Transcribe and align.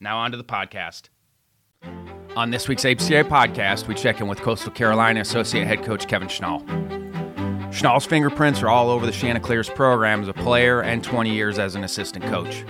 Now, 0.00 0.18
on 0.18 0.32
to 0.32 0.36
the 0.36 0.44
podcast. 0.44 1.08
On 2.36 2.50
this 2.50 2.68
week's 2.68 2.84
ABCA 2.84 3.24
podcast, 3.24 3.86
we 3.86 3.94
check 3.94 4.20
in 4.20 4.26
with 4.26 4.40
Coastal 4.40 4.72
Carolina 4.72 5.20
Associate 5.20 5.64
Head 5.66 5.84
Coach 5.84 6.08
Kevin 6.08 6.28
Schnall. 6.28 6.64
Schnall's 7.72 8.04
fingerprints 8.04 8.62
are 8.62 8.68
all 8.68 8.90
over 8.90 9.06
the 9.06 9.12
Chanticleers 9.12 9.68
program 9.68 10.22
as 10.22 10.28
a 10.28 10.32
player 10.32 10.82
and 10.82 11.02
20 11.02 11.32
years 11.32 11.58
as 11.58 11.74
an 11.74 11.84
assistant 11.84 12.24
coach. 12.26 12.62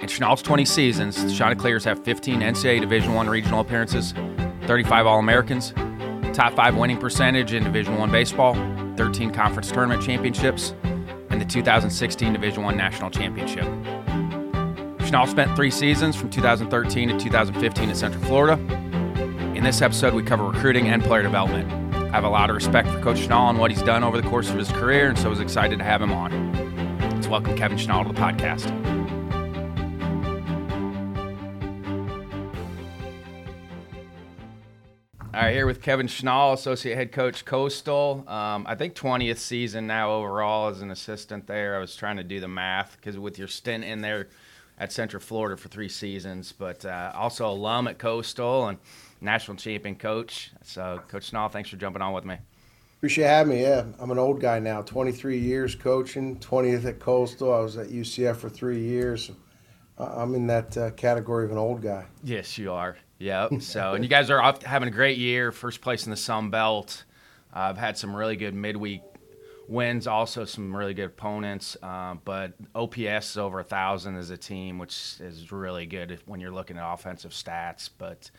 In 0.00 0.08
Schnall's 0.08 0.42
20 0.42 0.64
seasons, 0.64 1.22
the 1.24 1.32
Chanticleers 1.32 1.84
have 1.84 2.04
15 2.04 2.40
NCAA 2.40 2.80
Division 2.80 3.16
I 3.16 3.24
regional 3.26 3.60
appearances, 3.60 4.12
35 4.66 5.06
All-Americans, 5.06 5.72
top 6.36 6.54
five 6.54 6.76
winning 6.76 6.98
percentage 6.98 7.52
in 7.52 7.62
Division 7.64 7.94
I 7.94 8.06
baseball, 8.06 8.54
13 8.96 9.32
conference 9.32 9.70
tournament 9.70 10.02
championships, 10.02 10.74
and 11.30 11.40
the 11.40 11.44
2016 11.44 12.32
Division 12.32 12.64
I 12.64 12.74
National 12.74 13.10
Championship. 13.10 13.66
Schnall 15.04 15.28
spent 15.28 15.54
three 15.54 15.70
seasons 15.70 16.16
from 16.16 16.30
2013 16.30 17.10
to 17.10 17.18
2015 17.18 17.90
in 17.90 17.94
Central 17.94 18.24
Florida. 18.24 18.54
In 19.54 19.62
this 19.62 19.82
episode, 19.82 20.14
we 20.14 20.22
cover 20.22 20.44
recruiting 20.44 20.88
and 20.88 21.02
player 21.04 21.22
development. 21.22 21.70
I 21.94 22.08
have 22.12 22.24
a 22.24 22.28
lot 22.28 22.48
of 22.48 22.56
respect 22.56 22.88
for 22.88 22.98
Coach 23.00 23.18
Schnall 23.18 23.50
and 23.50 23.58
what 23.58 23.70
he's 23.70 23.82
done 23.82 24.02
over 24.02 24.18
the 24.18 24.26
course 24.28 24.48
of 24.48 24.56
his 24.56 24.70
career, 24.70 25.08
and 25.08 25.18
so 25.18 25.26
I 25.26 25.28
was 25.28 25.40
excited 25.40 25.78
to 25.78 25.84
have 25.84 26.00
him 26.00 26.10
on. 26.10 27.10
Let's 27.10 27.28
welcome 27.28 27.54
Kevin 27.54 27.76
Schnall 27.76 28.06
to 28.06 28.12
the 28.14 28.18
podcast. 28.18 28.70
All 35.34 35.40
right, 35.42 35.52
here 35.52 35.66
with 35.66 35.82
Kevin 35.82 36.06
Schnall, 36.06 36.54
Associate 36.54 36.96
Head 36.96 37.12
Coach 37.12 37.44
Coastal. 37.44 38.24
Um, 38.26 38.64
I 38.66 38.74
think 38.74 38.94
20th 38.94 39.36
season 39.36 39.86
now 39.86 40.12
overall 40.12 40.70
as 40.70 40.80
an 40.80 40.90
assistant 40.90 41.46
there. 41.46 41.76
I 41.76 41.78
was 41.78 41.94
trying 41.94 42.16
to 42.16 42.24
do 42.24 42.40
the 42.40 42.48
math 42.48 42.96
because 42.96 43.18
with 43.18 43.38
your 43.38 43.48
stint 43.48 43.84
in 43.84 44.00
there 44.00 44.28
at 44.78 44.92
Central 44.92 45.20
Florida 45.22 45.56
for 45.56 45.68
three 45.68 45.88
seasons, 45.88 46.52
but 46.52 46.84
uh, 46.84 47.12
also 47.14 47.48
alum 47.48 47.86
at 47.86 47.98
Coastal 47.98 48.68
and 48.68 48.78
national 49.20 49.56
champion 49.56 49.94
coach. 49.94 50.50
So, 50.62 51.00
Coach 51.08 51.30
Schnall, 51.30 51.50
thanks 51.50 51.70
for 51.70 51.76
jumping 51.76 52.02
on 52.02 52.12
with 52.12 52.24
me. 52.24 52.36
Appreciate 52.98 53.26
having 53.26 53.56
me. 53.56 53.62
Yeah, 53.62 53.84
I'm 53.98 54.10
an 54.10 54.18
old 54.18 54.40
guy 54.40 54.58
now. 54.58 54.82
23 54.82 55.38
years 55.38 55.74
coaching, 55.74 56.38
20th 56.38 56.86
at 56.86 56.98
Coastal. 57.00 57.52
I 57.52 57.60
was 57.60 57.76
at 57.76 57.88
UCF 57.88 58.36
for 58.36 58.48
three 58.48 58.80
years. 58.80 59.30
I'm 59.98 60.34
in 60.34 60.46
that 60.48 60.76
uh, 60.76 60.90
category 60.92 61.44
of 61.44 61.52
an 61.52 61.58
old 61.58 61.82
guy. 61.82 62.06
Yes, 62.22 62.58
you 62.58 62.72
are. 62.72 62.96
Yep. 63.18 63.52
So, 63.60 63.94
and 63.94 64.02
you 64.02 64.10
guys 64.10 64.30
are 64.30 64.42
off, 64.42 64.62
having 64.62 64.88
a 64.88 64.92
great 64.92 65.18
year. 65.18 65.52
First 65.52 65.80
place 65.80 66.04
in 66.04 66.10
the 66.10 66.16
Sun 66.16 66.50
Belt. 66.50 67.04
I've 67.52 67.78
had 67.78 67.96
some 67.96 68.14
really 68.16 68.36
good 68.36 68.54
midweek 68.54 69.02
wins, 69.68 70.06
also 70.06 70.44
some 70.44 70.74
really 70.74 70.94
good 70.94 71.06
opponents. 71.06 71.76
Uh, 71.82 72.14
but 72.24 72.54
OPS 72.74 73.30
is 73.30 73.38
over 73.38 73.60
a 73.60 73.64
thousand 73.64 74.16
as 74.16 74.30
a 74.30 74.36
team, 74.36 74.78
which 74.78 75.16
is 75.20 75.50
really 75.52 75.86
good 75.86 76.20
when 76.26 76.40
you're 76.40 76.52
looking 76.52 76.76
at 76.76 76.92
offensive 76.92 77.32
stats. 77.32 77.88
But 77.96 78.30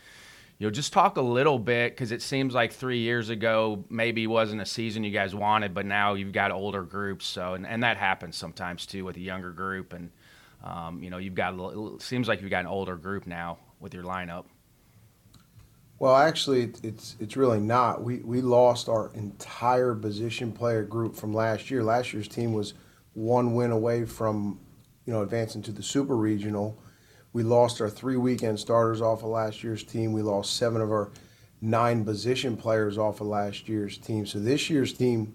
you 0.58 0.66
know, 0.66 0.70
just 0.70 0.92
talk 0.92 1.16
a 1.16 1.22
little 1.22 1.58
bit 1.58 1.92
because 1.92 2.12
it 2.12 2.22
seems 2.22 2.54
like 2.54 2.72
three 2.72 2.98
years 2.98 3.28
ago 3.28 3.84
maybe 3.90 4.26
wasn't 4.26 4.62
a 4.62 4.66
season 4.66 5.04
you 5.04 5.10
guys 5.10 5.34
wanted, 5.34 5.74
but 5.74 5.84
now 5.84 6.14
you've 6.14 6.32
got 6.32 6.50
older 6.50 6.82
groups. 6.82 7.26
So, 7.26 7.54
and, 7.54 7.66
and 7.66 7.82
that 7.82 7.98
happens 7.98 8.36
sometimes 8.36 8.86
too 8.86 9.04
with 9.04 9.16
a 9.16 9.20
younger 9.20 9.50
group, 9.50 9.92
and 9.92 10.10
um, 10.64 11.02
you 11.02 11.10
know, 11.10 11.18
you've 11.18 11.34
got 11.34 11.54
it 11.54 12.02
seems 12.02 12.28
like 12.28 12.40
you've 12.40 12.50
got 12.50 12.60
an 12.60 12.66
older 12.66 12.96
group 12.96 13.26
now 13.26 13.58
with 13.80 13.92
your 13.92 14.04
lineup. 14.04 14.44
Well, 15.98 16.14
actually, 16.14 16.74
it's 16.82 17.16
it's 17.20 17.36
really 17.36 17.60
not. 17.60 18.02
We 18.02 18.18
we 18.18 18.42
lost 18.42 18.88
our 18.88 19.10
entire 19.14 19.94
position 19.94 20.52
player 20.52 20.82
group 20.82 21.16
from 21.16 21.32
last 21.32 21.70
year. 21.70 21.82
Last 21.82 22.12
year's 22.12 22.28
team 22.28 22.52
was 22.52 22.74
one 23.14 23.54
win 23.54 23.70
away 23.70 24.04
from, 24.04 24.60
you 25.06 25.12
know, 25.14 25.22
advancing 25.22 25.62
to 25.62 25.72
the 25.72 25.82
super 25.82 26.14
regional. 26.14 26.78
We 27.32 27.42
lost 27.42 27.80
our 27.80 27.88
three 27.88 28.16
weekend 28.16 28.60
starters 28.60 29.00
off 29.00 29.22
of 29.22 29.30
last 29.30 29.64
year's 29.64 29.82
team. 29.82 30.12
We 30.12 30.20
lost 30.20 30.56
seven 30.56 30.82
of 30.82 30.90
our 30.90 31.12
nine 31.62 32.04
position 32.04 32.58
players 32.58 32.98
off 32.98 33.22
of 33.22 33.28
last 33.28 33.66
year's 33.66 33.96
team. 33.96 34.26
So 34.26 34.38
this 34.38 34.68
year's 34.68 34.92
team 34.92 35.34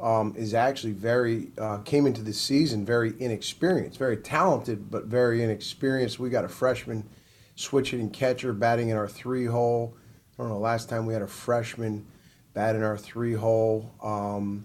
um, 0.00 0.34
is 0.36 0.54
actually 0.54 0.92
very 0.92 1.52
uh, 1.56 1.78
came 1.78 2.06
into 2.06 2.22
the 2.22 2.32
season 2.32 2.84
very 2.84 3.14
inexperienced, 3.20 3.96
very 3.96 4.16
talented, 4.16 4.90
but 4.90 5.04
very 5.04 5.44
inexperienced. 5.44 6.18
We 6.18 6.30
got 6.30 6.44
a 6.44 6.48
freshman 6.48 7.08
switch 7.54 7.92
hitting 7.92 8.10
catcher 8.10 8.52
batting 8.52 8.88
in 8.88 8.96
our 8.96 9.08
three 9.08 9.46
hole. 9.46 9.94
I 10.40 10.44
don't 10.44 10.52
know, 10.52 10.58
last 10.58 10.88
time 10.88 11.04
we 11.04 11.12
had 11.12 11.20
a 11.20 11.26
freshman 11.26 12.06
bat 12.54 12.74
in 12.74 12.82
our 12.82 12.96
three 12.96 13.34
hole. 13.34 13.92
Um, 14.02 14.64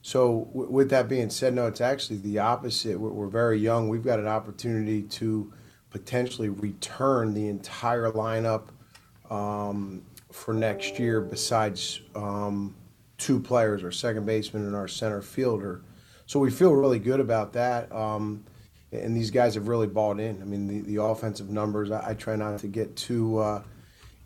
so, 0.00 0.48
w- 0.54 0.70
with 0.70 0.88
that 0.90 1.10
being 1.10 1.28
said, 1.28 1.52
no, 1.52 1.66
it's 1.66 1.82
actually 1.82 2.20
the 2.20 2.38
opposite. 2.38 2.98
We're, 2.98 3.10
we're, 3.10 3.28
very 3.28 3.58
young. 3.58 3.90
We've 3.90 4.02
got 4.02 4.18
an 4.18 4.26
opportunity 4.26 5.02
to 5.02 5.52
potentially 5.90 6.48
return 6.48 7.34
the 7.34 7.48
entire 7.48 8.10
lineup 8.12 8.68
um, 9.28 10.02
for 10.32 10.54
next 10.54 10.98
year, 10.98 11.20
besides 11.20 12.00
um, 12.14 12.74
two 13.18 13.38
players, 13.38 13.84
our 13.84 13.92
second 13.92 14.24
baseman 14.24 14.64
and 14.64 14.74
our 14.74 14.88
center 14.88 15.20
fielder. 15.20 15.82
So, 16.24 16.40
we 16.40 16.50
feel 16.50 16.72
really 16.72 16.98
good 16.98 17.20
about 17.20 17.52
that. 17.52 17.92
Um, 17.92 18.42
and 18.90 19.14
these 19.14 19.30
guys 19.30 19.54
have 19.54 19.68
really 19.68 19.86
bought 19.86 20.18
in. 20.18 20.40
I 20.40 20.46
mean, 20.46 20.66
the, 20.66 20.80
the 20.80 21.02
offensive 21.02 21.50
numbers, 21.50 21.90
I, 21.90 22.12
I 22.12 22.14
try 22.14 22.36
not 22.36 22.58
to 22.60 22.68
get 22.68 22.96
too. 22.96 23.36
Uh, 23.36 23.62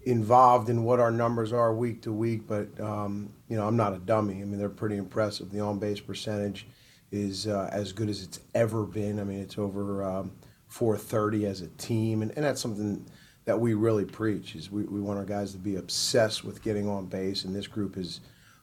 involved 0.08 0.70
in 0.70 0.84
what 0.84 1.00
our 1.00 1.10
numbers 1.10 1.52
are 1.52 1.74
week 1.74 2.00
to 2.02 2.12
week, 2.12 2.46
but 2.46 2.68
um, 2.80 3.30
you 3.48 3.56
know 3.56 3.66
I'm 3.66 3.76
not 3.76 3.92
a 3.92 3.98
dummy. 3.98 4.40
I 4.40 4.44
mean 4.44 4.58
they're 4.58 4.68
pretty 4.70 4.96
impressive. 4.96 5.52
The 5.52 5.60
on 5.60 5.78
base 5.78 6.00
percentage 6.00 6.66
is 7.12 7.46
uh, 7.46 7.68
as 7.72 7.92
good 7.92 8.08
as 8.08 8.22
it's 8.22 8.40
ever 8.54 8.84
been. 8.84 9.20
I 9.20 9.24
mean 9.24 9.40
it's 9.40 9.58
over 9.58 10.02
um, 10.02 10.32
430 10.68 11.46
as 11.46 11.60
a 11.60 11.68
team, 11.68 12.22
and, 12.22 12.32
and 12.36 12.44
that's 12.44 12.60
something 12.60 13.04
that 13.44 13.60
we 13.60 13.74
really 13.74 14.06
preach. 14.06 14.56
Is 14.56 14.70
we, 14.70 14.84
we 14.84 15.00
want 15.00 15.18
our 15.18 15.24
guys 15.26 15.52
to 15.52 15.58
be 15.58 15.76
obsessed 15.76 16.42
with 16.42 16.62
getting 16.62 16.88
on 16.88 17.06
base, 17.06 17.44
and 17.44 17.54
this 17.54 17.66
group 17.66 17.96
has 17.96 18.20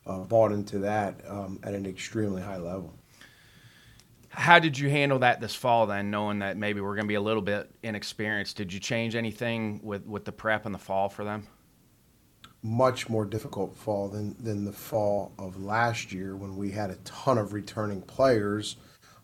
uh, 0.07 0.19
bought 0.19 0.51
into 0.51 0.79
that 0.79 1.21
um, 1.27 1.59
at 1.63 1.73
an 1.73 1.85
extremely 1.85 2.41
high 2.41 2.57
level. 2.57 2.93
How 4.35 4.59
did 4.59 4.77
you 4.77 4.89
handle 4.89 5.19
that 5.19 5.39
this 5.39 5.55
fall 5.55 5.87
then, 5.87 6.11
knowing 6.11 6.39
that 6.39 6.57
maybe 6.57 6.81
we're 6.81 6.95
going 6.95 7.05
to 7.05 7.09
be 7.09 7.15
a 7.15 7.21
little 7.21 7.41
bit 7.41 7.71
inexperienced? 7.83 8.57
Did 8.57 8.73
you 8.73 8.81
change 8.81 9.15
anything 9.15 9.79
with, 9.81 10.05
with 10.05 10.25
the 10.25 10.31
prep 10.33 10.65
in 10.65 10.73
the 10.73 10.77
fall 10.77 11.07
for 11.07 11.23
them? 11.23 11.47
Much 12.61 13.07
more 13.07 13.23
difficult 13.23 13.77
fall 13.77 14.09
than, 14.09 14.35
than 14.43 14.65
the 14.65 14.73
fall 14.73 15.31
of 15.39 15.61
last 15.63 16.11
year 16.11 16.35
when 16.35 16.57
we 16.57 16.69
had 16.69 16.89
a 16.89 16.95
ton 17.05 17.37
of 17.37 17.53
returning 17.53 18.01
players. 18.01 18.75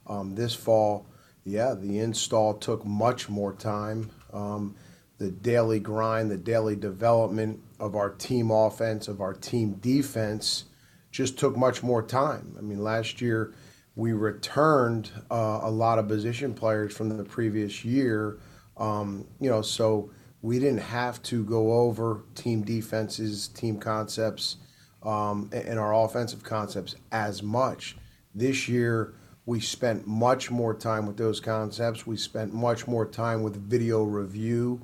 Um, 0.07 0.33
this 0.33 0.55
fall, 0.55 1.05
yeah, 1.43 1.73
the 1.73 1.99
install 1.99 2.53
took 2.53 2.85
much 2.85 3.27
more 3.27 3.51
time. 3.51 4.09
Um, 4.31 4.75
the 5.17 5.29
daily 5.29 5.79
grind, 5.79 6.31
the 6.31 6.37
daily 6.37 6.77
development 6.77 7.59
of 7.79 7.95
our 7.95 8.11
team 8.11 8.49
offense, 8.49 9.09
of 9.09 9.19
our 9.19 9.33
team 9.33 9.73
defense, 9.73 10.65
just 11.11 11.37
took 11.37 11.57
much 11.57 11.83
more 11.83 12.01
time. 12.01 12.55
I 12.57 12.61
mean, 12.61 12.81
last 12.81 13.19
year 13.19 13.53
we 13.95 14.13
returned 14.13 15.11
uh, 15.29 15.59
a 15.63 15.69
lot 15.69 15.99
of 15.99 16.07
position 16.07 16.53
players 16.53 16.95
from 16.95 17.09
the 17.09 17.23
previous 17.23 17.83
year, 17.83 18.39
um, 18.77 19.27
you 19.39 19.49
know, 19.49 19.61
so 19.61 20.11
we 20.41 20.59
didn't 20.59 20.79
have 20.79 21.21
to 21.23 21.43
go 21.43 21.73
over 21.73 22.23
team 22.35 22.61
defenses, 22.61 23.47
team 23.49 23.77
concepts, 23.77 24.57
um, 25.03 25.49
and 25.51 25.77
our 25.77 25.93
offensive 25.93 26.43
concepts 26.43 26.95
as 27.11 27.43
much. 27.43 27.97
This 28.33 28.67
year, 28.67 29.13
we 29.45 29.59
spent 29.59 30.07
much 30.07 30.49
more 30.49 30.73
time 30.73 31.05
with 31.05 31.17
those 31.17 31.39
concepts. 31.39 32.07
We 32.07 32.15
spent 32.15 32.53
much 32.53 32.87
more 32.87 33.05
time 33.05 33.43
with 33.43 33.55
video 33.57 34.03
review 34.03 34.81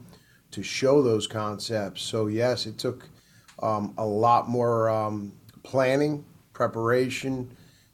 to 0.51 0.63
show 0.63 1.01
those 1.01 1.27
concepts. 1.27 2.01
So 2.01 2.27
yes, 2.27 2.65
it 2.65 2.77
took 2.77 3.07
um, 3.61 3.93
a 3.97 4.05
lot 4.05 4.49
more 4.49 4.89
um, 4.89 5.31
planning, 5.63 6.25
preparation, 6.53 7.49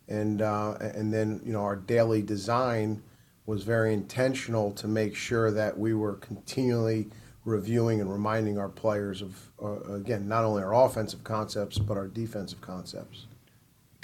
and 0.07 0.41
uh, 0.41 0.75
and 0.79 1.13
then 1.13 1.41
you 1.45 1.53
know 1.53 1.61
our 1.61 1.75
daily 1.75 2.21
design 2.21 3.01
was 3.45 3.63
very 3.63 3.93
intentional 3.93 4.71
to 4.71 4.87
make 4.87 5.15
sure 5.15 5.51
that 5.51 5.77
we 5.77 5.93
were 5.93 6.15
continually 6.15 7.07
reviewing 7.45 7.99
and 7.99 8.11
reminding 8.11 8.57
our 8.57 8.69
players 8.69 9.21
of 9.21 9.37
uh, 9.61 9.93
again 9.93 10.27
not 10.27 10.45
only 10.45 10.63
our 10.63 10.73
offensive 10.73 11.23
concepts 11.23 11.77
but 11.77 11.97
our 11.97 12.07
defensive 12.07 12.61
concepts 12.61 13.27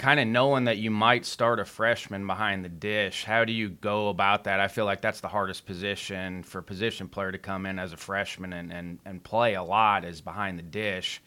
kind 0.00 0.18
of 0.18 0.26
knowing 0.26 0.64
that 0.64 0.78
you 0.78 0.90
might 0.90 1.26
start 1.26 1.60
a 1.60 1.64
freshman 1.64 2.26
behind 2.26 2.64
the 2.64 2.70
dish, 2.70 3.22
how 3.24 3.44
do 3.44 3.52
you 3.52 3.68
go 3.68 4.08
about 4.08 4.44
that? 4.44 4.58
I 4.58 4.66
feel 4.66 4.86
like 4.86 5.02
that's 5.02 5.20
the 5.20 5.28
hardest 5.28 5.66
position 5.66 6.42
for 6.42 6.60
a 6.60 6.62
position 6.62 7.06
player 7.06 7.30
to 7.30 7.36
come 7.36 7.66
in 7.66 7.78
as 7.78 7.92
a 7.92 7.98
freshman 7.98 8.54
and, 8.54 8.72
and, 8.72 8.98
and 9.04 9.22
play 9.22 9.54
a 9.54 9.62
lot 9.62 10.06
is 10.06 10.22
behind 10.22 10.58
the 10.58 10.62
dish. 10.62 11.20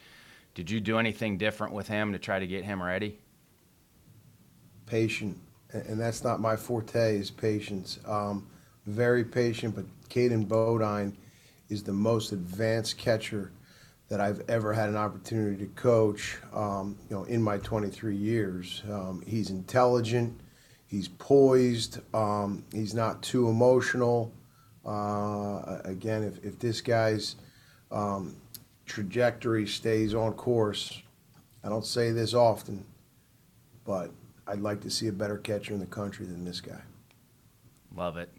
Did 0.55 0.71
you 0.71 0.79
do 0.79 0.97
anything 0.97 1.37
different 1.37 1.73
with 1.73 1.87
him 1.87 2.13
to 2.13 2.19
try 2.19 2.39
to 2.39 2.47
get 2.47 2.65
him 2.65 2.81
ready? 2.81 3.19
Patient, 4.85 5.37
and 5.71 5.99
that's 5.99 6.23
not 6.23 6.39
my 6.39 6.55
forte 6.55 7.17
is 7.17 7.31
patience. 7.31 7.99
Um, 8.05 8.47
very 8.85 9.23
patient, 9.23 9.75
but 9.75 9.85
Caden 10.09 10.47
Bodine 10.47 11.17
is 11.69 11.83
the 11.83 11.93
most 11.93 12.31
advanced 12.31 12.97
catcher– 12.97 13.51
that 14.13 14.21
I've 14.21 14.41
ever 14.47 14.73
had 14.73 14.89
an 14.89 14.95
opportunity 14.95 15.57
to 15.65 15.71
coach, 15.71 16.37
um, 16.53 16.95
you 17.09 17.15
know, 17.15 17.23
in 17.23 17.41
my 17.41 17.57
23 17.57 18.15
years. 18.15 18.83
Um, 18.87 19.23
he's 19.25 19.49
intelligent, 19.49 20.39
he's 20.85 21.07
poised, 21.07 21.99
um, 22.13 22.63
he's 22.71 22.93
not 22.93 23.23
too 23.23 23.49
emotional. 23.49 24.31
Uh, 24.85 25.79
again, 25.83 26.21
if, 26.21 26.45
if 26.45 26.59
this 26.59 26.79
guy's 26.81 27.37
um, 27.91 28.35
trajectory 28.85 29.65
stays 29.65 30.13
on 30.13 30.33
course, 30.33 31.01
I 31.63 31.69
don't 31.69 31.85
say 31.85 32.11
this 32.11 32.35
often, 32.35 32.85
but 33.83 34.11
I'd 34.47 34.59
like 34.59 34.81
to 34.81 34.89
see 34.89 35.07
a 35.07 35.11
better 35.11 35.37
catcher 35.37 35.73
in 35.73 35.79
the 35.79 35.85
country 35.85 36.25
than 36.25 36.43
this 36.43 36.61
guy. 36.61 36.81
Love 37.95 38.17
it. 38.17 38.29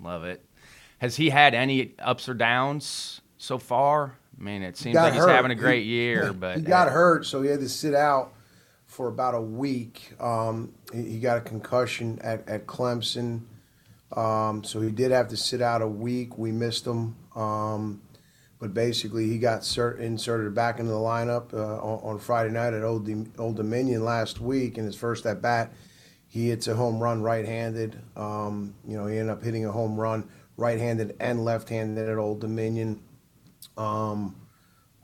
Love 0.00 0.24
it. 0.24 0.44
Has 0.98 1.16
he 1.16 1.30
had 1.30 1.54
any 1.54 1.94
ups 1.98 2.28
or 2.28 2.34
downs 2.34 3.20
so 3.38 3.58
far? 3.58 4.16
I 4.38 4.42
mean, 4.42 4.62
it 4.62 4.76
seems 4.76 4.96
like 4.96 5.14
he's 5.14 5.24
having 5.24 5.50
a 5.50 5.56
great 5.56 5.86
year, 5.86 6.26
he, 6.28 6.32
but 6.32 6.56
he 6.56 6.62
got 6.62 6.88
hurt, 6.90 7.26
so 7.26 7.42
he 7.42 7.50
had 7.50 7.60
to 7.60 7.68
sit 7.68 7.94
out 7.94 8.32
for 8.86 9.08
about 9.08 9.34
a 9.34 9.40
week. 9.40 10.12
Um, 10.20 10.72
he, 10.92 11.02
he, 11.02 11.18
got 11.20 11.38
a 11.38 11.40
concussion 11.40 12.18
at, 12.22 12.48
at 12.48 12.66
Clemson, 12.66 13.42
um, 14.16 14.64
so 14.64 14.80
he 14.80 14.90
did 14.90 15.10
have 15.10 15.28
to 15.28 15.36
sit 15.36 15.60
out 15.60 15.82
a 15.82 15.88
week. 15.88 16.38
We 16.38 16.52
missed 16.52 16.86
him, 16.86 17.16
um, 17.36 18.00
but 18.58 18.72
basically 18.72 19.28
he 19.28 19.38
got 19.38 19.58
inserted 19.98 20.54
back 20.54 20.78
into 20.78 20.92
the 20.92 20.98
lineup 20.98 21.52
uh, 21.52 21.78
on, 21.82 22.18
Friday 22.18 22.50
night 22.50 22.72
at 22.72 22.82
Old, 22.82 23.08
Old 23.38 23.56
Dominion 23.56 24.04
last 24.04 24.40
week 24.40 24.78
in 24.78 24.84
his 24.84 24.96
first 24.96 25.26
at 25.26 25.42
bat. 25.42 25.72
He 26.26 26.48
hits 26.48 26.66
a 26.66 26.74
home 26.74 26.98
run 26.98 27.22
right-handed. 27.22 28.00
Um, 28.16 28.74
you 28.86 28.96
know, 28.96 29.06
he 29.06 29.18
ended 29.18 29.32
up 29.32 29.42
hitting 29.42 29.66
a 29.66 29.72
home 29.72 29.96
run 29.96 30.28
right-handed 30.56 31.16
and 31.20 31.44
left-handed 31.44 32.08
at 32.08 32.18
Old 32.18 32.40
Dominion. 32.40 33.00
Um, 33.76 34.36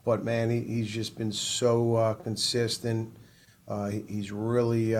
but 0.03 0.23
man, 0.23 0.49
he, 0.49 0.61
he's 0.61 0.89
just 0.89 1.17
been 1.17 1.31
so 1.31 1.95
uh, 1.95 2.13
consistent. 2.15 3.15
Uh, 3.67 3.89
he, 3.89 4.03
he's 4.07 4.31
really 4.31 4.95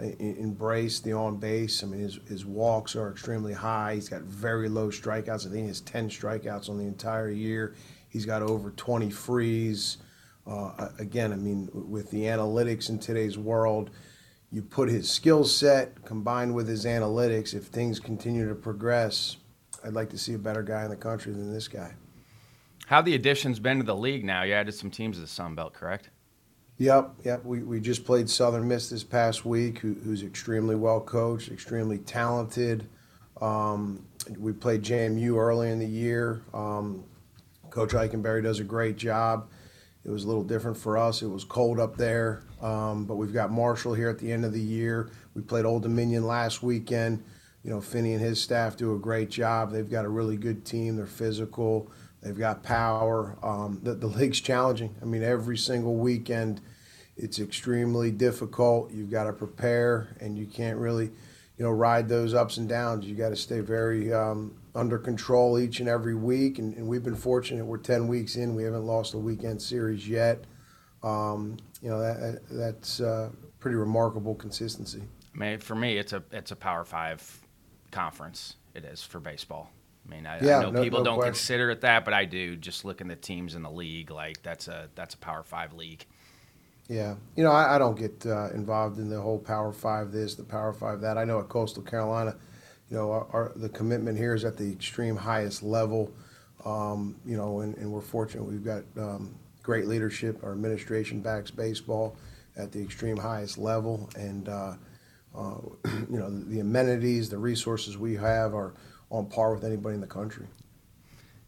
embraced 0.00 1.04
the 1.04 1.12
on 1.12 1.36
base. 1.36 1.82
I 1.82 1.86
mean, 1.86 2.00
his, 2.00 2.18
his 2.28 2.44
walks 2.44 2.96
are 2.96 3.10
extremely 3.10 3.52
high. 3.52 3.94
He's 3.94 4.08
got 4.08 4.22
very 4.22 4.68
low 4.68 4.88
strikeouts. 4.88 5.46
I 5.46 5.50
think 5.50 5.62
he 5.62 5.66
has 5.68 5.80
10 5.80 6.10
strikeouts 6.10 6.68
on 6.68 6.78
the 6.78 6.84
entire 6.84 7.30
year. 7.30 7.74
He's 8.08 8.26
got 8.26 8.42
over 8.42 8.70
20 8.70 9.10
frees. 9.10 9.98
Uh, 10.46 10.88
again, 10.98 11.32
I 11.32 11.36
mean, 11.36 11.68
with 11.72 12.10
the 12.10 12.22
analytics 12.22 12.88
in 12.88 12.98
today's 12.98 13.36
world, 13.36 13.90
you 14.52 14.62
put 14.62 14.88
his 14.88 15.10
skill 15.10 15.44
set 15.44 16.04
combined 16.04 16.54
with 16.54 16.68
his 16.68 16.84
analytics. 16.84 17.52
If 17.52 17.64
things 17.64 17.98
continue 17.98 18.48
to 18.48 18.54
progress, 18.54 19.36
I'd 19.84 19.92
like 19.92 20.10
to 20.10 20.18
see 20.18 20.34
a 20.34 20.38
better 20.38 20.62
guy 20.62 20.84
in 20.84 20.90
the 20.90 20.96
country 20.96 21.32
than 21.32 21.52
this 21.52 21.68
guy. 21.68 21.94
How 22.86 23.02
the 23.02 23.16
additions 23.16 23.58
been 23.58 23.78
to 23.78 23.84
the 23.84 23.96
league 23.96 24.24
now? 24.24 24.44
You 24.44 24.54
added 24.54 24.74
some 24.74 24.90
teams 24.90 25.16
to 25.16 25.20
the 25.20 25.26
Sun 25.26 25.56
Belt, 25.56 25.74
correct? 25.74 26.10
Yep, 26.78 27.14
yep. 27.24 27.44
We, 27.44 27.62
we 27.62 27.80
just 27.80 28.04
played 28.04 28.28
Southern 28.28 28.68
Miss 28.68 28.90
this 28.90 29.02
past 29.02 29.46
week, 29.46 29.78
who, 29.78 29.94
who's 29.94 30.22
extremely 30.22 30.74
well 30.74 31.00
coached, 31.00 31.50
extremely 31.50 31.98
talented. 31.98 32.86
Um, 33.40 34.06
we 34.38 34.52
played 34.52 34.82
JMU 34.82 35.36
early 35.36 35.70
in 35.70 35.78
the 35.78 35.86
year. 35.86 36.42
Um, 36.52 37.04
Coach 37.70 37.92
Ikenberry 37.92 38.42
does 38.42 38.60
a 38.60 38.64
great 38.64 38.96
job. 38.96 39.48
It 40.04 40.10
was 40.10 40.24
a 40.24 40.26
little 40.26 40.44
different 40.44 40.76
for 40.76 40.98
us. 40.98 41.22
It 41.22 41.28
was 41.28 41.44
cold 41.44 41.80
up 41.80 41.96
there, 41.96 42.42
um, 42.62 43.06
but 43.06 43.16
we've 43.16 43.32
got 43.32 43.50
Marshall 43.50 43.94
here 43.94 44.08
at 44.08 44.18
the 44.18 44.30
end 44.30 44.44
of 44.44 44.52
the 44.52 44.60
year. 44.60 45.10
We 45.34 45.42
played 45.42 45.64
Old 45.64 45.82
Dominion 45.82 46.26
last 46.26 46.62
weekend. 46.62 47.24
You 47.64 47.70
know, 47.70 47.80
Finney 47.80 48.12
and 48.12 48.22
his 48.22 48.40
staff 48.40 48.76
do 48.76 48.94
a 48.94 48.98
great 48.98 49.30
job. 49.30 49.72
They've 49.72 49.90
got 49.90 50.04
a 50.04 50.08
really 50.08 50.36
good 50.36 50.64
team. 50.64 50.94
They're 50.96 51.06
physical. 51.06 51.90
They've 52.26 52.36
got 52.36 52.64
power. 52.64 53.38
Um, 53.40 53.78
the, 53.84 53.94
the 53.94 54.08
league's 54.08 54.40
challenging. 54.40 54.96
I 55.00 55.04
mean, 55.04 55.22
every 55.22 55.56
single 55.56 55.94
weekend, 55.94 56.60
it's 57.16 57.38
extremely 57.38 58.10
difficult. 58.10 58.90
You've 58.90 59.12
got 59.12 59.24
to 59.24 59.32
prepare, 59.32 60.16
and 60.20 60.36
you 60.36 60.46
can't 60.46 60.76
really, 60.76 61.04
you 61.04 61.64
know, 61.64 61.70
ride 61.70 62.08
those 62.08 62.34
ups 62.34 62.56
and 62.56 62.68
downs. 62.68 63.06
You 63.06 63.14
got 63.14 63.28
to 63.28 63.36
stay 63.36 63.60
very 63.60 64.12
um, 64.12 64.56
under 64.74 64.98
control 64.98 65.56
each 65.56 65.78
and 65.78 65.88
every 65.88 66.16
week. 66.16 66.58
And, 66.58 66.76
and, 66.76 66.88
we've 66.88 67.04
been 67.04 67.14
fortunate. 67.14 67.64
We're 67.64 67.78
ten 67.78 68.08
weeks 68.08 68.34
in. 68.34 68.56
We 68.56 68.64
haven't 68.64 68.86
lost 68.86 69.14
a 69.14 69.18
weekend 69.18 69.62
series 69.62 70.08
yet. 70.08 70.42
Um, 71.04 71.58
you 71.80 71.90
know, 71.90 72.00
that 72.00 72.40
that's 72.50 73.00
uh, 73.00 73.30
pretty 73.60 73.76
remarkable 73.76 74.34
consistency. 74.34 75.02
I 75.32 75.38
mean, 75.38 75.58
for 75.60 75.76
me, 75.76 75.96
it's 75.96 76.12
a 76.12 76.24
it's 76.32 76.50
a 76.50 76.56
Power 76.56 76.84
Five 76.84 77.38
conference. 77.92 78.56
It 78.74 78.84
is 78.84 79.04
for 79.04 79.20
baseball. 79.20 79.70
I 80.06 80.14
mean, 80.14 80.26
I, 80.26 80.40
yeah, 80.40 80.58
I 80.58 80.62
know 80.62 80.70
no, 80.70 80.82
people 80.82 81.00
no 81.00 81.04
don't 81.04 81.14
question. 81.16 81.32
consider 81.32 81.70
it 81.70 81.80
that, 81.80 82.04
but 82.04 82.14
I 82.14 82.24
do. 82.24 82.56
Just 82.56 82.84
looking 82.84 83.10
at 83.10 83.20
the 83.20 83.26
teams 83.26 83.54
in 83.54 83.62
the 83.62 83.70
league, 83.70 84.10
like 84.10 84.42
that's 84.42 84.68
a 84.68 84.88
that's 84.94 85.14
a 85.14 85.18
Power 85.18 85.42
Five 85.42 85.72
league. 85.72 86.04
Yeah, 86.88 87.16
you 87.34 87.42
know, 87.42 87.50
I, 87.50 87.74
I 87.74 87.78
don't 87.78 87.98
get 87.98 88.24
uh, 88.26 88.50
involved 88.50 88.98
in 88.98 89.08
the 89.08 89.20
whole 89.20 89.38
Power 89.38 89.72
Five 89.72 90.12
this, 90.12 90.34
the 90.34 90.44
Power 90.44 90.72
Five 90.72 91.00
that. 91.00 91.18
I 91.18 91.24
know 91.24 91.40
at 91.40 91.48
Coastal 91.48 91.82
Carolina, 91.82 92.36
you 92.90 92.96
know, 92.96 93.10
our, 93.10 93.26
our 93.32 93.52
the 93.56 93.68
commitment 93.68 94.16
here 94.16 94.34
is 94.34 94.44
at 94.44 94.56
the 94.56 94.70
extreme 94.70 95.16
highest 95.16 95.62
level. 95.62 96.12
Um, 96.64 97.16
you 97.24 97.36
know, 97.36 97.60
and, 97.60 97.76
and, 97.76 97.92
we're 97.92 98.00
fortunate 98.00 98.42
we've 98.42 98.64
got 98.64 98.82
um, 98.96 99.36
great 99.62 99.86
leadership. 99.86 100.42
Our 100.42 100.52
administration 100.52 101.20
backs 101.20 101.50
baseball 101.50 102.16
at 102.56 102.72
the 102.72 102.82
extreme 102.82 103.16
highest 103.16 103.58
level, 103.58 104.08
and 104.16 104.48
uh, 104.48 104.74
uh, 105.36 105.54
you 106.10 106.18
know, 106.18 106.30
the, 106.30 106.44
the 106.46 106.60
amenities, 106.60 107.28
the 107.28 107.38
resources 107.38 107.98
we 107.98 108.14
have 108.14 108.54
are 108.54 108.74
on 109.10 109.26
par 109.26 109.54
with 109.54 109.64
anybody 109.64 109.94
in 109.94 110.00
the 110.00 110.06
country. 110.06 110.46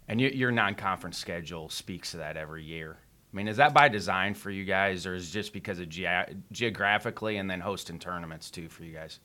And 0.07 0.21
your 0.21 0.50
non-conference 0.50 1.19
schedule 1.19 1.69
speaks 1.69 2.12
to 2.12 2.17
that 2.19 2.37
every 2.37 2.65
year. 2.65 2.97
I 3.33 3.37
mean, 3.37 3.47
is 3.47 3.59
that 3.59 3.75
by 3.75 3.88
design 3.88 4.33
for 4.33 4.50
you 4.50 4.65
guys, 4.65 5.05
or 5.05 5.15
is 5.15 5.29
it 5.29 5.33
just 5.33 5.53
because 5.53 5.79
of 5.81 5.91
ge- 5.91 6.07
geographically 6.50 7.37
and 7.37 7.50
then 7.50 7.61
hosting 7.61 7.99
tournaments 7.99 8.50
too 8.50 8.69
for 8.71 8.85
you 8.85 8.95
guys? 8.95 9.21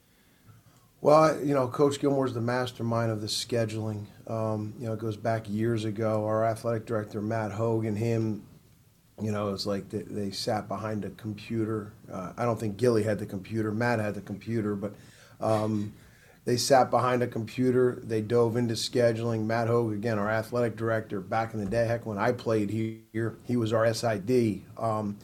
Well, 1.00 1.42
you 1.42 1.54
know, 1.54 1.68
Coach 1.68 2.00
Gilmore's 2.00 2.34
the 2.34 2.42
mastermind 2.42 3.12
of 3.12 3.22
the 3.22 3.28
scheduling. 3.28 4.06
Um, 4.28 4.74
you 4.80 4.88
know, 4.88 4.94
it 4.94 5.00
goes 5.00 5.18
back 5.18 5.50
years 5.50 5.86
ago. 5.86 6.26
Our 6.26 6.46
athletic 6.46 6.86
director, 6.86 7.22
Matt 7.22 7.52
Hogan, 7.52 7.96
him, 7.96 8.44
you 9.22 9.32
know, 9.32 9.54
it's 9.54 9.66
like 9.66 9.90
they, 9.90 10.02
they 10.02 10.32
sat 10.32 10.68
behind 10.68 11.06
a 11.06 11.10
computer. 11.12 11.94
Uh, 12.12 12.34
I 12.38 12.44
don't 12.44 12.60
think 12.60 12.78
Gilly 12.78 13.04
had 13.04 13.20
the 13.20 13.26
computer. 13.26 13.72
Matt 13.72 14.00
had 14.00 14.16
the 14.16 14.22
computer, 14.22 14.76
but 14.76 14.94
um, 15.40 15.94
they 16.46 16.58
sat 16.58 16.92
behind 16.92 17.24
a 17.24 17.28
computer. 17.28 18.02
They 18.04 18.22
dove 18.22 18.58
into 18.58 18.74
scheduling. 18.74 19.46
Matt 19.46 19.68
Hogue, 19.68 19.94
again, 19.94 20.20
our 20.20 20.30
athletic 20.30 20.76
director, 20.76 21.22
back 21.22 21.54
in 21.54 21.60
the 21.60 21.70
day, 21.70 21.86
heck, 21.86 22.06
when 22.06 22.18
I 22.18 22.34
played 22.34 22.70
here, 22.70 23.38
he 23.44 23.56
was 23.56 23.72
our 23.72 23.92
SID. 23.94 24.62
Um, 24.78 25.18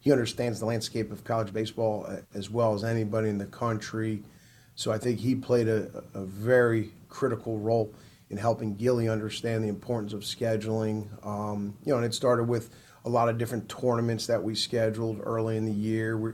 he 0.00 0.10
understands 0.10 0.58
the 0.58 0.66
landscape 0.66 1.12
of 1.12 1.22
college 1.24 1.52
baseball 1.52 2.06
uh, 2.08 2.16
as 2.34 2.50
well 2.50 2.74
as 2.74 2.82
anybody 2.82 3.28
in 3.28 3.38
the 3.38 3.46
country. 3.46 4.22
So 4.74 4.90
I 4.90 4.98
think 4.98 5.20
he 5.20 5.34
played 5.34 5.68
a, 5.68 6.02
a 6.14 6.24
very 6.24 6.90
critical 7.08 7.58
role 7.58 7.94
in 8.30 8.36
helping 8.36 8.76
Gilly 8.76 9.08
understand 9.08 9.62
the 9.62 9.68
importance 9.68 10.12
of 10.12 10.20
scheduling. 10.20 11.08
Um, 11.24 11.76
you 11.84 11.92
know, 11.92 11.98
and 11.98 12.06
it 12.06 12.14
started 12.14 12.44
with 12.44 12.70
a 13.04 13.08
lot 13.08 13.28
of 13.28 13.38
different 13.38 13.68
tournaments 13.68 14.26
that 14.26 14.42
we 14.42 14.54
scheduled 14.54 15.20
early 15.22 15.56
in 15.56 15.64
the 15.64 15.72
year. 15.72 16.16
we 16.16 16.32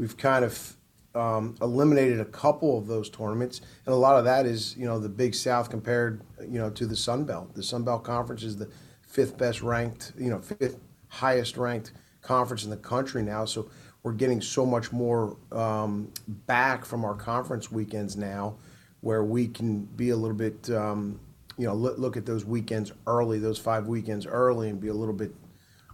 have 0.00 0.16
kind 0.16 0.44
of 0.44 0.75
um, 1.16 1.56
eliminated 1.62 2.20
a 2.20 2.24
couple 2.26 2.78
of 2.78 2.86
those 2.86 3.08
tournaments, 3.08 3.62
and 3.86 3.92
a 3.94 3.96
lot 3.96 4.18
of 4.18 4.24
that 4.24 4.46
is 4.46 4.76
you 4.76 4.84
know 4.84 4.98
the 4.98 5.08
Big 5.08 5.34
South 5.34 5.70
compared 5.70 6.22
you 6.40 6.58
know 6.58 6.70
to 6.70 6.86
the 6.86 6.96
Sun 6.96 7.24
Belt. 7.24 7.54
The 7.54 7.62
Sun 7.62 7.84
Belt 7.84 8.04
Conference 8.04 8.42
is 8.42 8.56
the 8.56 8.68
fifth 9.16 9.38
best 9.38 9.62
ranked, 9.62 10.12
you 10.18 10.28
know, 10.28 10.38
fifth 10.38 10.78
highest 11.08 11.56
ranked 11.56 11.92
conference 12.20 12.64
in 12.64 12.70
the 12.70 12.76
country 12.76 13.22
now. 13.22 13.46
So 13.46 13.70
we're 14.02 14.12
getting 14.12 14.42
so 14.42 14.66
much 14.66 14.92
more 14.92 15.38
um, 15.52 16.12
back 16.46 16.84
from 16.84 17.02
our 17.02 17.14
conference 17.14 17.72
weekends 17.72 18.16
now, 18.16 18.56
where 19.00 19.24
we 19.24 19.48
can 19.48 19.84
be 19.84 20.10
a 20.10 20.16
little 20.16 20.36
bit, 20.36 20.68
um, 20.70 21.18
you 21.56 21.66
know, 21.66 21.74
look, 21.74 22.18
at 22.18 22.26
those 22.26 22.44
weekends 22.44 22.92
early, 23.06 23.38
those 23.38 23.58
five 23.58 23.86
weekends 23.86 24.26
early, 24.26 24.68
and 24.68 24.80
be 24.80 24.88
a 24.88 24.94
little 24.94 25.14
bit 25.14 25.34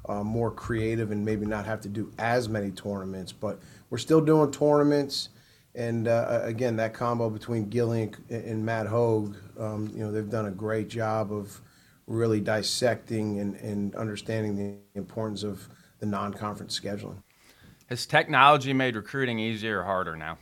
uh, 0.09 0.25
more 0.25 0.51
creative 0.51 1.13
and 1.13 1.25
maybe 1.25 1.47
not 1.47 1.65
have 1.65 1.81
to 1.83 1.89
do 1.89 2.11
as 2.19 2.49
many 2.49 2.73
tournaments. 2.73 3.31
But 3.31 3.61
we're 3.93 3.99
still 3.99 4.23
doing 4.23 4.51
tournaments. 4.51 5.29
And 5.75 6.09
uh, 6.09 6.41
again, 6.45 6.77
that 6.77 6.95
combo 6.95 7.29
between 7.29 7.69
Gilly 7.69 8.05
and, 8.05 8.17
and 8.31 8.65
Matt 8.65 8.87
Hogue, 8.87 9.37
um, 9.61 9.93
you 9.95 10.03
know, 10.03 10.11
they've 10.11 10.31
done 10.31 10.47
a 10.47 10.51
great 10.51 10.89
job 10.89 11.31
of 11.31 11.61
really 12.07 12.41
dissecting 12.41 13.39
and, 13.39 13.55
and 13.57 13.95
understanding 13.95 14.57
the 14.57 14.99
importance 14.99 15.43
of 15.43 15.69
the 15.99 16.07
non-conference 16.07 16.81
scheduling. 16.81 17.23
Has 17.91 18.07
technology 18.07 18.73
made 18.73 18.97
recruiting 18.97 19.39
easier 19.39 19.81
or 19.81 19.85
harder 19.85 20.17
now? 20.17 20.39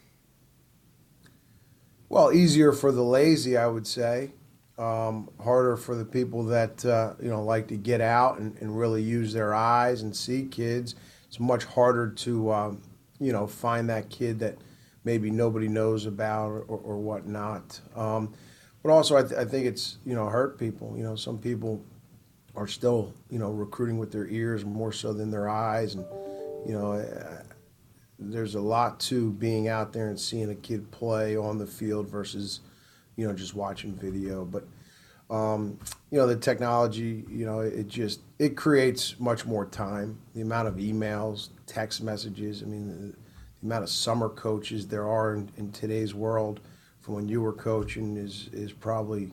Well, 2.09 2.33
easier 2.33 2.71
for 2.71 2.93
the 2.93 3.03
lazy, 3.03 3.57
I 3.57 3.67
would 3.67 3.87
say. 3.89 4.31
Um, 4.79 5.29
harder 5.43 5.77
for 5.77 5.97
the 5.97 6.05
people 6.05 6.45
that 6.45 6.85
uh, 6.87 7.15
you 7.21 7.29
know 7.29 7.43
like 7.43 7.69
to 7.69 7.77
get 7.77 8.01
out 8.01 8.39
and, 8.39 8.57
and, 8.63 8.79
really 8.79 9.03
use 9.03 9.35
their 9.35 9.55
eyes 9.55 10.01
and 10.01 10.17
see 10.17 10.45
kids. 10.45 10.95
It's 11.29 11.39
much 11.39 11.65
harder 11.65 12.09
to 12.09 12.51
um, 12.51 12.83
you 13.21 13.33
know 13.33 13.47
find 13.47 13.89
that 13.91 14.11
kid 14.11 14.39
that 14.41 14.57
maybe 15.05 15.31
nobody 15.31 15.69
knows 15.69 16.07
about 16.07 16.49
or, 16.49 16.63
or 16.63 16.99
whatnot. 16.99 17.81
Um, 17.95 18.33
but 18.83 18.91
also, 18.91 19.17
I, 19.17 19.23
th- 19.23 19.35
I, 19.35 19.45
think 19.45 19.67
it's 19.67 19.99
you 20.07 20.15
know 20.15 20.27
hurt 20.27 20.59
people. 20.59 20.95
You 20.97 21.05
know, 21.05 21.15
some 21.15 21.39
people 21.39 21.85
are 22.57 22.67
still 22.67 23.13
you 23.31 23.39
know 23.39 23.51
recruiting 23.51 23.99
with 23.99 24.11
their 24.11 24.27
ears 24.29 24.65
more 24.65 24.93
so 24.93 25.13
than 25.13 25.31
their 25.31 25.49
eyes, 25.49 25.95
and 25.95 26.05
you 26.67 26.73
know, 26.73 26.93
uh, 26.93 27.43
there's 28.19 28.55
a 28.55 28.61
lot 28.61 28.99
to 29.01 29.33
being 29.33 29.69
out 29.69 29.93
there 29.93 30.09
and 30.09 30.19
seeing 30.19 30.51
a 30.51 30.55
kid 30.55 30.91
play 30.91 31.37
on 31.37 31.59
the 31.59 31.67
field 31.67 32.09
versus 32.09 32.61
you 33.17 33.27
know 33.27 33.35
just 33.35 33.55
watching 33.55 33.95
video. 33.95 34.45
But 34.45 34.65
um, 35.31 35.79
you 36.11 36.19
know, 36.19 36.27
the 36.27 36.37
technology, 36.37 37.25
you 37.29 37.45
know, 37.47 37.61
it 37.61 37.87
just 37.87 38.21
it 38.39 38.57
creates 38.57 39.21
much 39.21 39.45
more 39.45 39.67
time. 39.67 40.19
The 40.35 40.41
amount 40.41 40.69
of 40.69 40.75
emails, 40.77 41.51
text 41.71 42.03
messages. 42.03 42.63
I 42.63 42.67
mean, 42.67 42.89
the, 42.89 43.17
the 43.61 43.67
amount 43.67 43.85
of 43.85 43.91
summer 43.91 44.29
coaches 44.29 44.87
there 44.89 45.09
are 45.09 45.35
in, 45.35 45.51
in 45.57 45.71
today's 45.71 46.15
world 46.15 46.61
from 47.01 47.15
when 47.15 47.29
you 47.29 47.41
were 47.41 47.53
coaching 47.53 48.17
is 48.17 48.51
is 48.53 48.73
probably 48.73 49.33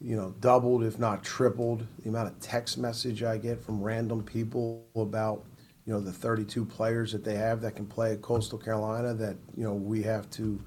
you 0.00 0.16
know 0.16 0.34
doubled 0.40 0.84
if 0.84 0.98
not 0.98 1.24
tripled 1.24 1.86
the 2.02 2.08
amount 2.08 2.28
of 2.28 2.38
text 2.40 2.78
message 2.78 3.22
I 3.22 3.38
get 3.38 3.62
from 3.62 3.82
random 3.82 4.22
people 4.22 4.84
about 4.94 5.44
you 5.86 5.92
know 5.92 6.00
the 6.00 6.12
32 6.12 6.64
players 6.64 7.12
that 7.12 7.24
they 7.24 7.34
have 7.34 7.60
that 7.62 7.76
can 7.76 7.86
play 7.86 8.12
at 8.12 8.22
Coastal 8.22 8.58
Carolina 8.58 9.14
that 9.14 9.36
you 9.56 9.64
know 9.64 9.74
we 9.74 10.02
have 10.02 10.30
to 10.30 10.60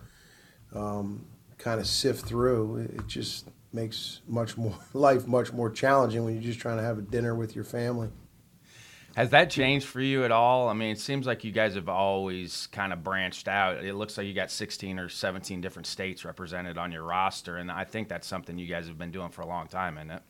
um, 0.74 1.26
kind 1.58 1.80
of 1.80 1.88
sift 1.88 2.26
through. 2.26 2.78
It 2.78 3.08
just 3.08 3.50
makes 3.74 4.22
much 4.28 4.58
more 4.58 4.76
life 4.94 5.28
much 5.28 5.54
more 5.54 5.70
challenging 5.70 6.26
when 6.26 6.34
you're 6.34 6.44
just 6.44 6.60
trying 6.60 6.78
to 6.78 6.84
have 6.84 6.98
a 6.98 7.02
dinner 7.02 7.36
with 7.36 7.56
your 7.56 7.66
family. 7.66 8.10
Has 9.16 9.32
that 9.32 9.50
changed 9.50 9.88
for 9.88 10.02
you 10.02 10.24
at 10.24 10.32
all? 10.32 10.70
I 10.70 10.74
mean, 10.74 10.92
it 10.92 11.00
seems 11.00 11.26
like 11.26 11.44
you 11.44 11.52
guys 11.52 11.76
have 11.76 11.90
always 11.90 12.68
kind 12.72 12.94
of 12.94 13.04
branched 13.04 13.48
out. 13.48 13.84
It 13.84 13.96
looks 13.96 14.18
like 14.18 14.28
you 14.28 14.34
got 14.34 14.52
16 14.52 15.00
or 15.00 15.10
17 15.10 15.62
different 15.62 15.88
states 15.88 16.24
represented 16.24 16.78
on 16.78 16.92
your 16.92 17.04
roster, 17.04 17.58
and 17.58 17.72
I 17.72 17.84
think 17.84 18.08
that's 18.08 18.28
something 18.28 18.58
you 18.58 18.68
guys 18.68 18.88
have 18.88 18.98
been 18.98 19.12
doing 19.12 19.30
for 19.30 19.42
a 19.42 19.48
long 19.48 19.68
time, 19.68 19.98
isn't 19.98 20.12
it? 20.12 20.22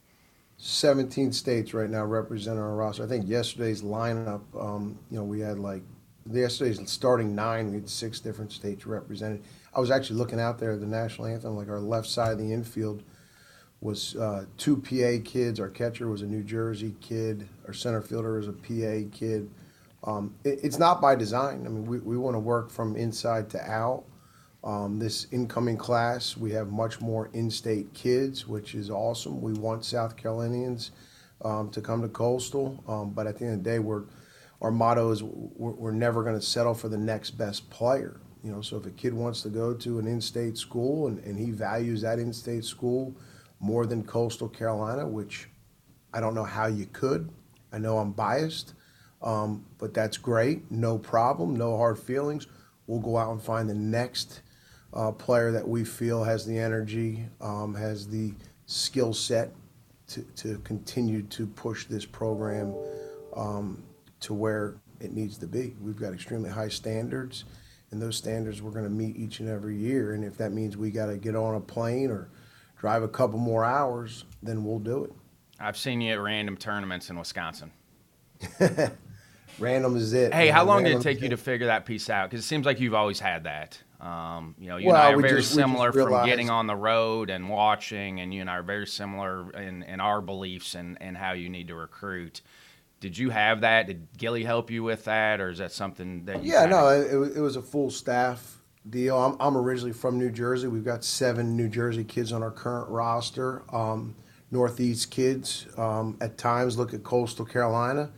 17 0.58 1.32
states 1.32 1.74
right 1.74 1.90
now 1.90 2.04
represented 2.04 2.62
on 2.62 2.70
our 2.70 2.76
roster. 2.76 3.04
I 3.04 3.08
think 3.08 3.28
yesterday's 3.28 3.82
lineup, 3.82 4.42
um, 4.60 5.00
you 5.10 5.18
know, 5.18 5.24
we 5.24 5.40
had 5.40 5.58
like 5.58 5.84
yesterday's 6.30 6.80
starting 6.90 7.34
nine, 7.34 7.70
we 7.70 7.76
had 7.76 7.90
six 7.90 8.20
different 8.20 8.52
states 8.52 8.86
represented. 8.86 9.44
I 9.74 9.80
was 9.80 9.92
actually 9.92 10.18
looking 10.18 10.40
out 10.40 10.60
there 10.60 10.74
at 10.74 10.82
the 10.82 10.86
national 10.86 11.28
anthem, 11.28 11.56
like 11.56 11.70
our 11.70 11.80
left 11.80 12.08
side 12.08 12.34
of 12.34 12.40
the 12.40 12.52
infield 12.52 13.04
was 13.82 14.16
uh, 14.16 14.46
two 14.58 14.78
PA 14.78 15.24
kids. 15.24 15.60
Our 15.60 15.70
catcher 15.70 16.08
was 16.08 16.22
a 16.22 16.26
New 16.26 16.44
Jersey 16.44 16.96
kid. 17.02 17.48
Our 17.68 17.74
center 17.74 18.02
fielder 18.02 18.38
is 18.38 18.48
a 18.48 18.54
PA 18.54 19.10
kid. 19.12 19.50
Um, 20.04 20.36
it, 20.44 20.60
it's 20.64 20.80
not 20.80 21.02
by 21.02 21.16
design. 21.16 21.66
I 21.66 21.70
mean, 21.70 21.86
we, 21.86 22.00
we 22.00 22.18
want 22.18 22.36
to 22.36 22.40
work 22.40 22.70
from 22.70 22.96
inside 22.96 23.50
to 23.52 23.72
out. 23.72 24.04
Um, 24.62 25.00
this 25.00 25.28
incoming 25.32 25.78
class, 25.78 26.36
we 26.36 26.52
have 26.52 26.70
much 26.70 27.00
more 27.00 27.30
in-state 27.32 27.94
kids, 27.94 28.46
which 28.46 28.76
is 28.76 28.90
awesome. 28.90 29.42
We 29.42 29.54
want 29.54 29.86
South 29.86 30.18
Carolinians 30.18 30.92
um, 31.46 31.70
to 31.70 31.80
come 31.80 32.02
to 32.02 32.10
Coastal, 32.10 32.84
um, 32.86 33.12
but 33.12 33.26
at 33.26 33.38
the 33.38 33.46
end 33.46 33.54
of 33.54 33.64
the 33.64 33.70
day, 33.70 33.80
we're 33.80 34.04
our 34.62 34.72
motto 34.72 35.12
is 35.12 35.24
we're, 35.24 35.72
we're 35.72 35.92
never 35.92 36.24
going 36.24 36.38
to 36.38 36.46
settle 36.46 36.74
for 36.74 36.90
the 36.90 36.98
next 36.98 37.32
best 37.32 37.70
player. 37.70 38.20
You 38.44 38.52
know, 38.52 38.62
so 38.62 38.78
if 38.78 38.86
a 38.86 38.92
kid 38.92 39.14
wants 39.14 39.42
to 39.44 39.50
go 39.50 39.74
to 39.74 40.00
an 40.00 40.08
in-state 40.08 40.58
school 40.58 41.08
and, 41.08 41.20
and 41.20 41.38
he 41.38 41.52
values 41.52 42.02
that 42.02 42.20
in-state 42.20 42.66
school 42.66 43.16
more 43.60 43.86
than 43.86 44.04
Coastal 44.04 44.48
Carolina, 44.48 45.08
which 45.08 45.50
I 46.14 46.20
don't 46.20 46.34
know 46.34 46.44
how 46.44 46.68
you 46.68 46.86
could. 46.88 47.30
I 47.72 47.78
know 47.78 47.98
I'm 47.98 48.12
biased, 48.12 48.74
um, 49.22 49.66
but 49.78 49.94
that's 49.94 50.18
great. 50.18 50.72
No 50.72 50.98
problem. 50.98 51.56
No 51.56 51.78
hard 51.78 52.00
feelings. 52.00 52.48
We'll 52.88 53.00
go 53.00 53.18
out 53.18 53.32
and 53.32 53.42
find 53.42 53.70
the 53.70 53.76
next 53.76 54.42
uh, 54.94 55.12
player 55.12 55.52
that 55.52 55.68
we 55.68 55.84
feel 55.84 56.24
has 56.24 56.46
the 56.46 56.58
energy, 56.58 57.26
um, 57.42 57.76
has 57.76 58.08
the 58.08 58.34
skill 58.66 59.14
set 59.14 59.52
to, 60.08 60.22
to 60.36 60.58
continue 60.60 61.22
to 61.24 61.46
push 61.46 61.86
this 61.86 62.06
program 62.06 62.74
um, 63.36 63.84
to 64.22 64.34
where 64.34 64.76
it 65.00 65.14
needs 65.14 65.38
to 65.38 65.48
be. 65.48 65.76
We've 65.82 65.96
got 65.96 66.14
extremely 66.14 66.50
high 66.50 66.70
standards, 66.70 67.46
and 67.92 68.02
those 68.02 68.18
standards 68.18 68.62
we're 68.62 68.72
going 68.72 68.86
to 68.86 68.90
meet 68.90 69.16
each 69.16 69.40
and 69.40 69.50
every 69.50 69.76
year. 69.76 70.14
And 70.14 70.24
if 70.24 70.38
that 70.38 70.52
means 70.52 70.76
we 70.76 70.92
got 70.92 71.08
to 71.08 71.18
get 71.18 71.36
on 71.36 71.56
a 71.56 71.60
plane 71.60 72.10
or 72.10 72.30
drive 72.80 73.04
a 73.04 73.08
couple 73.08 73.38
more 73.38 73.64
hours, 73.64 74.26
then 74.42 74.64
we'll 74.64 74.80
do 74.80 75.04
it. 75.04 75.14
I've 75.60 75.78
seen 75.78 76.02
you 76.02 76.14
at 76.14 76.20
random 76.20 76.56
tournaments 76.58 77.10
in 77.10 77.20
Wisconsin. 77.20 77.72
random 79.60 79.98
is 79.98 80.14
it. 80.14 80.34
Hey, 80.34 80.48
how 80.48 80.64
long 80.64 80.86
did 80.86 80.96
it 80.96 81.02
take 81.02 81.22
you 81.22 81.30
to 81.30 81.38
figure 81.38 81.68
that 81.68 81.86
piece 81.86 82.10
out? 82.10 82.30
Because 82.30 82.46
it 82.46 82.48
seems 82.48 82.66
like 82.66 82.80
you've 82.80 82.94
always 82.94 83.20
had 83.20 83.44
that. 83.44 83.78
Um, 84.00 84.56
you 84.58 84.70
know, 84.70 84.78
you 84.78 84.88
well, 84.88 84.96
and 84.96 85.04
I 85.04 85.12
are 85.12 85.22
very 85.22 85.42
just, 85.42 85.54
similar 85.54 85.92
from 85.92 86.26
getting 86.26 86.50
on 86.50 86.68
the 86.68 86.76
road 86.76 87.30
and 87.30 87.50
watching, 87.50 88.22
and 88.22 88.34
you 88.34 88.40
and 88.40 88.50
I 88.50 88.60
are 88.60 88.64
very 88.64 88.88
similar 88.88 89.52
in, 89.52 89.84
in 89.84 90.00
our 90.00 90.22
beliefs 90.22 90.76
and, 90.76 90.98
and 91.02 91.18
how 91.18 91.34
you 91.34 91.50
need 91.50 91.68
to 91.68 91.76
recruit. 91.76 92.40
Did 93.02 93.18
you 93.18 93.30
have 93.30 93.62
that? 93.62 93.88
Did 93.88 94.08
Gilly 94.18 94.46
help 94.46 94.72
you 94.72 94.84
with 94.84 95.04
that, 95.04 95.42
or 95.42 95.50
is 95.50 95.58
that 95.58 95.74
something 95.74 96.24
that 96.26 96.44
you? 96.44 96.54
Yeah, 96.54 96.66
no, 96.66 96.88
it, 96.88 97.36
it 97.36 97.42
was 97.42 97.58
a 97.58 97.62
full 97.62 97.92
staff 97.92 98.59
deal. 98.90 99.18
I'm, 99.18 99.36
I'm 99.40 99.58
originally 99.58 99.94
from 99.94 100.18
New 100.18 100.32
Jersey. 100.32 100.68
We've 100.68 100.86
got 100.86 101.04
seven 101.04 101.56
New 101.56 101.70
Jersey 101.70 102.04
kids 102.04 102.32
on 102.32 102.44
our 102.44 102.52
current 102.52 102.90
roster. 102.90 103.64
Um, 103.74 104.16
Northeast 104.52 105.12
kids 105.12 105.68
um, 105.78 106.18
at 106.22 106.38
times 106.38 106.78
look 106.78 106.94
at 106.94 107.04
Coastal 107.04 107.46
Carolina 107.46 108.10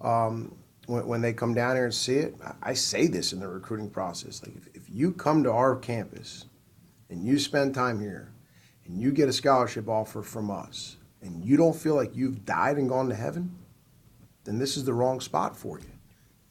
um, 0.00 0.54
when, 0.86 1.06
when, 1.06 1.20
they 1.20 1.34
come 1.34 1.52
down 1.52 1.76
here 1.76 1.84
and 1.84 1.94
see 1.94 2.16
it. 2.16 2.34
I, 2.42 2.70
I 2.70 2.74
say 2.74 3.06
this 3.06 3.32
in 3.32 3.40
the 3.40 3.48
recruiting 3.48 3.90
process: 3.90 4.42
like 4.42 4.56
if, 4.56 4.68
if 4.74 4.90
you 4.90 5.12
come 5.12 5.42
to 5.44 5.52
our 5.52 5.76
campus 5.76 6.46
and 7.10 7.24
you 7.24 7.38
spend 7.38 7.74
time 7.74 8.00
here 8.00 8.32
and 8.86 8.98
you 9.00 9.12
get 9.12 9.28
a 9.28 9.32
scholarship 9.32 9.88
offer 9.88 10.22
from 10.22 10.50
us 10.50 10.96
and 11.20 11.44
you 11.44 11.56
don't 11.56 11.76
feel 11.76 11.94
like 11.94 12.16
you've 12.16 12.44
died 12.44 12.78
and 12.78 12.88
gone 12.88 13.08
to 13.10 13.14
heaven, 13.14 13.54
then 14.44 14.58
this 14.58 14.76
is 14.76 14.84
the 14.84 14.94
wrong 14.94 15.20
spot 15.20 15.56
for 15.56 15.78
you. 15.78 15.90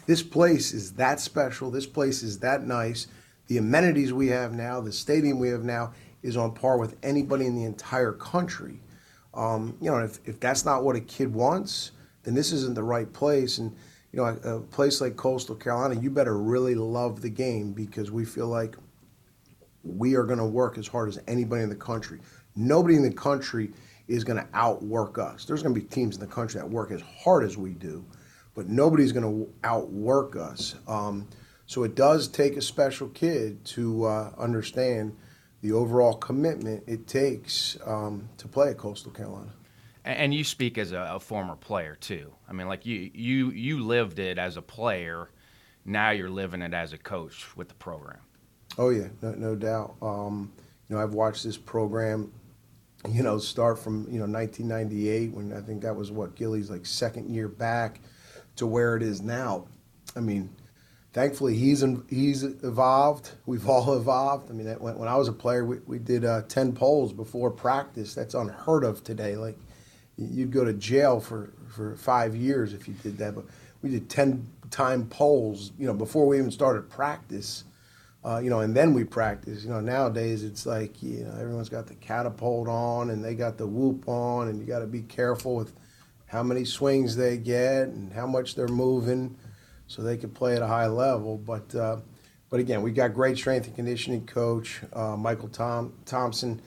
This 0.06 0.22
place 0.22 0.72
is 0.72 0.94
that 0.94 1.20
special. 1.20 1.72
This 1.72 1.88
place 1.88 2.22
is 2.22 2.40
that 2.40 2.64
nice 2.68 3.08
the 3.48 3.58
amenities 3.58 4.14
we 4.14 4.28
have 4.28 4.54
now, 4.54 4.82
the 4.82 4.92
stadium 4.92 5.40
we 5.40 5.50
have 5.50 5.64
now, 5.64 5.94
is 6.24 6.38
on 6.38 6.54
par 6.54 6.78
with 6.78 6.96
anybody 7.04 7.46
in 7.46 7.56
the 7.56 7.64
entire 7.64 8.14
country. 8.14 8.80
Um, 9.34 9.78
you 9.82 9.92
know, 9.92 10.00
if, 10.00 10.20
if 10.26 10.40
that's 10.40 10.66
not 10.66 10.84
what 10.84 10.96
a 10.96 11.02
kid 11.02 11.34
wants, 11.34 11.92
then 12.24 12.34
this 12.34 12.52
isn't 12.52 12.74
the 12.74 12.84
right 12.84 13.12
place. 13.12 13.60
And, 13.60 13.76
you 14.12 14.18
know, 14.18 14.26
a, 14.44 14.56
a 14.56 14.60
place 14.62 15.02
like 15.02 15.16
Coastal 15.16 15.56
Carolina, 15.56 16.00
you 16.00 16.10
better 16.10 16.38
really 16.38 16.74
love 16.74 17.22
the 17.22 17.30
game 17.30 17.74
because 17.74 18.10
we 18.12 18.26
feel 18.26 18.48
like 18.48 18.76
we 19.84 20.16
are 20.16 20.24
going 20.24 20.40
to 20.40 20.46
work 20.46 20.78
as 20.78 20.88
hard 20.88 21.10
as 21.10 21.20
anybody 21.28 21.62
in 21.62 21.70
the 21.70 21.76
country. 21.76 22.20
Nobody 22.56 22.96
in 22.96 23.04
the 23.04 23.12
country 23.14 23.72
is 24.08 24.24
going 24.24 24.38
to 24.38 24.48
outwork 24.54 25.18
us. 25.18 25.46
There's 25.46 25.62
going 25.62 25.76
to 25.76 25.82
be 25.82 25.86
teams 25.88 26.16
in 26.16 26.22
the 26.22 26.28
country 26.28 26.60
that 26.60 26.68
work 26.68 26.92
as 26.92 27.02
hard 27.02 27.44
as 27.44 27.58
we 27.58 27.74
do, 27.74 28.04
but 28.56 28.68
nobody's 28.68 29.12
going 29.12 29.26
to 29.26 29.54
outwork 29.64 30.36
us. 30.36 30.76
Um, 30.88 31.28
so 31.66 31.84
it 31.84 31.96
does 31.96 32.28
take 32.28 32.58
a 32.58 32.62
special 32.62 33.08
kid 33.10 33.64
to 33.66 34.06
uh, 34.06 34.32
understand 34.38 35.16
the 35.62 35.72
overall 35.72 36.14
commitment 36.14 36.84
it 36.88 37.08
takes 37.08 37.78
um, 37.86 38.30
to 38.38 38.48
play 38.48 38.70
at 38.70 38.78
Coastal 38.78 39.12
Carolina. 39.12 39.52
And 40.04 40.32
you 40.32 40.44
speak 40.44 40.78
as 40.78 40.92
a, 40.92 41.14
a, 41.14 41.20
former 41.20 41.56
player 41.56 41.98
too. 42.00 42.32
I 42.48 42.54
mean, 42.54 42.68
like 42.68 42.86
you, 42.86 43.10
you, 43.12 43.50
you 43.50 43.84
lived 43.84 44.20
it 44.20 44.38
as 44.38 44.56
a 44.56 44.62
player. 44.62 45.32
Now 45.84 46.12
you're 46.12 46.30
living 46.30 46.62
it 46.62 46.76
as 46.76 46.94
a 46.94 46.98
coach 47.00 47.58
with 47.58 47.70
the 47.70 47.74
program. 47.76 48.20
Oh 48.78 48.90
yeah, 48.90 49.08
no, 49.24 49.32
no 49.32 49.56
doubt. 49.56 49.96
Um, 50.04 50.52
you 50.88 50.96
know, 50.96 51.02
I've 51.02 51.16
watched 51.16 51.44
this 51.44 51.58
program, 51.58 52.32
you 53.10 53.24
know, 53.24 53.40
start 53.40 53.80
from 53.80 54.06
you 54.12 54.20
know 54.20 54.28
1998 54.28 55.32
when 55.32 55.54
I 55.54 55.62
think 55.62 55.82
that 55.82 55.96
was 55.96 56.12
what 56.12 56.36
Gilly's 56.36 56.70
like 56.70 56.86
second 56.86 57.34
year 57.34 57.48
back, 57.48 58.00
to 58.58 58.68
where 58.68 58.96
it 58.96 59.02
is 59.02 59.22
now. 59.22 59.66
I 60.16 60.20
mean, 60.20 60.50
thankfully 61.16 61.56
he's 61.56 61.84
he's 62.10 62.44
evolved. 62.44 63.32
We've 63.48 63.68
all 63.68 63.94
evolved. 63.98 64.52
I 64.52 64.54
mean, 64.54 64.68
when, 64.68 64.98
when 65.00 65.08
I 65.08 65.16
was 65.16 65.30
a 65.30 65.34
player, 65.34 65.66
we, 65.66 65.78
we 65.88 65.98
did 65.98 66.26
uh, 66.26 66.44
ten 66.44 66.74
poles 66.74 67.14
before 67.14 67.50
practice. 67.50 68.14
That's 68.14 68.36
unheard 68.36 68.84
of 68.84 69.04
today. 69.04 69.36
Like 69.36 69.58
you'd 70.18 70.52
go 70.52 70.64
to 70.64 70.74
jail 70.74 71.20
for 71.20 71.52
for 71.70 71.96
five 71.96 72.36
years 72.36 72.74
if 72.74 72.88
you 72.88 72.94
did 73.02 73.18
that. 73.18 73.34
But 73.34 73.46
we 73.82 73.90
did 73.90 74.10
ten 74.10 74.46
time 74.70 75.08
poles, 75.08 75.72
you 75.80 75.88
know, 75.88 75.94
before 75.94 76.28
we 76.28 76.38
even 76.38 76.52
started 76.52 76.90
practice. 76.90 77.64
Uh, 78.24 78.40
you 78.40 78.50
know, 78.50 78.62
and 78.62 78.76
then 78.76 78.94
we 78.96 79.04
practice. 79.04 79.64
You 79.64 79.70
know, 79.70 79.80
nowadays 79.80 80.44
it's 80.44 80.66
like 80.66 81.02
you 81.02 81.24
know 81.24 81.36
everyone's 81.40 81.70
got 81.70 81.88
the 81.88 81.96
catapult 81.96 82.68
on 82.68 83.10
and 83.10 83.24
they 83.24 83.36
got 83.36 83.58
the 83.58 83.68
whoop 83.68 84.08
on, 84.10 84.50
and 84.50 84.60
you 84.60 84.66
got 84.66 84.80
to 84.80 84.88
be 84.88 85.04
careful 85.04 85.56
with 85.56 85.72
how 86.26 86.44
many 86.44 86.66
swings 86.66 87.16
they 87.16 87.38
get 87.38 87.84
and 87.88 88.12
how 88.12 88.26
much 88.26 88.56
they're 88.56 88.68
moving 88.68 89.38
so 89.88 90.02
they 90.02 90.18
could 90.18 90.34
play 90.34 90.56
at 90.56 90.62
a 90.62 90.68
high 90.68 90.88
level. 90.88 91.38
But 91.38 91.74
uh, 91.76 91.98
but 92.50 92.60
again, 92.60 92.82
we've 92.82 92.96
got 92.96 93.14
great 93.14 93.38
strength 93.38 93.68
and 93.68 93.76
conditioning 93.76 94.26
coach 94.26 94.82
uh, 94.94 95.16
Michael 95.16 95.50
Tom 95.50 95.94
Thompson 96.06 96.62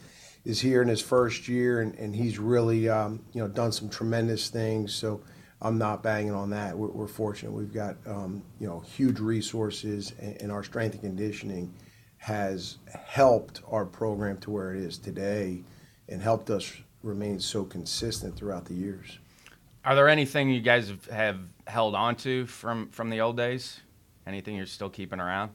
is 0.44 0.60
here 0.60 0.82
in 0.82 0.88
his 0.88 1.00
first 1.00 1.48
year, 1.48 1.80
and, 1.80 1.94
and 1.96 2.14
he's 2.14 2.38
really 2.38 2.88
um, 2.88 3.20
you 3.32 3.40
know 3.40 3.48
done 3.48 3.72
some 3.72 3.88
tremendous 3.88 4.48
things. 4.48 4.94
So 4.94 5.20
I'm 5.60 5.78
not 5.78 6.02
banging 6.02 6.32
on 6.32 6.50
that. 6.50 6.76
We're, 6.76 6.88
we're 6.88 7.08
fortunate. 7.08 7.52
We've 7.52 7.72
got 7.72 7.96
um, 8.06 8.42
you 8.60 8.66
know 8.66 8.80
huge 8.80 9.20
resources, 9.20 10.12
and, 10.20 10.40
and, 10.42 10.52
our 10.52 10.62
strength 10.62 10.94
and 10.94 11.02
conditioning 11.02 11.72
has 12.18 12.78
helped 13.04 13.62
our 13.70 13.84
program 13.84 14.38
to 14.38 14.50
where 14.50 14.74
it 14.74 14.82
is 14.82 14.98
today, 14.98 15.62
and 16.08 16.22
helped 16.22 16.50
us 16.50 16.72
remain 17.02 17.38
so 17.38 17.64
consistent 17.64 18.36
throughout 18.36 18.64
the 18.64 18.74
years. 18.74 19.18
Are 19.88 19.94
there 19.94 20.10
anything 20.10 20.50
you 20.50 20.60
guys 20.60 20.92
have 21.10 21.38
held 21.66 21.94
on 21.94 22.14
to 22.16 22.44
from 22.44 22.90
from 22.90 23.08
the 23.08 23.22
old 23.22 23.38
days? 23.38 23.80
Anything 24.26 24.54
you're 24.54 24.66
still 24.66 24.90
keeping 24.90 25.18
around? 25.18 25.52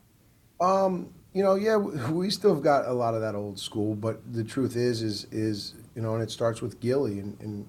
Um, 0.59 1.13
you 1.33 1.43
know, 1.43 1.53
yeah, 1.53 1.77
we 2.09 2.31
still 2.31 2.55
have 2.55 2.63
got 2.63 2.87
a 2.87 2.93
lot 2.93 3.13
of 3.13 3.21
that 3.21 3.35
old 3.35 3.59
school, 3.59 3.93
but 3.93 4.21
the 4.33 4.43
truth 4.43 4.75
is, 4.75 5.03
is, 5.03 5.25
is 5.25 5.75
you 5.95 6.01
know, 6.01 6.15
and 6.15 6.23
it 6.23 6.31
starts 6.31 6.63
with 6.63 6.79
Gilly, 6.79 7.19
and, 7.19 7.39
and 7.41 7.67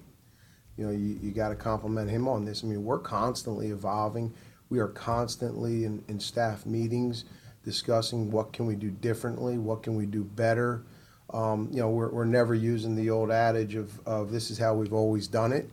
you 0.79 0.87
know, 0.87 0.91
you, 0.91 1.19
you 1.21 1.33
got 1.33 1.51
to 1.51 1.55
compliment 1.55 2.09
him 2.09 2.27
on 2.27 2.47
this. 2.47 2.65
I 2.65 2.67
mean, 2.67 2.83
we're 2.83 2.99
constantly 2.99 3.69
evolving. 3.69 4.33
We 4.71 4.79
are 4.79 4.89
constantly 4.89 5.85
in, 5.85 6.03
in 6.09 6.19
staff 6.19 6.65
meetings 6.65 7.27
discussing 7.63 8.31
what 8.31 8.55
can 8.55 8.65
we 8.65 8.75
do 8.75 8.91
differently, 8.91 9.59
what 9.59 9.83
can 9.83 9.97
we 9.97 10.07
do 10.07 10.25
better. 10.25 10.87
Um, 11.29 11.69
you 11.71 11.81
know, 11.81 11.91
we're, 11.91 12.09
we're 12.09 12.25
never 12.25 12.55
using 12.55 12.97
the 12.97 13.11
old 13.11 13.31
adage 13.31 13.75
of, 13.75 14.01
of 14.07 14.33
this 14.33 14.51
is 14.51 14.57
how 14.57 14.73
we've 14.73 14.95
always 14.95 15.29
done 15.29 15.53
it 15.53 15.69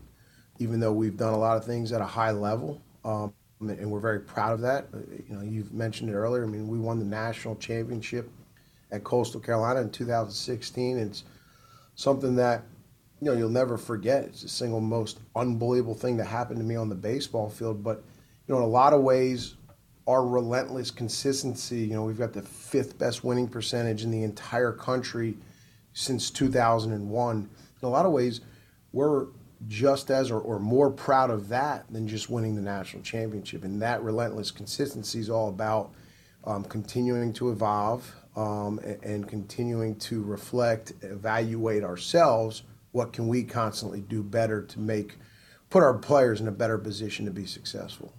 even 0.62 0.80
though 0.80 0.94
we've 0.94 1.18
done 1.18 1.34
a 1.34 1.38
lot 1.38 1.58
of 1.58 1.66
things 1.66 1.92
at 1.92 2.02
a 2.02 2.06
high 2.06 2.32
level, 2.32 2.80
um, 3.04 3.34
and 3.60 3.90
we're 3.90 4.00
very 4.00 4.20
proud 4.20 4.54
of 4.54 4.62
that. 4.62 4.86
You 5.28 5.36
know, 5.36 5.42
you've 5.42 5.74
mentioned 5.74 6.10
it 6.10 6.14
earlier. 6.14 6.44
I 6.44 6.48
mean, 6.48 6.68
we 6.68 6.78
won 6.78 7.00
the 7.00 7.06
national 7.06 7.56
championship 7.56 8.30
at 8.92 9.04
Coastal 9.04 9.40
Carolina 9.40 9.82
in 9.82 9.90
2016. 9.90 10.98
It's 11.00 11.24
something 11.96 12.36
that 12.36 12.64
you 13.22 13.26
know 13.28 13.34
you'll 13.34 13.50
never 13.50 13.78
forget. 13.78 14.26
It's 14.26 14.44
the 14.44 14.50
single 14.50 14.82
most 14.82 15.20
unbelievable 15.36 15.96
thing 15.96 16.18
that 16.18 16.26
happened 16.26 16.60
to 16.60 16.64
me 16.64 16.76
on 16.76 16.90
the 16.90 16.96
baseball 16.96 17.50
field. 17.50 17.84
But 17.84 18.04
you 18.48 18.54
know, 18.54 18.58
in 18.58 18.64
a 18.64 18.68
lot 18.68 18.94
of 18.94 19.02
ways, 19.02 19.56
our 20.08 20.26
relentless 20.26 20.92
consistency. 20.92 21.80
You 21.80 21.96
know, 21.96 22.04
we've 22.04 22.20
got 22.20 22.34
the 22.34 22.42
fifth 22.44 23.00
best 23.00 23.24
winning 23.24 23.48
percentage 23.48 24.04
in 24.04 24.12
the 24.12 24.24
entire 24.24 24.72
country 24.72 25.38
since 25.94 26.30
2001. 26.30 27.38
In 27.82 27.88
a 27.88 27.90
lot 27.90 28.06
of 28.06 28.12
ways, 28.12 28.42
we're 28.94 29.28
just 29.68 30.10
as 30.10 30.32
or, 30.32 30.40
or 30.40 30.60
more 30.60 30.90
proud 30.90 31.30
of 31.30 31.50
that 31.50 31.86
than 31.92 32.08
just 32.08 32.30
winning 32.30 32.56
the 32.56 32.62
national 32.62 33.04
championship. 33.04 33.64
And 33.64 33.82
that 33.82 34.02
relentless 34.02 34.52
consistency 34.52 35.20
is 35.20 35.30
all 35.30 35.50
about 35.50 35.92
um, 36.44 36.64
continuing 36.64 37.34
to 37.34 37.52
evolve 37.52 38.16
um, 38.36 38.80
and, 38.80 39.04
and, 39.04 39.28
continuing 39.28 39.96
to 39.98 40.24
reflect, 40.24 40.94
evaluate 41.02 41.84
ourselves. 41.84 42.64
What 42.94 43.14
can 43.14 43.28
we 43.28 43.44
constantly 43.44 44.02
do 44.02 44.24
better 44.24 44.64
to 44.64 44.80
make, 44.80 45.18
put 45.70 45.84
our 45.84 45.94
players 45.94 46.42
in 46.42 46.48
a 46.48 46.52
better 46.52 46.78
position 46.78 47.26
to 47.26 47.32
be 47.32 47.46
successful? 47.46 48.14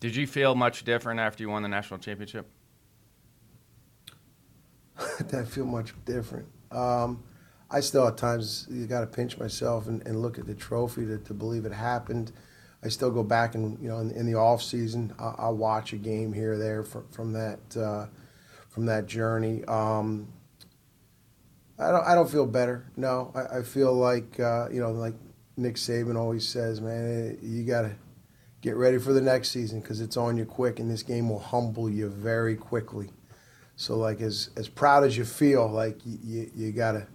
Did 0.00 0.14
you 0.14 0.26
feel 0.26 0.54
much 0.54 0.84
different 0.84 1.20
after 1.20 1.42
you 1.42 1.50
won 1.50 1.62
the 1.62 1.68
national 1.68 1.98
championship? 1.98 2.48
Did 5.18 5.34
I 5.34 5.44
feel 5.44 5.66
much 5.66 5.92
different? 6.04 6.46
Um, 6.70 7.22
I 7.70 7.80
still 7.80 8.06
at 8.08 8.16
times 8.16 8.66
you 8.70 8.86
got 8.86 9.00
to 9.00 9.06
pinch 9.06 9.38
myself 9.38 9.86
and, 9.86 10.06
and 10.06 10.22
look 10.22 10.38
at 10.38 10.46
the 10.46 10.54
trophy 10.54 11.04
to, 11.06 11.18
to 11.18 11.34
believe 11.34 11.66
it 11.66 11.72
happened. 11.72 12.32
I 12.82 12.88
still 12.88 13.10
go 13.10 13.22
back 13.22 13.54
and 13.54 13.78
you 13.82 13.88
know 13.88 13.98
in, 13.98 14.10
in 14.12 14.26
the 14.26 14.36
off 14.36 14.62
season 14.62 15.14
I'll, 15.18 15.34
I'll, 15.38 15.56
watch 15.56 15.92
a 15.92 15.96
game 15.96 16.32
here 16.32 16.52
or 16.52 16.58
there 16.58 16.84
from, 16.84 17.08
from 17.08 17.32
that 17.32 17.76
uh, 17.76 18.06
from 18.68 18.86
that 18.86 19.06
journey. 19.06 19.64
Um, 19.64 20.28
I 21.78 21.90
don't 21.90 22.06
I 22.06 22.14
don't 22.14 22.30
feel 22.30 22.46
better. 22.46 22.86
No, 22.96 23.32
I, 23.34 23.58
I 23.58 23.62
feel 23.62 23.92
like 23.92 24.38
uh, 24.40 24.68
you 24.70 24.80
know 24.80 24.92
like 24.92 25.14
Nick 25.56 25.74
Saban 25.74 26.16
always 26.16 26.46
says, 26.46 26.80
man, 26.80 27.36
you 27.42 27.64
got 27.64 27.82
to 27.82 27.96
get 28.60 28.76
ready 28.76 28.98
for 28.98 29.12
the 29.12 29.20
next 29.20 29.50
season 29.50 29.80
because 29.80 30.00
it's 30.00 30.16
on 30.16 30.36
you 30.36 30.44
quick, 30.44 30.78
and 30.78 30.88
this 30.88 31.02
game 31.02 31.28
will 31.28 31.40
humble 31.40 31.90
you 31.90 32.08
very 32.08 32.54
quickly. 32.54 33.10
So 33.76 33.96
like 33.96 34.20
as 34.20 34.50
as 34.56 34.68
proud 34.68 35.04
as 35.04 35.16
you 35.16 35.24
feel, 35.24 35.68
like 35.68 35.98
you, 36.06 36.18
you, 36.22 36.50
you 36.54 36.72
got 36.72 36.92
to 36.92 37.06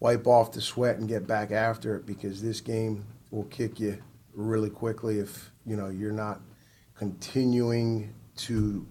wipe 0.00 0.26
off 0.26 0.52
the 0.52 0.60
sweat 0.60 0.96
and 0.96 1.08
get 1.08 1.26
back 1.26 1.50
after 1.50 1.96
it 1.96 2.06
because 2.06 2.42
this 2.42 2.60
game 2.60 3.04
will 3.30 3.44
kick 3.44 3.80
you 3.80 4.02
really 4.34 4.70
quickly 4.70 5.18
if 5.18 5.50
you 5.64 5.76
know 5.76 5.88
you're 5.88 6.12
not 6.12 6.40
continuing 6.96 8.12
to 8.36 8.86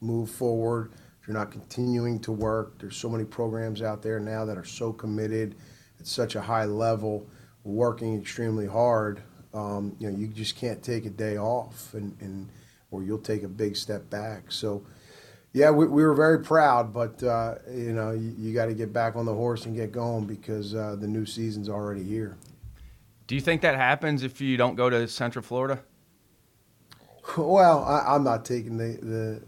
move 0.00 0.30
forward 0.30 0.92
if 1.20 1.28
you're 1.28 1.36
not 1.36 1.50
continuing 1.50 2.18
to 2.20 2.32
work. 2.32 2.78
There's 2.78 2.96
so 2.96 3.08
many 3.08 3.24
programs 3.24 3.82
out 3.82 4.02
there 4.02 4.20
now 4.20 4.44
that 4.44 4.56
are 4.56 4.64
so 4.64 4.92
committed 4.92 5.54
at 6.00 6.06
such 6.06 6.34
a 6.34 6.40
high 6.40 6.64
level 6.64 7.26
working 7.64 8.18
extremely 8.18 8.66
hard 8.66 9.22
um, 9.54 9.96
you 9.98 10.10
know 10.10 10.16
you 10.16 10.28
just 10.28 10.56
can't 10.56 10.82
take 10.82 11.06
a 11.06 11.10
day 11.10 11.38
off 11.38 11.94
and, 11.94 12.16
and 12.20 12.48
or 12.90 13.02
you'll 13.02 13.18
take 13.18 13.42
a 13.42 13.48
big 13.48 13.76
step 13.76 14.08
back. 14.10 14.50
So 14.50 14.82
yeah, 15.52 15.70
we, 15.70 15.86
we 15.86 16.02
were 16.02 16.14
very 16.14 16.40
proud, 16.40 16.92
but 16.92 17.22
uh, 17.22 17.56
you 17.70 17.92
know 17.92 18.12
you, 18.12 18.34
you 18.38 18.54
got 18.54 18.66
to 18.66 18.74
get 18.74 18.92
back 18.92 19.16
on 19.16 19.24
the 19.24 19.34
horse 19.34 19.66
and 19.66 19.74
get 19.74 19.92
going 19.92 20.24
because 20.24 20.74
uh, 20.74 20.96
the 20.98 21.06
new 21.06 21.24
season's 21.24 21.68
already 21.68 22.04
here. 22.04 22.36
Do 23.26 23.34
you 23.34 23.40
think 23.40 23.62
that 23.62 23.76
happens 23.76 24.22
if 24.22 24.40
you 24.40 24.56
don't 24.56 24.74
go 24.74 24.88
to 24.88 25.06
Central 25.08 25.42
Florida? 25.42 25.82
Well, 27.36 27.84
I, 27.84 28.14
am 28.14 28.24
not 28.24 28.46
taking 28.46 28.78
the, 28.78 28.98
the 29.02 29.42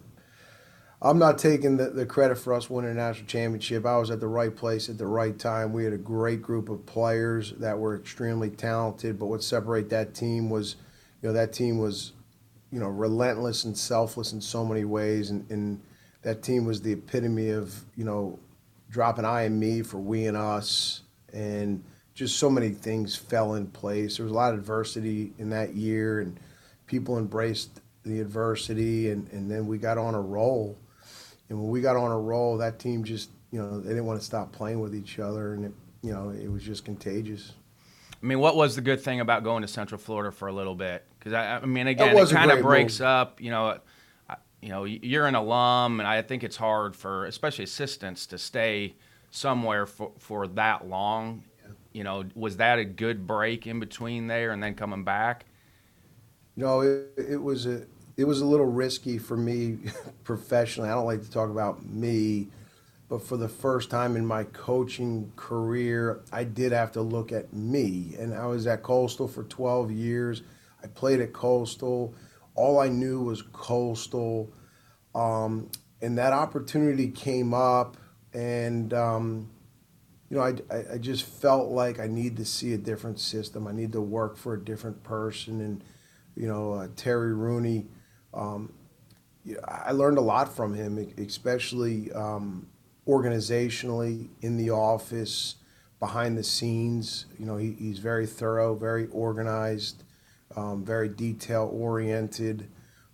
I'm 1.02 1.18
not 1.18 1.38
taking 1.38 1.78
the, 1.78 1.88
the 1.88 2.04
credit 2.04 2.36
for 2.36 2.52
us 2.52 2.68
winning 2.68 2.90
a 2.90 2.94
national 2.94 3.26
championship. 3.26 3.86
I 3.86 3.96
was 3.96 4.10
at 4.10 4.20
the 4.20 4.26
right 4.26 4.54
place 4.54 4.90
at 4.90 4.98
the 4.98 5.06
right 5.06 5.38
time. 5.38 5.72
We 5.72 5.84
had 5.84 5.94
a 5.94 5.98
great 5.98 6.42
group 6.42 6.68
of 6.68 6.84
players 6.84 7.52
that 7.52 7.78
were 7.78 7.96
extremely 7.96 8.50
talented, 8.50 9.18
but 9.18 9.26
what 9.26 9.42
separated 9.42 9.88
that 9.90 10.14
team 10.14 10.50
was, 10.50 10.76
you 11.22 11.28
know, 11.28 11.32
that 11.32 11.54
team 11.54 11.78
was, 11.78 12.12
you 12.70 12.80
know, 12.80 12.88
relentless 12.88 13.64
and 13.64 13.76
selfless 13.76 14.34
in 14.34 14.42
so 14.42 14.62
many 14.62 14.84
ways, 14.84 15.30
and, 15.30 15.50
and 15.50 15.80
that 16.22 16.42
team 16.42 16.64
was 16.64 16.82
the 16.82 16.92
epitome 16.92 17.50
of 17.50 17.74
you 17.96 18.04
know 18.04 18.38
dropping 18.90 19.24
I 19.24 19.42
and 19.42 19.58
me 19.58 19.82
for 19.82 19.98
we 19.98 20.26
and 20.26 20.36
us, 20.36 21.02
and 21.32 21.82
just 22.14 22.38
so 22.38 22.50
many 22.50 22.70
things 22.70 23.16
fell 23.16 23.54
in 23.54 23.66
place. 23.68 24.16
There 24.16 24.24
was 24.24 24.32
a 24.32 24.36
lot 24.36 24.52
of 24.52 24.60
adversity 24.60 25.32
in 25.38 25.50
that 25.50 25.74
year, 25.74 26.20
and 26.20 26.38
people 26.86 27.18
embraced 27.18 27.80
the 28.02 28.20
adversity, 28.20 29.10
and, 29.10 29.30
and 29.32 29.50
then 29.50 29.66
we 29.66 29.78
got 29.78 29.98
on 29.98 30.14
a 30.14 30.20
roll. 30.20 30.76
And 31.48 31.58
when 31.60 31.70
we 31.70 31.80
got 31.80 31.96
on 31.96 32.10
a 32.10 32.18
roll, 32.18 32.58
that 32.58 32.78
team 32.78 33.04
just 33.04 33.30
you 33.50 33.60
know 33.60 33.80
they 33.80 33.90
didn't 33.90 34.06
want 34.06 34.20
to 34.20 34.26
stop 34.26 34.52
playing 34.52 34.80
with 34.80 34.94
each 34.94 35.18
other, 35.18 35.54
and 35.54 35.66
it 35.66 35.72
you 36.02 36.12
know 36.12 36.30
it 36.30 36.50
was 36.50 36.62
just 36.62 36.84
contagious. 36.84 37.52
I 38.22 38.26
mean, 38.26 38.38
what 38.38 38.54
was 38.54 38.76
the 38.76 38.82
good 38.82 39.00
thing 39.00 39.20
about 39.20 39.44
going 39.44 39.62
to 39.62 39.68
Central 39.68 39.98
Florida 39.98 40.30
for 40.30 40.48
a 40.48 40.52
little 40.52 40.74
bit? 40.74 41.04
Because 41.18 41.32
I, 41.32 41.56
I 41.56 41.64
mean, 41.64 41.86
again, 41.86 42.14
it 42.14 42.30
kind 42.30 42.50
of 42.50 42.60
breaks 42.60 43.00
move. 43.00 43.06
up. 43.06 43.40
You 43.40 43.50
know, 43.50 43.78
you 44.60 44.68
know, 44.68 44.84
you're 44.84 45.26
an 45.26 45.34
alum, 45.34 46.00
and 46.00 46.08
I 46.08 46.22
think 46.22 46.44
it's 46.44 46.56
hard 46.56 46.94
for 46.94 47.24
especially 47.26 47.64
assistants 47.64 48.26
to 48.26 48.38
stay 48.38 48.94
somewhere 49.30 49.86
for, 49.86 50.12
for 50.18 50.46
that 50.48 50.88
long. 50.88 51.44
You 51.92 52.04
know, 52.04 52.24
was 52.34 52.58
that 52.58 52.78
a 52.78 52.84
good 52.84 53.26
break 53.26 53.66
in 53.66 53.80
between 53.80 54.26
there 54.26 54.52
and 54.52 54.62
then 54.62 54.74
coming 54.74 55.02
back? 55.02 55.46
No, 56.56 56.80
it, 56.80 57.08
it 57.16 57.42
was 57.42 57.66
a 57.66 57.86
it 58.16 58.24
was 58.24 58.40
a 58.40 58.46
little 58.46 58.66
risky 58.66 59.18
for 59.18 59.36
me 59.36 59.78
professionally. 60.24 60.90
I 60.90 60.94
don't 60.94 61.06
like 61.06 61.22
to 61.22 61.30
talk 61.30 61.50
about 61.50 61.84
me 61.84 62.48
but 63.10 63.26
for 63.26 63.36
the 63.36 63.48
first 63.48 63.90
time 63.90 64.14
in 64.14 64.24
my 64.24 64.44
coaching 64.44 65.32
career, 65.34 66.20
I 66.32 66.44
did 66.44 66.70
have 66.70 66.92
to 66.92 67.02
look 67.02 67.32
at 67.32 67.52
me. 67.52 68.14
And 68.16 68.32
I 68.32 68.46
was 68.46 68.68
at 68.68 68.84
Coastal 68.84 69.26
for 69.26 69.42
12 69.42 69.90
years. 69.90 70.42
I 70.80 70.86
played 70.86 71.20
at 71.20 71.32
Coastal. 71.32 72.14
All 72.54 72.78
I 72.78 72.88
knew 72.88 73.22
was 73.22 73.42
Coastal. 73.42 74.52
Um, 75.14 75.70
and 76.02 76.18
that 76.18 76.32
opportunity 76.32 77.08
came 77.08 77.52
up, 77.52 77.96
and 78.32 78.92
um, 78.94 79.50
you 80.28 80.36
know, 80.36 80.42
I, 80.42 80.54
I, 80.70 80.84
I 80.94 80.98
just 80.98 81.24
felt 81.24 81.70
like 81.70 81.98
I 81.98 82.06
need 82.06 82.36
to 82.38 82.44
see 82.44 82.72
a 82.72 82.78
different 82.78 83.18
system. 83.20 83.66
I 83.66 83.72
need 83.72 83.92
to 83.92 84.00
work 84.00 84.36
for 84.36 84.54
a 84.54 84.60
different 84.60 85.02
person, 85.02 85.60
and 85.60 85.84
you 86.36 86.46
know, 86.46 86.74
uh, 86.74 86.88
Terry 86.96 87.34
Rooney. 87.34 87.86
Um, 88.32 88.72
I 89.66 89.92
learned 89.92 90.18
a 90.18 90.22
lot 90.22 90.54
from 90.54 90.74
him, 90.74 91.12
especially 91.18 92.12
um, 92.12 92.68
organizationally 93.08 94.28
in 94.42 94.56
the 94.56 94.70
office, 94.70 95.56
behind 95.98 96.38
the 96.38 96.44
scenes. 96.44 97.26
You 97.38 97.46
know, 97.46 97.56
he, 97.56 97.72
he's 97.72 97.98
very 97.98 98.26
thorough, 98.26 98.74
very 98.74 99.08
organized, 99.08 100.04
um, 100.56 100.84
very 100.84 101.08
detail 101.08 101.70
oriented. 101.72 102.68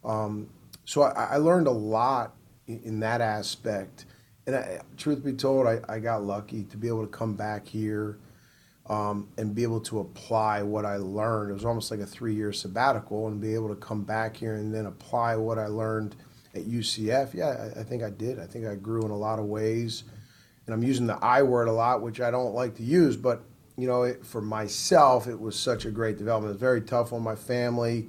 Um, 0.05 0.49
so 0.85 1.03
I, 1.03 1.25
I, 1.33 1.37
learned 1.37 1.67
a 1.67 1.73
lot 1.73 2.35
in, 2.67 2.81
in 2.85 3.01
that 3.01 3.21
aspect. 3.21 4.07
And 4.47 4.57
I, 4.57 4.81
truth 4.97 5.25
be 5.25 5.33
told, 5.33 5.67
I, 5.67 5.81
I 5.89 5.99
got 5.99 6.23
lucky 6.23 6.65
to 6.65 6.77
be 6.77 6.89
able 6.89 7.05
to 7.05 7.11
come 7.11 7.35
back 7.35 7.67
here 7.67 8.19
um, 8.89 9.29
and 9.37 9.55
be 9.55 9.65
able 9.65 9.81
to 9.81 10.01
apply 10.01 10.63
what 10.63 10.85
I 10.85 10.97
learned. 10.97 11.51
It 11.51 11.55
was 11.55 11.65
almost 11.65 11.91
like 11.91 12.01
a 12.01 12.07
three 12.07 12.35
year 12.35 12.53
sabbatical 12.53 13.27
and 13.27 13.41
be 13.41 13.55
able 13.55 13.69
to 13.69 13.77
come 13.77 14.03
back 14.03 14.37
here 14.37 14.55
and 14.55 14.73
then 14.73 14.87
apply 14.87 15.37
what 15.37 15.59
I 15.59 15.67
learned 15.67 16.17
at 16.55 16.65
UCF. 16.65 17.35
Yeah, 17.35 17.71
I, 17.77 17.81
I 17.81 17.83
think 17.83 18.03
I 18.03 18.11
did. 18.11 18.39
I 18.39 18.47
think 18.47 18.67
I 18.67 18.77
grew 18.77 19.05
in 19.05 19.11
a 19.11 19.17
lot 19.17 19.39
of 19.39 19.47
ways. 19.47 20.05
And 20.67 20.75
I'm 20.75 20.83
using 20.83 21.07
the 21.07 21.17
I 21.17 21.43
word 21.43 21.69
a 21.69 21.73
lot, 21.73 22.03
which 22.03 22.21
I 22.21 22.31
don't 22.31 22.55
like 22.55 22.77
to 22.77 22.83
use, 22.83 23.17
but 23.17 23.43
you 23.77 23.87
know, 23.87 24.05
it, 24.05 24.25
for 24.25 24.41
myself, 24.41 25.27
it 25.27 25.39
was 25.39 25.59
such 25.59 25.85
a 25.85 25.91
great 25.91 26.19
development. 26.19 26.51
It 26.51 26.55
was 26.55 26.61
very 26.61 26.81
tough 26.81 27.13
on 27.13 27.23
my 27.23 27.35
family 27.35 28.09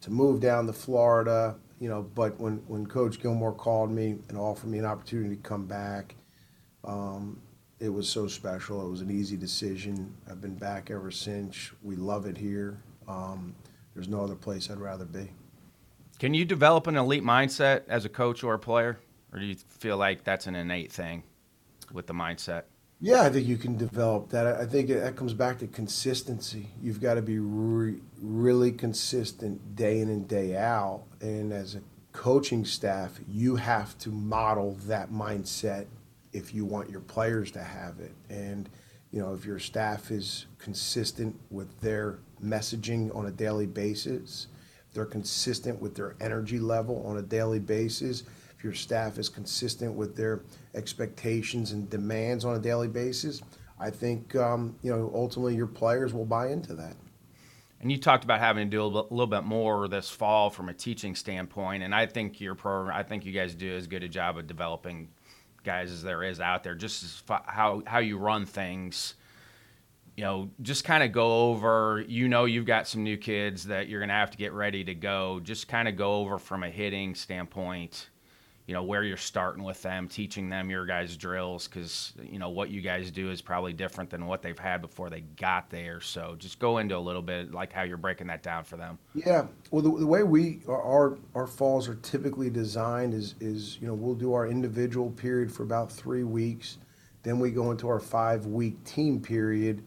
to 0.00 0.10
move 0.10 0.40
down 0.40 0.66
to 0.66 0.72
Florida, 0.72 1.56
you 1.78 1.88
know, 1.88 2.02
but 2.14 2.38
when, 2.40 2.56
when 2.66 2.86
Coach 2.86 3.20
Gilmore 3.20 3.52
called 3.52 3.90
me 3.90 4.16
and 4.28 4.38
offered 4.38 4.70
me 4.70 4.78
an 4.78 4.84
opportunity 4.84 5.36
to 5.36 5.42
come 5.42 5.66
back, 5.66 6.14
um, 6.84 7.40
it 7.78 7.88
was 7.88 8.08
so 8.08 8.26
special. 8.26 8.86
It 8.86 8.90
was 8.90 9.00
an 9.00 9.10
easy 9.10 9.36
decision. 9.36 10.14
I've 10.30 10.40
been 10.40 10.54
back 10.54 10.90
ever 10.90 11.10
since. 11.10 11.72
We 11.82 11.96
love 11.96 12.26
it 12.26 12.38
here. 12.38 12.80
Um, 13.08 13.54
there's 13.94 14.08
no 14.08 14.22
other 14.22 14.36
place 14.36 14.70
I'd 14.70 14.78
rather 14.78 15.04
be. 15.04 15.30
Can 16.18 16.34
you 16.34 16.44
develop 16.44 16.86
an 16.86 16.96
elite 16.96 17.24
mindset 17.24 17.82
as 17.88 18.04
a 18.04 18.08
coach 18.08 18.44
or 18.44 18.54
a 18.54 18.58
player, 18.58 19.00
or 19.32 19.40
do 19.40 19.44
you 19.44 19.56
feel 19.56 19.96
like 19.96 20.22
that's 20.22 20.46
an 20.46 20.54
innate 20.54 20.92
thing 20.92 21.24
with 21.92 22.06
the 22.06 22.14
mindset? 22.14 22.62
Yeah, 23.04 23.22
I 23.22 23.30
think 23.30 23.48
you 23.48 23.56
can 23.56 23.76
develop 23.76 24.28
that. 24.28 24.46
I 24.46 24.64
think 24.64 24.88
that 24.90 25.16
comes 25.16 25.34
back 25.34 25.58
to 25.58 25.66
consistency. 25.66 26.68
You've 26.80 27.00
got 27.00 27.14
to 27.14 27.22
be 27.22 27.40
re- 27.40 27.98
really 28.20 28.70
consistent 28.70 29.74
day 29.74 29.98
in 29.98 30.08
and 30.08 30.28
day 30.28 30.56
out. 30.56 31.02
And 31.20 31.52
as 31.52 31.74
a 31.74 31.80
coaching 32.12 32.64
staff, 32.64 33.18
you 33.28 33.56
have 33.56 33.98
to 33.98 34.10
model 34.10 34.76
that 34.86 35.10
mindset 35.10 35.86
if 36.32 36.54
you 36.54 36.64
want 36.64 36.90
your 36.90 37.00
players 37.00 37.50
to 37.50 37.62
have 37.64 37.98
it. 37.98 38.12
And, 38.30 38.68
you 39.10 39.20
know, 39.20 39.34
if 39.34 39.44
your 39.44 39.58
staff 39.58 40.12
is 40.12 40.46
consistent 40.60 41.34
with 41.50 41.80
their 41.80 42.20
messaging 42.40 43.14
on 43.16 43.26
a 43.26 43.32
daily 43.32 43.66
basis, 43.66 44.46
they're 44.94 45.06
consistent 45.06 45.82
with 45.82 45.96
their 45.96 46.14
energy 46.20 46.60
level 46.60 47.04
on 47.04 47.16
a 47.16 47.22
daily 47.22 47.58
basis, 47.58 48.22
your 48.62 48.74
staff 48.74 49.18
is 49.18 49.28
consistent 49.28 49.94
with 49.94 50.16
their 50.16 50.42
expectations 50.74 51.72
and 51.72 51.88
demands 51.90 52.44
on 52.44 52.56
a 52.56 52.58
daily 52.58 52.88
basis, 52.88 53.42
I 53.78 53.90
think 53.90 54.34
um, 54.36 54.76
you 54.82 54.94
know 54.94 55.10
ultimately 55.14 55.54
your 55.54 55.66
players 55.66 56.12
will 56.14 56.24
buy 56.24 56.48
into 56.48 56.74
that. 56.74 56.94
And 57.80 57.90
you 57.90 57.98
talked 57.98 58.22
about 58.22 58.38
having 58.38 58.70
to 58.70 58.70
do 58.70 58.82
a 58.82 58.86
little 58.86 59.26
bit 59.26 59.42
more 59.42 59.88
this 59.88 60.08
fall 60.08 60.50
from 60.50 60.68
a 60.68 60.74
teaching 60.74 61.16
standpoint, 61.16 61.82
and 61.82 61.94
I 61.94 62.06
think 62.06 62.40
your 62.40 62.54
program, 62.54 62.96
I 62.96 63.02
think 63.02 63.24
you 63.24 63.32
guys 63.32 63.54
do 63.54 63.76
as 63.76 63.86
good 63.86 64.04
a 64.04 64.08
job 64.08 64.38
of 64.38 64.46
developing 64.46 65.08
guys 65.64 65.90
as 65.90 66.02
there 66.02 66.22
is 66.22 66.40
out 66.40 66.62
there. 66.62 66.74
Just 66.74 67.24
how 67.28 67.82
how 67.86 67.98
you 67.98 68.18
run 68.18 68.46
things 68.46 69.14
you 70.16 70.24
know, 70.24 70.50
just 70.60 70.84
kind 70.84 71.02
of 71.02 71.12
go 71.12 71.48
over, 71.50 72.04
you 72.06 72.28
know, 72.28 72.44
you've 72.44 72.66
got 72.66 72.86
some 72.86 73.02
new 73.02 73.16
kids 73.16 73.64
that 73.64 73.88
you're 73.88 74.00
going 74.00 74.10
to 74.10 74.14
have 74.14 74.30
to 74.30 74.36
get 74.36 74.52
ready 74.52 74.84
to 74.84 74.94
go. 74.94 75.40
Just 75.42 75.68
kind 75.68 75.88
of 75.88 75.96
go 75.96 76.14
over 76.16 76.38
from 76.38 76.62
a 76.62 76.70
hitting 76.70 77.14
standpoint, 77.14 78.10
you 78.66 78.74
know, 78.74 78.82
where 78.82 79.02
you're 79.02 79.16
starting 79.16 79.64
with 79.64 79.82
them, 79.82 80.06
teaching 80.06 80.48
them 80.48 80.70
your 80.70 80.86
guys' 80.86 81.16
drills 81.16 81.66
because, 81.66 82.12
you 82.22 82.38
know, 82.38 82.50
what 82.50 82.70
you 82.70 82.80
guys 82.80 83.10
do 83.10 83.30
is 83.30 83.42
probably 83.42 83.72
different 83.72 84.08
than 84.08 84.26
what 84.26 84.40
they've 84.40 84.58
had 84.58 84.80
before 84.80 85.10
they 85.10 85.22
got 85.36 85.68
there. 85.68 86.00
So 86.00 86.36
just 86.38 86.60
go 86.60 86.78
into 86.78 86.96
a 86.96 87.00
little 87.00 87.22
bit 87.22 87.52
like 87.52 87.72
how 87.72 87.82
you're 87.82 87.96
breaking 87.96 88.28
that 88.28 88.42
down 88.42 88.62
for 88.62 88.76
them. 88.76 88.98
Yeah. 89.14 89.46
Well, 89.72 89.82
the, 89.82 89.98
the 89.98 90.06
way 90.06 90.22
we, 90.22 90.60
our, 90.68 91.18
our 91.34 91.48
falls 91.48 91.88
are 91.88 91.96
typically 91.96 92.50
designed 92.50 93.14
is, 93.14 93.34
is, 93.40 93.78
you 93.80 93.88
know, 93.88 93.94
we'll 93.94 94.14
do 94.14 94.32
our 94.32 94.46
individual 94.46 95.10
period 95.10 95.50
for 95.50 95.64
about 95.64 95.90
three 95.90 96.24
weeks. 96.24 96.78
Then 97.24 97.40
we 97.40 97.50
go 97.50 97.72
into 97.72 97.88
our 97.88 98.00
five 98.00 98.46
week 98.46 98.82
team 98.84 99.20
period 99.20 99.82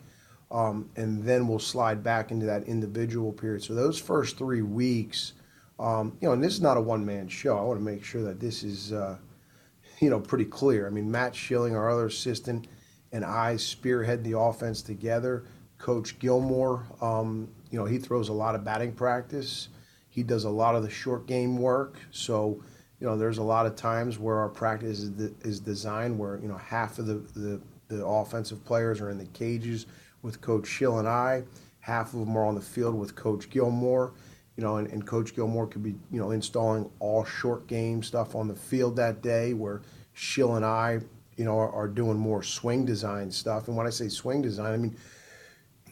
um, 0.52 0.90
and 0.96 1.24
then 1.24 1.48
we'll 1.48 1.60
slide 1.60 2.04
back 2.04 2.32
into 2.32 2.46
that 2.46 2.64
individual 2.64 3.32
period. 3.32 3.64
So 3.64 3.74
those 3.74 4.00
first 4.00 4.38
three 4.38 4.62
weeks, 4.62 5.34
um, 5.80 6.18
you 6.22 6.28
know, 6.28 6.34
and 6.34 6.44
this 6.44 6.54
is 6.54 6.62
not 6.62 6.78
a 6.78 6.82
one 6.82 7.06
man 7.06 7.28
show. 7.28 7.58
I 7.58 7.62
want 7.62 7.80
to 7.80 7.84
make 7.84 8.04
sure 8.04 8.24
that 8.24 8.40
this 8.40 8.64
is, 8.64 8.94
uh, 8.94 9.18
you 10.00 10.10
know, 10.10 10.20
pretty 10.20 10.46
clear. 10.46 10.88
I 10.88 10.90
mean, 10.90 11.10
Matt 11.10 11.36
Schilling, 11.36 11.76
our 11.76 11.90
other 11.90 12.06
assistant, 12.06 12.68
and 13.12 13.24
I 13.24 13.58
spearhead 13.58 14.24
the 14.24 14.38
offense 14.38 14.82
together. 14.82 15.46
Coach 15.78 16.18
Gilmore, 16.20 16.86
um, 17.02 17.50
you 17.70 17.78
know, 17.78 17.86
he 17.86 17.98
throws 17.98 18.30
a 18.30 18.34
lot 18.34 18.56
of 18.56 18.64
batting 18.64 18.94
practice. 18.94 19.70
He 20.10 20.24
does 20.24 20.46
a 20.46 20.50
lot 20.50 20.76
of 20.76 20.84
the 20.84 20.90
short 20.90 21.28
game 21.28 21.58
work. 21.58 21.98
So, 22.12 22.64
you 23.00 23.08
know, 23.08 23.18
there's 23.18 23.38
a 23.38 23.44
lot 23.44 23.66
of 23.66 23.76
times 23.76 24.18
where 24.18 24.38
our 24.38 24.48
practice 24.48 25.00
is, 25.00 25.32
is 25.42 25.60
designed 25.60 26.18
where, 26.18 26.40
you 26.40 26.48
know, 26.48 26.58
half 26.58 26.98
of 27.00 27.08
the, 27.08 27.16
the, 27.36 27.62
the 27.90 28.06
offensive 28.06 28.64
players 28.64 29.02
are 29.02 29.10
in 29.10 29.18
the 29.18 29.26
cages 29.26 29.86
with 30.22 30.40
Coach 30.40 30.68
Schill 30.68 31.00
and 31.00 31.08
I. 31.08 31.44
Half 31.82 32.14
of 32.14 32.22
them 32.22 32.36
are 32.36 32.46
on 32.46 32.56
the 32.56 32.62
field 32.62 32.96
with 32.96 33.16
Coach 33.16 33.50
Gilmore. 33.50 34.14
You 34.58 34.64
know, 34.64 34.78
and, 34.78 34.88
and 34.92 35.06
Coach 35.06 35.36
Gilmore 35.36 35.68
could 35.68 35.84
be, 35.84 35.96
you 36.12 36.20
know, 36.20 36.32
installing 36.32 36.90
all 37.00 37.26
short 37.26 37.68
game 37.68 38.02
stuff 38.02 38.36
on 38.36 38.48
the 38.48 38.56
field 38.56 38.96
that 38.96 39.22
day 39.22 39.54
where 39.54 39.82
Schill 40.14 40.56
and 40.56 40.66
I, 40.66 41.00
you 41.36 41.44
know, 41.44 41.58
are, 41.58 41.72
are 41.72 41.88
doing 41.88 42.18
more 42.18 42.42
swing 42.42 42.86
design 42.86 43.30
stuff. 43.30 43.68
And 43.68 43.76
when 43.76 43.86
I 43.86 43.90
say 43.90 44.08
swing 44.08 44.42
design, 44.42 44.74
I 44.74 44.78
mean, 44.78 44.98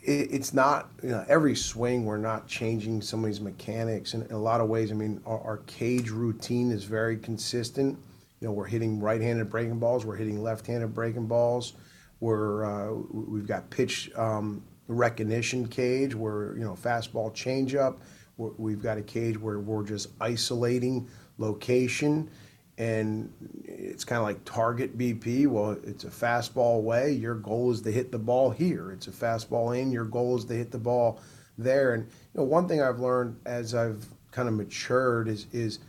it, 0.01 0.31
it's 0.31 0.53
not, 0.53 0.91
you 1.01 1.09
know, 1.09 1.25
every 1.27 1.55
swing 1.55 2.05
we're 2.05 2.17
not 2.17 2.47
changing 2.47 3.01
somebody's 3.01 3.41
mechanics. 3.41 4.13
And 4.13 4.25
in 4.27 4.35
a 4.35 4.39
lot 4.39 4.61
of 4.61 4.69
ways, 4.69 4.91
I 4.91 4.95
mean, 4.95 5.21
our, 5.25 5.39
our 5.41 5.57
cage 5.67 6.09
routine 6.09 6.71
is 6.71 6.85
very 6.85 7.17
consistent. 7.17 7.99
You 8.39 8.47
know, 8.47 8.53
we're 8.53 8.65
hitting 8.65 8.99
right-handed 8.99 9.49
breaking 9.49 9.79
balls, 9.79 10.05
we're 10.05 10.15
hitting 10.15 10.41
left-handed 10.41 10.93
breaking 10.93 11.27
balls. 11.27 11.73
We're 12.19 12.63
uh, 12.63 12.93
we've 13.11 13.47
got 13.47 13.69
pitch 13.69 14.09
um, 14.15 14.63
recognition 14.87 15.67
cage 15.67 16.15
where 16.15 16.55
you 16.55 16.63
know 16.63 16.71
fastball 16.71 17.33
changeup. 17.33 17.97
We've 18.37 18.81
got 18.81 18.97
a 18.97 19.01
cage 19.01 19.39
where 19.39 19.59
we're 19.59 19.83
just 19.83 20.09
isolating 20.19 21.07
location, 21.37 22.29
and 22.77 23.31
it's 23.63 24.03
kind 24.03 24.17
of 24.17 24.23
like 24.23 24.43
target 24.45 24.97
BP. 24.97 25.47
Well, 25.47 25.77
it's 25.83 26.03
a 26.03 26.09
fastball 26.09 26.81
way. 26.81 27.11
Your 27.11 27.35
goal 27.35 27.71
is 27.71 27.81
to 27.83 27.91
hit 27.91 28.11
the 28.11 28.19
ball 28.19 28.49
here. 28.49 28.91
It's 28.91 29.07
a 29.07 29.11
fastball 29.11 29.79
in. 29.79 29.91
Your 29.91 30.05
goal 30.05 30.37
is 30.37 30.45
to 30.45 30.53
hit 30.53 30.71
the 30.71 30.79
ball 30.79 31.21
there. 31.57 31.93
And 31.93 32.03
you 32.03 32.39
know, 32.39 32.43
one 32.43 32.67
thing 32.67 32.81
I've 32.81 32.99
learned 32.99 33.39
as 33.45 33.75
I've 33.75 34.05
kind 34.31 34.47
of 34.47 34.55
matured 34.55 35.27
is 35.27 35.47
is 35.51 35.79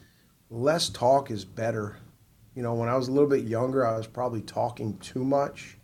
less 0.51 0.89
talk 0.91 1.31
is 1.31 1.45
better. 1.45 1.97
You 2.55 2.63
know, 2.63 2.75
when 2.75 2.89
I 2.89 2.97
was 2.97 3.09
a 3.09 3.13
little 3.13 3.29
bit 3.29 3.45
younger, 3.45 3.87
I 3.87 3.97
was 3.97 4.07
probably 4.07 4.43
talking 4.43 4.99
too 4.99 5.25
much 5.25 5.79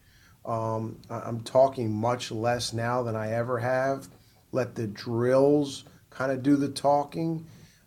um, 0.45 0.99
I'm 1.11 1.41
talking 1.43 1.93
much 1.93 2.31
less 2.31 2.73
now 2.73 3.03
than 3.03 3.17
I 3.17 3.33
ever 3.33 3.59
have. 3.59 4.09
Let 4.53 4.75
the 4.75 4.87
drills 4.87 5.85
kind 6.11 6.33
of 6.33 6.43
do 6.43 6.57
the 6.57 6.69
talking. 6.69 7.47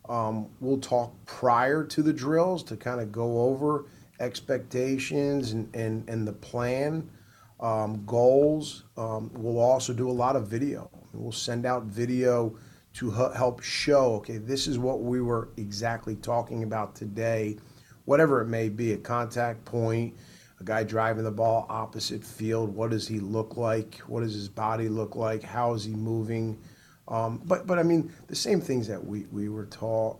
Um, 0.09 0.47
we'll 0.59 0.79
talk 0.79 1.13
prior 1.25 1.83
to 1.85 2.01
the 2.01 2.13
drills 2.13 2.63
to 2.63 2.75
kind 2.75 2.99
of 2.99 3.11
go 3.11 3.41
over 3.41 3.85
expectations 4.19 5.51
and, 5.51 5.73
and, 5.75 6.07
and 6.09 6.27
the 6.27 6.33
plan, 6.33 7.09
um, 7.59 8.03
goals. 8.05 8.83
Um, 8.97 9.31
we'll 9.33 9.59
also 9.59 9.93
do 9.93 10.09
a 10.09 10.11
lot 10.11 10.35
of 10.35 10.47
video. 10.47 10.89
We'll 11.13 11.31
send 11.31 11.65
out 11.65 11.83
video 11.83 12.57
to 12.95 13.11
help 13.11 13.61
show, 13.61 14.15
okay, 14.15 14.37
this 14.37 14.67
is 14.67 14.77
what 14.77 15.01
we 15.01 15.21
were 15.21 15.49
exactly 15.57 16.15
talking 16.15 16.63
about 16.63 16.95
today, 16.95 17.57
whatever 18.05 18.41
it 18.41 18.47
may 18.47 18.69
be, 18.69 18.93
a 18.93 18.97
contact 18.97 19.63
point 19.65 20.13
a 20.63 20.65
guy 20.65 20.83
driving 20.83 21.23
the 21.23 21.31
ball 21.31 21.65
opposite 21.69 22.23
field. 22.23 22.73
What 22.73 22.91
does 22.91 23.07
he 23.07 23.19
look 23.19 23.57
like? 23.57 23.97
What 24.07 24.21
does 24.21 24.33
his 24.33 24.47
body 24.47 24.87
look 24.87 25.15
like? 25.15 25.43
How 25.43 25.73
is 25.73 25.83
he 25.83 25.93
moving? 25.93 26.57
Um, 27.07 27.41
but 27.45 27.67
but 27.67 27.79
I 27.79 27.83
mean 27.83 28.11
the 28.27 28.35
same 28.35 28.61
things 28.61 28.87
that 28.87 29.03
we, 29.03 29.25
we 29.31 29.49
were 29.49 29.65
taught 29.65 30.19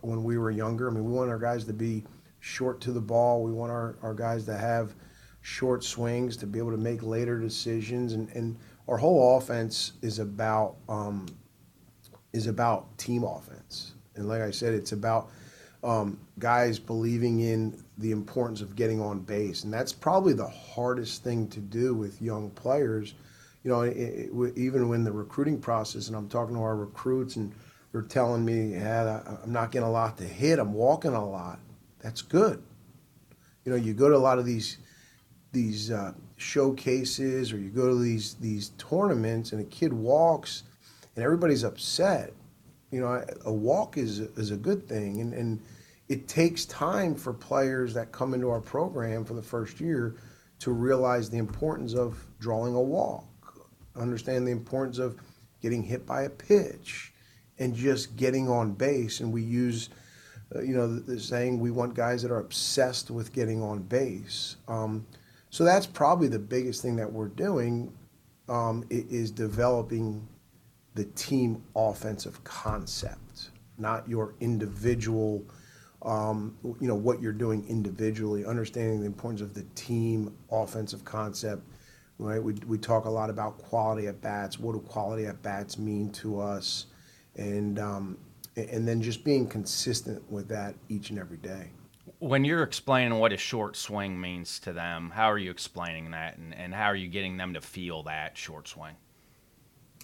when 0.00 0.24
we 0.24 0.38
were 0.38 0.50
younger. 0.50 0.88
I 0.88 0.92
mean 0.92 1.04
we 1.04 1.12
want 1.12 1.30
our 1.30 1.38
guys 1.38 1.64
to 1.64 1.72
be 1.72 2.04
short 2.40 2.80
to 2.82 2.92
the 2.92 3.00
ball. 3.00 3.42
We 3.42 3.52
want 3.52 3.70
our, 3.70 3.96
our 4.02 4.14
guys 4.14 4.44
to 4.46 4.56
have 4.56 4.94
short 5.42 5.84
swings 5.84 6.36
to 6.38 6.46
be 6.46 6.58
able 6.58 6.70
to 6.70 6.76
make 6.76 7.02
later 7.02 7.38
decisions. 7.38 8.12
And, 8.12 8.28
and 8.30 8.56
our 8.88 8.96
whole 8.96 9.36
offense 9.36 9.92
is 10.02 10.18
about 10.18 10.76
um, 10.88 11.26
is 12.32 12.46
about 12.46 12.96
team 12.98 13.24
offense. 13.24 13.94
And 14.14 14.28
like 14.28 14.42
I 14.42 14.50
said, 14.50 14.74
it's 14.74 14.92
about 14.92 15.30
um, 15.82 16.18
guys 16.38 16.78
believing 16.78 17.40
in 17.40 17.82
the 17.98 18.10
importance 18.10 18.60
of 18.60 18.76
getting 18.76 19.00
on 19.00 19.20
base, 19.20 19.64
and 19.64 19.72
that's 19.72 19.92
probably 19.92 20.32
the 20.32 20.48
hardest 20.48 21.24
thing 21.24 21.48
to 21.48 21.60
do 21.60 21.94
with 21.94 22.20
young 22.22 22.50
players. 22.50 23.14
You 23.64 23.70
know, 23.70 23.82
it, 23.82 23.96
it, 23.96 24.56
even 24.56 24.88
when 24.88 25.04
the 25.04 25.12
recruiting 25.12 25.60
process, 25.60 26.08
and 26.08 26.16
I'm 26.16 26.28
talking 26.28 26.54
to 26.56 26.62
our 26.62 26.76
recruits, 26.76 27.36
and 27.36 27.52
they're 27.92 28.02
telling 28.02 28.44
me, 28.44 28.72
yeah, 28.72 29.20
I'm 29.42 29.52
not 29.52 29.70
getting 29.70 29.86
a 29.86 29.90
lot 29.90 30.16
to 30.18 30.24
hit. 30.24 30.58
I'm 30.58 30.72
walking 30.72 31.12
a 31.12 31.24
lot. 31.24 31.60
That's 32.00 32.22
good. 32.22 32.62
You 33.64 33.72
know, 33.72 33.76
you 33.76 33.94
go 33.94 34.08
to 34.08 34.16
a 34.16 34.18
lot 34.18 34.38
of 34.38 34.44
these 34.44 34.78
these 35.52 35.90
uh, 35.90 36.12
showcases, 36.36 37.52
or 37.52 37.58
you 37.58 37.68
go 37.68 37.88
to 37.88 37.98
these 37.98 38.34
these 38.34 38.70
tournaments, 38.78 39.52
and 39.52 39.60
a 39.60 39.64
kid 39.64 39.92
walks, 39.92 40.64
and 41.14 41.24
everybody's 41.24 41.62
upset. 41.62 42.32
You 42.90 43.00
know, 43.00 43.24
a 43.44 43.52
walk 43.52 43.96
is 43.96 44.20
is 44.20 44.50
a 44.50 44.56
good 44.56 44.88
thing, 44.88 45.20
and 45.20 45.32
and 45.34 45.60
it 46.08 46.26
takes 46.26 46.64
time 46.66 47.14
for 47.14 47.32
players 47.32 47.94
that 47.94 48.12
come 48.12 48.34
into 48.34 48.50
our 48.50 48.60
program 48.60 49.24
for 49.24 49.34
the 49.34 49.42
first 49.42 49.80
year 49.80 50.16
to 50.58 50.72
realize 50.72 51.30
the 51.30 51.38
importance 51.38 51.94
of 51.94 52.24
drawing 52.38 52.74
a 52.74 52.80
walk, 52.80 53.24
understand 53.96 54.46
the 54.46 54.52
importance 54.52 54.98
of 54.98 55.16
getting 55.60 55.82
hit 55.82 56.06
by 56.06 56.22
a 56.22 56.30
pitch, 56.30 57.12
and 57.58 57.74
just 57.74 58.16
getting 58.16 58.48
on 58.48 58.72
base. 58.72 59.20
And 59.20 59.32
we 59.32 59.42
use, 59.42 59.90
uh, 60.54 60.62
you 60.62 60.74
know, 60.74 60.92
the, 60.92 61.00
the, 61.00 61.20
saying 61.20 61.60
we 61.60 61.70
want 61.70 61.94
guys 61.94 62.22
that 62.22 62.30
are 62.30 62.40
obsessed 62.40 63.10
with 63.10 63.32
getting 63.32 63.62
on 63.62 63.82
base. 63.82 64.56
Um, 64.68 65.06
so 65.50 65.64
that's 65.64 65.86
probably 65.86 66.28
the 66.28 66.38
biggest 66.38 66.82
thing 66.82 66.96
that 66.96 67.12
we're 67.12 67.28
doing 67.28 67.92
um, 68.48 68.84
is 68.90 69.30
developing 69.30 70.26
the 70.94 71.04
team 71.04 71.62
offensive 71.76 72.42
concept, 72.44 73.50
not 73.78 74.08
your 74.08 74.34
individual 74.40 75.44
um, 76.04 76.56
you 76.80 76.88
know 76.88 76.94
what 76.94 77.20
you're 77.20 77.32
doing 77.32 77.64
individually, 77.68 78.44
understanding 78.44 79.00
the 79.00 79.06
importance 79.06 79.40
of 79.40 79.54
the 79.54 79.62
team 79.74 80.34
offensive 80.50 81.04
concept. 81.04 81.62
Right, 82.22 82.40
we 82.40 82.54
we 82.68 82.78
talk 82.78 83.06
a 83.06 83.10
lot 83.10 83.30
about 83.30 83.58
quality 83.58 84.06
at 84.06 84.20
bats. 84.20 84.56
What 84.56 84.74
do 84.74 84.78
quality 84.78 85.26
at 85.26 85.42
bats 85.42 85.76
mean 85.76 86.08
to 86.12 86.40
us, 86.40 86.86
and 87.34 87.80
um, 87.80 88.16
and 88.56 88.86
then 88.86 89.02
just 89.02 89.24
being 89.24 89.48
consistent 89.48 90.22
with 90.30 90.46
that 90.46 90.76
each 90.88 91.10
and 91.10 91.18
every 91.18 91.38
day. 91.38 91.70
When 92.20 92.44
you're 92.44 92.62
explaining 92.62 93.18
what 93.18 93.32
a 93.32 93.36
short 93.36 93.76
swing 93.76 94.20
means 94.20 94.60
to 94.60 94.72
them, 94.72 95.10
how 95.12 95.32
are 95.32 95.38
you 95.38 95.50
explaining 95.50 96.12
that, 96.12 96.38
and, 96.38 96.54
and 96.54 96.72
how 96.72 96.84
are 96.84 96.94
you 96.94 97.08
getting 97.08 97.36
them 97.38 97.54
to 97.54 97.60
feel 97.60 98.04
that 98.04 98.38
short 98.38 98.68
swing? 98.68 98.94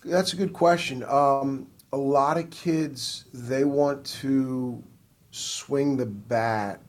That's 0.04 0.33
a 0.33 0.37
good 0.37 0.52
question. 0.52 1.04
Um, 1.04 1.68
a 1.92 1.96
lot 1.96 2.37
of 2.37 2.50
kids 2.50 3.26
they 3.33 3.62
want 3.62 4.04
to 4.22 4.83
swing 5.31 5.96
the 5.96 6.07
bat 6.07 6.81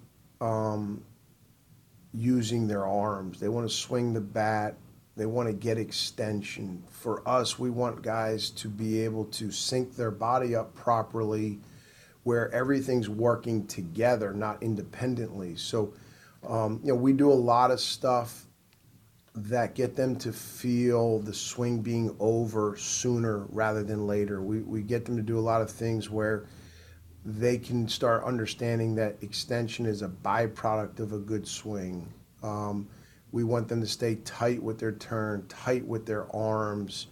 um, 0.42 1.04
using 2.16 2.68
their 2.68 2.88
arms. 2.88 3.40
They 3.40 3.50
want 3.50 3.70
to 3.70 3.76
swing 3.76 4.12
the 4.12 4.22
bat. 4.22 4.76
They 5.16 5.26
want 5.26 5.48
to 5.50 5.54
get 5.54 5.78
extension. 5.78 6.84
For 6.90 7.28
us, 7.28 7.60
we 7.60 7.70
want 7.70 8.02
guys 8.02 8.50
to 8.52 8.70
be 8.70 9.04
able 9.04 9.26
to 9.26 9.52
sync 9.52 9.96
their 9.96 10.12
body 10.12 10.56
up 10.56 10.74
properly 10.76 11.60
where 12.24 12.52
everything's 12.54 13.10
working 13.10 13.66
together, 13.68 14.34
not 14.34 14.62
independently. 14.62 15.56
So, 15.56 15.94
um, 16.48 16.80
you 16.84 16.90
know, 16.90 16.96
we 16.96 17.14
do 17.14 17.32
a 17.32 17.34
lot 17.34 17.72
of 17.72 17.80
stuff 17.80 18.46
that 19.36 19.76
get 19.76 19.96
them 19.96 20.16
to 20.18 20.34
feel 20.34 21.20
the 21.20 21.34
swing 21.34 21.82
being 21.82 22.16
over 22.20 22.76
sooner 22.78 23.46
rather 23.50 23.84
than 23.84 24.06
later. 24.06 24.42
We, 24.42 24.60
we 24.62 24.82
get 24.82 25.06
them 25.06 25.16
to 25.18 25.24
do 25.24 25.40
a 25.40 25.42
lot 25.42 25.62
of 25.62 25.70
things 25.70 26.10
where 26.10 26.46
they 27.26 27.58
can 27.58 27.88
start 27.88 28.24
understanding 28.24 28.96
that 28.96 29.18
extension 29.22 29.86
is 29.86 30.02
a 30.02 30.08
byproduct 30.08 31.00
of 31.00 31.14
a 31.14 31.18
good 31.18 31.48
swing. 31.48 32.12
Um, 32.44 32.88
we 33.32 33.44
want 33.44 33.68
them 33.68 33.82
to 33.82 33.88
stay 33.88 34.16
tight 34.16 34.62
with 34.62 34.80
their 34.80 34.92
turn, 34.92 35.46
tight 35.48 35.86
with 35.86 36.06
their 36.06 36.34
arms. 36.36 37.08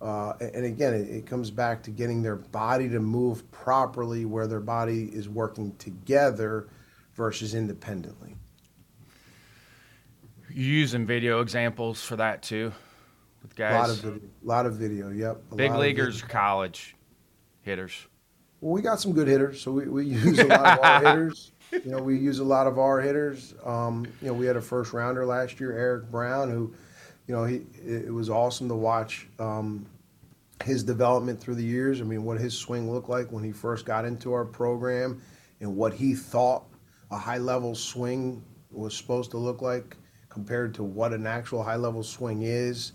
Uh, 0.00 0.34
and 0.40 0.64
again, 0.64 0.94
it, 0.94 1.08
it, 1.08 1.26
comes 1.26 1.50
back 1.50 1.82
to 1.82 1.90
getting 1.90 2.22
their 2.22 2.36
body 2.36 2.88
to 2.88 3.00
move 3.00 3.50
properly 3.50 4.26
where 4.26 4.46
their 4.46 4.60
body 4.60 5.04
is 5.04 5.28
working 5.28 5.74
together 5.76 6.68
versus 7.14 7.54
independently. 7.54 8.36
You 10.50 10.64
using 10.64 11.06
video 11.06 11.40
examples 11.40 12.02
for 12.02 12.16
that 12.16 12.42
too, 12.42 12.72
with 13.42 13.56
guys. 13.56 13.74
A 13.74 13.78
lot 13.78 13.90
of 13.90 13.96
video. 13.96 14.28
Lot 14.42 14.66
of 14.66 14.74
video. 14.74 15.10
Yep. 15.10 15.42
Big 15.56 15.72
leaguers, 15.72 16.22
college 16.22 16.94
hitters. 17.62 18.06
Well, 18.60 18.72
we 18.72 18.82
got 18.82 19.00
some 19.00 19.12
good 19.12 19.28
hitters, 19.28 19.60
so 19.60 19.72
we, 19.72 19.88
we 19.88 20.04
use 20.06 20.38
a 20.38 20.44
lot 20.44 20.78
of 20.78 20.84
our 20.84 21.00
hitters. 21.00 21.52
You 21.72 21.90
know, 21.90 21.98
we 21.98 22.16
use 22.18 22.38
a 22.38 22.44
lot 22.44 22.66
of 22.66 22.78
our 22.78 23.00
hitters. 23.00 23.54
Um, 23.64 24.06
you 24.20 24.28
know, 24.28 24.34
we 24.34 24.46
had 24.46 24.56
a 24.56 24.60
first 24.60 24.92
rounder 24.92 25.26
last 25.26 25.58
year, 25.58 25.76
Eric 25.76 26.10
Brown, 26.10 26.50
who, 26.50 26.72
you 27.26 27.34
know, 27.34 27.44
he 27.44 27.62
it 27.84 28.12
was 28.12 28.30
awesome 28.30 28.68
to 28.68 28.74
watch 28.74 29.26
um, 29.38 29.86
his 30.64 30.82
development 30.82 31.40
through 31.40 31.56
the 31.56 31.64
years. 31.64 32.00
I 32.00 32.04
mean, 32.04 32.24
what 32.24 32.38
his 32.38 32.56
swing 32.56 32.90
looked 32.90 33.08
like 33.08 33.32
when 33.32 33.42
he 33.42 33.52
first 33.52 33.84
got 33.84 34.04
into 34.04 34.32
our 34.32 34.44
program, 34.44 35.20
and 35.60 35.76
what 35.76 35.92
he 35.92 36.14
thought 36.14 36.64
a 37.10 37.18
high 37.18 37.38
level 37.38 37.74
swing 37.74 38.42
was 38.70 38.96
supposed 38.96 39.30
to 39.32 39.38
look 39.38 39.62
like 39.62 39.96
compared 40.28 40.74
to 40.74 40.82
what 40.82 41.12
an 41.12 41.26
actual 41.26 41.62
high 41.62 41.76
level 41.76 42.02
swing 42.02 42.42
is, 42.42 42.92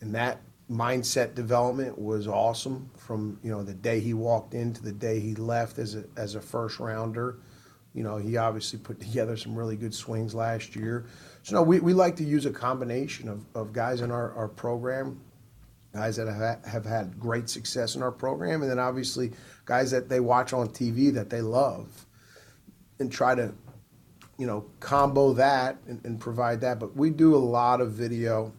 and 0.00 0.14
that 0.14 0.40
mindset 0.70 1.34
development 1.34 1.98
was 1.98 2.26
awesome 2.26 2.90
from 2.96 3.38
you 3.42 3.50
know 3.50 3.62
the 3.62 3.74
day 3.74 4.00
he 4.00 4.14
walked 4.14 4.54
in 4.54 4.72
to 4.72 4.82
the 4.82 4.92
day 4.92 5.20
he 5.20 5.34
left 5.34 5.78
as 5.78 5.94
a 5.94 6.04
as 6.16 6.36
a 6.36 6.40
first 6.40 6.80
rounder. 6.80 7.38
You 7.94 8.02
know, 8.02 8.16
he 8.16 8.36
obviously 8.36 8.78
put 8.78 9.00
together 9.00 9.36
some 9.36 9.54
really 9.54 9.76
good 9.76 9.94
swings 9.94 10.34
last 10.34 10.74
year. 10.74 11.06
So 11.42 11.56
no, 11.56 11.62
we, 11.62 11.80
we 11.80 11.94
like 11.94 12.16
to 12.16 12.24
use 12.24 12.44
a 12.44 12.50
combination 12.50 13.28
of, 13.28 13.44
of 13.54 13.72
guys 13.72 14.00
in 14.00 14.10
our, 14.10 14.32
our 14.34 14.48
program, 14.48 15.20
guys 15.92 16.16
that 16.16 16.26
have, 16.26 16.64
have 16.64 16.84
had 16.84 17.18
great 17.20 17.48
success 17.48 17.94
in 17.94 18.02
our 18.02 18.10
program, 18.10 18.62
and 18.62 18.70
then 18.70 18.80
obviously 18.80 19.32
guys 19.64 19.92
that 19.92 20.08
they 20.08 20.20
watch 20.20 20.52
on 20.52 20.68
TV 20.68 21.14
that 21.14 21.30
they 21.30 21.40
love 21.40 22.06
and 22.98 23.12
try 23.12 23.34
to, 23.34 23.54
you 24.38 24.46
know, 24.46 24.64
combo 24.80 25.32
that 25.32 25.78
and, 25.86 26.04
and 26.04 26.20
provide 26.20 26.60
that. 26.62 26.80
But 26.80 26.96
we 26.96 27.10
do 27.10 27.36
a 27.36 27.38
lot 27.38 27.80
of 27.80 27.92
video 27.92 28.52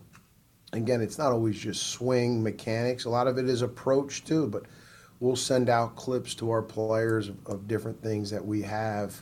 again, 0.75 1.01
it's 1.01 1.17
not 1.17 1.31
always 1.31 1.57
just 1.57 1.87
swing 1.87 2.43
mechanics. 2.43 3.05
A 3.05 3.09
lot 3.09 3.27
of 3.27 3.37
it 3.37 3.47
is 3.47 3.61
approach 3.61 4.23
too, 4.25 4.47
but 4.47 4.63
we'll 5.19 5.35
send 5.35 5.69
out 5.69 5.95
clips 5.95 6.35
to 6.35 6.51
our 6.51 6.61
players 6.61 7.29
of, 7.29 7.37
of 7.45 7.67
different 7.67 8.01
things 8.01 8.29
that 8.31 8.45
we 8.45 8.61
have. 8.61 9.21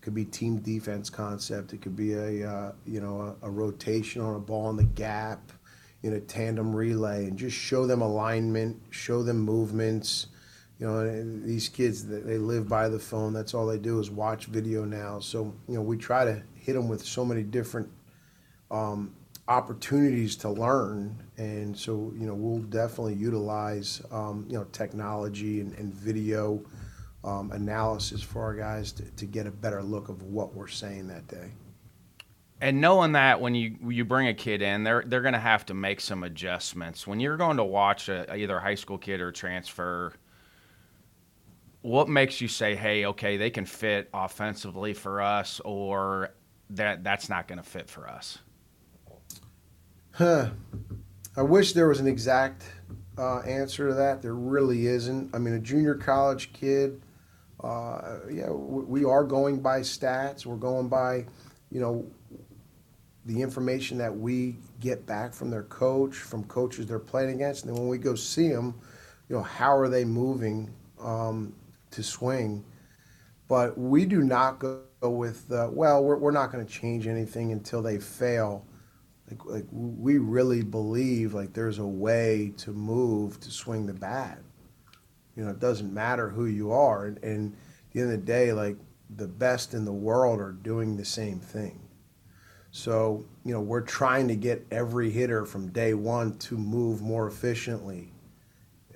Could 0.00 0.14
be 0.14 0.24
team 0.24 0.58
defense 0.58 1.08
concept. 1.08 1.72
It 1.72 1.80
could 1.80 1.96
be 1.96 2.12
a 2.12 2.50
uh, 2.50 2.72
you 2.84 3.00
know 3.00 3.36
a, 3.42 3.46
a, 3.46 3.50
rotation 3.50 4.20
on 4.20 4.34
a 4.36 4.38
ball 4.38 4.68
in 4.68 4.76
the 4.76 4.84
gap, 4.84 5.50
in 6.02 6.12
a 6.12 6.20
tandem 6.20 6.76
relay, 6.76 7.24
and 7.24 7.38
just 7.38 7.56
show 7.56 7.86
them 7.86 8.02
alignment, 8.02 8.80
show 8.90 9.22
them 9.22 9.38
movements. 9.38 10.26
You 10.78 10.88
know, 10.88 11.40
these 11.46 11.70
kids 11.70 12.06
they 12.06 12.36
live 12.36 12.68
by 12.68 12.90
the 12.90 12.98
phone. 12.98 13.32
That's 13.32 13.54
all 13.54 13.66
they 13.66 13.78
do 13.78 13.98
is 13.98 14.10
watch 14.10 14.44
video 14.44 14.84
now. 14.84 15.20
So 15.20 15.54
you 15.68 15.76
know, 15.76 15.82
we 15.82 15.96
try 15.96 16.26
to 16.26 16.42
hit 16.54 16.74
them 16.74 16.88
with 16.88 17.02
so 17.02 17.24
many 17.24 17.42
different 17.42 17.88
um, 18.70 19.14
opportunities 19.48 20.36
to 20.36 20.50
learn 20.50 21.23
and 21.36 21.76
so 21.76 22.12
you 22.16 22.26
know 22.26 22.34
we'll 22.34 22.62
definitely 22.62 23.14
utilize 23.14 24.02
um, 24.10 24.46
you 24.48 24.56
know 24.56 24.64
technology 24.72 25.60
and, 25.60 25.72
and 25.74 25.92
video 25.92 26.62
um, 27.24 27.50
analysis 27.52 28.22
for 28.22 28.42
our 28.42 28.54
guys 28.54 28.92
to, 28.92 29.02
to 29.12 29.26
get 29.26 29.46
a 29.46 29.50
better 29.50 29.82
look 29.82 30.08
of 30.08 30.22
what 30.22 30.54
we're 30.54 30.68
saying 30.68 31.08
that 31.08 31.26
day. 31.26 31.50
And 32.60 32.80
knowing 32.80 33.12
that 33.12 33.40
when 33.40 33.54
you 33.54 33.76
you 33.88 34.04
bring 34.04 34.28
a 34.28 34.34
kid 34.34 34.62
in 34.62 34.84
they're 34.84 35.02
they're 35.06 35.22
going 35.22 35.34
to 35.34 35.40
have 35.40 35.66
to 35.66 35.74
make 35.74 36.00
some 36.00 36.22
adjustments. 36.22 37.06
When 37.06 37.20
you're 37.20 37.36
going 37.36 37.56
to 37.56 37.64
watch 37.64 38.08
a, 38.08 38.32
either 38.34 38.56
a 38.56 38.60
high 38.60 38.76
school 38.76 38.98
kid 38.98 39.20
or 39.20 39.28
a 39.28 39.32
transfer 39.32 40.12
what 41.82 42.08
makes 42.08 42.40
you 42.40 42.48
say 42.48 42.74
hey 42.74 43.04
okay 43.04 43.36
they 43.36 43.50
can 43.50 43.66
fit 43.66 44.08
offensively 44.14 44.94
for 44.94 45.20
us 45.20 45.60
or 45.66 46.30
that 46.70 47.04
that's 47.04 47.28
not 47.28 47.48
going 47.48 47.58
to 47.58 47.68
fit 47.68 47.88
for 47.88 48.08
us? 48.08 48.38
Huh. 50.12 50.50
I 51.36 51.42
wish 51.42 51.72
there 51.72 51.88
was 51.88 51.98
an 51.98 52.06
exact 52.06 52.62
uh, 53.18 53.40
answer 53.40 53.88
to 53.88 53.94
that. 53.94 54.22
There 54.22 54.34
really 54.34 54.86
isn't. 54.86 55.34
I 55.34 55.38
mean, 55.38 55.54
a 55.54 55.58
junior 55.58 55.96
college 55.96 56.52
kid, 56.52 57.02
uh, 57.62 58.18
yeah, 58.30 58.50
we 58.50 59.04
are 59.04 59.24
going 59.24 59.60
by 59.60 59.80
stats. 59.80 60.46
We're 60.46 60.54
going 60.54 60.88
by, 60.88 61.26
you 61.72 61.80
know, 61.80 62.06
the 63.26 63.42
information 63.42 63.98
that 63.98 64.16
we 64.16 64.56
get 64.80 65.06
back 65.06 65.34
from 65.34 65.50
their 65.50 65.64
coach, 65.64 66.14
from 66.14 66.44
coaches 66.44 66.86
they're 66.86 66.98
playing 67.00 67.34
against, 67.34 67.64
and 67.64 67.74
then 67.74 67.80
when 67.80 67.88
we 67.88 67.98
go 67.98 68.14
see 68.14 68.48
them, 68.48 68.74
you 69.28 69.34
know, 69.34 69.42
how 69.42 69.76
are 69.76 69.88
they 69.88 70.04
moving 70.04 70.72
um, 71.00 71.52
to 71.90 72.02
swing? 72.02 72.62
But 73.48 73.76
we 73.76 74.04
do 74.04 74.22
not 74.22 74.60
go 74.60 74.82
with, 75.02 75.50
uh, 75.50 75.68
well, 75.72 76.04
we're, 76.04 76.16
we're 76.16 76.30
not 76.30 76.52
going 76.52 76.64
to 76.64 76.70
change 76.70 77.06
anything 77.08 77.50
until 77.50 77.82
they 77.82 77.98
fail 77.98 78.64
like, 79.34 79.54
like 79.54 79.66
we 79.72 80.18
really 80.18 80.62
believe 80.62 81.34
like 81.34 81.52
there's 81.52 81.78
a 81.78 81.86
way 81.86 82.52
to 82.58 82.72
move 82.72 83.40
to 83.40 83.50
swing 83.50 83.86
the 83.86 83.94
bat. 83.94 84.38
You 85.36 85.44
know, 85.44 85.50
it 85.50 85.60
doesn't 85.60 85.92
matter 85.92 86.28
who 86.28 86.46
you 86.46 86.70
are, 86.72 87.06
and, 87.06 87.18
and 87.24 87.52
at 87.52 87.92
the 87.92 88.00
end 88.00 88.12
of 88.12 88.20
the 88.20 88.26
day, 88.26 88.52
like 88.52 88.76
the 89.16 89.26
best 89.26 89.74
in 89.74 89.84
the 89.84 89.92
world 89.92 90.40
are 90.40 90.52
doing 90.52 90.96
the 90.96 91.04
same 91.04 91.40
thing. 91.40 91.80
So, 92.70 93.24
you 93.44 93.52
know, 93.52 93.60
we're 93.60 93.82
trying 93.82 94.26
to 94.28 94.36
get 94.36 94.66
every 94.70 95.10
hitter 95.10 95.44
from 95.44 95.68
day 95.68 95.94
one 95.94 96.36
to 96.38 96.56
move 96.56 97.02
more 97.02 97.28
efficiently. 97.28 98.12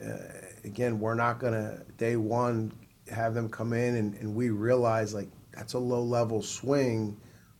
Uh, 0.04 0.16
again, 0.64 0.98
we're 0.98 1.14
not 1.14 1.38
going 1.38 1.52
to, 1.52 1.84
day 1.96 2.16
one, 2.16 2.72
have 3.08 3.34
them 3.34 3.48
come 3.48 3.72
in 3.72 3.96
and, 3.96 4.14
and 4.14 4.34
we 4.34 4.50
realize 4.50 5.14
like 5.14 5.28
that's 5.52 5.74
a 5.74 5.78
low 5.78 6.02
level 6.02 6.42
swing. 6.42 7.16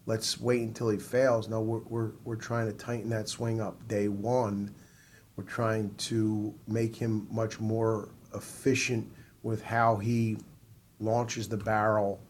Let's 0.08 0.40
wait 0.40 0.62
until 0.62 0.88
he 0.88 0.96
fails. 0.96 1.50
No, 1.50 1.60
we're, 1.60 1.80
we're, 1.80 2.12
we're 2.24 2.36
trying 2.36 2.66
to 2.66 2.72
tighten 2.72 3.10
that 3.10 3.28
swing 3.28 3.60
up 3.60 3.86
day 3.88 4.08
one. 4.08 4.74
We're 5.36 5.44
trying 5.44 5.94
to 5.96 6.54
make 6.66 6.96
him 6.96 7.28
much 7.30 7.60
more 7.60 8.08
efficient 8.34 9.06
with 9.42 9.62
how 9.62 9.96
he 9.96 10.38
launches 10.98 11.46
the 11.46 11.58
barrel 11.58 12.22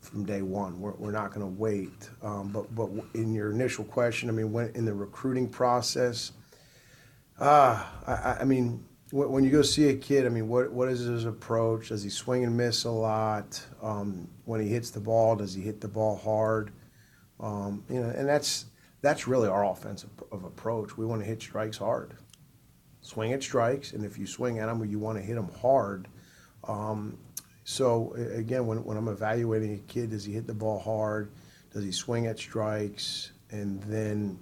from 0.00 0.24
day 0.24 0.42
one. 0.42 0.80
We're, 0.80 0.94
we're 0.94 1.12
not 1.12 1.32
going 1.32 1.46
to 1.46 1.60
wait. 1.60 2.10
Um, 2.24 2.48
but 2.48 2.74
but 2.74 2.90
in 3.14 3.32
your 3.34 3.52
initial 3.52 3.84
question, 3.84 4.28
I 4.28 4.32
mean, 4.32 4.50
when 4.50 4.70
in 4.74 4.84
the 4.84 4.92
recruiting 4.92 5.48
process, 5.48 6.32
uh, 7.38 7.84
I, 8.04 8.38
I 8.40 8.44
mean, 8.44 8.84
when 9.12 9.44
you 9.44 9.50
go 9.50 9.62
see 9.62 9.90
a 9.90 9.94
kid, 9.94 10.26
I 10.26 10.28
mean, 10.28 10.48
what 10.48 10.72
what 10.72 10.88
is 10.88 10.98
his 10.98 11.24
approach? 11.24 11.90
Does 11.90 12.02
he 12.02 12.10
swing 12.10 12.42
and 12.42 12.56
miss 12.56 12.82
a 12.82 12.90
lot? 12.90 13.64
Um, 13.80 14.26
when 14.44 14.60
he 14.60 14.66
hits 14.66 14.90
the 14.90 14.98
ball, 14.98 15.36
does 15.36 15.54
he 15.54 15.62
hit 15.62 15.80
the 15.80 15.86
ball 15.86 16.16
hard? 16.16 16.72
Um, 17.40 17.84
you 17.88 18.00
know, 18.00 18.10
and 18.10 18.28
that's 18.28 18.66
that's 19.02 19.26
really 19.26 19.48
our 19.48 19.64
offensive 19.64 20.10
of 20.30 20.44
approach. 20.44 20.96
We 20.96 21.06
want 21.06 21.22
to 21.22 21.26
hit 21.26 21.40
strikes 21.40 21.78
hard, 21.78 22.14
swing 23.00 23.32
at 23.32 23.42
strikes, 23.42 23.92
and 23.92 24.04
if 24.04 24.18
you 24.18 24.26
swing 24.26 24.58
at 24.58 24.66
them, 24.66 24.84
you 24.84 24.98
want 24.98 25.18
to 25.18 25.24
hit 25.24 25.36
them 25.36 25.50
hard. 25.60 26.08
Um, 26.64 27.16
so 27.64 28.12
again, 28.34 28.66
when, 28.66 28.84
when 28.84 28.96
I'm 28.96 29.08
evaluating 29.08 29.74
a 29.74 29.92
kid, 29.92 30.10
does 30.10 30.24
he 30.24 30.32
hit 30.32 30.46
the 30.46 30.54
ball 30.54 30.78
hard? 30.78 31.30
Does 31.72 31.84
he 31.84 31.92
swing 31.92 32.26
at 32.26 32.38
strikes? 32.38 33.30
And 33.50 33.82
then 33.84 34.38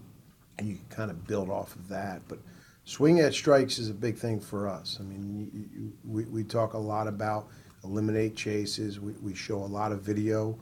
you 0.63 0.79
kind 0.91 1.11
of 1.11 1.27
build 1.27 1.51
off 1.51 1.75
of 1.77 1.89
that. 1.89 2.23
But 2.27 2.39
swing 2.85 3.21
at 3.21 3.35
strikes 3.35 3.79
is 3.79 3.91
a 3.91 3.95
big 3.95 4.17
thing 4.17 4.41
for 4.41 4.69
us. 4.69 4.97
I 4.99 5.05
mean, 5.05 5.51
you, 5.53 5.69
you, 5.81 5.93
we, 6.05 6.25
we 6.25 6.45
talk 6.45 6.73
a 6.73 6.79
lot 6.79 7.07
about 7.07 7.49
eliminate 7.85 8.35
chases. 8.35 8.99
We, 8.99 9.13
we 9.23 9.35
show 9.35 9.59
a 9.59 9.67
lot 9.67 9.93
of 9.93 10.01
video 10.03 10.59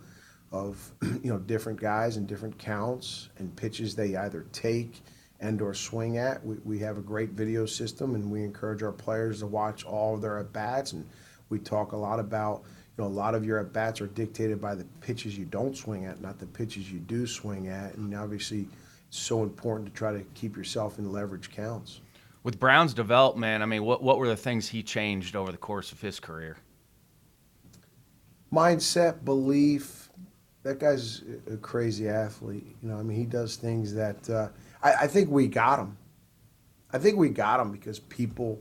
of 0.53 0.93
you 1.03 1.31
know 1.31 1.39
different 1.39 1.81
guys 1.81 2.17
and 2.17 2.27
different 2.27 2.59
counts 2.59 3.29
and 3.39 3.55
pitches 3.57 3.95
they 3.95 4.17
either 4.17 4.47
take 4.53 5.03
and 5.41 5.61
or 5.61 5.75
swing 5.75 6.19
at. 6.19 6.45
We, 6.45 6.57
we 6.65 6.79
have 6.81 6.99
a 6.99 7.03
great 7.03 7.31
video 7.31 7.67
system 7.67 8.15
and 8.15 8.31
we 8.31 8.43
encourage 8.43 8.83
our 8.83 8.93
players 8.93 9.41
to 9.41 9.47
watch 9.47 9.85
all 9.85 10.15
of 10.15 10.23
their 10.23 10.39
at 10.39 10.53
bats 10.53 10.93
and 10.93 11.07
we 11.49 11.59
talk 11.59 11.93
a 11.93 11.97
lot 11.97 12.19
about, 12.19 12.63
you 12.97 13.05
know, 13.05 13.09
a 13.09 13.13
lot 13.13 13.35
of 13.35 13.45
your 13.45 13.59
at 13.59 13.73
bats 13.73 14.01
are 14.01 14.07
dictated 14.09 14.61
by 14.61 14.75
the 14.75 14.85
pitches 15.01 15.39
you 15.39 15.45
don't 15.45 15.77
swing 15.77 16.07
at, 16.07 16.21
not 16.21 16.39
the 16.39 16.47
pitches 16.47 16.91
you 16.91 16.99
do 17.01 17.27
swing 17.27 17.69
at. 17.69 17.95
And 17.95 18.15
obviously, 18.15 18.67
it's 19.09 19.19
so 19.19 19.43
important 19.43 19.89
to 19.89 19.95
try 19.95 20.13
to 20.13 20.25
keep 20.35 20.57
yourself 20.57 20.99
in 20.99 21.13
leverage 21.13 21.51
counts. 21.51 22.01
With 22.43 22.59
Brown's 22.59 22.95
development, 22.95 23.63
I 23.63 23.67
mean, 23.67 23.85
what, 23.85 24.03
what 24.03 24.19
were 24.19 24.29
the 24.29 24.37
things 24.37 24.69
he 24.69 24.83
changed 24.83 25.37
over 25.37 25.51
the 25.51 25.59
course 25.59 25.93
of 25.93 26.01
his 26.01 26.21
career? 26.21 26.57
Mindset, 28.53 29.25
belief. 29.25 29.96
That 30.67 30.81
guy's 30.81 31.23
a 31.51 31.57
crazy 31.57 32.09
athlete. 32.09 32.67
You 32.83 32.89
know, 32.89 32.99
I 32.99 33.03
mean, 33.03 33.17
he 33.17 33.25
does 33.25 33.57
things 33.57 33.95
that 33.95 34.29
uh, 34.29 34.49
I, 34.83 34.93
I 34.93 35.07
think 35.07 35.31
we 35.31 35.47
got 35.47 35.79
him. 35.79 35.97
I 36.93 36.99
think 36.99 37.17
we 37.17 37.29
got 37.29 37.61
him 37.61 37.71
because 37.71 37.99
people 37.99 38.61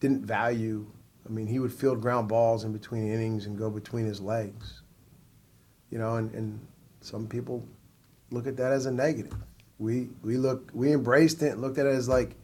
didn't 0.00 0.24
value 0.24 0.86
I 1.26 1.32
mean, 1.32 1.46
he 1.46 1.58
would 1.58 1.72
field 1.72 2.00
ground 2.00 2.28
balls 2.28 2.64
in 2.64 2.72
between 2.72 3.10
innings 3.10 3.46
and 3.46 3.58
go 3.58 3.68
between 3.68 4.06
his 4.06 4.20
legs. 4.20 4.82
You 5.90 5.98
know, 5.98 6.16
and, 6.16 6.32
and 6.34 6.60
some 7.00 7.26
people 7.26 7.66
look 8.30 8.46
at 8.46 8.56
that 8.56 8.72
as 8.72 8.86
a 8.86 8.92
negative. 8.92 9.34
We 9.78 10.08
we 10.22 10.36
look 10.36 10.70
we 10.72 10.92
embraced 10.92 11.42
it 11.42 11.52
and 11.52 11.60
looked 11.60 11.78
at 11.78 11.86
it 11.86 11.94
as 11.94 12.08
like 12.08 12.34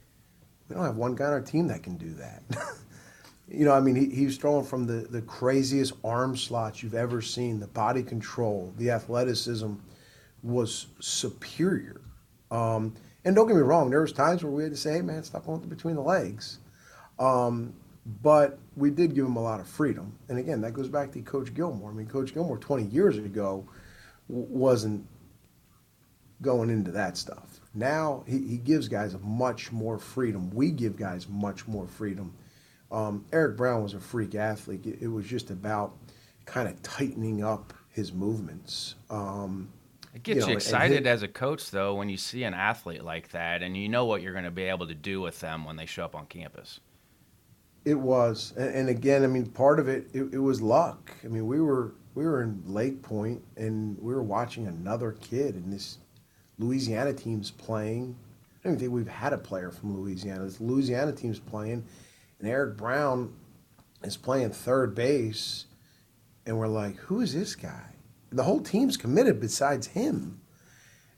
we 0.69 0.77
don't 0.77 0.85
have 0.85 0.97
one 0.97 1.15
guy 1.15 1.27
on 1.27 1.33
our 1.33 1.41
team 1.41 1.69
that 1.69 1.83
can 1.83 1.97
do 1.97 2.12
that. 2.15 2.43
you 3.53 3.67
know, 3.67 3.73
I 3.73 3.81
mean, 3.81 3.95
he, 3.95 4.09
he 4.09 4.25
was 4.25 4.38
throwing 4.38 4.65
from 4.65 4.87
the, 4.87 5.07
the 5.09 5.21
craziest 5.23 5.93
arm 6.03 6.37
slots 6.37 6.83
you've 6.83 6.95
ever 6.95 7.21
seen. 7.21 7.61
The 7.61 7.67
body 7.67 8.03
control, 8.03 8.73
the 8.79 8.91
athleticism 8.91 9.75
was 10.43 10.87
superior. 11.01 12.01
Um, 12.51 12.95
and 13.25 13.37
don't 13.37 13.47
get 13.47 13.57
me 13.57 13.62
wrong, 13.62 13.91
there 13.91 14.01
was 14.01 14.12
times 14.12 14.43
where 14.43 14.53
we 14.53 14.62
had 14.62 14.73
to 14.73 14.79
say, 14.79 14.95
"Hey, 14.95 15.03
man, 15.03 15.23
stop 15.23 15.47
going 15.47 15.61
between 15.61 15.95
the 15.95 16.03
legs." 16.03 16.59
Um, 17.19 17.75
but 18.23 18.59
we 18.77 18.91
did 18.91 19.15
give 19.15 19.27
him 19.27 19.37
a 19.37 19.43
lot 19.43 19.61
of 19.61 19.69
freedom. 19.69 20.19
And 20.29 20.38
again, 20.38 20.61
that 20.62 20.73
goes 20.73 20.88
back 20.88 21.12
to 21.12 21.21
Coach 21.21 21.55
Gilmore. 21.55 21.91
I 21.91 21.95
mean, 21.95 22.07
Coach 22.07 22.35
Gilmore 22.35 22.59
20 22.59 22.85
years 22.85 23.17
ago 23.17 23.65
wasn't 24.29 25.07
going 26.41 26.71
into 26.71 26.91
that 26.91 27.17
stuff. 27.17 27.61
Now 27.75 28.25
he, 28.27 28.38
he 28.38 28.57
gives 28.57 28.88
guys 28.88 29.15
much 29.23 29.71
more 29.71 29.99
freedom. 29.99 30.51
We 30.51 30.71
give 30.71 30.97
guys 30.97 31.29
much 31.29 31.69
more 31.69 31.87
freedom. 31.87 32.35
Um, 32.92 33.24
Eric 33.33 33.57
Brown 33.57 33.83
was 33.83 33.94
a 33.94 34.00
freak 34.00 34.35
athlete. 34.35 34.87
It, 34.87 35.02
it 35.02 35.09
was 35.09 35.26
just 35.26 35.50
about 35.50 35.96
kind 36.44 36.68
of 36.68 36.81
tightening 36.83 37.42
up 37.42 37.72
his 37.90 38.12
movements. 38.12 38.94
Um, 39.11 39.68
it 40.14 40.22
gets 40.22 40.37
you, 40.37 40.40
know, 40.42 40.48
you 40.48 40.55
excited 40.55 41.07
as 41.07 41.22
a 41.22 41.28
coach, 41.28 41.70
though, 41.70 41.94
when 41.94 42.11
you 42.11 42.18
see 42.18 42.44
an 42.44 42.52
athlete 42.52 43.02
like 43.02 43.31
that 43.31 43.62
and 43.62 43.76
you 43.76 43.88
know 43.88 44.05
what 44.05 44.20
you're 44.20 44.33
going 44.35 44.44
to 44.44 44.50
be 44.50 44.64
able 44.64 44.87
to 44.87 44.94
do 44.94 45.20
with 45.20 45.40
them 45.40 45.64
when 45.64 45.76
they 45.76 45.87
show 45.87 46.05
up 46.05 46.14
on 46.14 46.26
campus. 46.26 46.81
It 47.85 47.94
was, 47.94 48.52
and, 48.57 48.74
and 48.74 48.88
again, 48.90 49.24
I 49.24 49.26
mean, 49.26 49.46
part 49.46 49.81
of 49.81 49.88
it, 49.88 50.09
it, 50.12 50.35
it 50.35 50.38
was 50.38 50.61
luck. 50.61 51.11
I 51.24 51.28
mean, 51.28 51.46
we 51.46 51.61
were 51.61 51.94
we 52.14 52.24
were 52.24 52.42
in 52.42 52.62
Lake 52.66 53.02
Point, 53.02 53.42
and 53.57 53.98
we 53.98 54.14
were 54.14 54.22
watching 54.22 54.66
another 54.66 55.12
kid, 55.12 55.55
and 55.55 55.72
this 55.72 55.98
Louisiana 56.59 57.12
team's 57.12 57.50
playing. 57.50 58.14
I 58.44 58.68
don't 58.68 58.74
even 58.74 58.81
think 58.81 58.92
we've 58.92 59.09
had 59.09 59.33
a 59.33 59.38
player 59.38 59.70
from 59.70 59.98
Louisiana. 59.98 60.44
This 60.44 60.61
Louisiana 60.61 61.12
team's 61.12 61.38
playing, 61.38 61.85
and 62.42 62.50
Eric 62.50 62.76
Brown 62.76 63.33
is 64.02 64.16
playing 64.16 64.50
third 64.50 64.94
base, 64.96 65.66
and 66.44 66.59
we're 66.59 66.66
like, 66.66 66.96
who 66.96 67.20
is 67.20 67.33
this 67.33 67.55
guy? 67.55 67.85
The 68.31 68.42
whole 68.42 68.61
team's 68.61 68.96
committed 68.96 69.40
besides 69.40 69.87
him, 69.87 70.40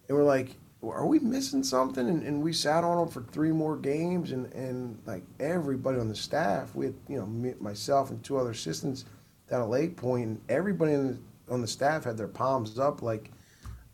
and 0.06 0.16
we're 0.16 0.24
like, 0.24 0.56
are 0.82 1.06
we 1.06 1.18
missing 1.18 1.62
something? 1.62 2.06
And, 2.06 2.22
and 2.24 2.42
we 2.42 2.52
sat 2.52 2.84
on 2.84 2.98
him 2.98 3.08
for 3.08 3.22
three 3.22 3.52
more 3.52 3.76
games, 3.76 4.32
and, 4.32 4.52
and 4.52 5.00
like 5.06 5.22
everybody 5.40 5.98
on 5.98 6.08
the 6.08 6.14
staff, 6.14 6.74
we 6.74 6.86
had, 6.86 6.94
you 7.08 7.18
know, 7.18 7.26
me, 7.26 7.54
myself 7.58 8.10
and 8.10 8.22
two 8.22 8.36
other 8.36 8.50
assistants 8.50 9.06
down 9.48 9.62
at 9.62 9.68
Lake 9.70 9.96
Point, 9.96 10.26
and 10.26 10.40
everybody 10.50 10.92
the, 10.92 11.16
on 11.50 11.62
the 11.62 11.66
staff 11.66 12.04
had 12.04 12.18
their 12.18 12.28
palms 12.28 12.78
up, 12.78 13.00
like, 13.00 13.30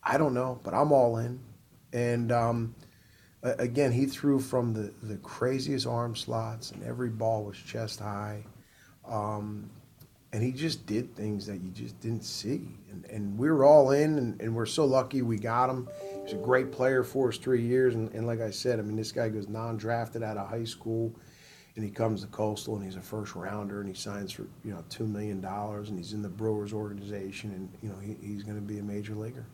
I 0.03 0.19
don't 0.19 0.35
know, 0.35 0.59
but 0.65 0.75
I'm 0.75 0.91
all 0.91 1.19
in. 1.19 1.39
And 1.93 2.33
um, 2.33 2.75
again, 3.43 3.93
he 3.93 4.07
threw 4.07 4.39
from 4.39 4.73
the, 4.73 4.93
the 5.03 5.17
craziest 5.19 5.87
arm 5.87 6.15
slots, 6.15 6.71
and 6.73 6.83
every 6.83 7.09
ball 7.09 7.45
was 7.45 7.57
chest 7.57 8.01
high. 8.01 8.45
Um, 9.07 9.71
and 10.33 10.43
he 10.43 10.53
just 10.53 10.87
did 10.87 11.17
things 11.17 11.47
that 11.47 11.61
you 11.61 11.71
just 11.71 11.99
didn't 12.01 12.25
see. 12.25 12.69
And, 12.91 13.05
and 13.07 13.39
we 13.39 13.51
were 13.51 13.65
all 13.65 13.91
in, 13.91 14.19
and, 14.19 14.41
and 14.41 14.55
we're 14.55 14.67
so 14.67 14.85
lucky 14.85 15.23
we 15.23 15.39
got 15.39 15.69
him 15.71 15.89
He's 16.31 16.39
a 16.39 16.43
great 16.43 16.71
player 16.71 17.03
for 17.03 17.29
us 17.31 17.39
three 17.39 17.61
years, 17.61 17.97
and, 17.97 18.09
and 18.15 18.25
like 18.25 18.41
I 18.41 18.51
said, 18.51 18.79
I 18.79 18.83
mean, 18.83 18.95
this 18.95 19.11
guy 19.11 19.29
goes 19.29 19.49
non-drafted 19.49 20.23
out 20.23 20.37
of 20.37 20.49
high 20.49 20.63
school, 20.63 21.13
and 21.75 21.85
he 21.85 21.91
comes 21.91 22.21
to 22.21 22.29
Coastal, 22.29 22.77
and 22.77 22.85
he's 22.85 22.95
a 22.95 23.01
first 23.01 23.35
rounder, 23.35 23.81
and 23.81 23.89
he 23.89 23.95
signs 23.97 24.31
for 24.31 24.43
you 24.65 24.73
know 24.73 24.85
two 24.89 25.09
million 25.09 25.41
dollars, 25.41 25.89
and 25.89 25.99
he's 25.99 26.13
in 26.13 26.23
the 26.23 26.29
Brewers 26.29 26.73
organization, 26.73 27.51
and 27.51 27.69
you 27.83 27.89
know 27.89 27.99
he, 27.99 28.17
he's 28.25 28.45
going 28.45 28.55
to 28.55 28.63
be 28.63 28.79
a 28.79 28.83
major 28.83 29.17
leaguer. 29.17 29.45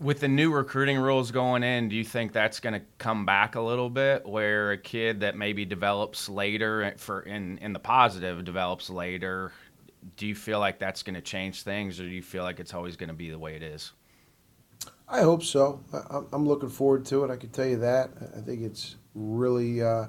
With 0.00 0.20
the 0.20 0.28
new 0.28 0.50
recruiting 0.50 0.98
rules 0.98 1.30
going 1.30 1.62
in, 1.62 1.90
do 1.90 1.96
you 1.96 2.04
think 2.04 2.32
that's 2.32 2.58
going 2.58 2.72
to 2.72 2.80
come 2.96 3.26
back 3.26 3.54
a 3.54 3.60
little 3.60 3.90
bit, 3.90 4.26
where 4.26 4.72
a 4.72 4.78
kid 4.78 5.20
that 5.20 5.36
maybe 5.36 5.66
develops 5.66 6.28
later 6.28 6.94
for 6.96 7.20
in 7.20 7.58
in 7.58 7.74
the 7.74 7.78
positive 7.78 8.42
develops 8.44 8.88
later? 8.88 9.52
Do 10.16 10.26
you 10.26 10.34
feel 10.34 10.58
like 10.58 10.78
that's 10.78 11.02
going 11.02 11.16
to 11.16 11.20
change 11.20 11.62
things, 11.62 12.00
or 12.00 12.04
do 12.04 12.08
you 12.08 12.22
feel 12.22 12.44
like 12.44 12.60
it's 12.60 12.72
always 12.72 12.96
going 12.96 13.10
to 13.10 13.14
be 13.14 13.28
the 13.28 13.38
way 13.38 13.56
it 13.56 13.62
is? 13.62 13.92
I 15.06 15.20
hope 15.20 15.42
so. 15.42 15.80
I, 15.92 16.20
am 16.32 16.46
looking 16.46 16.68
forward 16.68 17.04
to 17.06 17.24
it. 17.24 17.30
I 17.30 17.36
can 17.36 17.50
tell 17.50 17.66
you 17.66 17.78
that. 17.78 18.10
I 18.34 18.40
think 18.40 18.62
it's 18.62 18.96
really, 19.14 19.82
uh, 19.82 20.06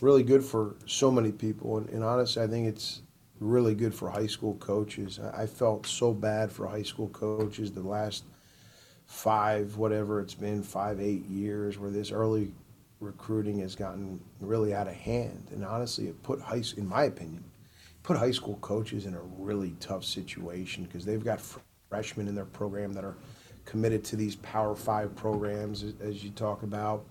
really 0.00 0.22
good 0.22 0.44
for 0.44 0.76
so 0.86 1.10
many 1.10 1.32
people. 1.32 1.78
And, 1.78 1.88
and, 1.88 2.04
honestly, 2.04 2.42
I 2.42 2.46
think 2.46 2.68
it's 2.68 3.00
really 3.40 3.74
good 3.74 3.94
for 3.94 4.10
high 4.10 4.26
school 4.26 4.54
coaches. 4.56 5.18
I 5.18 5.46
felt 5.46 5.86
so 5.86 6.12
bad 6.12 6.52
for 6.52 6.66
high 6.66 6.82
school 6.82 7.08
coaches 7.08 7.72
the 7.72 7.80
last 7.80 8.24
five, 9.12 9.76
whatever 9.76 10.20
it's 10.20 10.34
been, 10.34 10.62
five, 10.62 10.98
eight 10.98 11.26
years, 11.26 11.78
where 11.78 11.90
this 11.90 12.10
early 12.10 12.50
recruiting 12.98 13.60
has 13.60 13.74
gotten 13.74 14.18
really 14.40 14.74
out 14.74 14.88
of 14.88 14.94
hand. 14.94 15.48
And 15.50 15.64
honestly, 15.64 16.08
it 16.08 16.20
put 16.22 16.40
high, 16.40 16.62
in 16.78 16.88
my 16.88 17.04
opinion, 17.04 17.44
put 18.02 18.16
high 18.16 18.30
school 18.30 18.56
coaches 18.62 19.04
in 19.04 19.14
a 19.14 19.20
really 19.38 19.76
tough 19.80 20.02
situation 20.02 20.84
because 20.84 21.04
they've 21.04 21.22
got 21.22 21.42
freshmen 21.90 22.26
in 22.26 22.34
their 22.34 22.46
program 22.46 22.94
that 22.94 23.04
are 23.04 23.14
committed 23.66 24.02
to 24.04 24.16
these 24.16 24.34
Power 24.36 24.74
Five 24.74 25.14
programs, 25.14 25.84
as- 26.00 26.24
you 26.24 26.30
talk 26.30 26.62
about. 26.62 27.04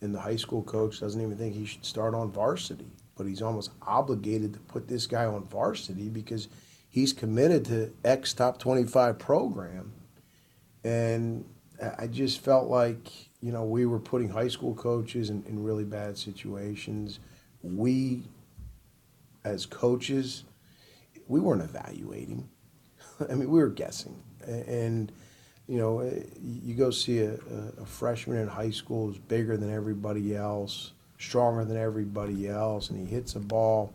And 0.00 0.12
the 0.12 0.20
high 0.20 0.36
school 0.36 0.62
coach 0.64 1.00
doesn't 1.00 1.20
even 1.20 1.38
think 1.38 1.54
he 1.54 1.64
should 1.64 1.84
start 1.84 2.14
on 2.14 2.32
varsity, 2.32 2.90
but 3.16 3.26
he's 3.26 3.42
almost 3.42 3.70
obligated 3.80 4.52
to 4.54 4.58
put 4.58 4.88
this 4.88 5.06
guy 5.06 5.24
on 5.24 5.44
varsity 5.44 6.08
because 6.08 6.48
he's 6.90 7.12
committed 7.12 7.64
to 7.66 7.92
X 8.04 8.34
top 8.34 8.58
25 8.58 9.18
program. 9.20 9.92
And 10.84 11.44
I 11.98 12.06
just 12.06 12.40
felt 12.40 12.68
like, 12.68 13.10
you 13.40 13.52
know, 13.52 13.64
we 13.64 13.86
were 13.86 13.98
putting 13.98 14.28
high 14.28 14.48
school 14.48 14.74
coaches 14.74 15.30
in, 15.30 15.42
in 15.48 15.62
really 15.62 15.84
bad 15.84 16.16
situations. 16.16 17.18
We, 17.62 18.22
as 19.44 19.66
coaches, 19.66 20.44
we 21.26 21.40
weren't 21.40 21.62
evaluating. 21.62 22.48
I 23.30 23.34
mean, 23.34 23.50
we 23.50 23.58
were 23.58 23.70
guessing. 23.70 24.22
And, 24.46 25.10
you 25.66 25.78
know, 25.78 26.00
eh, 26.00 26.20
you 26.42 26.74
go 26.74 26.90
see 26.90 27.20
a, 27.20 27.34
a- 27.34 27.86
freshman 27.86 28.36
in 28.38 28.48
high 28.48 28.70
school 28.70 29.06
who's 29.06 29.18
bigger 29.18 29.56
than 29.56 29.72
everybody 29.72 30.36
else, 30.36 30.92
stronger 31.18 31.64
than 31.64 31.78
everybody 31.78 32.48
else, 32.48 32.90
and 32.90 32.98
he 32.98 33.06
hits 33.06 33.34
a 33.36 33.40
ball, 33.40 33.92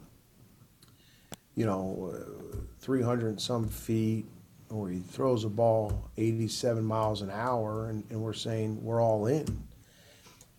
you 1.56 1.66
know, 1.66 2.14
uh, 2.16 2.58
300 2.80 3.28
and 3.30 3.42
some 3.42 3.68
feet, 3.68 4.26
or 4.70 4.90
he 4.90 5.00
throws 5.00 5.44
a 5.44 5.50
ball 5.50 6.10
87 6.18 6.84
miles 6.84 7.22
an 7.22 7.32
hour, 7.32 7.90
and, 7.90 8.04
and 8.10 8.22
we're 8.22 8.34
saying 8.34 8.84
we're 8.84 9.02
all 9.02 9.28
in. 9.28 9.46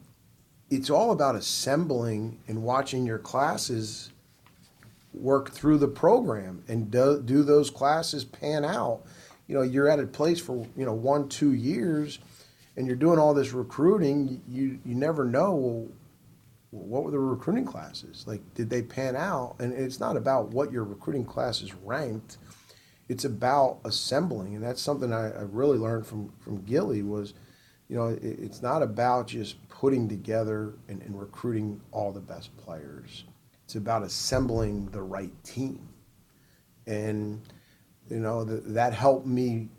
it's 0.70 0.89
all 0.89 1.11
about 1.11 1.36
assembling 1.36 2.39
and 2.47 2.63
watching 2.63 3.05
your 3.05 3.17
classes 3.17 4.11
work 5.13 5.51
through 5.51 5.78
the 5.78 5.88
program 5.88 6.63
and 6.67 6.91
do, 6.91 7.22
do 7.24 7.43
those 7.43 7.70
classes 7.70 8.24
pan 8.24 8.63
out. 8.63 9.01
You 9.47 9.55
know 9.55 9.61
you're 9.63 9.89
at 9.89 9.99
a 9.99 10.05
place 10.05 10.39
for 10.39 10.67
you 10.78 10.86
know 10.86 10.93
one 10.93 11.28
two 11.28 11.53
years 11.53 12.20
and 12.78 12.86
you're 12.86 12.95
doing 12.95 13.17
all 13.17 13.34
this 13.34 13.51
recruiting 13.51 14.41
you 14.47 14.80
you 14.86 14.93
never 14.93 15.26
know 15.26 15.89
well 16.72 16.84
what 16.84 17.03
were 17.03 17.09
the 17.09 17.17
recruiting 17.17 17.65
classes? 17.65 18.26
Like 18.28 18.41
did 18.53 18.70
they 18.70 18.84
pan 18.84 19.15
out? 19.15 19.55
And 19.57 19.74
it's 19.74 19.99
not 19.99 20.17
about 20.17 20.49
what 20.49 20.72
your 20.72 20.84
recruiting 20.84 21.26
classes 21.26 21.74
ranked 21.74 22.38
it's 23.10 23.26
about 23.26 23.80
assembling 23.84 24.55
and 24.55 24.64
that's 24.64 24.82
something 24.82 25.12
i, 25.12 25.30
I 25.32 25.41
really 25.41 25.78
learned 25.78 26.07
from 26.07 26.32
from 26.39 26.64
gilly 26.64 27.03
was 27.03 27.34
you 27.89 27.97
know 27.97 28.07
it, 28.07 28.22
it's 28.22 28.62
not 28.62 28.82
about 28.82 29.28
just 29.28 29.57
putting 29.80 30.10
together 30.10 30.74
and, 30.89 31.01
and 31.01 31.20
recruiting 31.20 31.82
all 31.91 32.12
the 32.12 32.20
best 32.20 32.55
players. 32.57 33.24
It's 33.64 33.76
about 33.76 34.03
assembling 34.03 34.88
the 34.88 35.01
right 35.01 35.32
team. 35.43 35.88
And 36.86 37.41
you 38.10 38.20
know 38.20 38.45
th- 38.45 38.64
that 38.66 38.93
helped 38.93 39.26
me 39.26 39.70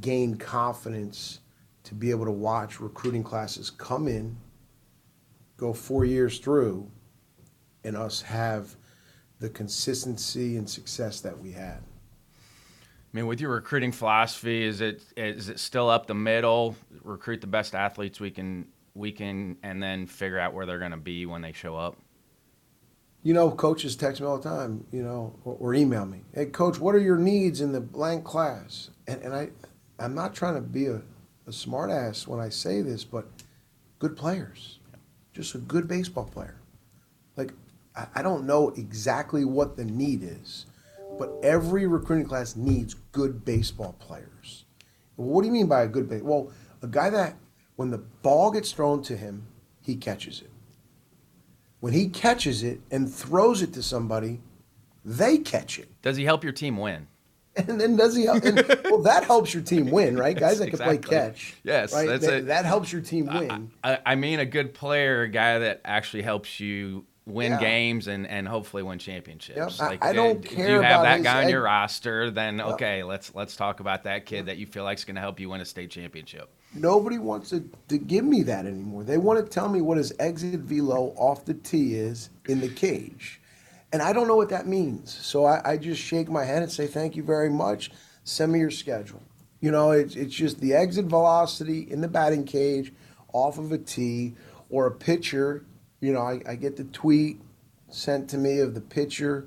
gain 0.00 0.36
confidence 0.36 1.40
to 1.84 1.94
be 1.94 2.10
able 2.10 2.24
to 2.24 2.32
watch 2.32 2.80
recruiting 2.80 3.22
classes 3.22 3.70
come 3.70 4.08
in 4.08 4.36
go 5.56 5.72
four 5.72 6.04
years 6.04 6.38
through 6.38 6.88
and 7.84 7.96
us 7.96 8.20
have 8.20 8.76
the 9.40 9.48
consistency 9.48 10.56
and 10.56 10.68
success 10.68 11.20
that 11.20 11.38
we 11.38 11.52
had 11.52 11.80
I 13.12 13.16
mean, 13.16 13.26
with 13.26 13.40
your 13.40 13.52
recruiting 13.52 13.92
philosophy, 13.92 14.64
is 14.64 14.82
it 14.82 15.02
is 15.16 15.48
it 15.48 15.58
still 15.58 15.88
up 15.88 16.06
the 16.06 16.14
middle? 16.14 16.76
Recruit 17.02 17.40
the 17.40 17.46
best 17.46 17.74
athletes 17.74 18.20
we 18.20 18.30
can 18.30 18.66
we 18.94 19.12
can, 19.12 19.56
and 19.62 19.82
then 19.82 20.06
figure 20.06 20.38
out 20.38 20.52
where 20.52 20.66
they're 20.66 20.78
going 20.78 20.90
to 20.90 20.98
be 20.98 21.24
when 21.24 21.40
they 21.40 21.52
show 21.52 21.74
up. 21.74 21.96
You 23.22 23.32
know, 23.34 23.50
coaches 23.50 23.96
text 23.96 24.20
me 24.20 24.26
all 24.26 24.38
the 24.38 24.48
time, 24.48 24.84
you 24.92 25.02
know, 25.02 25.34
or, 25.44 25.56
or 25.58 25.74
email 25.74 26.06
me. 26.06 26.22
Hey, 26.34 26.46
coach, 26.46 26.78
what 26.78 26.94
are 26.94 27.00
your 27.00 27.16
needs 27.16 27.60
in 27.60 27.72
the 27.72 27.80
blank 27.80 28.24
class? 28.24 28.90
And, 29.06 29.22
and 29.22 29.34
I, 29.34 29.48
I'm 29.98 30.14
not 30.14 30.34
trying 30.34 30.54
to 30.54 30.60
be 30.60 30.86
a, 30.86 30.96
a 31.46 31.50
smartass 31.50 32.26
when 32.26 32.40
I 32.40 32.48
say 32.48 32.80
this, 32.82 33.04
but 33.04 33.26
good 33.98 34.16
players, 34.16 34.78
just 35.32 35.54
a 35.54 35.58
good 35.58 35.88
baseball 35.88 36.24
player. 36.24 36.60
Like, 37.36 37.52
I, 37.96 38.06
I 38.16 38.22
don't 38.22 38.46
know 38.46 38.70
exactly 38.70 39.44
what 39.44 39.76
the 39.76 39.84
need 39.84 40.22
is, 40.22 40.66
but 41.18 41.32
every 41.42 41.86
recruiting 41.86 42.26
class 42.26 42.56
needs 42.56 42.94
good 43.12 43.44
baseball 43.44 43.94
players. 43.98 44.64
What 45.16 45.42
do 45.42 45.48
you 45.48 45.52
mean 45.52 45.66
by 45.66 45.82
a 45.82 45.88
good 45.88 46.08
base? 46.08 46.22
Well, 46.22 46.52
a 46.82 46.86
guy 46.86 47.10
that 47.10 47.36
when 47.76 47.90
the 47.90 47.98
ball 47.98 48.50
gets 48.50 48.72
thrown 48.72 49.02
to 49.04 49.16
him, 49.16 49.46
he 49.82 49.96
catches 49.96 50.40
it. 50.42 50.50
When 51.80 51.92
he 51.92 52.08
catches 52.08 52.62
it 52.62 52.80
and 52.90 53.12
throws 53.12 53.62
it 53.62 53.72
to 53.74 53.82
somebody, 53.82 54.40
they 55.04 55.38
catch 55.38 55.78
it. 55.78 55.88
Does 56.02 56.16
he 56.16 56.24
help 56.24 56.44
your 56.44 56.52
team 56.52 56.76
win? 56.76 57.06
And 57.66 57.80
then 57.80 57.96
does 57.96 58.14
he 58.14 58.26
help? 58.26 58.44
And, 58.44 58.64
well, 58.84 59.02
that 59.02 59.24
helps 59.24 59.52
your 59.52 59.64
team 59.64 59.90
win, 59.90 60.16
right? 60.16 60.36
Guys 60.38 60.60
that 60.60 60.70
can 60.70 60.78
play 60.78 60.98
catch. 60.98 61.56
Yes, 61.64 61.92
right? 61.92 62.06
that's 62.06 62.24
that, 62.24 62.34
it. 62.34 62.46
that 62.46 62.64
helps 62.64 62.92
your 62.92 63.02
team 63.02 63.26
win. 63.26 63.72
I, 63.82 63.98
I 64.06 64.14
mean, 64.14 64.38
a 64.38 64.46
good 64.46 64.74
player, 64.74 65.22
a 65.22 65.28
guy 65.28 65.58
that 65.58 65.80
actually 65.84 66.22
helps 66.22 66.60
you 66.60 67.04
win 67.28 67.52
Yeah. 67.52 67.60
games 67.60 68.08
and, 68.08 68.26
and 68.26 68.48
hopefully 68.48 68.82
win 68.82 68.98
championships. 68.98 69.78
Yep. 69.78 70.02
I- 70.02 70.08
I 70.08 70.12
don't 70.12 70.44
uh, 70.44 70.48
care 70.48 70.66
Do 70.66 70.72
you 70.72 70.80
have 70.80 71.02
that 71.02 71.22
guy 71.22 71.44
on 71.44 71.50
your 71.50 71.62
roster? 71.62 72.30
Then 72.30 72.58
Yep. 72.58 72.66
okay, 72.74 73.02
let's 73.02 73.34
let's 73.34 73.54
talk 73.54 73.80
about 73.80 74.04
that 74.04 74.26
kid 74.26 74.46
that 74.46 74.56
you 74.56 74.66
feel 74.66 74.84
like 74.84 74.98
is 74.98 75.04
going 75.04 75.16
to 75.16 75.20
help 75.20 75.38
you 75.38 75.50
win 75.50 75.60
a 75.60 75.64
state 75.64 75.90
championship. 75.90 76.48
Nobody 76.74 77.18
wants 77.18 77.50
to, 77.50 77.68
to 77.88 77.98
give 77.98 78.24
me 78.24 78.42
that 78.44 78.66
anymore. 78.66 79.04
They 79.04 79.18
want 79.18 79.44
to 79.44 79.50
tell 79.50 79.68
me 79.68 79.80
what 79.80 79.96
his 79.98 80.12
exit 80.18 80.60
velo 80.60 81.14
off 81.16 81.44
the 81.44 81.54
tee 81.54 81.94
is 81.94 82.30
in 82.46 82.60
the 82.60 82.68
cage. 82.68 83.40
And 83.92 84.02
I 84.02 84.12
don't 84.12 84.28
know 84.28 84.36
what 84.36 84.50
that 84.50 84.66
means. 84.66 85.16
So 85.16 85.46
I, 85.46 85.62
I 85.72 85.76
just 85.78 86.00
shake 86.02 86.28
my 86.28 86.44
head 86.44 86.62
and 86.62 86.70
say, 86.70 86.86
thank 86.86 87.16
you 87.16 87.22
very 87.22 87.48
much. 87.48 87.90
Send 88.24 88.52
me 88.52 88.58
your 88.58 88.70
schedule. 88.70 89.22
You 89.60 89.70
know, 89.70 89.92
it's, 89.92 90.14
it's 90.14 90.34
just 90.34 90.60
the 90.60 90.74
exit 90.74 91.06
velocity 91.06 91.90
in 91.90 92.02
the 92.02 92.08
batting 92.08 92.44
cage 92.44 92.92
off 93.32 93.58
of 93.58 93.72
a 93.72 93.78
tee 93.78 94.34
or 94.68 94.86
a 94.86 94.90
pitcher. 94.90 95.64
You 96.00 96.12
know, 96.12 96.20
I, 96.20 96.40
I 96.46 96.54
get 96.54 96.76
the 96.76 96.84
tweet 96.84 97.40
sent 97.90 98.30
to 98.30 98.38
me 98.38 98.60
of 98.60 98.74
the 98.74 98.80
pitcher 98.80 99.46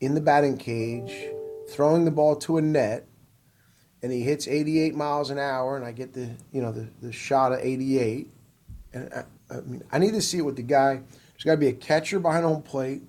in 0.00 0.14
the 0.14 0.20
batting 0.20 0.56
cage 0.56 1.28
throwing 1.68 2.04
the 2.04 2.10
ball 2.10 2.36
to 2.36 2.58
a 2.58 2.62
net 2.62 3.06
and 4.02 4.12
he 4.12 4.22
hits 4.22 4.48
88 4.48 4.94
miles 4.94 5.30
an 5.30 5.38
hour, 5.38 5.76
and 5.76 5.84
I 5.84 5.92
get 5.92 6.12
the 6.12 6.30
you 6.52 6.62
know 6.62 6.72
the, 6.72 6.88
the 7.02 7.12
shot 7.12 7.52
of 7.52 7.60
88. 7.60 8.28
And 8.92 9.12
I, 9.14 9.24
I 9.54 9.60
mean, 9.60 9.82
I 9.92 9.98
need 9.98 10.14
to 10.14 10.22
see 10.22 10.38
it 10.38 10.44
with 10.44 10.56
the 10.56 10.62
guy. 10.62 10.94
There's 11.32 11.44
got 11.44 11.52
to 11.52 11.58
be 11.58 11.68
a 11.68 11.72
catcher 11.72 12.18
behind 12.18 12.44
home 12.44 12.62
plate, 12.62 13.02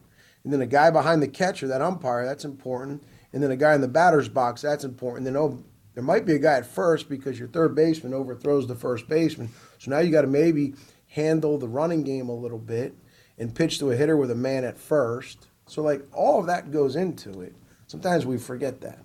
and 0.43 0.51
then 0.51 0.61
a 0.61 0.67
guy 0.67 0.91
behind 0.91 1.21
the 1.21 1.27
catcher, 1.27 1.67
that 1.67 1.82
umpire, 1.82 2.25
that's 2.25 2.45
important, 2.45 3.03
and 3.34 3.41
then 3.41 3.51
a 3.51 3.55
guy 3.55 3.73
in 3.73 3.82
the 3.82 3.88
batter's 3.88 4.29
box, 4.29 4.61
that's 4.61 4.84
important. 4.84 5.25
Then 5.25 5.38
oh, 5.38 5.63
there 5.93 6.03
might 6.03 6.25
be 6.25 6.34
a 6.34 6.39
guy 6.39 6.55
at 6.55 6.65
first 6.65 7.09
because 7.09 7.39
your 7.39 7.47
third 7.47 7.75
baseman 7.75 8.13
overthrows 8.13 8.67
the 8.67 8.75
first 8.75 9.07
baseman. 9.07 9.49
So 9.79 9.91
now 9.91 9.99
you 9.99 10.11
got 10.11 10.21
to 10.21 10.27
maybe 10.27 10.73
handle 11.12 11.57
the 11.57 11.68
running 11.68 12.03
game 12.03 12.30
a 12.30 12.36
little 12.36 12.57
bit 12.57 12.95
and 13.38 13.53
pitch 13.53 13.80
to 13.80 13.91
a 13.91 13.95
hitter 13.95 14.16
with 14.18 14.32
a 14.32 14.36
man 14.36 14.64
at 14.64 14.78
first. 14.78 15.47
So 15.68 15.82
like 15.82 16.01
all 16.14 16.39
of 16.39 16.47
that 16.47 16.72
goes 16.72 16.95
into 16.95 17.41
it. 17.41 17.53
Sometimes 17.88 18.26
we 18.26 18.38
forget 18.38 18.82
that. 18.82 18.99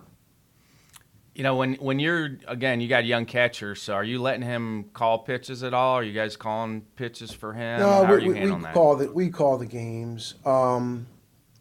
You 1.35 1.43
know, 1.43 1.55
when 1.55 1.75
when 1.75 1.99
you're 1.99 2.37
again, 2.47 2.81
you 2.81 2.87
got 2.87 3.03
a 3.03 3.07
young 3.07 3.25
catcher. 3.25 3.75
So 3.75 3.93
are 3.93 4.03
you 4.03 4.19
letting 4.19 4.41
him 4.41 4.85
call 4.93 5.19
pitches 5.19 5.61
at 5.61 5.73
all? 5.73 5.95
Are 5.95 6.03
you 6.03 6.13
guys 6.13 6.35
calling 6.35 6.81
pitches 6.95 7.31
for 7.31 7.53
him? 7.53 7.79
No, 7.81 7.87
How 8.05 8.13
are 8.13 8.17
we, 8.17 8.23
you 8.25 8.31
we, 8.31 8.51
we 8.51 8.63
call 8.73 8.95
the 8.95 9.11
we 9.11 9.29
call 9.29 9.57
the 9.57 9.65
games. 9.67 10.33
Um, 10.45 11.05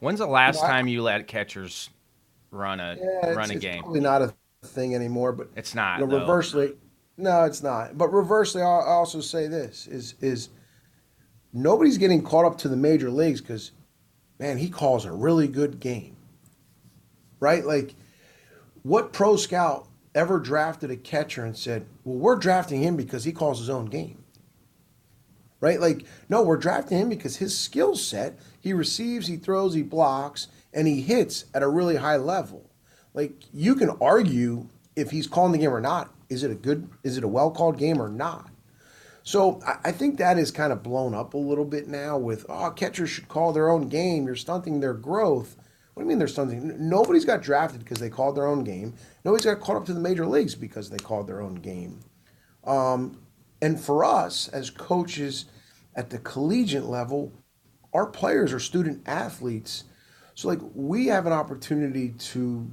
When's 0.01 0.21
the 0.21 0.27
last 0.27 0.57
Well, 0.63 0.67
I- 0.67 0.69
time 0.71 0.89
you 0.89 1.03
let 1.03 1.27
catchers 1.27 1.91
run 2.51 2.81
a 2.81 2.97
yeah, 2.99 3.27
it's, 3.29 3.37
run 3.37 3.51
a 3.51 3.55
it's 3.55 3.63
game? 3.63 3.83
probably 3.83 4.01
not 4.01 4.23
a 4.23 4.35
thing 4.65 4.95
anymore, 4.95 5.33
but 5.33 5.49
It's 5.57 5.75
not. 5.75 6.01
you 6.01 6.07
know, 6.07 6.25
No, 7.17 7.45
it's 7.45 7.63
not. 7.63 7.97
But 7.97 8.13
reversely, 8.13 8.63
I'll 8.63 8.83
also 8.83 9.21
say 9.21 9.47
this 9.47 9.87
is 9.87 10.15
is 10.21 10.51
nobody's 11.53 11.99
getting 11.99 12.23
caught 12.23 12.45
up 12.45 12.59
to 12.59 12.69
the 12.69 12.77
major 12.77 13.11
leagues 13.11 13.41
because, 13.41 13.73
man, 14.39 14.59
he 14.59 14.69
calls 14.69 15.05
a 15.05 15.13
really 15.13 15.49
good 15.49 15.81
game. 15.81 16.17
Right? 17.41 17.65
Like, 17.65 17.95
what 18.83 19.13
pro 19.13 19.37
scout 19.37 19.89
ever 20.15 20.39
drafted 20.39 20.91
a 20.91 20.97
catcher 20.97 21.45
and 21.45 21.57
said, 21.57 21.87
well, 22.05 22.19
we're 22.19 22.37
drafting 22.37 22.83
him 22.83 22.97
because 22.97 23.25
he 23.25 23.33
calls 23.33 23.59
his 23.59 23.71
own 23.71 23.87
game? 23.87 24.23
Right? 25.61 25.81
Like, 25.81 26.05
no, 26.29 26.43
we're 26.43 26.57
drafting 26.57 26.99
him 26.99 27.09
because 27.09 27.37
his 27.37 27.59
skill 27.59 27.97
set, 27.97 28.39
he 28.61 28.73
receives, 28.73 29.27
he 29.27 29.37
throws, 29.37 29.75
he 29.75 29.83
blocks, 29.83 30.49
and 30.73 30.87
he 30.87 31.01
hits 31.01 31.47
at 31.55 31.63
a 31.63 31.69
really 31.69 31.97
high 31.97 32.17
level. 32.17 32.71
Like, 33.15 33.33
you 33.53 33.75
can 33.75 33.91
argue 34.01 34.69
if 34.95 35.11
he's 35.11 35.27
calling 35.27 35.53
the 35.53 35.59
game 35.59 35.73
or 35.73 35.81
not. 35.81 36.13
Is 36.29 36.43
it 36.43 36.51
a 36.51 36.55
good, 36.55 36.89
is 37.03 37.17
it 37.17 37.25
a 37.25 37.29
well 37.29 37.51
called 37.51 37.79
game 37.79 38.01
or 38.01 38.09
not? 38.09 38.51
So 39.23 39.61
I, 39.67 39.89
I 39.89 39.93
think 39.93 40.19
that 40.19 40.39
is 40.39 40.51
kind 40.51 40.73
of 40.73 40.83
blown 40.83 41.15
up 41.15 41.35
a 41.35 41.39
little 41.39 41.65
bit 41.65 41.89
now 41.89 42.17
with, 42.17 42.47
oh, 42.49 42.71
catchers 42.71 43.11
should 43.11 43.29
call 43.29 43.53
their 43.53 43.69
own 43.69 43.89
game. 43.89 44.27
You're 44.27 44.37
stunting 44.37 44.81
their 44.81 44.95
growth. 44.95 45.57
What 45.95 46.03
do 46.03 46.05
you 46.05 46.09
mean 46.09 46.19
they're 46.19 46.29
stunting? 46.29 46.89
Nobody's 46.89 47.25
got 47.25 47.43
drafted 47.43 47.81
because 47.81 47.99
they 47.99 48.11
called 48.11 48.37
their 48.37 48.47
own 48.47 48.65
game. 48.65 48.95
Nobody's 49.25 49.47
got 49.47 49.61
caught 49.61 49.77
up 49.77 49.87
to 49.87 49.95
the 49.95 50.01
major 50.01 50.27
leagues 50.27 50.55
because 50.55 50.91
they 50.91 50.99
called 50.99 51.27
their 51.27 51.41
own 51.41 51.55
game. 51.57 52.01
Um, 52.65 53.19
and 53.63 53.81
for 53.81 54.05
us 54.05 54.49
as 54.49 54.71
coaches 54.71 55.47
at 55.95 56.11
the 56.11 56.19
collegiate 56.19 56.85
level, 56.85 57.33
our 57.93 58.07
players 58.07 58.53
are 58.53 58.61
student 58.61 59.03
athletes. 59.07 59.85
So 60.35 60.49
like 60.49 60.61
we 60.75 61.07
have 61.07 61.27
an 61.27 61.33
opportunity 61.33 62.11
to, 62.11 62.71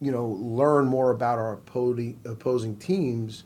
you 0.00 0.12
know, 0.12 0.26
learn 0.26 0.86
more 0.86 1.10
about 1.10 1.38
our 1.38 1.54
opposing 1.54 2.76
teams 2.76 3.44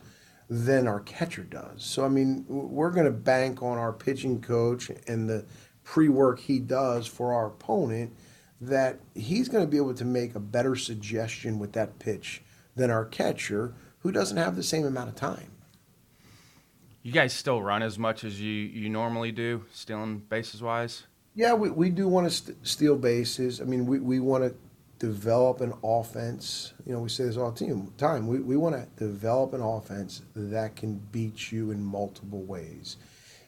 than 0.49 0.89
our 0.89 1.01
catcher 1.01 1.45
does. 1.45 1.85
So, 1.85 2.05
I 2.05 2.09
mean, 2.09 2.45
we're 2.49 2.91
going 2.91 3.07
to 3.07 3.13
bank 3.13 3.63
on 3.63 3.79
our 3.79 3.93
pitching 3.93 4.41
coach 4.41 4.91
and 5.07 5.29
the 5.29 5.45
pre 5.85 6.09
work 6.09 6.41
he 6.41 6.59
does 6.59 7.07
for 7.07 7.33
our 7.33 7.47
opponent 7.47 8.13
that 8.61 8.99
he's 9.15 9.49
going 9.49 9.65
to 9.65 9.71
be 9.71 9.77
able 9.77 9.95
to 9.95 10.05
make 10.05 10.35
a 10.35 10.41
better 10.41 10.77
suggestion 10.77 11.59
with 11.59 11.73
that 11.73 11.99
pitch 11.99 12.43
than 12.77 12.91
our 12.91 13.05
catcher 13.05 13.75
who 14.01 14.13
doesn't 14.13 14.37
have 14.37 14.57
the 14.57 14.63
same 14.63 14.85
amount 14.85 15.09
of 15.09 15.15
time. 15.15 15.53
You 17.03 17.13
guys 17.13 17.33
still 17.33 17.63
run 17.63 17.83
as 17.83 17.99
much 17.99 18.25
as 18.25 18.41
you, 18.41 18.53
you 18.53 18.91
normally 18.91 19.33
do, 19.33 19.65
stealing 19.73 20.19
bases 20.19 20.63
wise? 20.63 21.05
Yeah, 21.35 21.55
we, 21.55 21.71
we 21.71 21.91
do 21.91 22.09
want 22.09 22.29
to 22.29 22.31
st- 22.31 22.67
steal 22.67 22.97
bases. 22.97 23.61
I 23.61 23.65
mean, 23.65 23.87
we, 23.87 24.01
we 24.01 24.21
want 24.21 24.45
to 24.45 24.55
develop 25.01 25.63
an 25.63 25.73
offense. 25.83 26.75
You 26.87 26.93
know, 26.93 27.01
we 27.01 27.09
say 27.09 27.25
this 27.25 27.37
all 27.37 27.51
the 27.51 27.91
time. 27.97 28.29
We, 28.29 28.39
we 28.39 28.57
want 28.57 28.77
to 28.77 28.87
develop 29.03 29.55
an 29.55 29.63
offense 29.63 30.23
that 30.37 30.77
can 30.77 30.99
beat 31.11 31.51
you 31.51 31.73
in 31.73 31.83
multiple 31.83 32.43
ways. 32.43 32.99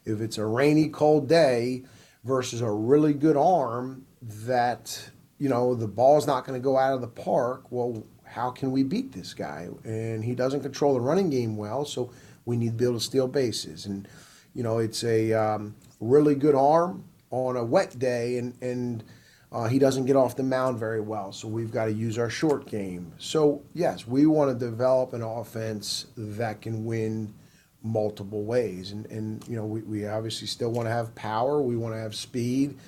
If 0.05 0.21
it's 0.21 0.39
a 0.39 0.47
rainy, 0.47 0.89
cold 0.89 1.29
day 1.29 1.85
versus 2.25 2.63
a 2.63 2.71
really 2.71 3.13
good 3.13 3.37
arm 3.37 4.07
that, 4.23 5.11
you 5.39 5.49
know, 5.51 5.75
the 5.75 5.87
ball's 5.87 6.27
not 6.27 6.47
going 6.47 6.59
to 6.59 6.65
go 6.65 6.79
out 6.79 6.95
of 6.95 7.03
the 7.03 7.07
park, 7.07 7.71
well, 7.71 8.03
how 8.25 8.51
can 8.51 8.73
we 8.73 8.83
beat 8.83 9.13
this 9.13 9.35
guy? 9.35 9.69
And 9.85 10.25
he 10.25 10.35
doesn't 10.35 10.63
control 10.63 10.95
the 10.95 11.01
running 11.01 11.29
game 11.29 11.59
well, 11.59 11.85
so 11.85 12.11
we 12.47 12.57
need 12.57 12.71
to 12.71 12.77
be 12.77 12.85
able 12.87 12.95
to 12.95 13.01
steal 13.01 13.29
bases. 13.29 13.85
And, 13.85 14.09
you 14.55 14.63
know, 14.63 14.79
it's 14.79 15.05
a 15.05 15.35
um, 15.35 15.75
really 16.01 16.35
good 16.35 16.55
arm 16.55 17.05
on 17.31 17.57
a 17.57 17.65
wet 17.65 17.99
day, 17.99 18.39
and, 18.39 18.55
and– 18.63 19.05
uh, 19.53 19.69
he 19.69 19.79
doesn't 19.79 20.07
get 20.07 20.17
off 20.17 20.35
the 20.35 20.43
mound 20.43 20.79
very 20.79 21.01
well, 21.01 21.31
so 21.31 21.47
we've 21.47 21.71
got 21.71 21.85
to 21.85 21.93
use 21.93 22.17
our 22.19 22.31
short 22.31 22.67
game. 22.67 23.13
So, 23.19 23.63
yes, 23.75 24.07
we 24.07 24.25
want 24.25 24.59
to 24.59 24.67
develop 24.67 25.13
an 25.13 25.23
offense 25.23 26.07
that 26.17 26.63
can 26.63 26.87
win 26.87 27.35
multiple 27.83 28.45
ways. 28.45 28.93
And, 28.93 29.05
and 29.07 29.47
you 29.47 29.57
know, 29.57 29.67
we, 29.67 29.83
we 29.83 30.07
obviously 30.07 30.47
still 30.47 30.71
want 30.71 30.87
to 30.87 30.93
have 30.93 31.15
power, 31.15 31.61
we 31.61 31.77
want 31.77 31.95
to 31.95 32.01
have 32.01 32.15
speed, 32.15 32.79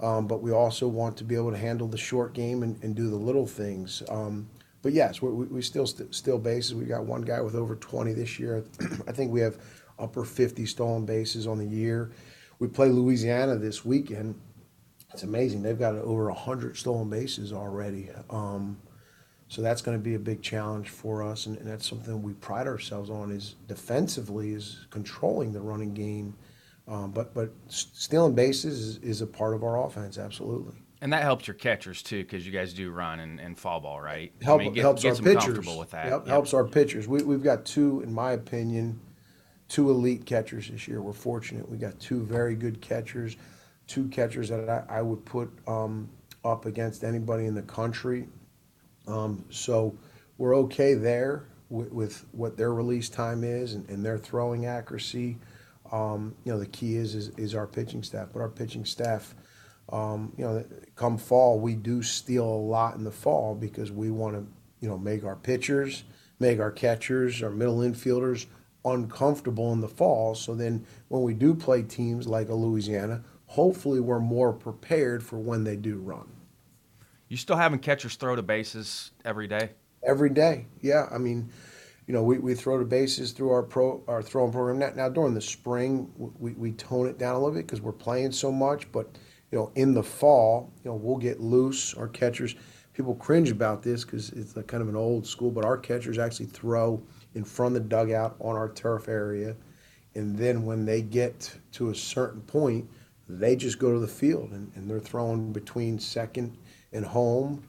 um, 0.00 0.26
but 0.26 0.40
we 0.40 0.50
also 0.50 0.88
want 0.88 1.18
to 1.18 1.24
be 1.24 1.34
able 1.34 1.50
to 1.50 1.58
handle 1.58 1.88
the 1.88 1.98
short 1.98 2.32
game 2.32 2.62
and, 2.62 2.82
and 2.82 2.94
do 2.94 3.10
the 3.10 3.16
little 3.16 3.46
things. 3.46 4.02
Um, 4.08 4.48
but 4.80 4.94
yes, 4.94 5.20
we, 5.20 5.28
we 5.28 5.60
still 5.60 5.86
st- 5.86 6.14
still 6.14 6.38
bases. 6.38 6.74
We've 6.74 6.88
got 6.88 7.04
one 7.04 7.22
guy 7.22 7.42
with 7.42 7.54
over 7.54 7.76
20 7.76 8.14
this 8.14 8.38
year. 8.38 8.64
I 9.06 9.12
think 9.12 9.30
we 9.30 9.40
have 9.40 9.58
upper 9.98 10.24
50 10.24 10.64
stolen 10.64 11.04
bases 11.04 11.46
on 11.46 11.58
the 11.58 11.66
year. 11.66 12.12
We 12.60 12.68
play 12.68 12.88
Louisiana 12.88 13.56
this 13.56 13.84
weekend 13.84 14.40
it's 15.14 15.22
amazing. 15.22 15.62
They've 15.62 15.78
got 15.78 15.94
over 15.94 16.26
100 16.26 16.76
stolen 16.76 17.08
bases 17.08 17.52
already. 17.52 18.10
Um, 18.30 18.76
so 19.46 19.62
that's 19.62 19.80
going 19.80 19.96
to 19.96 20.02
be 20.02 20.16
a 20.16 20.18
big 20.18 20.42
challenge 20.42 20.88
for 20.88 21.22
us, 21.22 21.46
and, 21.46 21.56
and, 21.58 21.66
that's 21.66 21.88
something 21.88 22.20
we 22.22 22.32
pride 22.32 22.66
ourselves 22.66 23.10
on. 23.10 23.30
Is 23.30 23.54
defensively 23.68 24.52
is 24.52 24.86
controlling 24.90 25.52
the 25.52 25.60
running 25.60 25.94
game, 25.94 26.34
um, 26.88 27.12
but 27.12 27.32
but 27.32 27.52
stealing 27.68 28.34
bases 28.34 28.80
is, 28.80 28.96
is, 28.98 29.20
a 29.20 29.26
part 29.26 29.54
of 29.54 29.62
our 29.62 29.86
offense, 29.86 30.18
absolutely. 30.18 30.74
And 31.00 31.12
that 31.12 31.22
helps 31.22 31.46
your 31.46 31.54
catchers 31.54 32.02
too, 32.02 32.24
because 32.24 32.44
you 32.44 32.52
guys 32.52 32.72
do 32.72 32.90
run 32.90 33.20
and, 33.20 33.38
and 33.38 33.56
fall 33.56 33.78
ball, 33.78 34.00
right? 34.00 34.32
Help, 34.42 34.60
I 34.60 34.64
mean, 34.64 34.72
get, 34.72 34.80
helps 34.80 35.02
get 35.02 35.20
our 35.20 35.22
pitchers. 35.22 35.76
With 35.76 35.90
that. 35.90 36.06
Yep, 36.06 36.20
yep. 36.20 36.26
Helps 36.26 36.54
our 36.54 36.64
pitchers. 36.64 37.06
We, 37.06 37.22
we've 37.22 37.42
got 37.42 37.64
two, 37.64 38.00
in 38.00 38.12
my 38.12 38.32
opinion, 38.32 38.98
two 39.68 39.90
elite 39.90 40.24
catchers 40.26 40.68
this 40.68 40.88
year. 40.88 41.00
We're 41.02 41.12
fortunate. 41.12 41.68
We 41.68 41.76
got 41.76 42.00
two 42.00 42.24
very 42.24 42.56
good 42.56 42.80
catchers 42.80 43.36
two 43.86 44.08
catchers 44.08 44.48
that 44.48 44.68
I, 44.68 44.98
I 44.98 45.02
would 45.02 45.24
put 45.24 45.50
um, 45.66 46.08
up 46.44 46.66
against 46.66 47.04
anybody 47.04 47.46
in 47.46 47.54
the 47.54 47.62
country. 47.62 48.28
Um, 49.06 49.44
so 49.50 49.96
we're 50.38 50.56
okay 50.56 50.94
there 50.94 51.46
with, 51.68 51.92
with, 51.92 52.24
what 52.32 52.56
their 52.56 52.72
release 52.72 53.08
time 53.08 53.44
is 53.44 53.74
and, 53.74 53.88
and 53.88 54.04
their 54.04 54.18
throwing 54.18 54.66
accuracy. 54.66 55.38
Um, 55.92 56.34
you 56.44 56.52
know, 56.52 56.58
the 56.58 56.66
key 56.66 56.96
is, 56.96 57.14
is, 57.14 57.28
is 57.36 57.54
our 57.54 57.66
pitching 57.66 58.02
staff, 58.02 58.28
but 58.32 58.40
our 58.40 58.48
pitching 58.48 58.84
staff, 58.84 59.34
um, 59.92 60.32
you 60.36 60.44
know, 60.44 60.64
come 60.96 61.18
fall, 61.18 61.60
we 61.60 61.74
do 61.74 62.02
steal 62.02 62.44
a 62.44 62.46
lot 62.46 62.96
in 62.96 63.04
the 63.04 63.10
fall 63.10 63.54
because 63.54 63.92
we 63.92 64.10
want 64.10 64.34
to, 64.34 64.46
you 64.80 64.88
know, 64.88 64.98
make 64.98 65.24
our 65.24 65.36
pitchers, 65.36 66.04
make 66.40 66.58
our 66.58 66.70
catchers, 66.70 67.42
our 67.42 67.50
middle 67.50 67.78
infielders 67.78 68.46
uncomfortable 68.84 69.72
in 69.72 69.80
the 69.80 69.88
fall. 69.88 70.34
So 70.34 70.54
then 70.54 70.86
when 71.08 71.22
we 71.22 71.34
do 71.34 71.54
play 71.54 71.82
teams 71.82 72.26
like 72.26 72.48
a 72.48 72.54
Louisiana, 72.54 73.24
hopefully 73.54 74.00
we're 74.00 74.18
more 74.18 74.52
prepared 74.52 75.22
for 75.22 75.38
when 75.38 75.62
they 75.62 75.76
do 75.76 75.96
run. 75.98 76.26
You 77.28 77.36
still 77.36 77.56
having 77.56 77.78
catchers 77.78 78.16
throw 78.16 78.34
to 78.34 78.42
bases 78.42 79.12
every 79.24 79.46
day? 79.46 79.70
Every 80.04 80.30
day, 80.30 80.66
yeah. 80.80 81.06
I 81.12 81.18
mean, 81.18 81.48
you 82.08 82.14
know, 82.14 82.24
we, 82.24 82.38
we 82.38 82.54
throw 82.54 82.80
to 82.80 82.84
bases 82.84 83.30
through 83.30 83.50
our 83.50 83.62
pro 83.62 84.02
our 84.08 84.22
throwing 84.22 84.50
program. 84.50 84.80
Now, 84.80 84.90
now 84.96 85.08
during 85.08 85.34
the 85.34 85.40
spring, 85.40 86.10
we, 86.16 86.52
we 86.54 86.72
tone 86.72 87.06
it 87.06 87.16
down 87.16 87.36
a 87.36 87.38
little 87.38 87.54
bit 87.54 87.66
because 87.66 87.80
we're 87.80 87.92
playing 87.92 88.32
so 88.32 88.50
much. 88.50 88.90
But 88.90 89.16
you 89.52 89.58
know, 89.58 89.70
in 89.76 89.94
the 89.94 90.02
fall, 90.02 90.72
you 90.82 90.90
know, 90.90 90.96
we'll 90.96 91.16
get 91.16 91.40
loose. 91.40 91.94
Our 91.94 92.08
catchers, 92.08 92.56
people 92.92 93.14
cringe 93.14 93.52
about 93.52 93.84
this 93.84 94.04
because 94.04 94.30
it's 94.30 94.54
kind 94.66 94.82
of 94.82 94.88
an 94.88 94.96
old 94.96 95.28
school, 95.28 95.52
but 95.52 95.64
our 95.64 95.78
catchers 95.78 96.18
actually 96.18 96.46
throw 96.46 97.00
in 97.36 97.44
front 97.44 97.76
of 97.76 97.84
the 97.84 97.88
dugout 97.88 98.34
on 98.40 98.56
our 98.56 98.72
turf 98.72 99.06
area, 99.06 99.54
and 100.16 100.36
then 100.36 100.64
when 100.64 100.84
they 100.84 101.02
get 101.02 101.56
to 101.72 101.90
a 101.90 101.94
certain 101.94 102.40
point, 102.40 102.88
they 103.28 103.56
just 103.56 103.78
go 103.78 103.92
to 103.92 103.98
the 103.98 104.08
field 104.08 104.50
and, 104.50 104.70
and 104.74 104.88
they're 104.88 105.00
throwing 105.00 105.52
between 105.52 105.98
second 105.98 106.56
and 106.92 107.04
home 107.04 107.64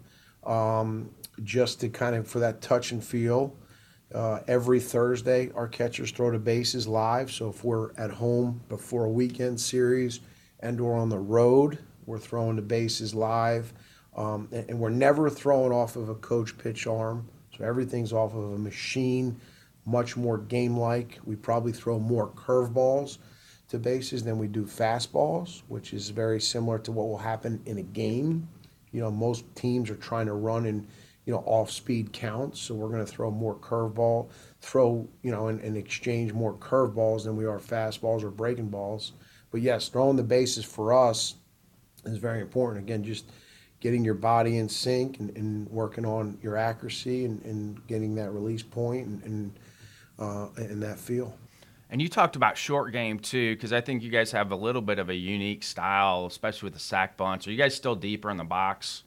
um, 0.45 1.09
just 1.43 1.79
to 1.81 1.89
kind 1.89 2.15
of 2.15 2.27
for 2.27 2.39
that 2.39 2.61
touch 2.61 2.91
and 2.91 3.03
feel. 3.03 3.55
Uh, 4.13 4.39
every 4.47 4.79
Thursday, 4.79 5.51
our 5.55 5.67
catchers 5.67 6.11
throw 6.11 6.31
to 6.31 6.39
bases 6.39 6.87
live. 6.87 7.31
So 7.31 7.49
if 7.49 7.63
we're 7.63 7.91
at 7.97 8.11
home 8.11 8.61
before 8.69 9.05
a 9.05 9.09
weekend 9.09 9.59
series 9.59 10.19
and 10.59 10.79
or 10.79 10.95
on 10.95 11.09
the 11.09 11.17
road, 11.17 11.79
we're 12.05 12.19
throwing 12.19 12.55
the 12.55 12.61
bases 12.61 13.15
live. 13.15 13.73
Um, 14.15 14.47
and, 14.51 14.69
and, 14.69 14.79
we're 14.79 14.89
never 14.91 15.29
throwing 15.29 15.73
off 15.73 15.97
of 15.97 16.07
a 16.07 16.15
coach 16.15 16.57
pitch 16.57 16.87
arm. 16.87 17.27
So 17.57 17.65
everything's 17.65 18.13
off 18.13 18.33
of 18.33 18.53
a 18.53 18.57
machine, 18.57 19.41
much 19.85 20.15
more 20.15 20.37
game 20.37 20.77
like. 20.77 21.19
We 21.25 21.35
probably 21.35 21.73
throw 21.73 21.99
more 21.99 22.29
curveballs 22.29 23.17
to 23.69 23.79
bases 23.79 24.23
than 24.23 24.37
we 24.37 24.47
do 24.47 24.65
fastballs, 24.65 25.61
which 25.67 25.93
is 25.93 26.09
very 26.09 26.39
similar 26.39 26.79
to 26.79 26.91
what 26.91 27.07
will 27.07 27.17
happen 27.17 27.61
in 27.65 27.77
a 27.77 27.83
game. 27.83 28.47
You 28.91 29.01
know, 29.01 29.11
most 29.11 29.43
teams 29.55 29.89
are 29.89 29.95
trying 29.95 30.27
to 30.27 30.33
run 30.33 30.65
in, 30.65 30.87
you 31.25 31.33
know, 31.33 31.43
off 31.45 31.71
speed 31.71 32.13
counts, 32.13 32.59
so 32.59 32.75
we're 32.75 32.89
going 32.89 33.05
to 33.05 33.11
throw 33.11 33.31
more 33.31 33.55
curveball, 33.55 34.29
throw, 34.61 35.07
you 35.23 35.31
know, 35.31 35.47
and, 35.47 35.59
and 35.61 35.75
exchange 35.75 36.31
more 36.33 36.53
curveballs 36.53 37.23
than 37.23 37.35
we 37.35 37.45
are 37.45 37.59
fastballs 37.59 38.23
or 38.23 38.29
breaking 38.29 38.69
balls. 38.69 39.13
But 39.51 39.61
yes, 39.61 39.87
throwing 39.87 40.15
the 40.15 40.23
bases 40.23 40.65
for 40.65 40.93
us 40.93 41.35
is 42.05 42.17
very 42.17 42.41
important. 42.41 42.85
Again, 42.85 43.03
just 43.03 43.31
getting 43.79 44.03
your 44.03 44.13
body 44.13 44.57
in 44.57 44.69
sync 44.69 45.19
and, 45.19 45.35
and 45.37 45.69
working 45.69 46.05
on 46.05 46.37
your 46.41 46.57
accuracy 46.57 47.25
and, 47.25 47.43
and, 47.43 47.87
getting 47.87 48.15
that 48.15 48.31
release 48.31 48.63
point 48.63 49.05
and, 49.05 49.23
and, 49.23 49.59
uh, 50.17 50.47
and 50.57 50.81
that 50.81 50.99
feel. 50.99 51.37
And 51.89 52.01
you 52.01 52.09
talked 52.09 52.35
about 52.35 52.57
short 52.57 52.91
game 52.91 53.19
too, 53.19 53.55
because 53.55 53.71
I 53.71 53.81
think 53.81 54.01
you 54.01 54.09
guys 54.09 54.31
have 54.31 54.51
a 54.51 54.55
little 54.55 54.81
bit 54.81 54.99
of 54.99 55.09
a 55.09 55.15
unique 55.15 55.63
style, 55.63 56.25
especially 56.25 56.67
with 56.67 56.73
the 56.73 56.79
sack 56.79 57.15
bunts. 57.15 57.47
Are 57.47 57.51
you 57.51 57.57
guys 57.57 57.75
still 57.75 57.95
deeper 57.95 58.29
in 58.31 58.37
the 58.37 58.43
box 58.43 59.03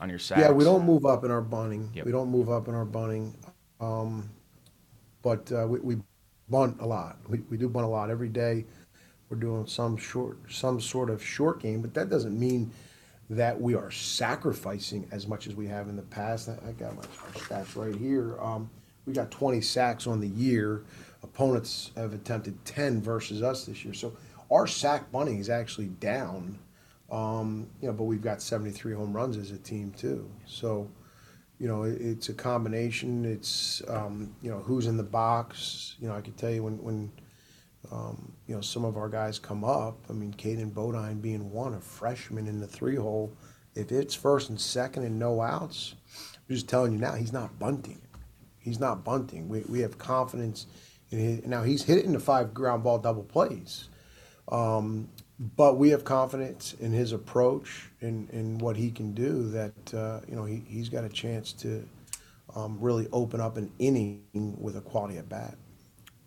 on 0.00 0.08
your 0.08 0.18
sacks? 0.18 0.40
Yeah, 0.40 0.52
we 0.52 0.64
don't 0.64 0.84
move 0.84 1.06
up 1.06 1.24
in 1.24 1.30
our 1.30 1.40
bunting. 1.40 1.90
Yep. 1.94 2.06
We 2.06 2.12
don't 2.12 2.30
move 2.30 2.50
up 2.50 2.68
in 2.68 2.74
our 2.74 2.84
bunting. 2.84 3.34
Um, 3.80 4.30
but 5.22 5.50
uh, 5.52 5.66
we, 5.68 5.80
we 5.80 5.96
bunt 6.48 6.80
a 6.80 6.86
lot. 6.86 7.18
We, 7.28 7.38
we 7.50 7.56
do 7.56 7.68
bunt 7.68 7.84
a 7.84 7.88
lot 7.88 8.10
every 8.10 8.28
day. 8.28 8.64
We're 9.28 9.38
doing 9.38 9.66
some 9.66 9.96
short, 9.96 10.38
some 10.48 10.80
sort 10.80 11.10
of 11.10 11.22
short 11.22 11.60
game, 11.60 11.82
but 11.82 11.92
that 11.94 12.08
doesn't 12.08 12.38
mean 12.38 12.70
that 13.30 13.60
we 13.60 13.74
are 13.74 13.90
sacrificing 13.90 15.06
as 15.12 15.26
much 15.26 15.46
as 15.46 15.54
we 15.54 15.66
have 15.66 15.88
in 15.88 15.96
the 15.96 16.02
past. 16.02 16.48
I, 16.48 16.68
I 16.68 16.72
got 16.72 16.96
my 16.96 17.02
stats 17.34 17.76
right 17.76 17.94
here. 17.94 18.40
Um, 18.40 18.70
we 19.04 19.12
got 19.12 19.30
20 19.30 19.60
sacks 19.60 20.06
on 20.06 20.20
the 20.20 20.28
year. 20.28 20.84
Opponents 21.38 21.92
have 21.94 22.14
attempted 22.14 22.64
10 22.64 23.00
versus 23.00 23.44
us 23.44 23.64
this 23.64 23.84
year. 23.84 23.94
So 23.94 24.12
our 24.50 24.66
sack 24.66 25.12
bunting 25.12 25.38
is 25.38 25.48
actually 25.48 25.86
down. 25.86 26.58
Um, 27.12 27.68
you 27.80 27.86
know, 27.86 27.94
but 27.94 28.04
we've 28.04 28.20
got 28.20 28.42
73 28.42 28.92
home 28.94 29.12
runs 29.12 29.36
as 29.36 29.52
a 29.52 29.58
team 29.58 29.92
too. 29.96 30.28
So, 30.46 30.90
you 31.60 31.68
know, 31.68 31.84
it, 31.84 32.00
it's 32.00 32.28
a 32.28 32.34
combination. 32.34 33.24
It's 33.24 33.82
um, 33.86 34.34
you 34.42 34.50
know 34.50 34.58
who's 34.58 34.88
in 34.88 34.96
the 34.96 35.04
box. 35.04 35.94
You 36.00 36.08
know, 36.08 36.16
I 36.16 36.22
can 36.22 36.32
tell 36.32 36.50
you 36.50 36.64
when 36.64 36.82
when 36.82 37.12
um, 37.92 38.32
you 38.48 38.56
know 38.56 38.60
some 38.60 38.84
of 38.84 38.96
our 38.96 39.08
guys 39.08 39.38
come 39.38 39.62
up. 39.62 39.96
I 40.10 40.14
mean, 40.14 40.34
Caden 40.34 40.74
Bodine 40.74 41.20
being 41.20 41.52
one, 41.52 41.74
a 41.74 41.80
freshman 41.80 42.48
in 42.48 42.58
the 42.58 42.66
three 42.66 42.96
hole. 42.96 43.32
If 43.76 43.92
it's 43.92 44.12
first 44.12 44.50
and 44.50 44.60
second 44.60 45.04
and 45.04 45.20
no 45.20 45.40
outs, 45.40 45.94
I'm 46.34 46.56
just 46.56 46.68
telling 46.68 46.90
you 46.90 46.98
now, 46.98 47.12
he's 47.12 47.32
not 47.32 47.60
bunting. 47.60 48.02
He's 48.58 48.80
not 48.80 49.04
bunting. 49.04 49.48
We, 49.48 49.60
we 49.68 49.78
have 49.80 49.98
confidence 49.98 50.66
in. 51.10 51.42
Now 51.46 51.62
he's 51.62 51.84
hit 51.84 51.98
it 51.98 52.04
into 52.04 52.20
five 52.20 52.54
ground 52.54 52.82
ball 52.82 52.98
double 52.98 53.24
plays. 53.24 53.88
Um, 54.50 55.08
but 55.38 55.78
we 55.78 55.90
have 55.90 56.04
confidence 56.04 56.74
in 56.80 56.92
his 56.92 57.12
approach 57.12 57.90
and, 58.00 58.28
and 58.30 58.60
what 58.60 58.76
he 58.76 58.90
can 58.90 59.12
do 59.12 59.48
that, 59.50 59.94
uh, 59.94 60.20
you 60.28 60.34
know, 60.34 60.44
he, 60.44 60.62
he's 60.66 60.88
got 60.88 61.04
a 61.04 61.08
chance 61.08 61.52
to 61.54 61.86
um, 62.56 62.78
really 62.80 63.06
open 63.12 63.40
up 63.40 63.56
an 63.56 63.70
inning 63.78 64.22
with 64.58 64.76
a 64.76 64.80
quality 64.80 65.18
at 65.18 65.28
bat. 65.28 65.56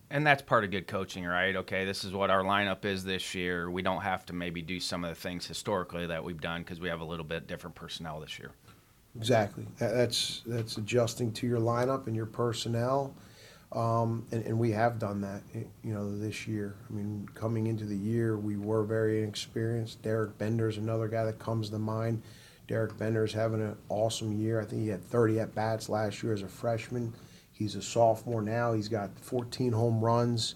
And 0.09 0.27
that's 0.27 0.41
part 0.41 0.63
of 0.63 0.71
good 0.71 0.87
coaching, 0.87 1.25
right? 1.25 1.55
Okay, 1.55 1.85
this 1.85 2.03
is 2.03 2.13
what 2.13 2.29
our 2.29 2.43
lineup 2.43 2.83
is 2.85 3.03
this 3.03 3.33
year. 3.33 3.69
We 3.69 3.81
don't 3.81 4.01
have 4.01 4.25
to 4.27 4.33
maybe 4.33 4.61
do 4.61 4.79
some 4.79 5.03
of 5.03 5.09
the 5.09 5.15
things 5.15 5.45
historically 5.47 6.05
that 6.07 6.23
we've 6.23 6.39
done 6.39 6.61
because 6.61 6.79
we 6.79 6.89
have 6.89 6.99
a 6.99 7.05
little 7.05 7.25
bit 7.25 7.47
different 7.47 7.75
personnel 7.75 8.19
this 8.19 8.37
year. 8.37 8.51
Exactly. 9.15 9.65
That's 9.77 10.41
that's 10.45 10.77
adjusting 10.77 11.33
to 11.33 11.47
your 11.47 11.59
lineup 11.59 12.07
and 12.07 12.15
your 12.15 12.25
personnel 12.25 13.13
um, 13.71 14.25
and, 14.31 14.43
and, 14.45 14.59
we 14.59 14.71
have 14.71 14.99
done 14.99 15.21
that, 15.21 15.43
you 15.53 15.93
know, 15.93 16.17
this 16.17 16.45
year. 16.45 16.75
I 16.89 16.93
mean, 16.93 17.29
coming 17.33 17.67
into 17.67 17.85
the 17.85 17.95
year, 17.95 18.37
we 18.37 18.57
were 18.57 18.83
very 18.83 19.23
inexperienced. 19.23 20.01
Derek 20.01 20.37
Bender's 20.37 20.77
another 20.77 21.07
guy 21.07 21.23
that 21.23 21.39
comes 21.39 21.69
to 21.69 21.79
mind. 21.79 22.21
Derek 22.67 22.97
Bender's 22.97 23.31
having 23.31 23.61
an 23.61 23.77
awesome 23.87 24.33
year. 24.33 24.59
I 24.59 24.65
think 24.65 24.81
he 24.81 24.89
had 24.89 25.03
30 25.03 25.39
at 25.39 25.55
bats 25.55 25.87
last 25.87 26.21
year 26.21 26.33
as 26.33 26.41
a 26.41 26.47
freshman. 26.47 27.13
He's 27.53 27.75
a 27.75 27.81
sophomore 27.81 28.41
now. 28.41 28.73
He's 28.73 28.89
got 28.89 29.17
14 29.19 29.71
home 29.71 30.03
runs. 30.03 30.55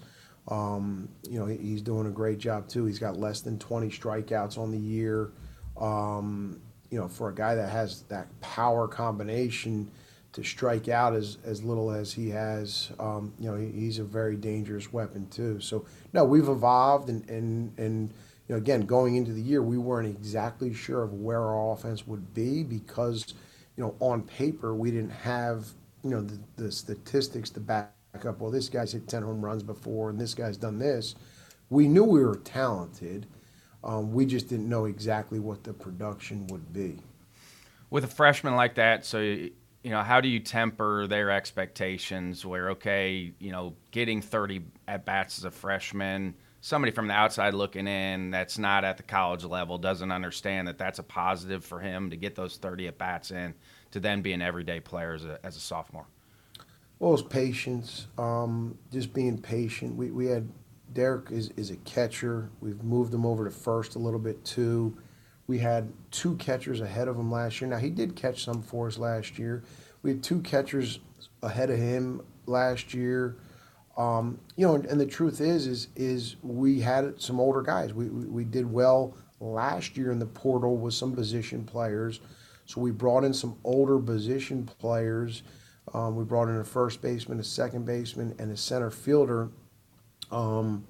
Um, 0.50 1.08
you 1.24 1.40
know, 1.40 1.46
he's 1.46 1.82
doing 1.82 2.08
a 2.08 2.12
great 2.12 2.38
job 2.38 2.68
too. 2.68 2.86
He's 2.86 3.00
got 3.00 3.18
less 3.18 3.42
than 3.42 3.58
20 3.60 3.90
strikeouts 3.90 4.58
on 4.58 4.72
the 4.72 4.78
year. 4.78 5.32
Um, 5.80 6.60
you 6.90 7.00
know, 7.00 7.08
for 7.08 7.30
a 7.30 7.36
guy 7.36 7.56
that 7.56 7.70
has 7.70 8.04
that 8.04 8.28
power 8.42 8.88
combination 8.88 9.90
to 10.36 10.44
strike 10.44 10.90
out 10.90 11.16
as, 11.16 11.38
as 11.46 11.64
little 11.64 11.90
as 11.90 12.12
he 12.12 12.30
has, 12.30 12.92
um, 13.00 13.34
you 13.40 13.50
know, 13.50 13.56
he, 13.56 13.72
he's 13.72 14.00
a 14.00 14.04
very 14.04 14.36
dangerous 14.36 14.92
weapon 14.92 15.26
too. 15.30 15.62
So 15.62 15.86
no, 16.12 16.26
we've 16.26 16.50
evolved 16.50 17.08
and, 17.08 17.28
and, 17.30 17.72
and, 17.80 18.10
you 18.50 18.54
know, 18.54 18.58
again, 18.58 18.82
going 18.82 19.16
into 19.16 19.32
the 19.32 19.42
year, 19.42 19.64
we 19.64 19.78
weren't 19.78 20.10
exactly 20.10 20.74
sure 20.74 21.04
of 21.04 21.14
where 21.14 21.42
our 21.42 21.72
offense 21.72 22.06
would 22.06 22.34
be 22.34 22.64
because, 22.64 23.34
you 23.78 23.84
know, 23.84 23.96
on 24.02 24.24
paper, 24.24 24.76
we 24.76 24.92
didn't 24.92 25.12
have, 25.12 25.68
you 26.04 26.10
know, 26.10 26.22
the, 26.22 26.38
the 26.58 26.70
statistics 26.70 27.50
to 27.52 27.62
back 27.62 27.94
up. 28.26 28.42
Well, 28.42 28.52
this 28.52 28.68
guy's 28.68 28.92
hit 28.92 29.08
10 29.08 29.24
home 29.24 29.44
runs 29.44 29.64
before 29.64 30.10
and 30.10 30.20
this 30.20 30.34
guy's 30.34 30.58
done 30.58 30.78
this. 30.78 31.16
We 31.70 31.88
knew 31.88 32.04
we 32.04 32.26
were 32.26 32.42
talented. 32.44 33.26
Um, 33.86 34.12
we 34.12 34.26
just 34.26 34.50
didn't 34.50 34.68
know 34.68 34.84
exactly 34.84 35.40
what 35.40 35.64
the 35.64 35.72
production 35.72 36.46
would 36.48 36.74
be. 36.74 37.00
With 37.90 38.04
a 38.04 38.08
freshman 38.08 38.58
like 38.58 38.76
that, 38.76 39.06
so 39.06 39.48
you 39.86 39.92
know, 39.92 40.02
how 40.02 40.20
do 40.20 40.28
you 40.28 40.40
temper 40.40 41.06
their 41.06 41.30
expectations 41.30 42.44
where, 42.44 42.72
okay, 42.72 43.32
you 43.38 43.52
know, 43.52 43.76
getting 43.92 44.20
30 44.20 44.64
at 44.88 45.06
bats 45.06 45.38
as 45.38 45.44
a 45.44 45.52
freshman, 45.52 46.34
somebody 46.60 46.92
from 46.92 47.08
the 47.08 47.14
outside 47.14 47.54
looking 47.54 47.86
in 47.86 48.32
that's 48.32 48.58
not 48.58 48.84
at 48.84 48.98
the 48.98 49.04
college 49.04 49.44
level 49.44 49.78
doesn't 49.78 50.12
understand 50.12 50.68
that 50.68 50.80
that's 50.80 50.98
a 50.98 51.04
positive 51.04 51.64
for 51.64 51.80
him 51.80 52.10
to 52.10 52.16
get 52.16 52.34
those 52.34 52.58
30 52.58 52.88
at 52.88 52.98
bats 52.98 53.30
in 53.30 53.54
to 53.92 54.00
then 54.00 54.24
be 54.24 54.34
an 54.34 54.42
everyday 54.42 54.80
player 54.80 55.14
as 55.14 55.24
a, 55.24 55.38
as 55.44 55.56
a 55.56 55.60
sophomore? 55.60 56.08
Well, 56.98 57.14
it's 57.14 57.22
patience, 57.22 58.08
um, 58.18 58.80
just 58.92 59.14
being 59.14 59.38
patient. 59.38 59.96
We, 59.96 60.10
we 60.10 60.26
had 60.26 60.50
Derek 60.96 61.30
is, 61.30 61.52
is 61.58 61.70
a 61.70 61.76
catcher. 61.78 62.50
We've 62.60 62.84
moved 62.84 63.14
him 63.14 63.24
over 63.24 63.46
to 63.46 63.52
first 63.52 63.94
a 63.94 64.00
little 64.00 64.20
bit 64.20 64.44
too. 64.44 64.98
We 65.48 65.60
had 65.60 65.92
two 66.12 66.36
catchers 66.38 66.82
ahead 66.82 67.08
of 67.08 67.18
him 67.18 67.32
last 67.32 67.62
year. 67.62 67.70
Now, 67.70 67.78
he 67.78 67.90
did 67.90 68.16
catch 68.16 68.44
some 68.44 68.62
for 68.62 68.88
us 68.88 68.98
last 68.98 69.38
year. 69.38 69.64
We 70.02 70.12
had 70.12 70.24
two 70.24 70.42
catchers 70.42 71.00
ahead 71.42 71.70
of 71.70 71.78
him 71.78 72.22
last 72.46 72.94
year. 72.94 73.38
Um, 73.98 74.40
you 74.56 74.68
know, 74.68 74.76
and, 74.76 74.86
and, 74.86 75.00
the 75.00 75.06
truth 75.06 75.40
is, 75.40 75.68
is, 75.68 75.88
is 75.96 76.36
we 76.44 76.82
had 76.82 77.22
some 77.22 77.40
older 77.40 77.62
guys. 77.62 77.94
We, 77.94 78.10
we, 78.10 78.26
we 78.26 78.44
did 78.44 78.70
well 78.70 79.16
last 79.40 79.96
year 79.96 80.12
in 80.12 80.20
the 80.20 80.26
portal 80.26 80.76
with 80.76 80.94
some 80.94 81.14
position 81.14 81.64
players. 81.64 82.20
So 82.66 82.82
we 82.82 82.92
brought 82.92 83.24
in 83.24 83.34
some 83.34 83.58
older 83.64 83.98
position 84.00 84.66
players. 84.66 85.44
Um, 85.94 86.16
we 86.16 86.26
brought 86.26 86.50
in 86.50 86.58
a 86.58 86.64
first 86.64 87.02
baseman, 87.02 87.40
a 87.40 87.44
second 87.44 87.86
baseman, 87.86 88.36
and 88.40 88.52
a 88.52 88.58
center 88.58 88.90
fielder. 88.90 89.50
Um, 90.32 90.86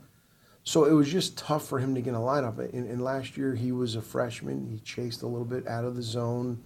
so 0.65 0.85
it 0.85 0.91
was 0.91 1.09
just 1.09 1.37
tough 1.37 1.67
for 1.67 1.79
him 1.79 1.93
to 1.95 2.01
get 2.01 2.15
a 2.15 2.17
lineup. 2.17 2.57
And, 2.57 2.89
and, 2.89 3.01
last 3.01 3.37
year 3.37 3.53
he 3.53 3.71
was 3.71 3.95
a 3.95 4.01
freshman. 4.01 4.67
He 4.67 4.79
chased 4.79 5.21
a 5.21 5.27
little 5.27 5.45
bit 5.45 5.67
out 5.67 5.85
of 5.85 5.95
the 5.95 6.01
zone. 6.01 6.61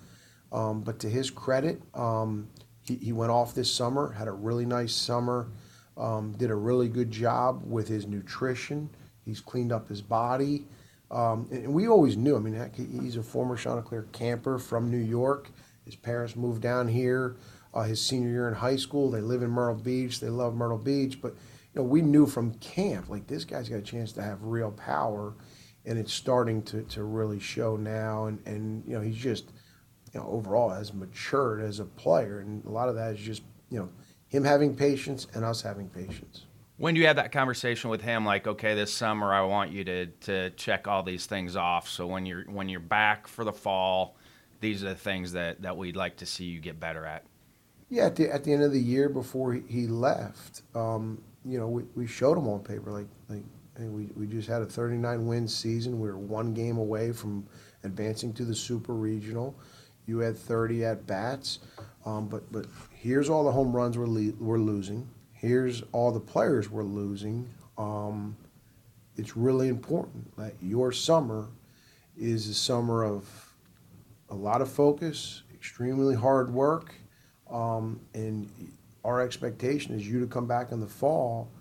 Um, 0.54 0.82
but 0.82 1.00
to 1.00 1.10
his 1.10 1.30
credit, 1.30 1.82
um, 1.93 2.47
he, 2.82 2.95
he 2.95 3.12
went 3.12 3.32
off 3.32 3.54
this 3.54 3.72
summer, 3.72 4.14
had 4.14 4.30
a 4.30 4.32
really 4.32 4.66
nice 4.66 4.93
summer, 4.95 5.50
um, 5.97 6.34
did 6.38 6.50
a 6.50 6.56
really 6.56 6.88
good 6.88 7.12
job 7.12 7.62
with 7.66 7.89
his 7.89 8.08
nutrition. 8.08 8.89
He's 9.26 9.41
cleaned 9.41 9.74
up 9.74 9.89
his 9.89 10.02
body. 10.02 10.66
Um, 11.12 11.50
and 11.52 11.74
we 11.74 11.88
always 11.88 12.16
knew, 12.16 12.38
I 12.38 12.39
mean, 12.39 12.54
heck, 12.54 12.76
he's 12.76 13.18
a 13.18 13.24
former 13.24 13.58
Chanticleer 13.58 14.08
camper 14.14 14.58
from 14.58 14.89
New 14.89 14.97
York. 14.97 15.50
His 15.84 15.95
parents 15.95 16.38
moved 16.38 16.62
down 16.62 16.88
here 16.88 17.36
uh, 17.74 17.84
his 17.84 18.02
senior 18.02 18.30
year 18.30 18.47
in 18.47 18.56
high 18.56 18.76
school. 18.76 19.12
They 19.12 19.22
live 19.22 19.41
in 19.43 19.50
Myrtle 19.50 19.76
Beach. 19.76 20.20
They 20.20 20.30
love 20.30 20.56
Myrtle 20.56 20.78
Beach. 20.78 21.22
But 21.22 21.36
you 21.74 21.82
know, 21.82 21.88
we 21.88 22.01
knew 22.01 22.26
from 22.26 22.53
camp, 22.55 23.09
like 23.09 23.28
this 23.28 23.45
guy's 23.45 23.70
got 23.70 23.78
a 23.78 23.82
chance 23.82 24.11
to 24.13 24.22
have 24.22 24.43
real 24.43 24.72
power, 24.72 25.36
and 25.86 25.97
it's 25.99 26.13
starting 26.13 26.61
to, 26.63 26.82
to 26.84 27.03
really 27.03 27.39
show 27.39 27.76
now. 27.76 28.26
And, 28.26 28.45
and 28.47 28.84
you 28.88 28.95
know, 28.95 29.01
he's 29.01 29.17
just, 29.17 29.51
you 30.13 30.20
know, 30.20 30.28
overall 30.28 30.70
has 30.70 30.93
matured 30.93 31.61
as 31.61 31.80
a 31.80 31.86
player, 31.86 32.39
and 32.39 32.65
a 32.65 32.70
lot 32.70 32.89
of 32.89 32.95
that 32.95 33.13
is 33.13 33.20
just, 33.20 33.43
you 33.70 33.80
know, 33.80 33.89
him 34.28 34.43
having 34.43 34.76
patience 34.76 35.28
and 35.34 35.43
us 35.45 35.61
having 35.61 35.89
patience. 35.89 36.45
When 36.78 36.93
do 36.93 37.01
you 37.01 37.07
have 37.07 37.17
that 37.17 37.32
conversation 37.32 37.89
with 37.89 38.01
him? 38.01 38.26
Like, 38.26 38.47
okay, 38.47 38.74
this 38.74 38.93
summer 38.93 39.34
I 39.34 39.41
want 39.41 39.72
you 39.72 39.84
to 39.84 40.05
to 40.05 40.49
check 40.51 40.88
all 40.88 41.03
these 41.03 41.26
things 41.26 41.55
off. 41.55 41.89
So 41.89 42.07
when 42.07 42.26
you're 42.26 42.43
when 42.43 42.70
you're 42.70 42.80
back 42.80 43.28
for 43.28 43.43
the 43.43 43.51
fall, 43.51 44.15
these 44.61 44.84
are 44.84 44.89
the 44.89 44.95
things 44.95 45.34
that 45.34 45.61
that 45.61 45.76
we'd 45.76 45.97
like 45.97 46.17
to 46.17 46.26
see 46.26 46.45
you 46.45 46.61
get 46.61 46.80
better 46.80 47.05
at. 47.05 47.26
Yeah, 47.89 48.05
at 48.05 48.15
the, 48.15 48.34
at 48.34 48.43
the 48.43 48.53
end 48.53 48.63
of 48.63 48.72
the 48.72 48.80
year 48.80 49.09
before 49.09 49.53
he 49.53 49.88
left, 49.88 50.61
um, 50.76 51.22
you 51.50 51.60
know, 51.60 51.68
we, 51.68 51.84
we 51.95 52.06
showed 52.06 52.38
them 52.38 52.47
on 52.47 52.60
paper 52.60 52.91
like 52.91 53.08
like 53.28 53.43
we, 53.80 54.10
we 54.16 54.28
just 54.28 54.47
had 54.47 54.62
a 54.62 54.66
39 54.66 55.26
win 55.26 55.47
season. 55.47 56.00
We 56.00 56.10
were 56.10 56.18
one 56.18 56.54
game 56.54 56.78
away 56.78 57.12
from 57.12 57.47
advancing 57.84 58.34
to 58.34 58.43
the 58.43 58.54
super 58.54 58.93
regional. 58.93 59.56
You 60.06 60.20
had 60.20 60.38
30 60.38 60.86
at 60.86 61.08
bats, 61.08 61.60
um, 62.06 62.28
but 62.28 62.52
but 62.52 62.66
here's 62.91 63.30
all 63.30 63.43
the 63.43 63.52
home 63.52 63.76
runs 63.76 63.97
we're 63.97 64.08
le- 64.08 64.34
we're 64.39 64.60
losing. 64.60 65.08
Here's 65.32 65.84
all 65.91 66.12
the 66.12 66.20
players 66.20 66.70
we're 66.70 66.84
losing. 66.84 67.47
Um, 67.78 68.36
it's 69.16 69.38
really 69.38 69.70
important 69.70 70.36
that 70.38 70.54
your 70.62 70.91
summer 70.91 71.47
is 72.18 72.47
a 72.50 72.54
summer 72.54 73.06
of 73.06 73.28
a 74.30 74.36
lot 74.36 74.62
of 74.62 74.70
focus, 74.70 75.43
extremely 75.54 76.16
hard 76.16 76.54
work, 76.54 76.93
um, 77.50 78.00
and 78.14 78.50
our 79.04 79.22
expectation 79.22 79.95
is 79.95 80.08
you 80.08 80.20
to 80.20 80.28
come 80.28 80.47
back 80.47 80.72
in 80.72 80.80
the 80.80 80.88
fall 80.88 81.52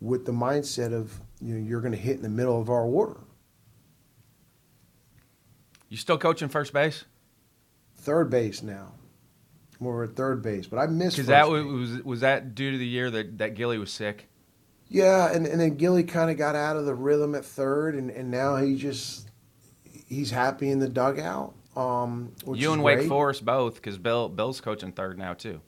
with 0.00 0.26
the 0.26 0.32
mindset 0.32 0.92
of 0.92 1.18
you 1.40 1.54
know 1.54 1.66
you're 1.66 1.80
going 1.80 1.92
to 1.92 1.98
hit 1.98 2.16
in 2.16 2.22
the 2.22 2.28
middle 2.28 2.60
of 2.60 2.70
our 2.70 2.84
order. 2.84 3.20
You 5.88 5.96
still 5.96 6.18
coaching 6.18 6.48
first 6.48 6.72
base? 6.72 7.04
Third 7.96 8.30
base 8.30 8.62
now. 8.62 8.92
I'm 9.80 9.86
over 9.86 10.04
at 10.04 10.16
third 10.16 10.42
base, 10.42 10.66
but 10.66 10.78
I 10.78 10.86
missed. 10.86 11.16
Because 11.16 11.28
that 11.28 11.48
was, 11.48 11.64
was 11.64 12.04
was 12.04 12.20
that 12.20 12.54
due 12.54 12.72
to 12.72 12.78
the 12.78 12.86
year 12.86 13.10
that 13.10 13.38
that 13.38 13.54
Gilly 13.54 13.78
was 13.78 13.90
sick? 13.90 14.28
Yeah, 14.88 15.32
and, 15.32 15.46
and 15.46 15.60
then 15.60 15.76
Gilly 15.76 16.04
kind 16.04 16.30
of 16.30 16.36
got 16.36 16.54
out 16.54 16.76
of 16.76 16.84
the 16.84 16.94
rhythm 16.94 17.34
at 17.34 17.44
third, 17.44 17.94
and, 17.94 18.10
and 18.10 18.30
now 18.30 18.56
he 18.56 18.76
just 18.76 19.28
he's 20.06 20.30
happy 20.30 20.70
in 20.70 20.78
the 20.78 20.88
dugout. 20.88 21.54
Um, 21.76 22.32
you 22.52 22.72
and 22.72 22.82
Wake 22.82 23.08
Forest 23.08 23.44
both, 23.44 23.74
because 23.76 23.98
Bill 23.98 24.28
Bill's 24.28 24.60
coaching 24.60 24.92
third 24.92 25.18
now 25.18 25.34
too. 25.34 25.60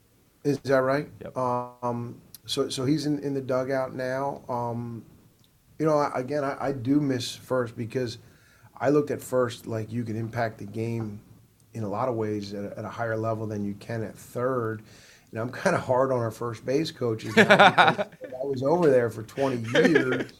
Is 0.47 0.59
that 0.59 0.77
right? 0.77 1.09
Yep. 1.21 1.37
Um, 1.37 2.21
so 2.45 2.69
so 2.69 2.85
he's 2.85 3.05
in, 3.05 3.19
in 3.19 3.33
the 3.33 3.41
dugout 3.41 3.93
now. 3.93 4.41
Um, 4.47 5.03
you 5.77 5.85
know, 5.85 5.97
I, 5.97 6.11
again, 6.15 6.45
I, 6.45 6.55
I 6.67 6.71
do 6.71 7.01
miss 7.01 7.35
first 7.35 7.75
because 7.75 8.17
I 8.77 8.89
looked 8.89 9.11
at 9.11 9.21
first 9.21 9.67
like 9.67 9.91
you 9.91 10.05
can 10.05 10.15
impact 10.15 10.59
the 10.59 10.65
game 10.65 11.19
in 11.73 11.83
a 11.83 11.89
lot 11.89 12.07
of 12.07 12.15
ways 12.15 12.53
at 12.53 12.63
a, 12.63 12.79
at 12.79 12.85
a 12.85 12.89
higher 12.89 13.17
level 13.17 13.45
than 13.45 13.65
you 13.65 13.73
can 13.73 14.03
at 14.03 14.15
third. 14.15 14.83
And 15.31 15.39
I'm 15.41 15.49
kind 15.49 15.75
of 15.75 15.81
hard 15.83 16.13
on 16.13 16.19
our 16.19 16.31
first 16.31 16.65
base 16.65 16.91
coaches 16.91 17.37
I 17.37 18.05
was 18.41 18.63
over 18.63 18.89
there 18.89 19.09
for 19.09 19.23
20 19.23 19.69
years, 19.81 20.31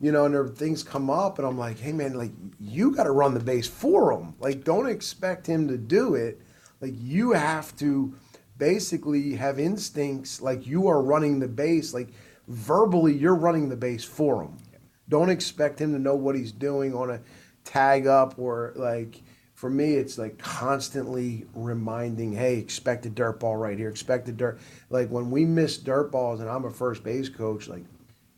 you 0.00 0.10
know, 0.10 0.24
and 0.24 0.34
there 0.34 0.48
things 0.48 0.82
come 0.82 1.08
up, 1.08 1.38
and 1.38 1.46
I'm 1.46 1.56
like, 1.56 1.78
hey 1.78 1.92
man, 1.92 2.14
like 2.14 2.32
you 2.58 2.90
got 2.90 3.04
to 3.04 3.12
run 3.12 3.32
the 3.32 3.40
base 3.40 3.68
for 3.68 4.10
him. 4.10 4.34
Like, 4.40 4.64
don't 4.64 4.88
expect 4.88 5.46
him 5.46 5.68
to 5.68 5.78
do 5.78 6.16
it. 6.16 6.40
Like, 6.80 6.94
you 6.98 7.30
have 7.30 7.76
to 7.76 8.12
basically 8.58 9.34
have 9.34 9.58
instincts 9.58 10.40
like 10.40 10.66
you 10.66 10.88
are 10.88 11.02
running 11.02 11.38
the 11.38 11.48
base. 11.48 11.94
Like, 11.94 12.08
verbally, 12.48 13.14
you're 13.14 13.34
running 13.34 13.68
the 13.68 13.76
base 13.76 14.04
for 14.04 14.42
him. 14.42 14.56
Don't 15.08 15.30
expect 15.30 15.80
him 15.80 15.92
to 15.92 15.98
know 15.98 16.16
what 16.16 16.34
he's 16.34 16.52
doing 16.52 16.94
on 16.94 17.10
a 17.10 17.20
tag 17.64 18.06
up 18.06 18.38
or 18.38 18.72
like 18.76 19.22
for 19.56 19.70
me, 19.70 19.94
it's 19.94 20.18
like 20.18 20.36
constantly 20.36 21.46
reminding, 21.54 22.34
hey, 22.34 22.58
expect 22.58 23.06
a 23.06 23.10
dirt 23.10 23.40
ball 23.40 23.56
right 23.56 23.78
here, 23.78 23.88
expect 23.88 24.28
a 24.28 24.32
dirt. 24.32 24.60
Like 24.90 25.08
when 25.08 25.30
we 25.30 25.46
miss 25.46 25.78
dirt 25.78 26.12
balls, 26.12 26.40
and 26.40 26.50
I'm 26.50 26.66
a 26.66 26.70
first 26.70 27.02
base 27.02 27.30
coach, 27.30 27.66
like 27.66 27.84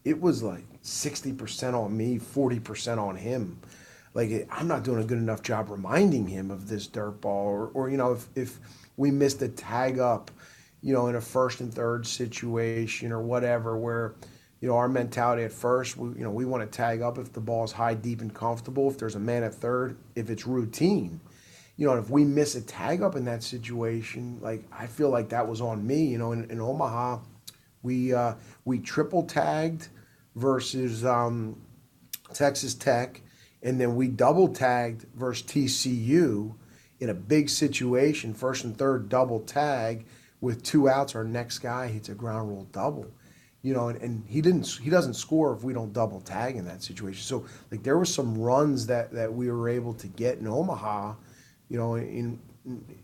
it 0.04 0.20
was 0.20 0.44
like 0.44 0.64
60% 0.82 1.74
on 1.74 1.96
me, 1.96 2.20
40% 2.20 2.98
on 2.98 3.16
him. 3.16 3.58
Like 4.14 4.46
I'm 4.50 4.68
not 4.68 4.84
doing 4.84 5.02
a 5.02 5.04
good 5.04 5.18
enough 5.18 5.42
job 5.42 5.70
reminding 5.70 6.28
him 6.28 6.52
of 6.52 6.68
this 6.68 6.86
dirt 6.86 7.20
ball, 7.20 7.48
or, 7.48 7.66
or 7.74 7.90
you 7.90 7.96
know, 7.96 8.12
if, 8.12 8.28
if 8.36 8.60
we 8.98 9.10
missed 9.10 9.40
a 9.40 9.48
tag 9.48 9.98
up, 9.98 10.30
you 10.82 10.92
know, 10.92 11.06
in 11.06 11.14
a 11.14 11.20
first 11.20 11.60
and 11.60 11.72
third 11.72 12.06
situation 12.06 13.12
or 13.12 13.22
whatever, 13.22 13.78
where 13.78 14.16
you 14.60 14.68
know, 14.68 14.76
our 14.76 14.88
mentality 14.88 15.44
at 15.44 15.52
first, 15.52 15.96
we, 15.96 16.18
you 16.18 16.24
know, 16.24 16.30
we 16.30 16.44
want 16.44 16.70
to 16.70 16.76
tag 16.76 17.00
up 17.00 17.16
if 17.16 17.32
the 17.32 17.40
ball's 17.40 17.70
high, 17.70 17.94
deep, 17.94 18.20
and 18.20 18.34
comfortable. 18.34 18.90
If 18.90 18.98
there's 18.98 19.14
a 19.14 19.20
man 19.20 19.44
at 19.44 19.54
third, 19.54 19.96
if 20.16 20.30
it's 20.30 20.46
routine, 20.46 21.20
you 21.76 21.86
know, 21.86 21.96
if 21.96 22.10
we 22.10 22.24
miss 22.24 22.56
a 22.56 22.60
tag 22.60 23.00
up 23.00 23.14
in 23.14 23.24
that 23.26 23.44
situation, 23.44 24.38
like 24.42 24.64
I 24.72 24.88
feel 24.88 25.10
like 25.10 25.28
that 25.28 25.46
was 25.46 25.60
on 25.60 25.86
me. 25.86 26.06
You 26.06 26.18
know, 26.18 26.32
in, 26.32 26.50
in 26.50 26.60
Omaha, 26.60 27.20
we 27.82 28.12
uh, 28.12 28.34
we 28.64 28.80
triple 28.80 29.22
tagged 29.22 29.86
versus 30.34 31.04
um, 31.04 31.60
Texas 32.34 32.74
Tech, 32.74 33.20
and 33.62 33.80
then 33.80 33.94
we 33.94 34.08
double 34.08 34.48
tagged 34.48 35.06
versus 35.14 35.46
TCU 35.46 36.56
in 37.00 37.10
a 37.10 37.14
big 37.14 37.48
situation, 37.48 38.34
first 38.34 38.64
and 38.64 38.76
third 38.76 39.08
double 39.08 39.40
tag 39.40 40.06
with 40.40 40.62
two 40.62 40.88
outs. 40.88 41.14
Our 41.14 41.24
next 41.24 41.60
guy 41.60 41.88
hits 41.88 42.08
a 42.08 42.14
ground 42.14 42.48
rule 42.48 42.66
double 42.72 43.10
you 43.62 43.74
know, 43.74 43.88
and, 43.88 44.00
and, 44.00 44.24
he 44.28 44.40
didn't 44.40 44.66
he 44.80 44.88
doesn't 44.88 45.14
score 45.14 45.52
if 45.52 45.64
we 45.64 45.72
don't 45.72 45.92
double 45.92 46.20
tag 46.20 46.56
in 46.56 46.64
that 46.66 46.82
situation. 46.82 47.22
So 47.22 47.44
like 47.70 47.82
there 47.82 47.98
were 47.98 48.04
some 48.04 48.38
runs 48.38 48.86
that 48.86 49.12
that 49.12 49.32
we 49.32 49.50
were 49.50 49.68
able 49.68 49.94
to 49.94 50.06
get 50.06 50.38
in 50.38 50.46
Omaha, 50.46 51.14
you 51.68 51.76
know, 51.76 51.96
in 51.96 52.38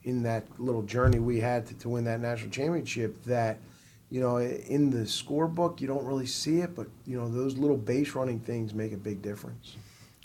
in 0.04 0.22
that 0.22 0.44
little 0.58 0.82
journey 0.82 1.18
we 1.18 1.40
had 1.40 1.66
to, 1.66 1.74
to 1.74 1.88
win 1.88 2.04
that 2.04 2.20
national 2.20 2.50
championship 2.50 3.22
that 3.24 3.58
you 4.10 4.20
know 4.20 4.38
in 4.38 4.90
the 4.90 4.98
scorebook 4.98 5.80
you 5.80 5.86
don't 5.86 6.04
really 6.04 6.26
see 6.26 6.60
it 6.60 6.74
but 6.74 6.86
you 7.06 7.16
know 7.16 7.28
those 7.28 7.56
little 7.56 7.76
base 7.76 8.14
running 8.14 8.38
things 8.40 8.74
make 8.74 8.92
a 8.92 8.96
big 8.96 9.22
difference 9.22 9.76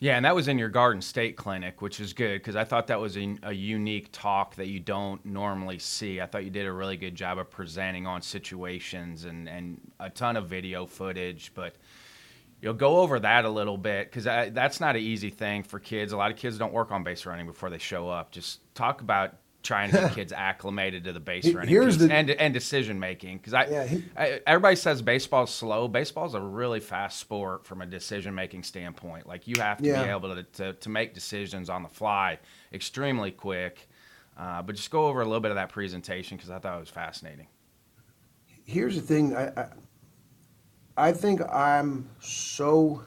yeah, 0.02 0.16
and 0.16 0.24
that 0.24 0.34
was 0.34 0.48
in 0.48 0.58
your 0.58 0.70
Garden 0.70 1.02
State 1.02 1.36
clinic, 1.36 1.82
which 1.82 2.00
is 2.00 2.14
good 2.14 2.40
because 2.40 2.56
I 2.56 2.64
thought 2.64 2.88
that 2.88 3.02
was 3.02 3.18
a, 3.18 3.36
a, 3.44 3.52
unique 3.52 4.10
talk 4.14 4.56
that 4.56 4.68
you 4.68 4.80
don't 4.80 5.24
normally 5.26 5.78
see. 5.78 6.22
I 6.22 6.26
thought 6.26 6.46
you 6.46 6.50
did 6.50 6.66
a 6.66 6.72
really 6.72 6.96
good 6.96 7.16
job 7.16 7.38
of 7.38 7.50
presenting 7.50 8.08
on 8.08 8.22
situations 8.22 9.26
and, 9.26 9.50
and 9.50 9.80
a 10.00 10.10
ton 10.10 10.38
of 10.38 10.48
video 10.48 10.86
footage, 10.86 11.52
but 11.54 11.76
you'll 12.62 12.74
go 12.74 13.00
over 13.00 13.20
that 13.20 13.44
a 13.44 13.50
little 13.50 13.78
bit 13.78 14.10
because 14.10 14.24
that's 14.24 14.80
not 14.80 14.96
an 14.96 15.02
easy 15.02 15.30
thing 15.30 15.64
for 15.64 15.80
kids. 15.80 16.14
A 16.14 16.18
lot 16.18 16.32
of 16.32 16.38
kids 16.38 16.58
don't 16.58 16.74
work 16.74 16.92
on 16.92 17.04
base 17.04 17.26
running 17.26 17.46
before 17.46 17.70
they 17.70 17.78
show 17.78 18.10
up. 18.10 18.32
Just 18.32 18.62
talk 18.76 19.02
about 19.02 19.36
trying 19.64 19.92
to 19.92 19.98
get 19.98 20.14
kids 20.16 20.34
acclimated 20.34 21.04
to 21.04 21.14
the 21.14 21.20
base 21.20 21.52
running 21.54 21.74
the, 21.74 22.10
and, 22.12 22.30
and 22.30 22.54
decision 22.54 23.00
making 23.00 23.38
because 23.38 23.54
I, 23.54 23.68
yeah, 23.68 23.86
he, 23.86 24.04
I, 24.18 24.40
everybody 24.48 24.76
says 24.76 25.02
baseball's 25.02 25.54
slow. 25.54 25.88
Baseball's 25.88 26.34
a 26.34 26.42
really 26.42 26.80
fast 26.80 27.20
sport 27.20 27.66
from 27.66 27.82
a 27.82 27.86
decision 27.86 28.34
making 28.34 28.64
standpoint. 28.64 29.28
Like 29.28 29.48
you 29.48 29.56
have 29.60 29.80
to 29.80 29.86
yeah. 29.86 30.04
be 30.04 30.10
able 30.10 30.36
to, 30.36 30.44
to, 30.44 30.74
to, 30.74 30.90
make 30.90 31.14
decisions 31.14 31.70
on 31.70 31.84
the 31.84 31.90
fly 31.90 32.40
extremely 32.74 33.32
quick. 33.32 33.88
Uh, 34.38 34.62
but 34.62 34.76
just 34.76 34.90
go 34.90 35.08
over 35.08 35.22
a 35.22 35.26
little 35.26 35.42
bit 35.42 35.52
of 35.52 35.56
that 35.56 35.70
presentation 35.70 36.38
because 36.38 36.50
i 36.50 36.58
thought 36.58 36.78
it 36.78 36.80
was 36.80 36.90
fascinating. 36.90 37.48
Here's 38.64 38.96
the 38.96 39.02
thing 39.02 39.36
I, 39.36 39.48
I, 39.58 39.68
I 40.96 41.12
think 41.12 41.42
i'm 41.52 42.08
so 42.20 43.04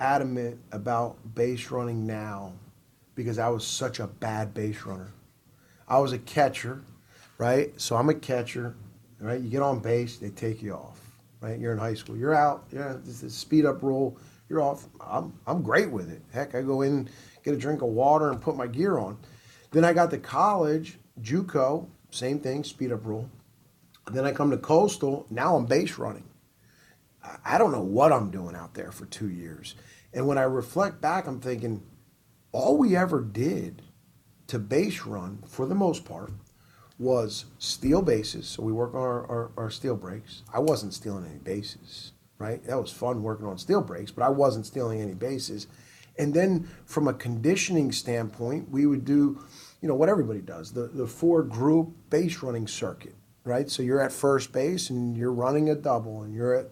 adamant 0.00 0.58
about 0.72 1.16
base 1.34 1.70
running 1.70 2.06
now 2.06 2.52
because 3.18 3.40
I 3.40 3.48
was 3.48 3.66
such 3.66 3.98
a 3.98 4.06
bad 4.06 4.54
base 4.54 4.84
runner. 4.86 5.12
I 5.88 5.98
was 5.98 6.12
a 6.12 6.18
catcher, 6.18 6.82
right? 7.36 7.72
So 7.76 7.96
I'm 7.96 8.08
a 8.10 8.14
catcher, 8.14 8.76
right? 9.18 9.40
You 9.40 9.50
get 9.50 9.60
on 9.60 9.80
base, 9.80 10.18
they 10.18 10.30
take 10.30 10.62
you 10.62 10.74
off, 10.74 11.00
right? 11.40 11.58
You're 11.58 11.72
in 11.72 11.78
high 11.78 11.94
school, 11.94 12.16
you're 12.16 12.32
out, 12.32 12.66
yeah, 12.70 12.94
this 13.02 13.24
is 13.24 13.34
speed 13.34 13.66
up 13.66 13.82
rule, 13.82 14.16
you're 14.48 14.62
off. 14.62 14.86
I'm, 15.00 15.36
I'm 15.48 15.62
great 15.62 15.90
with 15.90 16.12
it. 16.12 16.22
Heck, 16.32 16.54
I 16.54 16.62
go 16.62 16.82
in, 16.82 17.08
get 17.42 17.54
a 17.54 17.56
drink 17.56 17.82
of 17.82 17.88
water, 17.88 18.30
and 18.30 18.40
put 18.40 18.54
my 18.54 18.68
gear 18.68 18.98
on. 18.98 19.18
Then 19.72 19.84
I 19.84 19.92
got 19.92 20.12
to 20.12 20.18
college, 20.18 20.96
JUCO, 21.20 21.88
same 22.12 22.38
thing, 22.38 22.62
speed 22.62 22.92
up 22.92 23.04
rule. 23.04 23.28
Then 24.12 24.26
I 24.26 24.30
come 24.30 24.52
to 24.52 24.58
Coastal, 24.58 25.26
now 25.28 25.56
I'm 25.56 25.66
base 25.66 25.98
running. 25.98 26.28
I 27.44 27.58
don't 27.58 27.72
know 27.72 27.82
what 27.82 28.12
I'm 28.12 28.30
doing 28.30 28.54
out 28.54 28.74
there 28.74 28.92
for 28.92 29.06
two 29.06 29.28
years. 29.28 29.74
And 30.14 30.28
when 30.28 30.38
I 30.38 30.42
reflect 30.42 31.00
back, 31.00 31.26
I'm 31.26 31.40
thinking, 31.40 31.82
all 32.52 32.76
we 32.78 32.96
ever 32.96 33.20
did 33.20 33.82
to 34.46 34.58
base 34.58 35.02
run, 35.02 35.42
for 35.46 35.66
the 35.66 35.74
most 35.74 36.04
part, 36.04 36.32
was 36.98 37.44
steal 37.58 38.02
bases. 38.02 38.48
So 38.48 38.62
we 38.62 38.72
work 38.72 38.94
on 38.94 39.00
our, 39.00 39.26
our, 39.26 39.50
our, 39.56 39.70
steal 39.70 39.94
breaks. 39.94 40.42
I 40.52 40.58
wasn't 40.58 40.94
stealing 40.94 41.24
any 41.24 41.38
bases, 41.38 42.12
right? 42.38 42.62
That 42.64 42.80
was 42.80 42.90
fun 42.90 43.22
working 43.22 43.46
on 43.46 43.56
steal 43.58 43.82
breaks, 43.82 44.10
but 44.10 44.24
I 44.24 44.30
wasn't 44.30 44.66
stealing 44.66 45.00
any 45.00 45.14
bases. 45.14 45.68
And 46.18 46.34
then 46.34 46.68
from 46.86 47.06
a 47.06 47.14
conditioning 47.14 47.92
standpoint, 47.92 48.68
we 48.70 48.86
would 48.86 49.04
do, 49.04 49.40
you 49.80 49.88
know, 49.88 49.94
what 49.94 50.08
everybody 50.08 50.40
does 50.40 50.72
the, 50.72 50.88
the 50.88 51.06
four 51.06 51.44
group 51.44 51.90
base 52.10 52.42
running 52.42 52.66
circuit, 52.66 53.14
right? 53.44 53.70
So 53.70 53.84
you're 53.84 54.00
at 54.00 54.10
first 54.10 54.52
base 54.52 54.90
and 54.90 55.16
you're 55.16 55.32
running 55.32 55.70
a 55.70 55.76
double, 55.76 56.22
and 56.22 56.34
you're 56.34 56.54
at 56.54 56.70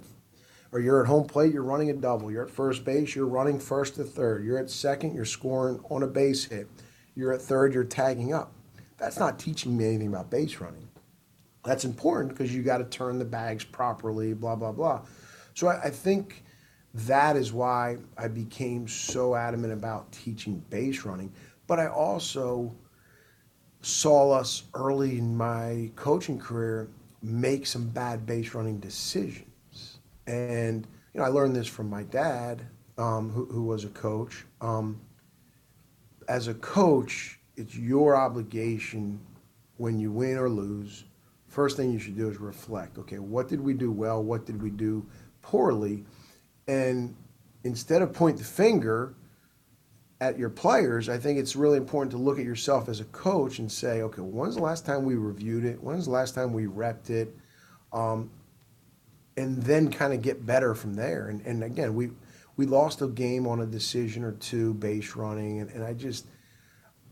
or 0.72 0.80
you're 0.80 1.00
at 1.00 1.06
home 1.06 1.26
plate, 1.26 1.52
you're 1.52 1.62
running 1.62 1.90
a 1.90 1.94
double. 1.94 2.30
You're 2.30 2.44
at 2.44 2.50
first 2.50 2.84
base, 2.84 3.14
you're 3.14 3.26
running 3.26 3.58
first 3.58 3.96
to 3.96 4.04
third. 4.04 4.44
You're 4.44 4.58
at 4.58 4.70
second, 4.70 5.14
you're 5.14 5.24
scoring 5.24 5.80
on 5.90 6.02
a 6.02 6.06
base 6.06 6.44
hit. 6.44 6.68
You're 7.14 7.32
at 7.32 7.40
third, 7.40 7.72
you're 7.72 7.84
tagging 7.84 8.32
up. 8.32 8.52
That's 8.98 9.18
not 9.18 9.38
teaching 9.38 9.76
me 9.76 9.86
anything 9.86 10.08
about 10.08 10.30
base 10.30 10.58
running. 10.60 10.88
That's 11.64 11.84
important 11.84 12.30
because 12.30 12.54
you 12.54 12.62
got 12.62 12.78
to 12.78 12.84
turn 12.84 13.18
the 13.18 13.24
bags 13.24 13.64
properly, 13.64 14.32
blah, 14.34 14.56
blah, 14.56 14.72
blah. 14.72 15.02
So 15.54 15.68
I, 15.68 15.84
I 15.84 15.90
think 15.90 16.44
that 16.94 17.36
is 17.36 17.52
why 17.52 17.98
I 18.16 18.28
became 18.28 18.88
so 18.88 19.34
adamant 19.34 19.72
about 19.72 20.10
teaching 20.12 20.62
base 20.70 21.04
running. 21.04 21.32
But 21.66 21.80
I 21.80 21.88
also 21.88 22.74
saw 23.82 24.32
us 24.32 24.64
early 24.74 25.18
in 25.18 25.36
my 25.36 25.90
coaching 25.96 26.38
career 26.38 26.88
make 27.22 27.66
some 27.66 27.88
bad 27.88 28.24
base 28.26 28.54
running 28.54 28.78
decisions 28.78 29.45
and 30.27 30.87
you 31.14 31.20
know, 31.20 31.27
I 31.27 31.29
learned 31.29 31.57
this 31.57 31.66
from 31.66 31.89
my 31.89 32.03
dad, 32.05 32.62
um, 32.99 33.31
who, 33.31 33.47
who, 33.47 33.62
was 33.62 33.85
a 33.85 33.89
coach. 33.89 34.45
Um, 34.61 35.01
as 36.29 36.49
a 36.49 36.55
coach, 36.55 37.39
it's 37.57 37.77
your 37.77 38.16
obligation 38.16 39.20
when 39.79 39.99
you 39.99 40.11
win 40.11 40.37
or 40.37 40.49
lose. 40.49 41.05
First 41.49 41.77
thing 41.77 41.91
you 41.91 41.99
should 41.99 42.16
do 42.16 42.29
is 42.29 42.39
reflect. 42.39 42.99
Okay, 42.99 43.18
what 43.18 43.49
did 43.49 43.61
we 43.61 43.72
do 43.72 43.91
well? 43.91 44.22
What 44.22 44.45
did 44.45 44.61
we 44.61 44.70
do 44.70 45.07
poorly? 45.43 46.05
And 46.68 47.14
instead 47.64 48.03
of 48.03 48.12
point 48.12 48.39
the 48.39 48.45
finger 48.45 49.14
at 50.20 50.39
your 50.39 50.51
players, 50.51 51.09
I 51.09 51.18
think 51.18 51.39
it's 51.39 51.57
really 51.57 51.77
important 51.77 52.11
to 52.12 52.18
look 52.18 52.39
at 52.39 52.45
yourself 52.45 52.89
as 52.89 53.01
a 53.01 53.05
coach 53.07 53.59
and 53.59 53.70
say, 53.70 54.03
okay, 54.03 54.22
when's 54.22 54.57
the 54.57 54.62
last 54.62 54.85
time 54.85 55.05
we 55.05 55.14
reviewed 55.14 55.64
it? 55.64 55.83
When's 55.83 56.07
the 56.07 56.11
last 56.11 56.35
time 56.35 56.53
we 56.53 56.64
repped 56.64 57.11
it? 57.11 57.35
Um, 57.93 58.31
and 59.37 59.62
then 59.62 59.91
kind 59.91 60.12
of 60.12 60.22
get 60.22 60.47
better 60.47 60.74
from 60.74 60.95
there. 60.95 61.28
And, 61.28 61.41
and 61.47 61.62
again, 61.62 61.95
we 61.95 62.11
we 62.57 62.64
lost 62.64 63.03
a 63.03 63.09
game 63.09 63.47
on 63.47 63.61
a 63.61 63.66
decision 63.66 64.24
or 64.24 64.32
two 64.32 64.74
base 64.74 65.14
running, 65.14 65.61
and, 65.61 65.70
and 65.70 65.84
I 65.84 65.93
just 65.93 66.26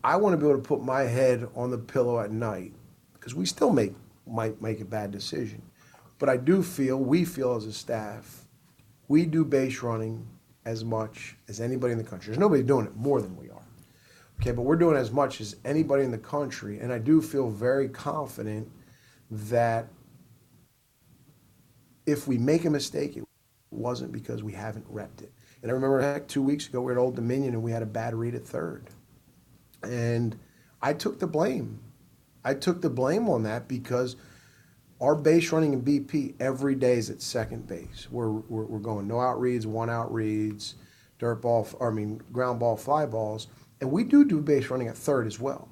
I 0.03 0.17
want 0.17 0.33
to 0.33 0.37
be 0.37 0.49
able 0.49 0.61
to 0.61 0.67
put 0.67 0.83
my 0.83 1.03
head 1.03 1.49
on 1.55 1.71
the 1.71 1.79
pillow 1.79 2.21
at 2.21 2.31
night 2.31 2.73
because 3.15 3.35
we 3.35 3.47
still 3.47 3.71
make 3.71 3.95
might 4.27 4.61
make 4.63 4.81
a 4.81 4.85
bad 4.87 5.11
decision, 5.11 5.63
but 6.19 6.29
I 6.29 6.37
do 6.37 6.63
feel 6.63 6.99
we 6.99 7.25
feel 7.25 7.57
as 7.57 7.67
a 7.67 7.73
staff 7.73 8.45
we 9.09 9.27
do 9.27 9.45
base 9.45 9.83
running 9.83 10.27
as 10.65 10.85
much 10.85 11.37
as 11.49 11.61
anybody 11.61 11.93
in 11.93 11.99
the 11.99 12.05
country. 12.05 12.29
There's 12.29 12.39
nobody 12.39 12.63
doing 12.63 12.87
it 12.87 12.97
more 12.97 13.21
than 13.21 13.37
we 13.37 13.51
are. 13.51 13.63
Okay, 14.41 14.51
but 14.51 14.63
we're 14.63 14.77
doing 14.77 14.97
as 14.97 15.11
much 15.11 15.41
as 15.41 15.57
anybody 15.65 16.05
in 16.05 16.11
the 16.11 16.19
country, 16.19 16.81
and 16.81 16.93
I 16.93 16.99
do 16.99 17.21
feel 17.21 17.49
very 17.51 17.89
confident 17.89 18.69
that 19.31 19.89
if 22.07 22.27
we 22.27 22.39
make 22.39 22.65
a 22.65 22.71
mistake, 22.71 23.17
it 23.17 23.25
wasn't 23.71 24.13
because 24.13 24.43
we 24.43 24.53
haven't 24.53 24.93
repped 24.93 25.23
it. 25.23 25.33
And 25.63 25.71
I 25.71 25.75
remember 25.75 26.01
heck, 26.01 26.29
two 26.29 26.43
weeks 26.43 26.69
ago 26.69 26.81
we 26.81 26.87
were 26.87 26.93
at 26.93 26.99
Old 26.99 27.17
Dominion 27.17 27.55
and 27.55 27.63
we 27.63 27.73
had 27.73 27.83
a 27.83 27.87
bad 27.87 28.15
read 28.15 28.35
at 28.35 28.47
third. 28.47 28.91
And 29.83 30.39
I 30.83 30.93
took 30.93 31.19
the 31.19 31.27
blame. 31.27 31.81
I 32.45 32.55
took 32.55 32.83
the 32.83 32.91
blame 32.91 33.29
on 33.29 33.43
that 33.45 33.67
because 33.67 34.17
our 35.01 35.15
base 35.15 35.51
running 35.53 35.73
in 35.73 35.83
BP 35.83 36.35
every 36.41 36.75
day 36.75 36.95
is 36.95 37.11
at 37.11 37.23
second 37.23 37.67
base. 37.67 38.09
We're, 38.11 38.31
we're, 38.31 38.65
we're 38.65 38.79
going 38.79 39.09
no 39.09 39.21
out 39.21 39.41
reads, 39.41 39.67
one 39.67 39.91
out 39.91 40.13
reads, 40.13 40.75
dirt 41.19 41.37
ball, 41.37 41.67
I 41.81 41.91
mean, 41.91 42.21
ground 42.33 42.61
ball, 42.61 42.77
fly 42.77 43.07
balls. 43.07 43.49
And 43.81 43.91
we 43.91 44.05
do 44.05 44.25
do 44.25 44.41
base 44.41 44.69
running 44.69 44.89
at 44.89 44.97
third 44.97 45.27
as 45.27 45.41
well. 45.41 45.69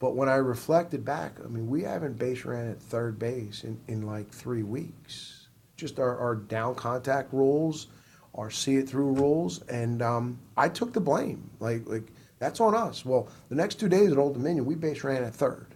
But 0.00 0.14
when 0.14 0.28
I 0.28 0.36
reflected 0.36 1.04
back, 1.04 1.38
I 1.44 1.48
mean, 1.48 1.68
we 1.68 1.82
haven't 1.82 2.18
base 2.18 2.44
ran 2.44 2.70
at 2.70 2.80
third 2.80 3.18
base 3.18 3.64
in, 3.64 3.80
in 3.88 4.02
like 4.02 4.30
three 4.30 4.62
weeks. 4.62 5.37
Just 5.78 5.98
our, 6.00 6.18
our 6.18 6.34
down 6.34 6.74
contact 6.74 7.32
rules, 7.32 7.86
our 8.34 8.50
see 8.50 8.76
it 8.76 8.88
through 8.88 9.12
rules, 9.12 9.62
and 9.68 10.02
um, 10.02 10.38
I 10.56 10.68
took 10.68 10.92
the 10.92 11.00
blame. 11.00 11.48
Like 11.60 11.82
like 11.86 12.12
that's 12.40 12.60
on 12.60 12.74
us. 12.74 13.04
Well, 13.04 13.28
the 13.48 13.54
next 13.54 13.76
two 13.76 13.88
days 13.88 14.12
at 14.12 14.18
Old 14.18 14.34
Dominion, 14.34 14.66
we 14.66 14.74
base 14.74 15.04
ran 15.04 15.22
at 15.22 15.34
third, 15.34 15.68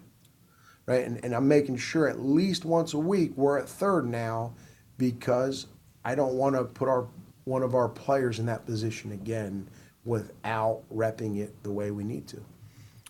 right? 0.87 1.05
And, 1.07 1.25
and 1.25 1.35
I'm 1.35 1.47
making 1.47 1.77
sure 1.77 2.09
at 2.09 2.21
least 2.21 2.65
once 2.65 2.95
a 2.95 2.99
week 2.99 3.33
we're 3.37 3.59
at 3.59 3.69
third 3.69 4.09
now 4.09 4.55
because 4.99 5.69
I 6.05 6.17
don't 6.17 6.35
want 6.35 6.57
to 6.57 6.65
put 6.65 6.89
our 6.89 7.07
one 7.45 7.63
of 7.63 7.77
our 7.77 7.89
players 7.89 8.41
in 8.41 8.47
that 8.47 8.67
position 8.67 9.13
again 9.13 9.69
without 10.05 10.83
repping 10.93 11.39
it 11.39 11.63
the 11.63 11.71
way 11.71 11.93
we 11.93 12.03
need 12.03 12.27
to. 12.29 12.45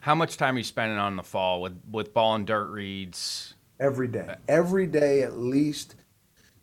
How 0.00 0.14
much 0.14 0.36
time 0.36 0.56
are 0.56 0.58
you 0.58 0.64
spending 0.64 0.98
on 0.98 1.16
the 1.16 1.22
fall 1.22 1.62
with, 1.62 1.80
with 1.90 2.12
ball 2.12 2.34
and 2.34 2.46
dirt 2.46 2.70
reads? 2.70 3.54
Every 3.78 4.08
day. 4.08 4.34
Every 4.48 4.86
day, 4.86 5.22
at 5.22 5.38
least 5.38 5.94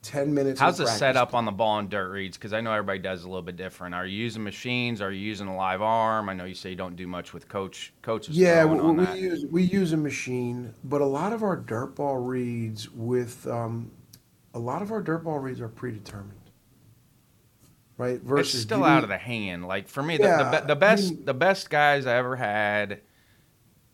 10 0.02 0.34
minutes. 0.34 0.60
How's 0.60 0.78
the 0.78 0.88
setup 0.88 1.34
on 1.34 1.46
the 1.46 1.52
ball 1.52 1.80
and 1.80 1.90
dirt 1.90 2.10
reads? 2.10 2.38
Because 2.38 2.54
I 2.54 2.62
know 2.62 2.72
everybody 2.72 3.00
does 3.00 3.24
a 3.24 3.28
little 3.28 3.42
bit 3.42 3.58
different. 3.58 3.94
Are 3.96 4.06
you 4.06 4.18
using 4.18 4.44
machines? 4.44 5.02
Are 5.02 5.12
you 5.12 5.20
using 5.20 5.48
a 5.48 5.56
live 5.56 5.82
arm? 5.82 6.30
I 6.30 6.34
know 6.34 6.46
you 6.46 6.56
say 6.56 6.70
you 6.70 6.76
don't 6.76 6.96
do 6.96 7.08
much 7.08 7.34
with 7.34 7.48
coach 7.50 7.94
coaches. 8.02 8.38
Yeah, 8.38 8.66
we, 8.66 8.80
we 8.80 9.20
use 9.20 9.46
we 9.46 9.64
use 9.64 9.94
a 9.94 9.98
machine, 9.98 10.74
but 10.86 11.02
a 11.02 11.06
lot 11.06 11.34
of 11.34 11.44
our 11.44 11.56
dirt 11.56 11.96
ball 11.96 12.18
reads 12.18 12.90
with 12.92 13.46
um, 13.48 13.92
a 14.54 14.60
lot 14.60 14.82
of 14.82 14.92
our 14.92 15.02
dirt 15.02 15.24
ball 15.24 15.40
reads 15.40 15.62
are 15.62 15.70
predetermined 15.70 16.34
right? 18.00 18.22
Versus 18.22 18.56
it's 18.56 18.64
still 18.64 18.84
out 18.84 19.04
of 19.04 19.10
the 19.10 19.18
hand. 19.18 19.68
Like 19.68 19.88
for 19.88 20.02
me, 20.02 20.18
yeah, 20.18 20.50
the, 20.50 20.62
the, 20.62 20.68
the 20.68 20.76
best 20.76 21.12
I 21.12 21.16
mean, 21.16 21.26
the 21.26 21.34
best 21.36 21.70
guys 21.70 22.08
I 22.08 22.16
ever 22.16 22.36
had 22.36 23.02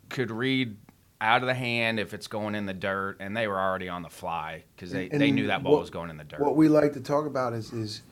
could 0.08 0.30
read 0.30 0.76
out 1.20 1.42
of 1.42 1.46
the 1.46 1.54
hand 1.54 1.98
if 1.98 2.14
it's 2.14 2.26
going 2.26 2.54
in 2.54 2.66
the 2.66 2.74
dirt, 2.74 3.16
and 3.20 3.36
they 3.36 3.46
were 3.46 3.58
already 3.58 3.88
on 3.88 4.02
the 4.02 4.08
fly 4.08 4.64
because 4.74 4.90
they, 4.90 5.08
they 5.08 5.30
knew 5.30 5.46
that 5.48 5.62
ball 5.62 5.72
what, 5.72 5.80
was 5.80 5.90
going 5.90 6.10
in 6.10 6.16
the 6.16 6.24
dirt. 6.24 6.40
What 6.40 6.56
we 6.56 6.68
like 6.68 6.92
to 6.94 7.00
talk 7.00 7.26
about 7.26 7.52
is 7.52 7.72
is 7.72 8.02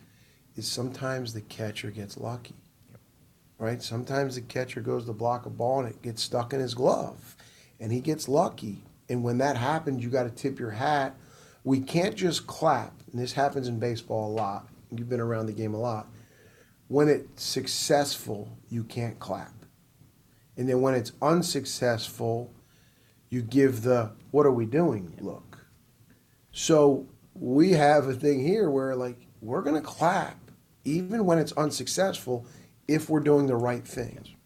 is 0.56 0.70
sometimes 0.70 1.32
the 1.32 1.40
catcher 1.40 1.90
gets 1.90 2.16
lucky, 2.16 2.54
yep. 2.90 3.00
right? 3.58 3.82
Sometimes 3.82 4.36
the 4.36 4.40
catcher 4.42 4.80
goes 4.80 5.04
to 5.06 5.12
block 5.12 5.46
a 5.46 5.50
ball 5.50 5.80
and 5.80 5.88
it 5.88 6.00
gets 6.02 6.22
stuck 6.22 6.52
in 6.52 6.60
his 6.60 6.74
glove, 6.74 7.36
and 7.80 7.92
he 7.92 8.00
gets 8.00 8.28
lucky. 8.28 8.82
And 9.08 9.22
when 9.22 9.38
that 9.38 9.56
happens, 9.56 10.02
you 10.02 10.10
got 10.10 10.22
to 10.22 10.30
tip 10.30 10.58
your 10.58 10.70
hat. 10.70 11.14
We 11.62 11.80
can't 11.80 12.14
just 12.14 12.46
clap, 12.46 12.94
and 13.12 13.20
this 13.20 13.32
happens 13.32 13.68
in 13.68 13.78
baseball 13.78 14.30
a 14.30 14.34
lot 14.34 14.68
you've 14.98 15.08
been 15.08 15.20
around 15.20 15.46
the 15.46 15.52
game 15.52 15.74
a 15.74 15.80
lot. 15.80 16.06
When 16.88 17.08
it's 17.08 17.42
successful, 17.42 18.56
you 18.68 18.84
can't 18.84 19.18
clap. 19.18 19.52
And 20.56 20.68
then 20.68 20.80
when 20.80 20.94
it's 20.94 21.12
unsuccessful, 21.20 22.52
you 23.34 23.42
give 23.42 23.82
the 23.82 24.12
what 24.30 24.46
are 24.46 24.52
we 24.52 24.64
doing 24.64 25.12
look. 25.20 25.66
So 26.52 27.08
we 27.34 27.72
have 27.72 28.06
a 28.06 28.14
thing 28.14 28.40
here 28.40 28.70
where 28.70 28.94
like 28.94 29.26
we're 29.42 29.62
going 29.62 29.74
to 29.74 29.86
clap 29.86 30.38
even 30.84 31.26
when 31.26 31.38
it's 31.38 31.52
unsuccessful 31.52 32.46
if 32.86 33.10
we're 33.10 33.20
doing 33.20 33.46
the 33.46 33.56
right 33.56 33.86
thing. 33.86 34.36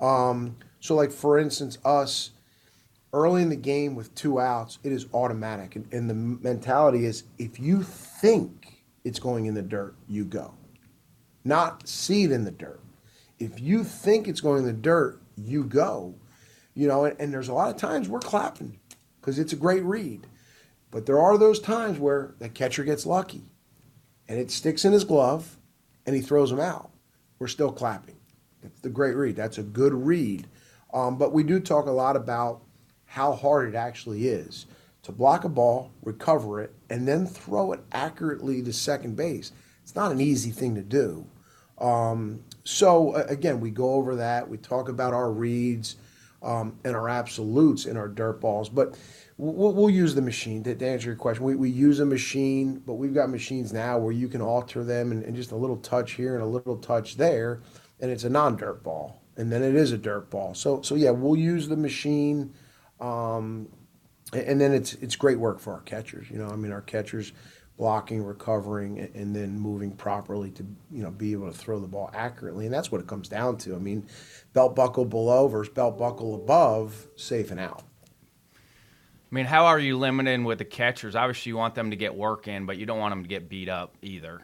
Um, 0.00 0.56
so 0.80 0.94
like 0.94 1.12
for 1.12 1.38
instance 1.38 1.76
us 1.84 2.30
early 3.12 3.42
in 3.42 3.50
the 3.50 3.56
game 3.56 3.94
with 3.94 4.14
two 4.14 4.40
outs, 4.40 4.78
it 4.82 4.90
is 4.90 5.06
automatic 5.12 5.76
and, 5.76 5.92
and 5.92 6.08
the 6.08 6.14
mentality 6.14 7.04
is 7.04 7.24
if 7.38 7.60
you 7.60 7.82
think 7.82 8.84
it's 9.04 9.18
going 9.18 9.44
in 9.46 9.54
the 9.54 9.62
dirt, 9.62 9.94
you 10.08 10.24
go. 10.24 10.54
Not 11.44 11.86
see 11.86 12.24
it 12.24 12.32
in 12.32 12.44
the 12.44 12.50
dirt. 12.50 12.80
If 13.38 13.60
you 13.60 13.84
think 13.84 14.28
it's 14.28 14.40
going 14.40 14.60
in 14.60 14.66
the 14.66 14.72
dirt, 14.72 15.20
you 15.36 15.64
go. 15.64 16.14
You 16.80 16.88
know, 16.88 17.04
and, 17.04 17.20
and 17.20 17.30
there's 17.30 17.50
a 17.50 17.52
lot 17.52 17.68
of 17.68 17.76
times 17.76 18.08
we're 18.08 18.20
clapping 18.20 18.80
because 19.20 19.38
it's 19.38 19.52
a 19.52 19.56
great 19.56 19.82
read. 19.82 20.26
But 20.90 21.04
there 21.04 21.20
are 21.20 21.36
those 21.36 21.60
times 21.60 21.98
where 21.98 22.32
the 22.38 22.48
catcher 22.48 22.84
gets 22.84 23.04
lucky 23.04 23.42
and 24.26 24.38
it 24.38 24.50
sticks 24.50 24.86
in 24.86 24.94
his 24.94 25.04
glove 25.04 25.58
and 26.06 26.16
he 26.16 26.22
throws 26.22 26.50
him 26.50 26.58
out. 26.58 26.88
We're 27.38 27.48
still 27.48 27.70
clapping. 27.70 28.16
It's 28.62 28.80
the 28.80 28.88
great 28.88 29.14
read. 29.14 29.36
That's 29.36 29.58
a 29.58 29.62
good 29.62 29.92
read. 29.92 30.46
Um, 30.94 31.18
but 31.18 31.34
we 31.34 31.42
do 31.42 31.60
talk 31.60 31.84
a 31.84 31.90
lot 31.90 32.16
about 32.16 32.62
how 33.04 33.34
hard 33.34 33.68
it 33.68 33.76
actually 33.76 34.28
is 34.28 34.64
to 35.02 35.12
block 35.12 35.44
a 35.44 35.50
ball, 35.50 35.92
recover 36.02 36.62
it, 36.62 36.72
and 36.88 37.06
then 37.06 37.26
throw 37.26 37.72
it 37.72 37.80
accurately 37.92 38.62
to 38.62 38.72
second 38.72 39.16
base. 39.16 39.52
It's 39.82 39.94
not 39.94 40.12
an 40.12 40.20
easy 40.22 40.50
thing 40.50 40.76
to 40.76 40.82
do. 40.82 41.26
Um, 41.76 42.42
so 42.64 43.16
again, 43.16 43.60
we 43.60 43.68
go 43.68 43.92
over 43.92 44.16
that. 44.16 44.48
We 44.48 44.56
talk 44.56 44.88
about 44.88 45.12
our 45.12 45.30
reads 45.30 45.96
um, 46.42 46.78
and 46.84 46.96
our 46.96 47.08
absolutes 47.08 47.86
in 47.86 47.96
our 47.96 48.08
dirt 48.08 48.40
balls, 48.40 48.68
but 48.68 48.96
we'll, 49.36 49.72
we'll 49.72 49.90
use 49.90 50.14
the 50.14 50.22
machine 50.22 50.62
to, 50.64 50.74
to, 50.74 50.86
answer 50.86 51.08
your 51.08 51.16
question. 51.16 51.44
We, 51.44 51.54
we 51.54 51.70
use 51.70 52.00
a 52.00 52.06
machine, 52.06 52.82
but 52.86 52.94
we've 52.94 53.14
got 53.14 53.28
machines 53.28 53.72
now 53.72 53.98
where 53.98 54.12
you 54.12 54.28
can 54.28 54.40
alter 54.40 54.82
them 54.82 55.12
and, 55.12 55.22
and 55.24 55.36
just 55.36 55.52
a 55.52 55.56
little 55.56 55.76
touch 55.76 56.12
here 56.12 56.34
and 56.34 56.42
a 56.42 56.46
little 56.46 56.76
touch 56.76 57.16
there, 57.16 57.60
and 58.00 58.10
it's 58.10 58.24
a 58.24 58.30
non-dirt 58.30 58.82
ball, 58.82 59.22
and 59.36 59.52
then 59.52 59.62
it 59.62 59.74
is 59.74 59.92
a 59.92 59.98
dirt 59.98 60.30
ball. 60.30 60.54
So 60.54 60.82
so 60.82 60.94
yeah, 60.94 61.10
we'll 61.10 61.36
use 61.36 61.68
the 61.68 61.76
machine. 61.76 62.54
Um, 63.00 63.68
and 64.32 64.60
then 64.60 64.72
it's 64.72 64.94
it's 64.94 65.16
great 65.16 65.38
work 65.38 65.58
for 65.58 65.72
our 65.72 65.80
catchers. 65.80 66.30
You 66.30 66.38
know, 66.38 66.48
I 66.48 66.56
mean, 66.56 66.72
our 66.72 66.82
catchers 66.82 67.32
blocking, 67.80 68.22
recovering, 68.22 69.10
and 69.14 69.34
then 69.34 69.58
moving 69.58 69.90
properly 69.90 70.50
to 70.50 70.62
you 70.92 71.02
know 71.02 71.10
be 71.10 71.32
able 71.32 71.50
to 71.50 71.56
throw 71.56 71.80
the 71.80 71.88
ball 71.88 72.10
accurately, 72.12 72.66
and 72.66 72.74
that's 72.74 72.92
what 72.92 73.00
it 73.00 73.06
comes 73.06 73.26
down 73.26 73.56
to. 73.56 73.74
I 73.74 73.78
mean, 73.78 74.06
belt 74.52 74.76
buckle 74.76 75.06
below 75.06 75.48
versus 75.48 75.72
belt 75.72 75.98
buckle 75.98 76.34
above, 76.34 77.08
safe 77.16 77.50
and 77.50 77.58
out. 77.58 77.82
I 78.54 79.34
mean, 79.34 79.46
how 79.46 79.64
are 79.64 79.78
you 79.78 79.96
limiting 79.96 80.44
with 80.44 80.58
the 80.58 80.66
catchers? 80.66 81.16
Obviously, 81.16 81.50
you 81.50 81.56
want 81.56 81.74
them 81.74 81.90
to 81.90 81.96
get 81.96 82.14
work 82.14 82.48
in, 82.48 82.66
but 82.66 82.76
you 82.76 82.84
don't 82.84 82.98
want 82.98 83.12
them 83.12 83.22
to 83.22 83.28
get 83.28 83.48
beat 83.48 83.70
up 83.70 83.94
either. 84.02 84.42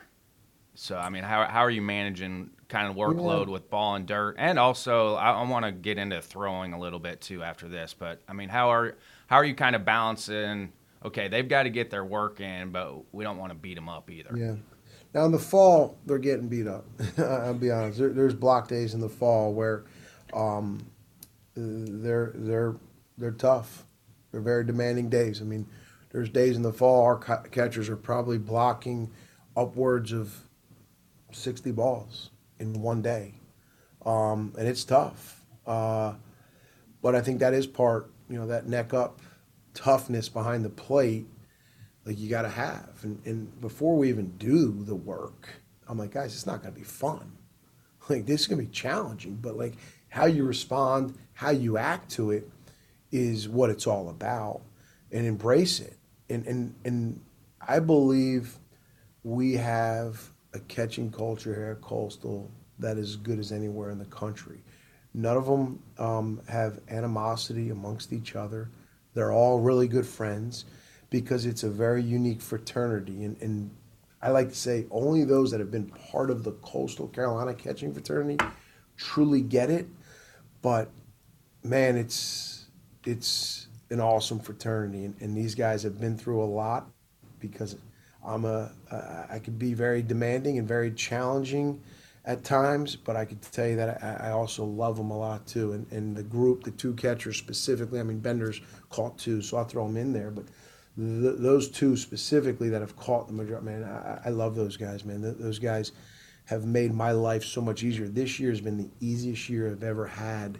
So, 0.74 0.96
I 0.96 1.10
mean, 1.10 1.22
how, 1.22 1.44
how 1.44 1.60
are 1.60 1.70
you 1.70 1.82
managing 1.82 2.50
kind 2.68 2.88
of 2.88 2.96
workload 2.96 3.46
yeah. 3.46 3.52
with 3.52 3.68
ball 3.68 3.96
and 3.96 4.06
dirt? 4.06 4.36
And 4.38 4.58
also, 4.58 5.14
I, 5.14 5.32
I 5.32 5.42
want 5.48 5.66
to 5.66 5.72
get 5.72 5.98
into 5.98 6.22
throwing 6.22 6.72
a 6.72 6.78
little 6.78 6.98
bit 6.98 7.20
too 7.20 7.42
after 7.42 7.68
this. 7.68 7.92
But 7.92 8.22
I 8.28 8.32
mean, 8.32 8.48
how 8.48 8.70
are 8.70 8.96
how 9.26 9.36
are 9.36 9.44
you 9.44 9.54
kind 9.54 9.76
of 9.76 9.84
balancing? 9.84 10.72
Okay, 11.06 11.28
they've 11.28 11.48
got 11.48 11.62
to 11.62 11.70
get 11.70 11.88
their 11.88 12.04
work 12.04 12.40
in, 12.40 12.70
but 12.70 13.14
we 13.14 13.22
don't 13.22 13.38
want 13.38 13.52
to 13.52 13.56
beat 13.56 13.76
them 13.76 13.88
up 13.88 14.10
either. 14.10 14.36
Yeah. 14.36 14.56
Now 15.14 15.24
in 15.24 15.30
the 15.30 15.38
fall, 15.38 15.96
they're 16.04 16.18
getting 16.18 16.48
beat 16.48 16.66
up. 16.66 16.84
I'll 17.18 17.54
be 17.54 17.70
honest. 17.70 17.98
There, 17.98 18.08
there's 18.08 18.34
block 18.34 18.66
days 18.66 18.92
in 18.92 19.00
the 19.00 19.08
fall 19.08 19.54
where 19.54 19.84
um, 20.34 20.84
they're 21.54 22.32
they're 22.34 22.74
they're 23.16 23.30
tough. 23.30 23.84
They're 24.32 24.40
very 24.40 24.64
demanding 24.64 25.08
days. 25.08 25.40
I 25.40 25.44
mean, 25.44 25.66
there's 26.10 26.28
days 26.28 26.56
in 26.56 26.62
the 26.62 26.72
fall 26.72 27.04
our 27.04 27.16
catchers 27.16 27.88
are 27.88 27.96
probably 27.96 28.38
blocking 28.38 29.10
upwards 29.56 30.12
of 30.12 30.42
60 31.30 31.70
balls 31.70 32.30
in 32.58 32.82
one 32.82 33.00
day, 33.00 33.34
um, 34.04 34.52
and 34.58 34.66
it's 34.66 34.82
tough. 34.82 35.40
Uh, 35.66 36.14
but 37.00 37.14
I 37.14 37.20
think 37.20 37.38
that 37.40 37.54
is 37.54 37.66
part 37.66 38.10
you 38.28 38.36
know 38.36 38.48
that 38.48 38.66
neck 38.66 38.92
up 38.92 39.20
toughness 39.76 40.28
behind 40.28 40.64
the 40.64 40.70
plate 40.70 41.26
like 42.04 42.18
you 42.18 42.28
got 42.28 42.42
to 42.42 42.48
have. 42.48 43.00
And, 43.02 43.20
and 43.24 43.60
before 43.60 43.96
we 43.96 44.08
even 44.08 44.36
do 44.38 44.72
the 44.84 44.94
work 44.94 45.48
i'm 45.88 45.98
like 45.98 46.12
guys 46.12 46.34
it's 46.34 46.46
not 46.46 46.62
going 46.62 46.74
to 46.74 46.78
be 46.78 46.84
fun. 46.84 47.32
Like 48.08 48.24
this 48.24 48.42
is 48.42 48.46
going 48.46 48.60
to 48.60 48.66
be 48.66 48.72
challenging 48.72 49.36
but 49.42 49.56
like 49.56 49.74
how 50.08 50.26
you 50.26 50.44
respond 50.44 51.18
how 51.32 51.50
you 51.50 51.76
act 51.76 52.12
to 52.12 52.30
it 52.30 52.48
is 53.12 53.48
what 53.48 53.70
it's 53.70 53.86
all 53.86 54.08
about. 54.08 54.62
And 55.12 55.26
embrace 55.26 55.80
it. 55.80 55.96
And 56.28 56.46
and 56.46 56.74
and 56.84 57.20
i 57.60 57.78
believe 57.78 58.58
we 59.22 59.54
have 59.54 60.30
a 60.54 60.60
catching 60.60 61.10
culture 61.10 61.54
here 61.54 61.72
at 61.72 61.80
coastal 61.80 62.50
that 62.78 62.96
is 62.96 63.10
as 63.10 63.16
good 63.16 63.38
as 63.38 63.52
anywhere 63.52 63.90
in 63.90 63.98
the 63.98 64.04
country. 64.06 64.58
None 65.14 65.36
of 65.36 65.46
them 65.46 65.82
um, 65.98 66.40
have 66.48 66.80
animosity 66.88 67.70
amongst 67.70 68.12
each 68.12 68.36
other. 68.36 68.70
They're 69.16 69.32
all 69.32 69.60
really 69.60 69.88
good 69.88 70.06
friends 70.06 70.66
because 71.08 71.46
it's 71.46 71.62
a 71.62 71.70
very 71.70 72.02
unique 72.02 72.42
fraternity. 72.42 73.24
And, 73.24 73.40
and 73.40 73.70
I 74.20 74.28
like 74.28 74.50
to 74.50 74.54
say 74.54 74.84
only 74.90 75.24
those 75.24 75.50
that 75.52 75.60
have 75.60 75.70
been 75.70 75.86
part 75.86 76.30
of 76.30 76.44
the 76.44 76.52
Coastal 76.52 77.08
Carolina 77.08 77.54
catching 77.54 77.94
fraternity 77.94 78.44
truly 78.98 79.40
get 79.40 79.70
it. 79.70 79.86
But 80.60 80.90
man, 81.62 81.96
it's 81.96 82.66
it's 83.06 83.68
an 83.88 84.00
awesome 84.00 84.38
fraternity, 84.38 85.06
and, 85.06 85.14
and 85.20 85.34
these 85.34 85.54
guys 85.54 85.82
have 85.84 85.98
been 85.98 86.18
through 86.18 86.42
a 86.42 86.44
lot 86.44 86.86
because 87.40 87.76
I'm 88.22 88.44
a 88.44 88.70
I 89.30 89.38
can 89.38 89.54
be 89.54 89.72
very 89.72 90.02
demanding 90.02 90.58
and 90.58 90.68
very 90.68 90.92
challenging 90.92 91.80
at 92.26 92.42
times, 92.42 92.96
but 92.96 93.14
I 93.14 93.24
could 93.24 93.40
tell 93.40 93.68
you 93.68 93.76
that 93.76 94.02
I, 94.02 94.28
I 94.28 94.30
also 94.32 94.64
love 94.64 94.96
them 94.96 95.12
a 95.12 95.18
lot 95.18 95.46
too. 95.46 95.72
And, 95.72 95.90
and 95.92 96.16
the 96.16 96.24
group, 96.24 96.64
the 96.64 96.72
two 96.72 96.92
catchers 96.94 97.36
specifically, 97.36 98.00
I 98.00 98.02
mean, 98.02 98.18
Bender's 98.18 98.60
caught 98.90 99.16
two, 99.16 99.40
so 99.40 99.56
I'll 99.56 99.64
throw 99.64 99.86
them 99.86 99.96
in 99.96 100.12
there. 100.12 100.32
But 100.32 100.46
th- 100.96 101.36
those 101.38 101.70
two 101.70 101.96
specifically 101.96 102.68
that 102.70 102.80
have 102.80 102.96
caught 102.96 103.28
the 103.28 103.32
majority, 103.32 103.66
man, 103.66 103.84
I, 103.84 104.22
I 104.26 104.28
love 104.30 104.56
those 104.56 104.76
guys, 104.76 105.04
man. 105.04 105.22
Th- 105.22 105.36
those 105.38 105.60
guys 105.60 105.92
have 106.46 106.64
made 106.64 106.92
my 106.92 107.12
life 107.12 107.44
so 107.44 107.60
much 107.60 107.84
easier. 107.84 108.08
This 108.08 108.40
year 108.40 108.50
has 108.50 108.60
been 108.60 108.76
the 108.76 108.90
easiest 109.00 109.48
year 109.48 109.70
I've 109.70 109.84
ever 109.84 110.06
had 110.06 110.58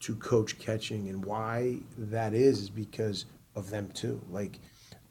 to 0.00 0.14
coach 0.16 0.56
catching. 0.60 1.08
And 1.08 1.24
why 1.24 1.78
that 1.96 2.32
is, 2.32 2.60
is 2.60 2.70
because 2.70 3.26
of 3.56 3.70
them 3.70 3.88
too. 3.92 4.20
Like, 4.30 4.60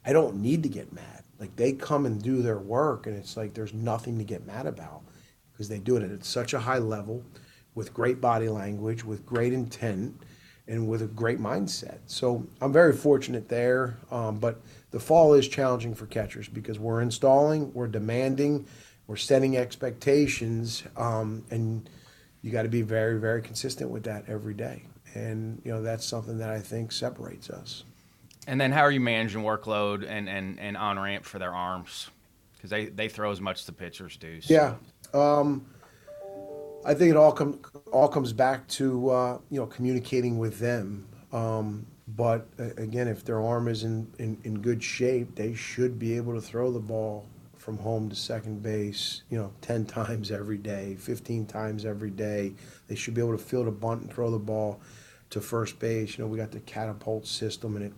I 0.06 0.14
don't 0.14 0.36
need 0.36 0.62
to 0.62 0.70
get 0.70 0.90
mad. 0.90 1.22
Like, 1.38 1.54
they 1.56 1.72
come 1.72 2.06
and 2.06 2.20
do 2.20 2.40
their 2.40 2.58
work, 2.58 3.06
and 3.06 3.14
it's 3.14 3.36
like 3.36 3.52
there's 3.52 3.74
nothing 3.74 4.16
to 4.18 4.24
get 4.24 4.46
mad 4.46 4.66
about 4.66 5.02
because 5.58 5.68
they 5.68 5.80
do 5.80 5.96
it 5.96 6.08
at 6.08 6.24
such 6.24 6.54
a 6.54 6.60
high 6.60 6.78
level 6.78 7.24
with 7.74 7.92
great 7.92 8.20
body 8.20 8.48
language, 8.48 9.04
with 9.04 9.26
great 9.26 9.52
intent, 9.52 10.20
and 10.68 10.86
with 10.86 11.02
a 11.02 11.06
great 11.06 11.40
mindset. 11.40 11.98
So 12.06 12.46
I'm 12.60 12.72
very 12.72 12.92
fortunate 12.92 13.48
there. 13.48 13.96
Um, 14.12 14.38
but 14.38 14.60
the 14.92 15.00
fall 15.00 15.34
is 15.34 15.48
challenging 15.48 15.96
for 15.96 16.06
catchers 16.06 16.48
because 16.48 16.78
we're 16.78 17.00
installing, 17.00 17.74
we're 17.74 17.88
demanding, 17.88 18.68
we're 19.08 19.16
setting 19.16 19.56
expectations, 19.56 20.84
um, 20.96 21.44
and 21.50 21.90
you 22.42 22.52
got 22.52 22.62
to 22.62 22.68
be 22.68 22.82
very, 22.82 23.18
very 23.18 23.42
consistent 23.42 23.90
with 23.90 24.04
that 24.04 24.28
every 24.28 24.54
day. 24.54 24.84
And 25.14 25.60
you 25.64 25.72
know 25.72 25.82
that's 25.82 26.04
something 26.04 26.38
that 26.38 26.50
I 26.50 26.60
think 26.60 26.92
separates 26.92 27.50
us. 27.50 27.82
And 28.46 28.60
then 28.60 28.70
how 28.70 28.82
are 28.82 28.92
you 28.92 29.00
managing 29.00 29.42
workload 29.42 30.06
and 30.08 30.28
and, 30.28 30.60
and 30.60 30.76
on 30.76 31.00
ramp 31.00 31.24
for 31.24 31.40
their 31.40 31.52
arms? 31.52 32.10
Because 32.56 32.70
they, 32.70 32.86
they 32.86 33.08
throw 33.08 33.30
as 33.30 33.40
much 33.40 33.60
as 33.60 33.66
the 33.66 33.72
pitchers 33.72 34.16
do. 34.16 34.40
So. 34.40 34.52
Yeah, 34.52 34.74
um, 35.14 35.66
I 36.84 36.94
think 36.94 37.10
it 37.10 37.16
all 37.16 37.32
comes 37.32 37.56
all 37.92 38.08
comes 38.08 38.32
back 38.32 38.66
to 38.68 39.10
uh, 39.10 39.38
you 39.50 39.60
know 39.60 39.66
communicating 39.66 40.38
with 40.38 40.58
them. 40.58 41.06
Um, 41.32 41.86
but 42.16 42.46
uh, 42.58 42.70
again, 42.78 43.06
if 43.06 43.24
their 43.24 43.40
arm 43.42 43.68
is 43.68 43.84
in, 43.84 44.10
in, 44.18 44.38
in 44.44 44.60
good 44.60 44.82
shape, 44.82 45.34
they 45.34 45.54
should 45.54 45.98
be 45.98 46.16
able 46.16 46.34
to 46.34 46.40
throw 46.40 46.70
the 46.72 46.80
ball 46.80 47.26
from 47.58 47.76
home 47.76 48.08
to 48.08 48.16
second 48.16 48.62
base, 48.62 49.22
you 49.28 49.36
know, 49.36 49.52
10 49.60 49.84
times 49.84 50.30
every 50.30 50.56
day, 50.56 50.96
15 50.98 51.44
times 51.44 51.84
every 51.84 52.10
day. 52.10 52.54
They 52.86 52.94
should 52.94 53.12
be 53.12 53.20
able 53.20 53.36
to 53.36 53.42
field 53.42 53.68
a 53.68 53.70
bunt 53.70 54.02
and 54.02 54.12
throw 54.12 54.30
the 54.30 54.38
ball 54.38 54.80
to 55.30 55.40
first 55.42 55.78
base. 55.78 56.16
You 56.16 56.24
know, 56.24 56.30
we 56.30 56.38
got 56.38 56.50
the 56.50 56.60
catapult 56.60 57.26
system 57.26 57.76
and 57.76 57.84
it, 57.84 57.92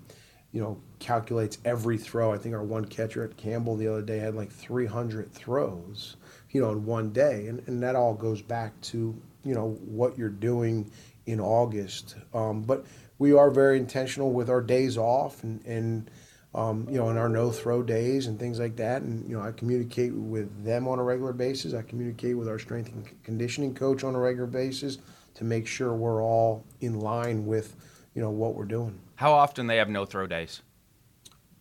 you 0.50 0.60
know, 0.60 0.80
calculates 0.98 1.58
every 1.64 1.98
throw. 1.98 2.32
I 2.32 2.38
think 2.38 2.56
our 2.56 2.64
one 2.64 2.86
catcher 2.86 3.22
at 3.22 3.36
Campbell 3.36 3.76
the 3.76 3.86
other 3.86 4.02
day 4.02 4.18
had 4.18 4.34
like 4.34 4.50
300 4.50 5.32
throws 5.32 6.16
you 6.50 6.60
know, 6.60 6.70
in 6.72 6.84
one 6.84 7.10
day. 7.12 7.46
And, 7.46 7.62
and 7.66 7.82
that 7.82 7.96
all 7.96 8.14
goes 8.14 8.42
back 8.42 8.78
to, 8.82 9.14
you 9.44 9.54
know, 9.54 9.78
what 9.84 10.18
you're 10.18 10.28
doing 10.28 10.90
in 11.26 11.40
August. 11.40 12.16
Um, 12.34 12.62
but 12.62 12.86
we 13.18 13.32
are 13.32 13.50
very 13.50 13.78
intentional 13.78 14.32
with 14.32 14.48
our 14.50 14.60
days 14.60 14.96
off 14.96 15.42
and, 15.44 15.64
and 15.66 16.10
um, 16.54 16.86
you 16.90 16.96
know, 16.96 17.10
in 17.10 17.16
our 17.16 17.28
no 17.28 17.50
throw 17.50 17.82
days 17.82 18.26
and 18.26 18.38
things 18.38 18.58
like 18.58 18.76
that. 18.76 19.02
And, 19.02 19.28
you 19.28 19.36
know, 19.36 19.42
I 19.42 19.52
communicate 19.52 20.12
with 20.12 20.64
them 20.64 20.88
on 20.88 20.98
a 20.98 21.02
regular 21.02 21.32
basis. 21.32 21.74
I 21.74 21.82
communicate 21.82 22.36
with 22.36 22.48
our 22.48 22.58
strength 22.58 22.92
and 22.92 23.08
conditioning 23.22 23.74
coach 23.74 24.02
on 24.02 24.14
a 24.14 24.18
regular 24.18 24.48
basis 24.48 24.98
to 25.34 25.44
make 25.44 25.66
sure 25.66 25.94
we're 25.94 26.22
all 26.22 26.64
in 26.80 26.98
line 26.98 27.46
with, 27.46 27.76
you 28.14 28.22
know, 28.22 28.30
what 28.30 28.54
we're 28.54 28.64
doing. 28.64 28.98
How 29.14 29.32
often 29.32 29.68
they 29.68 29.76
have 29.76 29.88
no 29.88 30.04
throw 30.04 30.26
days? 30.26 30.62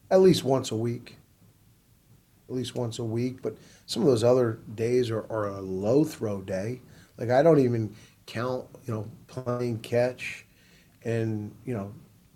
At 0.10 0.22
least 0.22 0.44
once 0.44 0.72
a 0.72 0.76
week. 0.76 1.18
At 2.50 2.56
least 2.56 2.74
once 2.74 2.98
a 2.98 3.04
week. 3.04 3.44
But 3.44 3.58
some 3.90 4.04
of 4.04 4.08
those 4.08 4.24
other 4.24 4.60
days 4.76 5.10
are, 5.10 5.26
are 5.32 5.48
a 5.48 5.62
low 5.62 6.04
throw 6.04 6.42
day. 6.42 6.80
Like 7.18 7.32
I 7.32 7.42
don't 7.42 7.58
even 7.58 7.96
count, 8.28 8.68
you 8.86 8.94
know, 8.94 9.10
playing 9.26 9.80
catch 9.80 10.46
and, 11.04 11.52
you 11.66 11.74
know, 11.74 11.92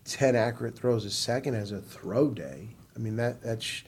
10 0.05 0.35
accurate 0.35 0.75
throws 0.75 1.05
a 1.05 1.11
second 1.11 1.53
as 1.53 1.71
a 1.71 1.79
throw 1.79 2.31
day. 2.31 2.69
I 2.95 2.99
mean, 2.99 3.17
that 3.17 3.43
that's, 3.43 3.83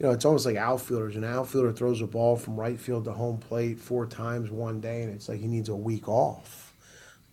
you 0.00 0.06
know, 0.06 0.10
it's 0.10 0.24
almost 0.24 0.44
like 0.44 0.56
outfielders. 0.56 1.14
An 1.14 1.22
outfielder 1.22 1.70
throws 1.70 2.00
a 2.00 2.06
ball 2.08 2.34
from 2.34 2.56
right 2.56 2.80
field 2.80 3.04
to 3.04 3.12
home 3.12 3.38
plate 3.38 3.78
four 3.78 4.06
times 4.06 4.50
one 4.50 4.80
day, 4.80 5.02
and 5.02 5.14
it's 5.14 5.28
like 5.28 5.38
he 5.38 5.46
needs 5.46 5.68
a 5.68 5.76
week 5.76 6.08
off. 6.08 6.74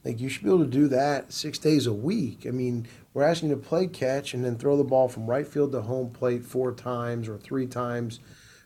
Like 0.05 0.19
you 0.19 0.29
should 0.29 0.43
be 0.43 0.49
able 0.49 0.59
to 0.59 0.69
do 0.69 0.89
that 0.89 1.33
six 1.33 1.57
days 1.57 1.87
a 1.87 1.93
week. 1.93 2.45
I 2.45 2.51
mean, 2.51 2.87
we're 3.15 3.23
asking 3.23 3.49
you 3.49 3.55
to 3.55 3.61
play 3.61 3.87
catch 3.87 4.35
and 4.35 4.45
then 4.45 4.57
throw 4.57 4.77
the 4.77 4.83
ball 4.83 5.07
from 5.07 5.25
right 5.25 5.47
field 5.47 5.71
to 5.71 5.81
home 5.81 6.11
plate 6.11 6.45
four 6.45 6.71
times 6.71 7.27
or 7.27 7.39
three 7.39 7.65
times 7.65 8.19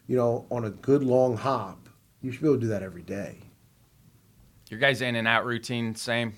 you 0.07 0.15
know, 0.15 0.45
on 0.51 0.65
a 0.65 0.69
good 0.69 1.03
long 1.03 1.37
hop, 1.37 1.89
you 2.21 2.31
should 2.31 2.41
be 2.41 2.47
able 2.47 2.57
to 2.57 2.61
do 2.61 2.67
that 2.67 2.83
every 2.83 3.01
day. 3.01 3.39
Your 4.69 4.79
guys' 4.79 5.01
in 5.01 5.15
and 5.15 5.27
out 5.27 5.45
routine 5.45 5.95
same? 5.95 6.33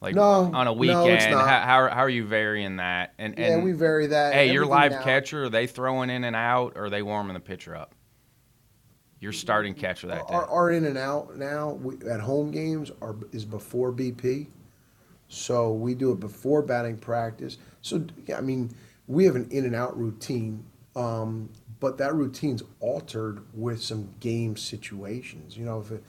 Like 0.00 0.14
no, 0.14 0.50
on 0.54 0.68
a 0.68 0.72
weekend, 0.72 1.32
no, 1.32 1.38
how, 1.38 1.60
how, 1.60 1.88
how 1.88 2.00
are 2.00 2.08
you 2.08 2.24
varying 2.24 2.76
that? 2.76 3.14
And, 3.18 3.34
yeah, 3.36 3.58
we 3.58 3.72
vary 3.72 4.06
that. 4.06 4.32
Hey, 4.32 4.52
your 4.52 4.64
live 4.64 4.92
catcher, 5.02 5.44
are 5.44 5.48
they 5.48 5.66
throwing 5.66 6.08
in 6.08 6.22
and 6.22 6.36
out, 6.36 6.74
or 6.76 6.84
are 6.84 6.90
they 6.90 7.02
warming 7.02 7.34
the 7.34 7.40
pitcher 7.40 7.74
up? 7.74 7.96
Your 9.18 9.32
starting 9.32 9.74
catcher 9.74 10.06
that 10.06 10.28
day. 10.28 10.34
Our, 10.34 10.46
our 10.46 10.70
in 10.70 10.84
and 10.84 10.96
out 10.96 11.36
now 11.36 11.70
we, 11.70 11.96
at 12.08 12.20
home 12.20 12.52
games 12.52 12.92
are 13.02 13.16
is 13.32 13.44
before 13.44 13.92
BP, 13.92 14.46
so 15.26 15.72
we 15.72 15.96
do 15.96 16.12
it 16.12 16.20
before 16.20 16.62
batting 16.62 16.96
practice. 16.96 17.58
So 17.82 18.06
yeah, 18.26 18.38
I 18.38 18.40
mean, 18.40 18.70
we 19.08 19.24
have 19.24 19.34
an 19.34 19.48
in 19.50 19.64
and 19.64 19.74
out 19.74 19.98
routine. 19.98 20.64
Um, 20.94 21.48
but 21.80 21.98
that 21.98 22.14
routine's 22.14 22.62
altered 22.80 23.42
with 23.54 23.82
some 23.82 24.08
game 24.20 24.56
situations. 24.56 25.56
You 25.56 25.64
know, 25.64 25.80
if 25.80 25.90
it, 25.90 26.02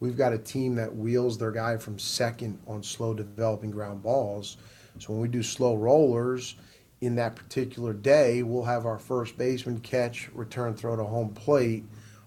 we've 0.00 0.16
got 0.16 0.32
a 0.32 0.38
team 0.38 0.74
that 0.76 0.94
wheels 0.94 1.38
their 1.38 1.52
guy 1.52 1.76
from 1.76 1.98
second 1.98 2.58
on 2.66 2.82
slow 2.82 3.14
developing 3.14 3.70
ground 3.70 4.02
balls, 4.02 4.56
so 4.98 5.12
when 5.12 5.20
we 5.20 5.28
do 5.28 5.42
slow 5.42 5.76
rollers 5.76 6.56
in 7.00 7.16
that 7.16 7.36
particular 7.36 7.92
day, 7.92 8.42
we'll 8.42 8.64
have 8.64 8.86
our 8.86 8.98
first 8.98 9.36
baseman 9.36 9.80
catch, 9.80 10.30
return 10.32 10.74
throw 10.74 10.96
to 10.96 11.04
home 11.04 11.30
plate. 11.30 11.84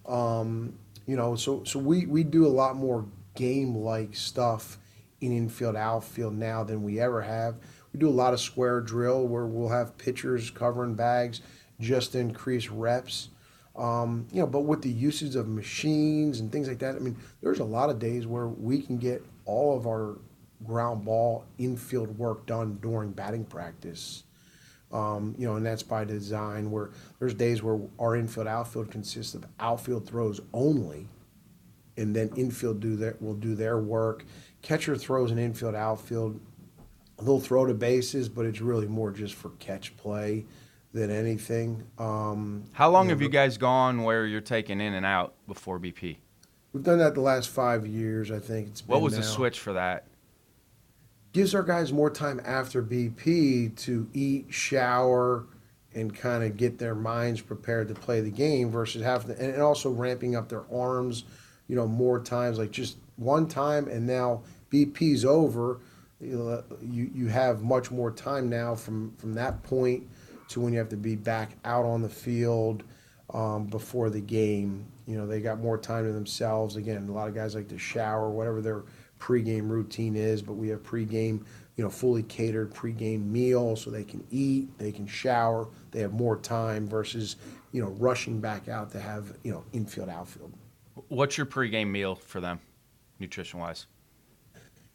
Um, 0.08 0.74
you 1.06 1.16
know, 1.16 1.36
so 1.36 1.64
so 1.64 1.80
we 1.80 2.06
we 2.06 2.24
do 2.24 2.46
a 2.46 2.50
lot 2.50 2.76
more 2.76 3.06
game 3.36 3.76
like 3.76 4.16
stuff 4.16 4.78
in 5.22 5.32
infield 5.36 5.76
outfield 5.76 6.36
now 6.36 6.64
than 6.64 6.84
we 6.84 7.00
ever 7.00 7.22
have. 7.22 7.56
We 7.94 8.00
do 8.00 8.08
a 8.08 8.12
lot 8.12 8.34
of 8.34 8.40
square 8.40 8.82
drill 8.82 9.28
where 9.28 9.46
we'll 9.46 9.70
have 9.70 9.98
pitchers 9.98 10.52
covering 10.52 10.94
bags 10.94 11.42
just 11.80 12.16
increase 12.16 12.70
reps. 12.70 13.30
Um, 13.76 14.28
you 14.32 14.42
know, 14.42 14.48
but 14.48 14.62
with 14.62 14.82
the 14.82 14.90
usage 14.90 15.36
of 15.36 15.48
machines 15.48 16.40
and 16.40 16.52
things 16.52 16.68
like 16.68 16.80
that, 16.80 16.96
I 16.96 17.00
mean, 17.00 17.16
there's 17.42 17.60
a 17.60 17.66
lot 17.66 17.90
of 17.90 18.00
days 18.00 18.28
where 18.28 18.48
we 18.48 18.82
can 18.82 18.98
get 18.98 19.24
all 19.46 19.78
of 19.78 19.88
our 19.88 20.18
ground 20.66 21.06
ball 21.06 21.46
infield 21.58 22.18
work 22.18 22.46
done 22.46 22.78
during 22.82 23.12
batting 23.12 23.46
practice. 23.46 24.24
Um, 24.92 25.36
you 25.38 25.48
know, 25.48 25.56
and 25.56 25.66
that's 25.66 25.84
by 25.84 26.04
design. 26.04 26.72
Where 26.72 26.90
there's 27.20 27.36
days 27.36 27.62
where 27.62 27.80
our 28.00 28.16
infield 28.16 28.48
outfield 28.48 28.92
consists 28.92 29.36
of 29.36 29.46
outfield 29.60 30.08
throws 30.08 30.42
only, 30.52 31.08
and 31.96 32.14
then 32.16 32.32
infield 32.36 32.80
do 32.80 32.96
their 32.96 33.16
will 33.22 33.36
do 33.36 33.56
their 33.56 33.78
work. 33.78 34.26
Catcher 34.62 34.98
throws 34.98 35.32
an 35.32 35.38
infield 35.38 35.76
outfield. 35.76 36.40
They'll 37.22 37.40
throw 37.40 37.66
to 37.66 37.74
bases, 37.74 38.28
but 38.28 38.46
it's 38.46 38.62
really 38.62 38.88
more 38.88 39.12
just 39.12 39.36
for 39.36 39.50
catch 39.60 39.96
play 39.96 40.46
than 40.94 41.12
anything. 41.12 41.84
Um, 41.98 42.66
How 42.74 42.90
long 42.90 43.06
you 43.06 43.10
know, 43.10 43.16
have 43.16 43.22
you 43.22 43.30
guys 43.30 43.58
gone 43.58 44.04
where 44.04 44.26
you're 44.26 44.42
taking 44.42 44.82
in 44.82 44.94
and 44.94 45.06
out 45.06 45.34
before 45.48 45.80
BP? 45.80 46.18
We've 46.74 46.84
done 46.84 47.00
that 47.00 47.16
the 47.16 47.22
last 47.22 47.50
five 47.50 47.86
years, 47.86 48.32
I 48.32 48.40
think. 48.40 48.70
It's 48.70 48.88
what 48.88 49.02
was 49.02 49.14
now. 49.14 49.20
the 49.20 49.26
switch 49.26 49.60
for 49.60 49.74
that? 49.74 50.06
Gives 51.32 51.54
our 51.54 51.64
guys 51.64 51.94
more 51.94 52.10
time 52.10 52.42
after 52.44 52.82
BP 52.82 53.76
to 53.78 54.10
eat, 54.14 54.48
shower, 54.50 55.46
and 55.94 56.16
kind 56.16 56.44
of 56.44 56.58
get 56.58 56.80
their 56.80 56.96
minds 56.96 57.42
prepared 57.42 57.88
to 57.88 57.94
play 57.94 58.22
the 58.22 58.32
game 58.32 58.72
versus 58.72 59.04
having 59.04 59.36
to, 59.36 59.44
and 59.44 59.62
also 59.62 59.92
ramping 59.92 60.36
up 60.36 60.50
their 60.50 60.66
arms, 60.72 61.24
you 61.68 61.76
know, 61.76 61.88
more 61.88 62.20
times, 62.20 62.58
like 62.58 62.72
just 62.72 62.98
one 63.16 63.48
time, 63.48 63.88
and 63.88 64.08
now 64.08 64.42
BP's 64.72 65.26
over. 65.26 65.80
You, 66.20 66.64
you, 66.82 67.12
you 67.14 67.28
have 67.28 67.62
much 67.62 67.92
more 67.92 68.12
time 68.12 68.50
now 68.50 68.76
from, 68.76 69.14
from 69.18 69.36
that 69.36 69.64
point 69.64 70.04
to 70.50 70.62
when 70.62 70.74
you 70.74 70.80
have 70.80 70.90
to 70.90 70.98
be 70.98 71.16
back 71.16 71.52
out 71.66 71.86
on 71.86 72.02
the 72.02 72.10
field 72.10 72.84
um, 73.34 73.66
before 73.66 74.10
the 74.10 74.22
game. 74.22 74.86
You 75.08 75.18
know, 75.18 75.26
they 75.26 75.42
got 75.42 75.60
more 75.60 75.78
time 75.78 76.06
to 76.06 76.12
themselves. 76.12 76.76
Again, 76.76 77.08
a 77.08 77.12
lot 77.12 77.28
of 77.28 77.36
guys 77.36 77.56
like 77.56 77.68
to 77.70 77.78
shower, 77.78 78.30
whatever 78.30 78.62
their 78.62 78.84
pregame 79.20 79.70
routine 79.70 80.16
is, 80.16 80.42
but 80.42 80.54
we 80.54 80.70
have 80.70 80.82
pregame, 80.84 81.44
you 81.76 81.84
know, 81.84 81.90
fully 81.90 82.24
catered 82.24 82.74
pregame 82.74 83.26
meal 83.26 83.76
so 83.76 83.90
they 83.90 84.04
can 84.04 84.26
eat, 84.32 84.78
they 84.78 84.92
can 84.92 85.06
shower, 85.06 85.68
they 85.92 86.00
have 86.00 86.14
more 86.14 86.38
time 86.38 86.88
versus, 86.88 87.36
you 87.72 87.82
know, 87.82 87.90
rushing 88.00 88.40
back 88.40 88.70
out 88.70 88.92
to 88.92 89.00
have, 89.00 89.34
you 89.44 89.52
know, 89.52 89.64
infield, 89.74 90.10
outfield. 90.10 90.54
What's 91.10 91.38
your 91.38 91.46
pregame 91.46 91.88
meal 91.90 92.16
for 92.16 92.40
them, 92.40 92.60
nutrition 93.20 93.60
wise? 93.60 93.88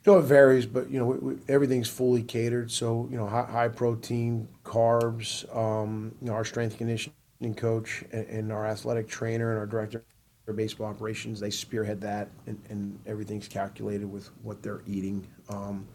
You 0.05 0.13
know, 0.13 0.19
it 0.19 0.23
varies, 0.23 0.67
but 0.67 0.91
you 0.91 0.99
know, 0.99 1.07
we, 1.07 1.19
we, 1.19 1.37
everything's 1.49 1.89
fully 1.89 2.23
catered. 2.23 2.71
So 2.71 3.09
you 3.11 3.17
know, 3.17 3.27
high, 3.27 3.47
high 3.51 3.69
protein, 3.69 4.49
carbs. 4.65 5.45
Um, 5.57 6.15
you 6.21 6.29
know, 6.29 6.35
our 6.35 6.45
strength 6.45 6.77
conditioning 6.77 7.15
coach 7.57 8.05
and, 8.13 8.27
and 8.27 8.53
our 8.53 8.67
athletic 8.67 9.09
trainer 9.09 9.51
and 9.51 9.59
our 9.59 9.67
director 9.67 10.05
of 10.47 10.57
baseball 10.57 10.87
operations, 10.89 11.41
they 11.41 11.49
spearhead 11.49 12.03
that, 12.03 12.29
and, 12.47 12.61
and 12.69 12.99
everything's 13.07 13.49
calculated 13.49 14.11
with 14.11 14.29
what 14.43 14.63
they're 14.63 14.83
eating. 14.87 15.27
Um, 15.49 15.87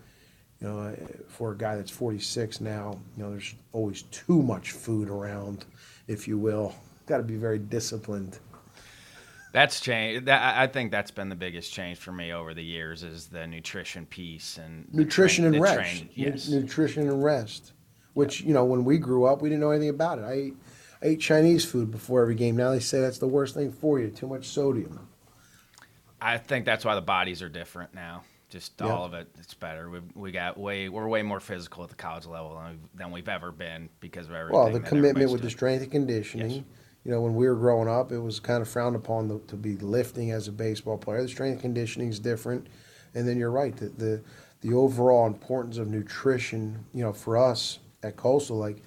you 0.59 0.67
know, 0.67 0.79
uh, 0.79 0.95
for 1.27 1.51
a 1.51 1.57
guy 1.57 1.75
that's 1.75 1.91
46 1.91 2.61
now, 2.61 2.99
you 3.15 3.23
know, 3.23 3.29
there's 3.29 3.53
always 3.73 4.03
too 4.03 4.41
much 4.41 4.71
food 4.71 5.07
around, 5.07 5.65
if 6.07 6.27
you 6.27 6.37
will. 6.37 6.73
Got 7.05 7.17
to 7.17 7.23
be 7.23 7.35
very 7.35 7.59
disciplined. 7.59 8.39
That's 9.51 9.79
changed. 9.79 10.25
That, 10.27 10.57
I 10.57 10.67
think 10.67 10.91
that's 10.91 11.11
been 11.11 11.29
the 11.29 11.35
biggest 11.35 11.73
change 11.73 11.97
for 11.97 12.11
me 12.11 12.31
over 12.31 12.53
the 12.53 12.63
years 12.63 13.03
is 13.03 13.27
the 13.27 13.47
nutrition 13.47 14.05
piece 14.05 14.57
and 14.57 14.85
Nutrition 14.93 15.43
train- 15.45 15.53
and 15.55 15.63
rest. 15.63 15.75
train- 15.75 16.09
yes. 16.13 16.49
Nutrition 16.49 17.09
and 17.09 17.23
rest. 17.23 17.73
Which, 18.13 18.41
you 18.41 18.53
know, 18.53 18.65
when 18.65 18.85
we 18.85 18.97
grew 18.97 19.25
up, 19.25 19.41
we 19.41 19.49
didn't 19.49 19.61
know 19.61 19.71
anything 19.71 19.89
about 19.89 20.19
it. 20.19 20.23
I 20.25 20.31
ate, 20.33 20.53
I 21.01 21.05
ate 21.07 21.19
Chinese 21.19 21.63
food 21.63 21.89
before 21.91 22.21
every 22.21 22.35
game. 22.35 22.55
Now 22.57 22.71
they 22.71 22.79
say 22.79 22.99
that's 23.01 23.19
the 23.19 23.27
worst 23.27 23.53
thing 23.55 23.71
for 23.71 23.99
you, 23.99 24.09
too 24.09 24.27
much 24.27 24.47
sodium. 24.47 25.07
I 26.21 26.37
think 26.37 26.65
that's 26.65 26.83
why 26.83 26.95
the 26.95 27.01
bodies 27.01 27.41
are 27.41 27.49
different 27.49 27.93
now. 27.93 28.23
Just 28.49 28.81
all 28.81 29.05
of 29.05 29.13
it, 29.13 29.27
it's 29.37 29.53
better. 29.53 29.89
We 29.91 29.99
we 30.15 30.31
got 30.31 30.57
way 30.57 30.89
we're 30.89 31.07
way 31.07 31.21
more 31.21 31.39
physical 31.39 31.83
at 31.83 31.89
the 31.89 31.95
college 31.95 32.25
level 32.25 32.55
than 32.55 32.67
we've, 32.71 32.79
than 32.95 33.11
we've 33.11 33.29
ever 33.29 33.51
been 33.51 33.89
because 33.99 34.25
of 34.25 34.33
everything. 34.33 34.59
Well, 34.59 34.71
the 34.71 34.79
commitment 34.79 35.31
with 35.31 35.43
the 35.43 35.51
strength 35.51 35.83
and 35.83 35.91
conditioning. 35.91 36.49
Yes. 36.49 36.63
You 37.05 37.11
know, 37.11 37.21
when 37.21 37.35
we 37.35 37.47
were 37.47 37.55
growing 37.55 37.87
up, 37.87 38.11
it 38.11 38.19
was 38.19 38.39
kind 38.39 38.61
of 38.61 38.67
frowned 38.67 38.95
upon 38.95 39.29
to, 39.29 39.41
to 39.47 39.55
be 39.55 39.77
lifting 39.77 40.31
as 40.31 40.47
a 40.47 40.51
baseball 40.51 40.97
player. 40.97 41.21
The 41.21 41.29
strength 41.29 41.61
conditioning 41.61 42.09
is 42.09 42.19
different, 42.19 42.67
and 43.15 43.27
then 43.27 43.37
you're 43.37 43.51
right. 43.51 43.75
The, 43.75 43.89
the 43.89 44.21
the 44.61 44.73
overall 44.73 45.25
importance 45.25 45.77
of 45.77 45.87
nutrition. 45.87 46.85
You 46.93 47.03
know, 47.03 47.13
for 47.13 47.37
us 47.37 47.79
at 48.03 48.17
Coastal, 48.17 48.57
like, 48.57 48.77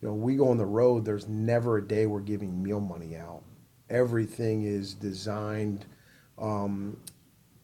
you 0.00 0.08
know, 0.08 0.14
we 0.14 0.36
go 0.36 0.48
on 0.48 0.58
the 0.58 0.66
road. 0.66 1.04
There's 1.04 1.28
never 1.28 1.78
a 1.78 1.86
day 1.86 2.06
we're 2.06 2.20
giving 2.20 2.62
meal 2.62 2.80
money 2.80 3.16
out. 3.16 3.42
Everything 3.88 4.64
is 4.64 4.94
designed 4.94 5.86
um, 6.38 6.96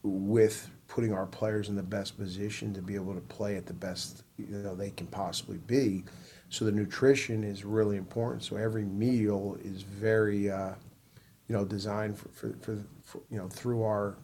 with 0.03 0.69
putting 0.87 1.13
our 1.13 1.25
players 1.25 1.69
in 1.69 1.75
the 1.75 1.83
best 1.83 2.17
position 2.17 2.73
to 2.73 2.81
be 2.81 2.95
able 2.95 3.13
to 3.13 3.21
play 3.21 3.55
at 3.55 3.65
the 3.65 3.73
best 3.73 4.23
you 4.37 4.47
know 4.47 4.75
they 4.75 4.89
can 4.91 5.07
possibly 5.07 5.57
be. 5.57 6.03
So 6.51 6.65
the 6.65 6.71
nutrition 6.71 7.45
is 7.45 7.63
really 7.63 7.95
important. 7.95 8.43
So 8.43 8.57
every 8.57 8.83
meal 8.83 9.57
is 9.63 9.83
very 9.83 10.51
uh, 10.51 10.73
you 11.47 11.55
know 11.55 11.63
designed 11.63 12.17
for, 12.19 12.27
for, 12.29 12.53
for, 12.61 12.77
for 13.03 13.21
you 13.31 13.37
know 13.37 13.47
through 13.47 13.83
our 13.83 14.17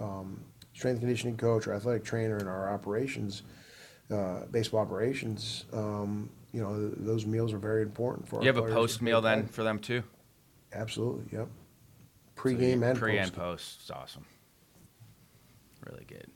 um, 0.00 0.40
strength 0.74 0.98
conditioning 0.98 1.36
coach, 1.36 1.68
our 1.68 1.74
athletic 1.74 2.04
trainer, 2.04 2.36
and 2.36 2.48
our 2.48 2.68
operations 2.68 3.44
uh, 4.10 4.40
baseball 4.50 4.80
operations. 4.80 5.66
Um, 5.72 6.28
you 6.52 6.60
know 6.60 6.76
th- 6.76 6.94
those 6.98 7.26
meals 7.26 7.52
are 7.52 7.58
very 7.58 7.82
important 7.82 8.26
for. 8.26 8.42
You 8.42 8.50
our 8.50 8.56
have 8.56 8.64
a 8.70 8.72
post 8.72 9.00
meal 9.00 9.20
then 9.20 9.46
for 9.46 9.62
them 9.62 9.78
too. 9.78 10.02
Absolutely, 10.72 11.26
yep. 11.38 11.48
Pre-game 12.34 12.82
you- 12.82 12.88
and 12.88 12.98
pre 12.98 13.18
post. 13.18 13.28
and 13.28 13.36
post. 13.36 13.78
It's 13.82 13.90
awesome. 13.90 14.24
Really 15.86 16.04
good. 16.06 16.26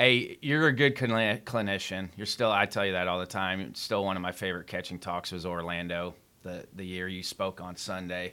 Hey, 0.00 0.38
you're 0.40 0.66
a 0.66 0.72
good 0.72 0.96
clini- 0.96 1.42
clinician. 1.42 2.08
You're 2.16 2.24
still. 2.24 2.50
I 2.50 2.64
tell 2.64 2.86
you 2.86 2.92
that 2.92 3.06
all 3.06 3.18
the 3.20 3.26
time. 3.26 3.74
Still, 3.74 4.02
one 4.02 4.16
of 4.16 4.22
my 4.22 4.32
favorite 4.32 4.66
catching 4.66 4.98
talks 4.98 5.30
was 5.30 5.44
Orlando. 5.44 6.14
The 6.42 6.64
the 6.74 6.86
year 6.86 7.06
you 7.06 7.22
spoke 7.22 7.60
on 7.60 7.76
Sunday. 7.76 8.32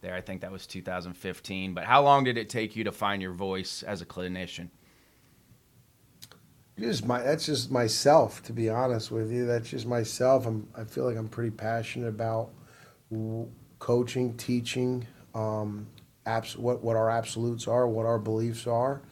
There, 0.00 0.14
I 0.14 0.22
think 0.22 0.40
that 0.40 0.50
was 0.50 0.66
2015. 0.66 1.74
But 1.74 1.84
how 1.84 2.02
long 2.02 2.24
did 2.24 2.38
it 2.38 2.48
take 2.48 2.76
you 2.76 2.84
to 2.84 2.92
find 2.92 3.20
your 3.20 3.34
voice 3.34 3.82
as 3.82 4.00
a 4.00 4.06
clinician? 4.06 4.70
Just 6.80 7.04
my 7.04 7.20
that's 7.20 7.44
just 7.44 7.70
myself 7.70 8.42
to 8.44 8.54
be 8.54 8.70
honest 8.70 9.10
with 9.10 9.30
you. 9.30 9.44
That's 9.44 9.68
just 9.68 9.84
myself. 9.86 10.46
I'm 10.46 10.66
I 10.74 10.84
feel 10.84 11.04
like 11.04 11.18
I'm 11.18 11.28
pretty 11.28 11.50
passionate 11.50 12.08
about 12.08 12.52
coaching, 13.80 14.34
teaching, 14.38 15.06
um, 15.34 15.88
abs- 16.24 16.56
what 16.56 16.82
what 16.82 16.96
our 16.96 17.10
absolutes 17.10 17.68
are, 17.68 17.86
what 17.86 18.06
our 18.06 18.18
beliefs 18.18 18.66
are, 18.66 19.02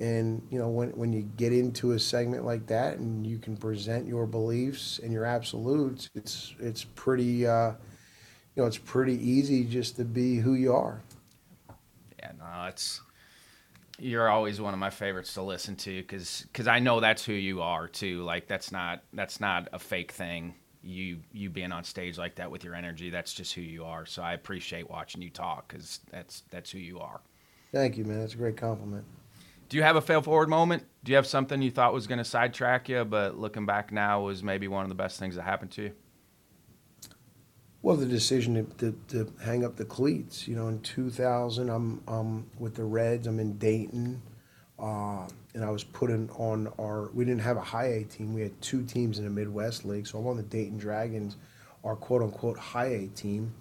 and 0.00 0.46
you 0.50 0.58
know 0.58 0.68
when 0.68 0.90
when 0.90 1.12
you 1.12 1.22
get 1.36 1.52
into 1.52 1.92
a 1.92 1.98
segment 1.98 2.44
like 2.44 2.66
that 2.66 2.98
and 2.98 3.26
you 3.26 3.38
can 3.38 3.56
present 3.56 4.06
your 4.06 4.26
beliefs 4.26 5.00
and 5.02 5.12
your 5.12 5.24
absolutes, 5.24 6.10
it's 6.14 6.54
it's 6.58 6.84
pretty 6.84 7.46
uh, 7.46 7.72
you 8.54 8.62
know 8.62 8.66
it's 8.66 8.78
pretty 8.78 9.14
easy 9.14 9.64
just 9.64 9.96
to 9.96 10.04
be 10.04 10.36
who 10.36 10.54
you 10.54 10.72
are. 10.72 11.02
Yeah, 12.18 12.32
no, 12.38 12.66
it's 12.68 13.00
you're 13.98 14.28
always 14.28 14.60
one 14.60 14.74
of 14.74 14.80
my 14.80 14.90
favorites 14.90 15.34
to 15.34 15.42
listen 15.42 15.76
to 15.76 16.02
because 16.02 16.68
I 16.68 16.78
know 16.78 17.00
that's 17.00 17.24
who 17.24 17.32
you 17.32 17.62
are 17.62 17.88
too. 17.88 18.22
Like 18.22 18.46
that's 18.46 18.70
not 18.70 19.02
that's 19.12 19.40
not 19.40 19.68
a 19.72 19.78
fake 19.78 20.12
thing. 20.12 20.54
You 20.82 21.20
you 21.32 21.50
being 21.50 21.72
on 21.72 21.84
stage 21.84 22.18
like 22.18 22.34
that 22.36 22.50
with 22.50 22.64
your 22.64 22.74
energy, 22.74 23.10
that's 23.10 23.32
just 23.32 23.54
who 23.54 23.62
you 23.62 23.84
are. 23.84 24.04
So 24.04 24.22
I 24.22 24.34
appreciate 24.34 24.90
watching 24.90 25.22
you 25.22 25.30
talk 25.30 25.68
because 25.68 26.00
that's 26.10 26.42
that's 26.50 26.70
who 26.70 26.78
you 26.78 27.00
are. 27.00 27.20
Thank 27.72 27.96
you, 27.96 28.04
man. 28.04 28.20
That's 28.20 28.34
a 28.34 28.36
great 28.36 28.56
compliment. 28.56 29.04
Do 29.68 29.76
you 29.76 29.82
have 29.82 29.96
a 29.96 30.00
fail 30.00 30.22
forward 30.22 30.48
moment? 30.48 30.84
Do 31.02 31.12
you 31.12 31.16
have 31.16 31.26
something 31.26 31.60
you 31.60 31.70
thought 31.70 31.92
was 31.92 32.06
going 32.06 32.18
to 32.18 32.24
sidetrack 32.24 32.88
you, 32.88 33.04
but 33.04 33.38
looking 33.38 33.66
back 33.66 33.92
now 33.92 34.22
was 34.22 34.42
maybe 34.42 34.68
one 34.68 34.84
of 34.84 34.88
the 34.88 34.94
best 34.94 35.18
things 35.18 35.34
that 35.34 35.42
happened 35.42 35.72
to 35.72 35.82
you? 35.82 35.92
Well, 37.82 37.96
the 37.96 38.06
decision 38.06 38.54
to, 38.54 38.90
to, 38.90 38.98
to 39.24 39.32
hang 39.44 39.64
up 39.64 39.76
the 39.76 39.84
cleats. 39.84 40.48
You 40.48 40.56
know, 40.56 40.68
in 40.68 40.80
2000, 40.80 41.70
I'm 41.70 42.50
with 42.58 42.74
the 42.74 42.84
Reds. 42.84 43.26
I'm 43.26 43.38
in 43.38 43.58
Dayton, 43.58 44.22
uh, 44.78 45.28
and 45.54 45.64
I 45.64 45.70
was 45.70 45.84
put 45.84 46.10
in 46.10 46.28
on 46.30 46.72
our. 46.80 47.10
We 47.12 47.24
didn't 47.24 47.42
have 47.42 47.56
a 47.56 47.62
high 47.62 47.86
A 47.86 48.04
team. 48.04 48.34
We 48.34 48.40
had 48.40 48.60
two 48.60 48.82
teams 48.82 49.18
in 49.18 49.24
the 49.24 49.30
Midwest 49.30 49.84
League, 49.84 50.06
so 50.06 50.18
I'm 50.18 50.26
on 50.26 50.36
the 50.36 50.42
Dayton 50.42 50.78
Dragons, 50.78 51.36
our 51.84 51.94
quote 51.94 52.22
unquote 52.22 52.58
high 52.58 52.86
A 52.86 53.06
team, 53.08 53.54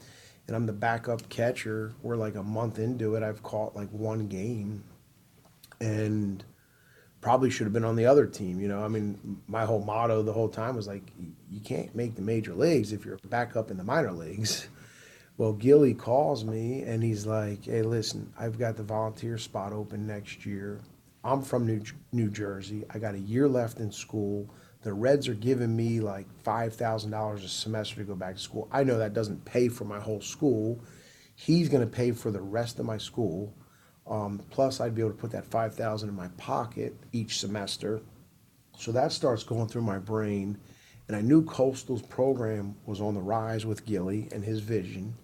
and 0.47 0.56
I'm 0.56 0.66
the 0.66 0.74
backup 0.74 1.30
catcher. 1.30 1.93
We're 2.01 2.16
like 2.16 2.36
a 2.36 2.43
month 2.43 2.80
into 2.80 3.14
it. 3.16 3.22
I've 3.22 3.43
caught 3.43 3.76
like 3.76 3.89
one 3.89 4.28
game, 4.28 4.84
and 5.80 6.43
probably 7.21 7.49
should 7.49 7.65
have 7.65 7.73
been 7.73 7.84
on 7.84 7.95
the 7.95 8.05
other 8.05 8.28
team. 8.28 8.59
You 8.59 8.67
know, 8.67 8.84
I 8.84 8.88
mean, 8.88 9.41
my 9.47 9.65
whole 9.65 9.84
motto 9.84 10.21
the 10.21 10.34
whole 10.34 10.49
time 10.49 10.76
was 10.76 10.88
like, 10.88 11.03
you 11.49 11.59
can't 11.59 11.95
make 11.95 12.15
the 12.15 12.21
major 12.21 12.53
leagues 12.53 12.93
if 12.93 13.05
you're 13.05 13.17
back 13.30 13.55
up 13.55 13.71
in 13.71 13.78
the 13.78 13.84
minor 13.84 14.11
leagues. 14.11 14.67
Well, 15.38 15.51
Gilly 15.51 15.93
calls 15.93 16.45
me 16.45 16.84
and 16.84 17.03
he's 17.03 17.26
like, 17.26 17.65
hey, 17.65 17.82
listen, 17.82 18.32
I've 18.39 18.57
got 18.57 18.78
the 18.78 18.84
volunteer 18.84 19.38
spot 19.38 19.73
open 19.73 20.07
next 20.07 20.45
year. 20.45 20.80
I'm 21.26 21.41
from 21.41 21.65
New, 21.65 21.82
New 22.13 22.30
Jersey. 22.30 22.86
I 22.89 22.99
got 22.99 23.15
a 23.15 23.19
year 23.19 23.49
left 23.49 23.80
in 23.80 23.91
school. 23.91 24.49
The 24.84 24.93
Reds 24.93 25.28
are 25.28 25.34
giving 25.34 25.75
me 25.75 26.00
like 26.00 26.28
$5,000 26.45 27.36
a 27.36 27.47
semester 27.50 27.95
to 27.97 28.04
go 28.05 28.16
back 28.16 28.36
to 28.36 28.41
school. 28.41 28.70
I 28.71 28.86
know 28.86 28.97
that 29.00 29.13
doesn't 29.13 29.43
pay 29.43 29.67
for 29.67 29.83
my 29.83 30.00
whole 30.00 30.21
school. 30.21 30.79
He's 31.36 31.67
going 31.67 31.83
to 31.83 31.93
pay 31.93 32.12
for 32.12 32.32
the 32.32 32.41
rest 32.41 32.79
of 32.79 32.86
my 32.86 32.97
school. 32.97 33.54
Um, 34.07 34.41
plus, 34.51 34.79
I'd 34.79 34.95
be 34.95 35.01
able 35.01 35.11
to 35.11 35.17
put 35.17 35.32
that 35.32 35.45
five 35.45 35.73
thousand 35.73 36.09
in 36.09 36.15
my 36.15 36.27
pocket 36.37 36.95
each 37.11 37.39
semester. 37.39 38.01
So 38.77 38.91
that 38.91 39.11
starts 39.11 39.43
going 39.43 39.67
through 39.67 39.82
my 39.82 39.99
brain, 39.99 40.57
and 41.07 41.15
I 41.15 41.21
knew 41.21 41.43
Coastal's 41.43 42.01
program 42.01 42.75
was 42.86 43.01
on 43.01 43.13
the 43.13 43.21
rise 43.21 43.65
with 43.65 43.86
Gilly 43.86 44.27
and 44.32 44.43
his 44.43 44.59
vision. 44.59 45.15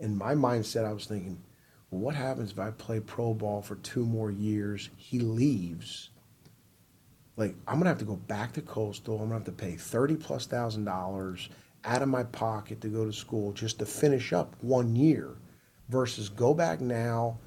In 0.00 0.18
my 0.18 0.34
mindset, 0.34 0.84
I 0.84 0.92
was 0.92 1.06
thinking, 1.06 1.40
well, 1.90 2.00
what 2.00 2.14
happens 2.14 2.50
if 2.50 2.58
I 2.58 2.70
play 2.72 3.00
pro 3.00 3.32
ball 3.32 3.62
for 3.62 3.76
two 3.76 4.04
more 4.04 4.30
years? 4.30 4.90
He 4.96 5.20
leaves. 5.20 6.10
Like 7.36 7.54
I'm 7.66 7.78
gonna 7.78 7.90
have 7.90 7.98
to 7.98 8.04
go 8.04 8.16
back 8.16 8.52
to 8.54 8.62
Coastal. 8.62 9.14
I'm 9.14 9.28
gonna 9.28 9.34
have 9.34 9.44
to 9.44 9.52
pay 9.52 9.76
thirty 9.76 10.16
plus 10.16 10.46
thousand 10.46 10.84
dollars 10.84 11.48
out 11.84 12.02
of 12.02 12.08
my 12.08 12.24
pocket 12.24 12.80
to 12.80 12.88
go 12.88 13.06
to 13.06 13.12
school 13.12 13.52
just 13.52 13.78
to 13.78 13.86
finish 13.86 14.32
up 14.32 14.56
one 14.60 14.96
year, 14.96 15.36
versus 15.88 16.28
go 16.28 16.52
back 16.52 16.80
now 16.80 17.38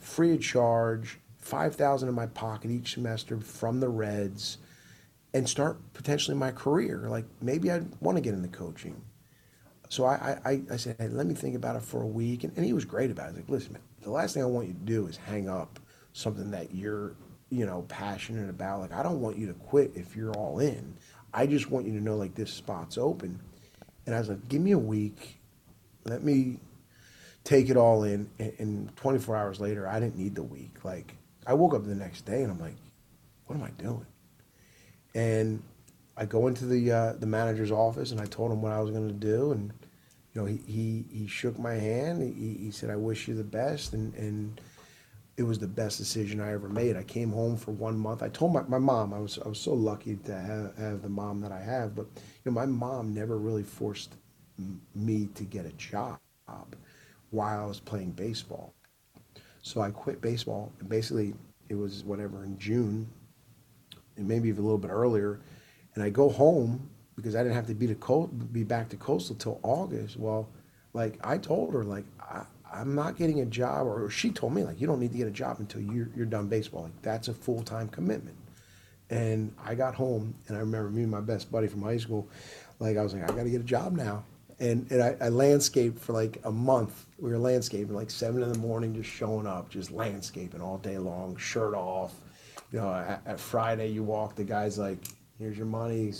free 0.00 0.34
of 0.34 0.40
charge, 0.40 1.18
five 1.38 1.76
thousand 1.76 2.08
in 2.08 2.14
my 2.14 2.26
pocket 2.26 2.70
each 2.70 2.94
semester 2.94 3.38
from 3.40 3.80
the 3.80 3.88
Reds, 3.88 4.58
and 5.32 5.48
start 5.48 5.78
potentially 5.92 6.36
my 6.36 6.50
career. 6.50 7.06
Like 7.08 7.26
maybe 7.40 7.70
I 7.70 7.82
want 8.00 8.16
to 8.16 8.22
get 8.22 8.34
into 8.34 8.48
coaching. 8.48 9.00
So 9.88 10.04
I, 10.04 10.38
I, 10.44 10.62
I 10.70 10.76
said, 10.76 10.96
hey, 11.00 11.08
let 11.08 11.26
me 11.26 11.34
think 11.34 11.56
about 11.56 11.74
it 11.74 11.82
for 11.82 12.02
a 12.02 12.06
week, 12.06 12.44
and, 12.44 12.52
and 12.56 12.64
he 12.64 12.72
was 12.72 12.84
great 12.84 13.10
about 13.10 13.30
it. 13.30 13.36
Like, 13.36 13.48
listen, 13.48 13.72
man, 13.72 13.82
the 14.02 14.10
last 14.10 14.34
thing 14.34 14.42
I 14.44 14.46
want 14.46 14.68
you 14.68 14.74
to 14.74 14.78
do 14.80 15.06
is 15.08 15.16
hang 15.16 15.48
up 15.48 15.80
something 16.12 16.50
that 16.52 16.72
you're, 16.74 17.16
you 17.50 17.66
know, 17.66 17.82
passionate 17.88 18.48
about. 18.48 18.80
Like 18.80 18.92
I 18.92 19.02
don't 19.02 19.20
want 19.20 19.36
you 19.36 19.46
to 19.48 19.54
quit 19.54 19.92
if 19.94 20.14
you're 20.16 20.32
all 20.34 20.60
in. 20.60 20.94
I 21.34 21.46
just 21.46 21.70
want 21.70 21.86
you 21.86 21.92
to 21.92 22.00
know 22.00 22.16
like 22.16 22.34
this 22.34 22.52
spot's 22.52 22.98
open. 22.98 23.40
And 24.06 24.14
I 24.14 24.18
was 24.18 24.28
like, 24.28 24.48
give 24.48 24.62
me 24.62 24.72
a 24.72 24.78
week, 24.78 25.38
let 26.04 26.22
me 26.22 26.58
take 27.44 27.70
it 27.70 27.76
all 27.76 28.04
in. 28.04 28.30
And, 28.38 28.52
and 28.58 28.96
24 28.96 29.36
hours 29.36 29.60
later, 29.60 29.88
I 29.88 30.00
didn't 30.00 30.16
need 30.16 30.34
the 30.34 30.42
week. 30.42 30.84
Like 30.84 31.16
I 31.46 31.54
woke 31.54 31.74
up 31.74 31.84
the 31.86 31.94
next 31.94 32.22
day 32.22 32.42
and 32.42 32.52
I'm 32.52 32.60
like, 32.60 32.76
what 33.46 33.56
am 33.56 33.64
I 33.64 33.70
doing? 33.82 34.06
And 35.14 35.62
I 36.16 36.26
go 36.26 36.48
into 36.48 36.66
the 36.66 36.92
uh, 36.92 37.12
the 37.14 37.26
manager's 37.26 37.72
office 37.72 38.12
and 38.12 38.20
I 38.20 38.26
told 38.26 38.52
him 38.52 38.62
what 38.62 38.72
I 38.72 38.80
was 38.80 38.90
going 38.90 39.08
to 39.08 39.14
do. 39.14 39.52
And 39.52 39.72
you 40.34 40.40
know, 40.42 40.46
he, 40.46 40.58
he 40.66 41.04
he 41.12 41.26
shook 41.26 41.58
my 41.58 41.74
hand. 41.74 42.22
He, 42.22 42.54
he 42.66 42.70
said, 42.70 42.90
"I 42.90 42.96
wish 42.96 43.28
you 43.28 43.34
the 43.34 43.44
best." 43.44 43.94
And 43.94 44.14
and 44.14 44.60
it 45.36 45.44
was 45.44 45.58
the 45.58 45.68
best 45.68 45.98
decision 45.98 46.40
I 46.40 46.52
ever 46.52 46.68
made. 46.68 46.96
I 46.96 47.04
came 47.04 47.32
home 47.32 47.56
for 47.56 47.72
one 47.72 47.98
month. 47.98 48.22
I 48.22 48.28
told 48.28 48.52
my, 48.54 48.62
my 48.62 48.78
mom 48.78 49.14
I 49.14 49.18
was 49.20 49.38
I 49.44 49.48
was 49.48 49.60
so 49.60 49.74
lucky 49.74 50.16
to 50.16 50.34
have, 50.34 50.76
have 50.78 51.02
the 51.02 51.08
mom 51.08 51.40
that 51.42 51.52
I 51.52 51.60
have. 51.62 51.96
But 51.96 52.06
you 52.16 52.42
know, 52.46 52.52
my 52.52 52.66
mom 52.66 53.14
never 53.14 53.38
really 53.38 53.64
forced 53.64 54.14
me 54.94 55.28
to 55.34 55.44
get 55.44 55.66
a 55.66 55.72
job. 55.72 56.18
While 57.30 57.64
I 57.64 57.66
was 57.66 57.80
playing 57.80 58.12
baseball. 58.12 58.74
So 59.62 59.80
I 59.80 59.90
quit 59.90 60.20
baseball, 60.20 60.72
and 60.80 60.88
basically 60.88 61.34
it 61.68 61.74
was 61.74 62.04
whatever 62.04 62.44
in 62.44 62.58
June, 62.58 63.08
and 64.16 64.26
maybe 64.26 64.48
even 64.48 64.60
a 64.60 64.66
little 64.66 64.78
bit 64.78 64.90
earlier. 64.90 65.40
And 65.94 66.02
I 66.04 66.10
go 66.10 66.28
home 66.28 66.88
because 67.16 67.34
I 67.36 67.42
didn't 67.42 67.54
have 67.54 67.66
to 67.66 67.74
be 67.74 67.86
to 67.86 68.30
be 68.52 68.64
back 68.64 68.88
to 68.90 68.96
Coastal 68.96 69.36
till 69.36 69.60
August. 69.62 70.16
Well, 70.16 70.48
like 70.92 71.18
I 71.22 71.38
told 71.38 71.74
her, 71.74 71.84
like 71.84 72.04
I, 72.20 72.44
I'm 72.72 72.94
not 72.94 73.16
getting 73.16 73.40
a 73.40 73.46
job, 73.46 73.86
or 73.86 74.08
she 74.10 74.30
told 74.30 74.54
me, 74.54 74.64
like 74.64 74.80
you 74.80 74.86
don't 74.86 75.00
need 75.00 75.12
to 75.12 75.18
get 75.18 75.26
a 75.26 75.32
job 75.32 75.58
until 75.60 75.82
you're 75.82 76.08
you're 76.16 76.26
done 76.26 76.48
baseball. 76.48 76.84
Like 76.84 77.02
that's 77.02 77.28
a 77.28 77.34
full 77.34 77.62
time 77.62 77.88
commitment. 77.88 78.36
And 79.10 79.52
I 79.64 79.74
got 79.74 79.94
home, 79.94 80.34
and 80.46 80.56
I 80.56 80.60
remember 80.60 80.88
me 80.88 81.02
and 81.02 81.10
my 81.10 81.20
best 81.20 81.50
buddy 81.50 81.66
from 81.66 81.82
high 81.82 81.96
school, 81.96 82.28
like 82.78 82.96
I 82.96 83.02
was 83.02 83.12
like, 83.12 83.24
I 83.24 83.34
got 83.34 83.42
to 83.42 83.50
get 83.50 83.60
a 83.60 83.64
job 83.64 83.92
now. 83.96 84.24
And, 84.60 84.90
and 84.90 85.02
I, 85.02 85.16
I 85.20 85.28
landscaped 85.30 85.98
for 85.98 86.12
like 86.12 86.38
a 86.44 86.52
month. 86.52 87.06
We 87.18 87.30
were 87.30 87.38
landscaping 87.38 87.94
like 87.94 88.10
seven 88.10 88.42
in 88.42 88.52
the 88.52 88.58
morning, 88.58 88.94
just 88.94 89.08
showing 89.08 89.46
up, 89.46 89.70
just 89.70 89.90
landscaping 89.90 90.60
all 90.60 90.78
day 90.78 90.98
long, 90.98 91.36
shirt 91.36 91.74
off. 91.74 92.14
You 92.70 92.80
know, 92.80 92.92
at, 92.92 93.22
at 93.26 93.40
Friday 93.40 93.88
you 93.88 94.02
walk, 94.02 94.36
the 94.36 94.44
guy's 94.44 94.78
like, 94.78 94.98
"Here's 95.38 95.56
your 95.56 95.66
money." 95.66 96.12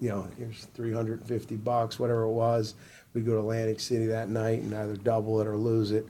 You 0.00 0.08
know, 0.08 0.28
here's 0.38 0.64
350 0.74 1.56
bucks, 1.56 1.98
whatever 1.98 2.22
it 2.22 2.32
was. 2.32 2.74
We 3.12 3.20
go 3.20 3.32
to 3.32 3.38
Atlantic 3.40 3.80
City 3.80 4.06
that 4.06 4.30
night 4.30 4.60
and 4.60 4.72
either 4.74 4.96
double 4.96 5.40
it 5.42 5.46
or 5.46 5.58
lose 5.58 5.90
it. 5.90 6.06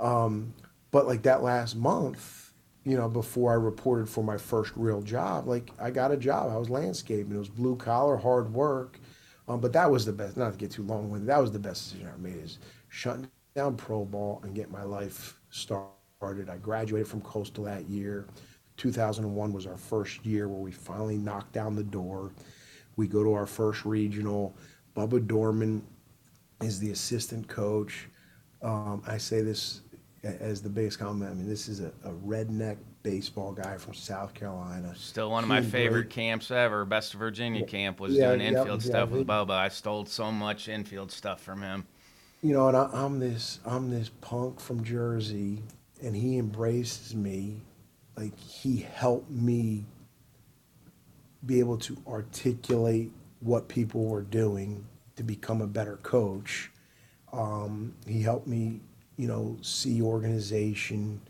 Um, 0.00 0.52
but 0.90 1.06
like 1.06 1.22
that 1.22 1.42
last 1.42 1.76
month, 1.76 2.52
you 2.84 2.96
know, 2.96 3.08
before 3.08 3.52
I 3.52 3.54
reported 3.54 4.08
for 4.08 4.24
my 4.24 4.36
first 4.36 4.72
real 4.74 5.02
job, 5.02 5.46
like 5.46 5.70
I 5.80 5.90
got 5.90 6.10
a 6.10 6.16
job. 6.16 6.50
I 6.50 6.56
was 6.56 6.68
landscaping. 6.68 7.34
It 7.34 7.38
was 7.38 7.48
blue 7.48 7.76
collar, 7.76 8.16
hard 8.16 8.52
work. 8.52 8.98
Um, 9.48 9.60
but 9.60 9.72
that 9.72 9.90
was 9.90 10.04
the 10.04 10.12
best. 10.12 10.36
Not 10.36 10.52
to 10.52 10.58
get 10.58 10.70
too 10.70 10.82
long 10.82 11.10
winded. 11.10 11.28
That 11.28 11.40
was 11.40 11.52
the 11.52 11.58
best 11.58 11.84
decision 11.84 12.08
I 12.12 12.16
made. 12.20 12.36
Is 12.36 12.58
shutting 12.88 13.28
down 13.54 13.76
pro 13.76 14.04
ball 14.04 14.40
and 14.44 14.54
get 14.54 14.70
my 14.70 14.82
life 14.82 15.38
started. 15.50 16.48
I 16.48 16.56
graduated 16.58 17.08
from 17.08 17.20
Coastal 17.22 17.64
that 17.64 17.88
year. 17.88 18.26
2001 18.76 19.52
was 19.52 19.66
our 19.66 19.76
first 19.76 20.24
year 20.24 20.48
where 20.48 20.60
we 20.60 20.72
finally 20.72 21.16
knocked 21.16 21.52
down 21.52 21.76
the 21.76 21.84
door. 21.84 22.32
We 22.96 23.06
go 23.06 23.22
to 23.22 23.32
our 23.32 23.46
first 23.46 23.84
regional. 23.84 24.54
Bubba 24.96 25.26
Dorman 25.26 25.84
is 26.60 26.78
the 26.78 26.90
assistant 26.90 27.48
coach. 27.48 28.08
Um, 28.62 29.02
I 29.06 29.18
say 29.18 29.42
this 29.42 29.80
as 30.22 30.62
the 30.62 30.68
biggest 30.68 30.98
comment. 30.98 31.30
I 31.30 31.34
mean, 31.34 31.48
this 31.48 31.68
is 31.68 31.80
a, 31.80 31.92
a 32.04 32.12
redneck 32.24 32.76
baseball 33.02 33.52
guy 33.52 33.76
from 33.76 33.94
South 33.94 34.34
Carolina. 34.34 34.94
Still 34.96 35.30
one 35.30 35.44
of 35.44 35.48
my 35.48 35.62
favorite 35.62 36.10
camps 36.10 36.50
ever. 36.50 36.84
Best 36.84 37.14
of 37.14 37.20
Virginia 37.20 37.64
camp 37.64 38.00
was 38.00 38.14
yeah, 38.14 38.28
doing 38.28 38.40
infield 38.40 38.82
stuff 38.82 39.10
yeah, 39.10 39.18
with 39.18 39.26
Bubba. 39.26 39.50
I 39.50 39.68
stole 39.68 40.06
so 40.06 40.30
much 40.30 40.68
infield 40.68 41.10
stuff 41.10 41.40
from 41.42 41.62
him. 41.62 41.86
You 42.42 42.54
know, 42.54 42.68
and 42.68 42.76
I, 42.76 42.88
I'm 42.92 43.18
this 43.18 43.60
I'm 43.64 43.90
this 43.90 44.10
punk 44.20 44.60
from 44.60 44.82
Jersey, 44.82 45.62
and 46.02 46.16
he 46.16 46.38
embraces 46.38 47.14
me, 47.14 47.60
like 48.16 48.38
he 48.38 48.86
helped 48.94 49.30
me 49.30 49.84
be 51.46 51.58
able 51.58 51.78
to 51.78 51.96
articulate 52.06 53.12
what 53.40 53.68
people 53.68 54.04
were 54.06 54.22
doing 54.22 54.84
to 55.16 55.22
become 55.22 55.60
a 55.60 55.66
better 55.66 55.96
coach. 55.98 56.70
Um, 57.32 57.94
he 58.06 58.22
helped 58.22 58.46
me 58.46 58.80
you 59.16 59.28
know, 59.28 59.56
see 59.60 60.02
organization, 60.02 61.20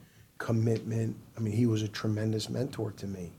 commitment. 0.43 1.17
I 1.37 1.41
mean, 1.41 1.55
he 1.55 1.67
was 1.67 1.83
a 1.83 1.89
tremendous 1.89 2.51
mentor 2.51 2.91
to 2.93 3.07
me. 3.07 3.31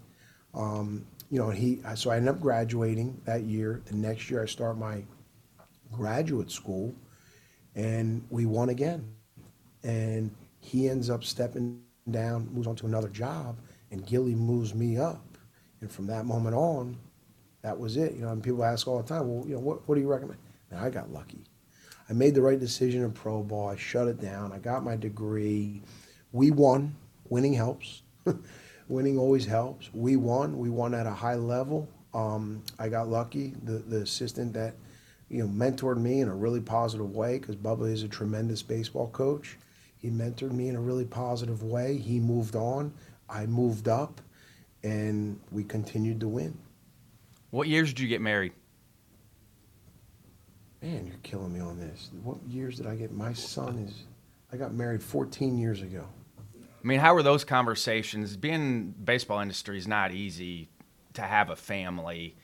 Um, 0.53 1.05
you 1.30 1.38
know, 1.38 1.49
he 1.49 1.81
so 1.95 2.11
I 2.11 2.17
ended 2.17 2.30
up 2.30 2.39
graduating 2.39 3.19
that 3.25 3.43
year. 3.43 3.81
The 3.85 3.95
next 3.95 4.30
year, 4.30 4.41
I 4.41 4.45
start 4.45 4.77
my 4.77 5.03
graduate 5.91 6.49
school, 6.49 6.95
and 7.75 8.23
we 8.30 8.45
won 8.45 8.69
again. 8.69 9.05
And 9.84 10.31
he 10.59 10.88
ends 10.88 11.09
up 11.09 11.25
stepping 11.25 11.81
down, 12.09 12.49
moves 12.53 12.67
on 12.67 12.75
to 12.77 12.85
another 12.85 13.09
job, 13.09 13.57
and 13.91 14.05
Gilly 14.05 14.35
moves 14.35 14.73
me 14.73 14.97
up. 14.97 15.38
And 15.81 15.91
from 15.91 16.07
that 16.07 16.25
moment 16.25 16.55
on, 16.55 16.97
that 17.63 17.77
was 17.77 17.97
it. 17.97 18.13
You 18.13 18.21
know, 18.21 18.30
and 18.30 18.41
people 18.41 18.63
ask 18.63 18.88
all 18.88 19.01
the 19.01 19.07
time, 19.07 19.27
well, 19.27 19.45
you 19.45 19.55
know, 19.55 19.59
what, 19.59 19.85
what 19.88 19.95
do 19.95 20.01
you 20.01 20.07
recommend? 20.07 20.39
And 20.71 20.80
I 20.80 20.89
got 20.89 21.11
lucky. 21.11 21.43
I 22.09 22.13
made 22.13 22.35
the 22.35 22.41
right 22.41 22.59
decision 22.59 23.03
in 23.03 23.11
pro 23.11 23.43
ball. 23.43 23.69
I 23.69 23.75
shut 23.75 24.07
it 24.07 24.21
down. 24.21 24.53
I 24.53 24.59
got 24.59 24.84
my 24.84 24.95
degree. 24.95 25.81
We 26.34 26.51
won. 26.51 26.95
Winning 27.30 27.53
helps. 27.53 28.01
Winning 28.89 29.18
always 29.18 29.45
helps. 29.45 29.89
We 29.93 30.18
won. 30.18 30.57
We 30.57 30.69
won 30.69 30.93
at 30.93 31.07
a 31.07 31.11
high 31.11 31.35
level. 31.35 31.88
Um, 32.14 32.61
I 32.77 32.89
got 32.89 33.07
lucky. 33.07 33.53
The 33.64 33.77
the 33.77 34.01
assistant 34.01 34.53
that 34.53 34.76
you 35.30 35.39
know 35.39 35.47
mentored 35.47 35.97
me 35.97 36.19
in 36.19 36.27
a 36.27 36.35
really 36.35 36.60
positive 36.60 37.15
way 37.15 37.39
because 37.39 37.55
Bubba 37.55 37.89
is 37.89 38.03
a 38.03 38.10
tremendous 38.10 38.61
baseball 38.61 39.07
coach. 39.07 39.57
He 39.97 40.10
mentored 40.10 40.51
me 40.51 40.68
in 40.68 40.76
a 40.76 40.81
really 40.81 41.05
positive 41.05 41.64
way. 41.64 41.97
He 41.97 42.19
moved 42.19 42.57
on. 42.57 42.93
I 43.30 43.45
moved 43.45 43.88
up, 43.88 44.19
and 44.84 45.39
we 45.49 45.64
continued 45.64 46.19
to 46.19 46.27
win. 46.27 46.57
What 47.51 47.69
years 47.69 47.89
did 47.93 48.01
you 48.01 48.10
get 48.10 48.19
married? 48.19 48.51
man, 50.84 51.07
you're 51.07 51.15
killing 51.23 51.53
me 51.53 51.61
on 51.61 51.80
this. 51.80 52.10
What 52.23 52.38
years 52.47 52.77
did 52.77 52.88
I 52.88 52.95
get? 52.95 53.14
My 53.14 53.31
son 53.34 53.77
is, 53.80 54.03
I 54.51 54.57
got 54.57 54.73
married 54.73 55.01
14 55.01 55.57
years 55.57 55.81
ago. 55.81 56.05
I 56.84 56.88
mean, 56.88 56.99
how 56.99 57.14
were 57.14 57.23
those 57.23 57.45
conversations? 57.45 58.35
Being 58.35 58.93
baseball 59.03 59.39
industry 59.39 59.77
is 59.77 59.88
not 59.88 60.11
easy 60.11 60.69
to 61.14 61.22
have 61.22 61.49
a 61.49 61.55
family. 61.55 62.35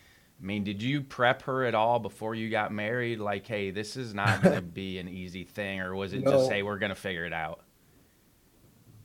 I 0.41 0.45
mean, 0.45 0.63
did 0.63 0.81
you 0.81 1.01
prep 1.01 1.41
her 1.41 1.65
at 1.65 1.75
all 1.75 1.99
before 1.99 2.35
you 2.35 2.49
got 2.49 2.71
married? 2.71 3.19
Like, 3.19 3.45
hey, 3.45 3.71
this 3.71 3.97
is 3.97 4.13
not 4.13 4.41
going 4.41 4.55
to 4.55 4.61
be 4.61 4.97
an 4.97 5.09
easy 5.09 5.43
thing, 5.43 5.81
or 5.81 5.93
was 5.93 6.13
it 6.13 6.23
no, 6.23 6.31
just, 6.31 6.51
hey, 6.51 6.63
we're 6.63 6.77
going 6.77 6.91
to 6.91 6.95
figure 6.95 7.25
it 7.25 7.33
out? 7.33 7.61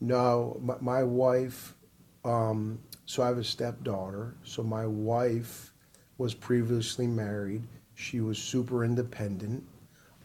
No, 0.01 0.57
my, 0.63 0.77
my 0.81 1.03
wife. 1.03 1.75
Um, 2.25 2.79
so 3.07 3.23
I 3.23 3.27
have 3.27 3.39
a 3.39 3.45
stepdaughter. 3.45 4.37
So 4.45 4.63
my 4.63 4.87
wife 4.87 5.73
was 6.19 6.33
previously 6.33 7.09
married. 7.09 7.63
She 7.95 8.21
was 8.21 8.39
super 8.39 8.85
independent. 8.85 9.65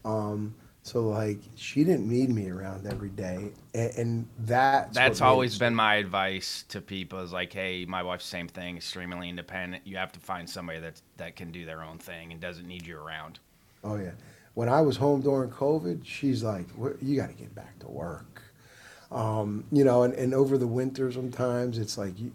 Um, 0.05 0.53
so 0.83 1.07
like 1.07 1.39
she 1.55 1.83
didn't 1.83 2.07
need 2.07 2.29
me 2.29 2.49
around 2.49 2.87
every 2.87 3.09
day, 3.09 3.51
and, 3.73 3.91
and 3.97 4.27
that's 4.39 4.95
that's 4.95 5.21
always 5.21 5.57
been 5.57 5.75
my 5.75 5.95
advice 5.95 6.63
to 6.69 6.81
people 6.81 7.19
is 7.19 7.33
like, 7.33 7.53
hey, 7.53 7.85
my 7.85 8.01
wife's 8.01 8.25
same 8.25 8.47
thing, 8.47 8.77
extremely 8.77 9.29
independent. 9.29 9.85
You 9.85 9.97
have 9.97 10.11
to 10.13 10.19
find 10.19 10.49
somebody 10.49 10.79
that 10.79 11.01
that 11.17 11.35
can 11.35 11.51
do 11.51 11.65
their 11.65 11.83
own 11.83 11.97
thing 11.97 12.31
and 12.31 12.39
doesn't 12.41 12.67
need 12.67 12.85
you 12.87 12.97
around. 12.97 13.39
Oh 13.83 13.97
yeah, 13.97 14.11
when 14.53 14.69
I 14.69 14.81
was 14.81 14.97
home 14.97 15.21
during 15.21 15.51
COVID, 15.51 16.01
she's 16.03 16.43
like, 16.43 16.67
you 17.01 17.15
got 17.15 17.27
to 17.27 17.35
get 17.35 17.53
back 17.53 17.77
to 17.79 17.87
work. 17.87 18.41
Um, 19.11 19.65
you 19.71 19.83
know, 19.83 20.03
and, 20.03 20.13
and 20.13 20.33
over 20.33 20.57
the 20.57 20.67
winter 20.67 21.11
sometimes 21.11 21.77
it's 21.77 21.97
like 21.97 22.13
you, 22.19 22.31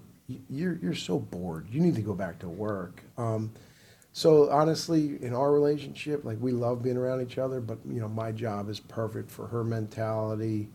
you're 0.50 0.78
you're 0.82 0.94
so 0.94 1.18
bored. 1.18 1.66
You 1.70 1.80
need 1.80 1.94
to 1.96 2.02
go 2.02 2.14
back 2.14 2.38
to 2.40 2.48
work. 2.48 3.02
Um, 3.16 3.52
so 4.16 4.48
honestly, 4.48 5.18
in 5.22 5.34
our 5.34 5.52
relationship, 5.52 6.24
like 6.24 6.38
we 6.40 6.52
love 6.52 6.84
being 6.84 6.96
around 6.96 7.20
each 7.20 7.36
other, 7.36 7.60
but 7.60 7.78
you 7.84 8.00
know, 8.00 8.08
my 8.08 8.30
job 8.30 8.70
is 8.70 8.78
perfect 8.78 9.28
for 9.28 9.48
her 9.48 9.64
mentality, 9.64 10.68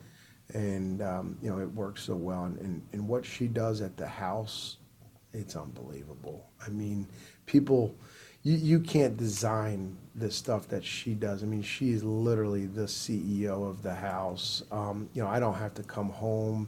and 0.54 1.02
um, 1.02 1.38
you 1.42 1.50
know, 1.50 1.58
it 1.60 1.74
works 1.74 2.04
so 2.04 2.16
well. 2.18 2.44
And, 2.44 2.60
and 2.60 2.82
and 2.92 3.08
what 3.08 3.26
she 3.26 3.48
does 3.48 3.80
at 3.80 3.96
the 3.96 4.08
house, 4.08 4.76
it's 5.32 5.56
unbelievable. 5.56 6.50
I 6.68 6.68
mean, 6.68 7.08
people, 7.46 7.96
you 8.44 8.58
you 8.58 8.82
can't 8.82 9.16
design 9.16 9.96
the 10.16 10.30
stuff 10.30 10.68
that 10.68 10.84
she 10.84 11.14
does. 11.14 11.42
I 11.42 11.46
mean, 11.46 11.64
she 11.64 11.92
is 11.92 12.04
literally 12.04 12.66
the 12.66 12.88
CEO 12.88 13.70
of 13.70 13.84
the 13.84 13.96
house. 13.96 14.64
Um, 14.70 15.10
you 15.14 15.24
know, 15.24 15.30
I 15.30 15.40
don't 15.40 15.56
have 15.56 15.74
to 15.76 15.84
come 15.84 16.10
home, 16.10 16.68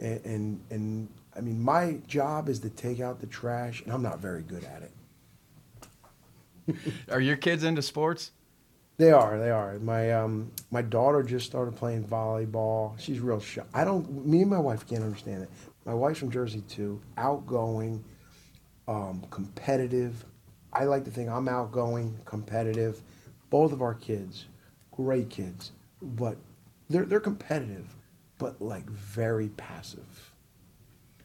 and, 0.00 0.20
and 0.24 0.60
and 0.70 1.08
I 1.36 1.42
mean, 1.42 1.60
my 1.62 2.00
job 2.08 2.48
is 2.48 2.58
to 2.60 2.70
take 2.70 2.98
out 2.98 3.20
the 3.20 3.28
trash, 3.28 3.82
and 3.84 3.92
I'm 3.92 4.02
not 4.02 4.18
very 4.18 4.42
good 4.42 4.64
at 4.64 4.82
it. 4.82 4.90
are 7.10 7.20
your 7.20 7.36
kids 7.36 7.64
into 7.64 7.82
sports? 7.82 8.32
They 8.98 9.12
are. 9.12 9.38
They 9.38 9.50
are. 9.50 9.78
My 9.78 10.12
um, 10.12 10.50
my 10.70 10.82
daughter 10.82 11.22
just 11.22 11.46
started 11.46 11.76
playing 11.76 12.04
volleyball. 12.04 12.98
She's 12.98 13.20
real 13.20 13.40
shy. 13.40 13.62
I 13.72 13.84
don't. 13.84 14.26
Me 14.26 14.42
and 14.42 14.50
my 14.50 14.58
wife 14.58 14.86
can't 14.88 15.04
understand 15.04 15.44
it. 15.44 15.50
My 15.84 15.94
wife's 15.94 16.18
from 16.18 16.30
Jersey 16.30 16.62
too. 16.62 17.00
Outgoing, 17.16 18.04
um, 18.88 19.24
competitive. 19.30 20.24
I 20.72 20.84
like 20.84 21.04
to 21.04 21.10
think 21.10 21.30
I'm 21.30 21.48
outgoing, 21.48 22.18
competitive. 22.24 23.00
Both 23.50 23.72
of 23.72 23.82
our 23.82 23.94
kids, 23.94 24.46
great 24.90 25.30
kids, 25.30 25.70
but 26.02 26.36
they're 26.90 27.04
they're 27.04 27.20
competitive, 27.20 27.94
but 28.38 28.60
like 28.60 28.90
very 28.90 29.48
passive. 29.50 30.32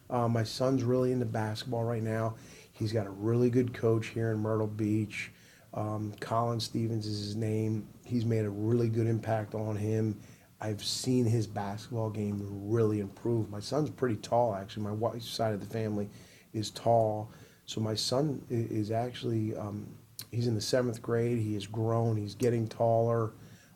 Uh, 0.09 0.27
my 0.27 0.43
son's 0.43 0.83
really 0.83 1.11
into 1.11 1.25
basketball 1.25 1.83
right 1.83 2.03
now. 2.03 2.35
He's 2.73 2.91
got 2.91 3.07
a 3.07 3.11
really 3.11 3.49
good 3.49 3.73
coach 3.73 4.07
here 4.07 4.31
in 4.31 4.39
Myrtle 4.39 4.67
Beach. 4.67 5.31
Um, 5.73 6.13
Colin 6.19 6.59
Stevens 6.59 7.05
is 7.05 7.19
his 7.19 7.35
name. 7.35 7.87
He's 8.03 8.25
made 8.25 8.45
a 8.45 8.49
really 8.49 8.89
good 8.89 9.07
impact 9.07 9.55
on 9.55 9.75
him. 9.75 10.19
I've 10.59 10.83
seen 10.83 11.25
his 11.25 11.45
basketball 11.45 12.09
game 12.09 12.41
really 12.69 12.99
improve. 12.99 13.49
My 13.49 13.59
son's 13.59 13.89
pretty 13.89 14.15
tall, 14.17 14.55
actually. 14.55 14.83
My 14.83 14.91
wife's 14.91 15.29
side 15.29 15.53
of 15.53 15.59
the 15.59 15.71
family 15.71 16.09
is 16.53 16.69
tall. 16.71 17.31
So 17.65 17.81
my 17.81 17.95
son 17.95 18.41
is 18.49 18.91
actually, 18.91 19.55
um, 19.55 19.87
he's 20.31 20.47
in 20.47 20.55
the 20.55 20.61
seventh 20.61 21.01
grade. 21.01 21.39
He 21.39 21.53
has 21.55 21.67
grown. 21.67 22.17
He's 22.17 22.35
getting 22.35 22.67
taller. 22.67 23.33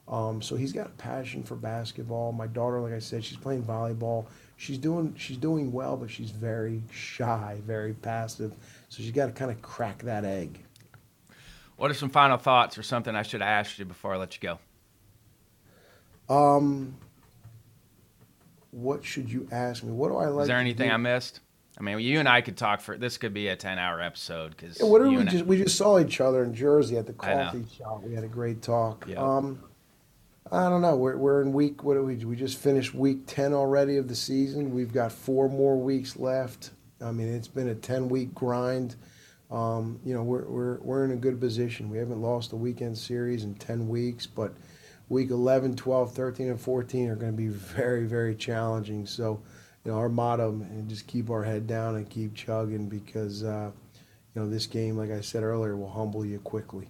Um, 0.08 0.42
so 0.42 0.56
he's 0.56 0.72
got 0.72 0.88
a 0.88 0.92
passion 0.92 1.44
for 1.44 1.56
basketball. 1.56 2.32
My 2.32 2.48
daughter, 2.48 2.80
like 2.80 2.94
I 2.94 3.00
said, 3.00 3.24
she's 3.24 3.38
playing 3.38 3.64
volleyball. 3.64 4.28
She's 4.58 4.80
doing 4.80 5.14
she's 5.18 5.38
doing 5.38 5.72
well, 5.72 5.96
but 5.96 6.10
she's 6.10 6.32
very 6.32 6.82
shy, 6.92 7.60
very 7.66 7.94
passive. 7.94 8.54
So 8.90 9.04
she's 9.04 9.12
got 9.12 9.28
to 9.28 9.32
kind 9.32 9.52
of 9.52 9.62
crack 9.62 10.02
that 10.04 10.26
egg. 10.26 10.60
What 11.78 11.92
are 11.92 11.94
some 11.94 12.10
final 12.10 12.38
thoughts 12.38 12.76
or 12.78 12.84
something 12.84 13.16
I 13.16 13.22
should 13.22 13.42
have 13.42 13.50
asked 13.50 13.78
you 13.78 13.86
before 13.86 14.16
I 14.16 14.18
let 14.18 14.36
you 14.36 14.58
go? 16.28 16.36
Um, 16.36 16.98
what 18.72 19.06
should 19.06 19.32
you 19.32 19.48
ask 19.52 19.84
me? 19.84 19.92
What 19.92 20.10
do 20.10 20.18
I 20.18 20.26
like? 20.26 20.44
Is 20.44 20.48
there 20.48 20.58
anything 20.58 20.90
do? 20.90 20.94
I 20.94 20.98
missed? 20.98 21.40
I 21.80 21.84
mean, 21.84 22.00
you 22.00 22.18
and 22.20 22.28
I 22.28 22.42
could 22.42 22.58
talk 22.58 22.82
for 22.82 22.98
this. 22.98 23.20
Could 23.20 23.36
be 23.36 23.50
a 23.50 23.56
ten-hour 23.56 24.02
episode 24.02 24.58
because 24.58 24.80
Yeah, 24.80 24.88
what 24.88 25.04
did 25.04 25.16
we 25.16 25.24
just 25.26 25.46
we 25.46 25.58
just 25.62 25.78
saw 25.78 26.00
each 26.00 26.20
other 26.20 26.44
in 26.44 26.56
Jersey 26.56 26.98
at 26.98 27.06
the 27.06 27.14
coffee 27.14 27.66
shop. 27.78 28.02
We 28.04 28.16
had 28.16 28.24
a 28.24 28.28
great 28.28 28.64
talk. 28.64 29.06
Yeah. 29.08 29.22
Um, 29.22 29.60
I 30.52 30.70
don't 30.70 30.82
know. 30.82 30.96
We're 30.96 31.18
we're 31.18 31.42
in 31.42 31.52
week. 31.52 31.84
What 31.84 31.96
do 31.96 32.04
we? 32.04 32.16
We 32.16 32.36
just 32.36 32.58
finished 32.58 32.94
week 32.94 33.26
ten 33.26 33.54
already 33.54 33.98
of 33.98 34.08
the 34.08 34.16
season. 34.16 34.74
We've 34.74 34.94
got 34.94 35.12
four 35.12 35.50
more 35.50 35.78
weeks 35.78 36.16
left. 36.18 36.72
I 37.02 37.12
mean, 37.12 37.28
it's 37.28 37.48
been 37.48 37.68
a 37.68 37.76
ten 37.76 38.08
week 38.08 38.34
grind. 38.34 38.96
Um, 39.52 40.00
you 40.06 40.14
know, 40.14 40.24
we're 40.24 40.46
we're 40.46 40.78
we're 40.80 41.06
in 41.06 41.12
a 41.12 41.18
good 41.18 41.40
position. 41.40 41.90
We 41.90 41.98
haven't 41.98 42.22
lost 42.22 42.54
a 42.54 42.56
weekend 42.56 42.98
series 42.98 43.44
in 43.44 43.56
ten 43.56 43.90
weeks, 43.90 44.26
but 44.26 44.54
week 45.10 45.30
11, 45.30 45.76
12, 45.76 46.14
13, 46.14 46.50
and 46.50 46.60
14 46.60 47.10
are 47.10 47.16
going 47.16 47.32
to 47.32 47.38
be 47.38 47.48
very, 47.48 48.06
very 48.06 48.36
challenging. 48.36 49.06
So, 49.06 49.42
you 49.86 49.92
know, 49.92 49.98
our 49.98 50.10
motto 50.10 50.50
and 50.50 50.90
just 50.90 51.08
keep 51.08 51.30
our 51.30 51.44
head 51.44 51.66
down 51.66 51.96
and 51.96 52.10
keep 52.10 52.36
chugging 52.36 52.90
because, 52.90 53.44
uh, 53.44 53.72
you 54.36 54.42
know, 54.42 54.50
this 54.50 54.66
game, 54.66 54.98
like 54.98 55.12
I 55.12 55.22
said 55.22 55.44
earlier, 55.44 55.78
will 55.78 55.90
humble 55.90 56.26
you 56.26 56.40
quickly. 56.40 56.88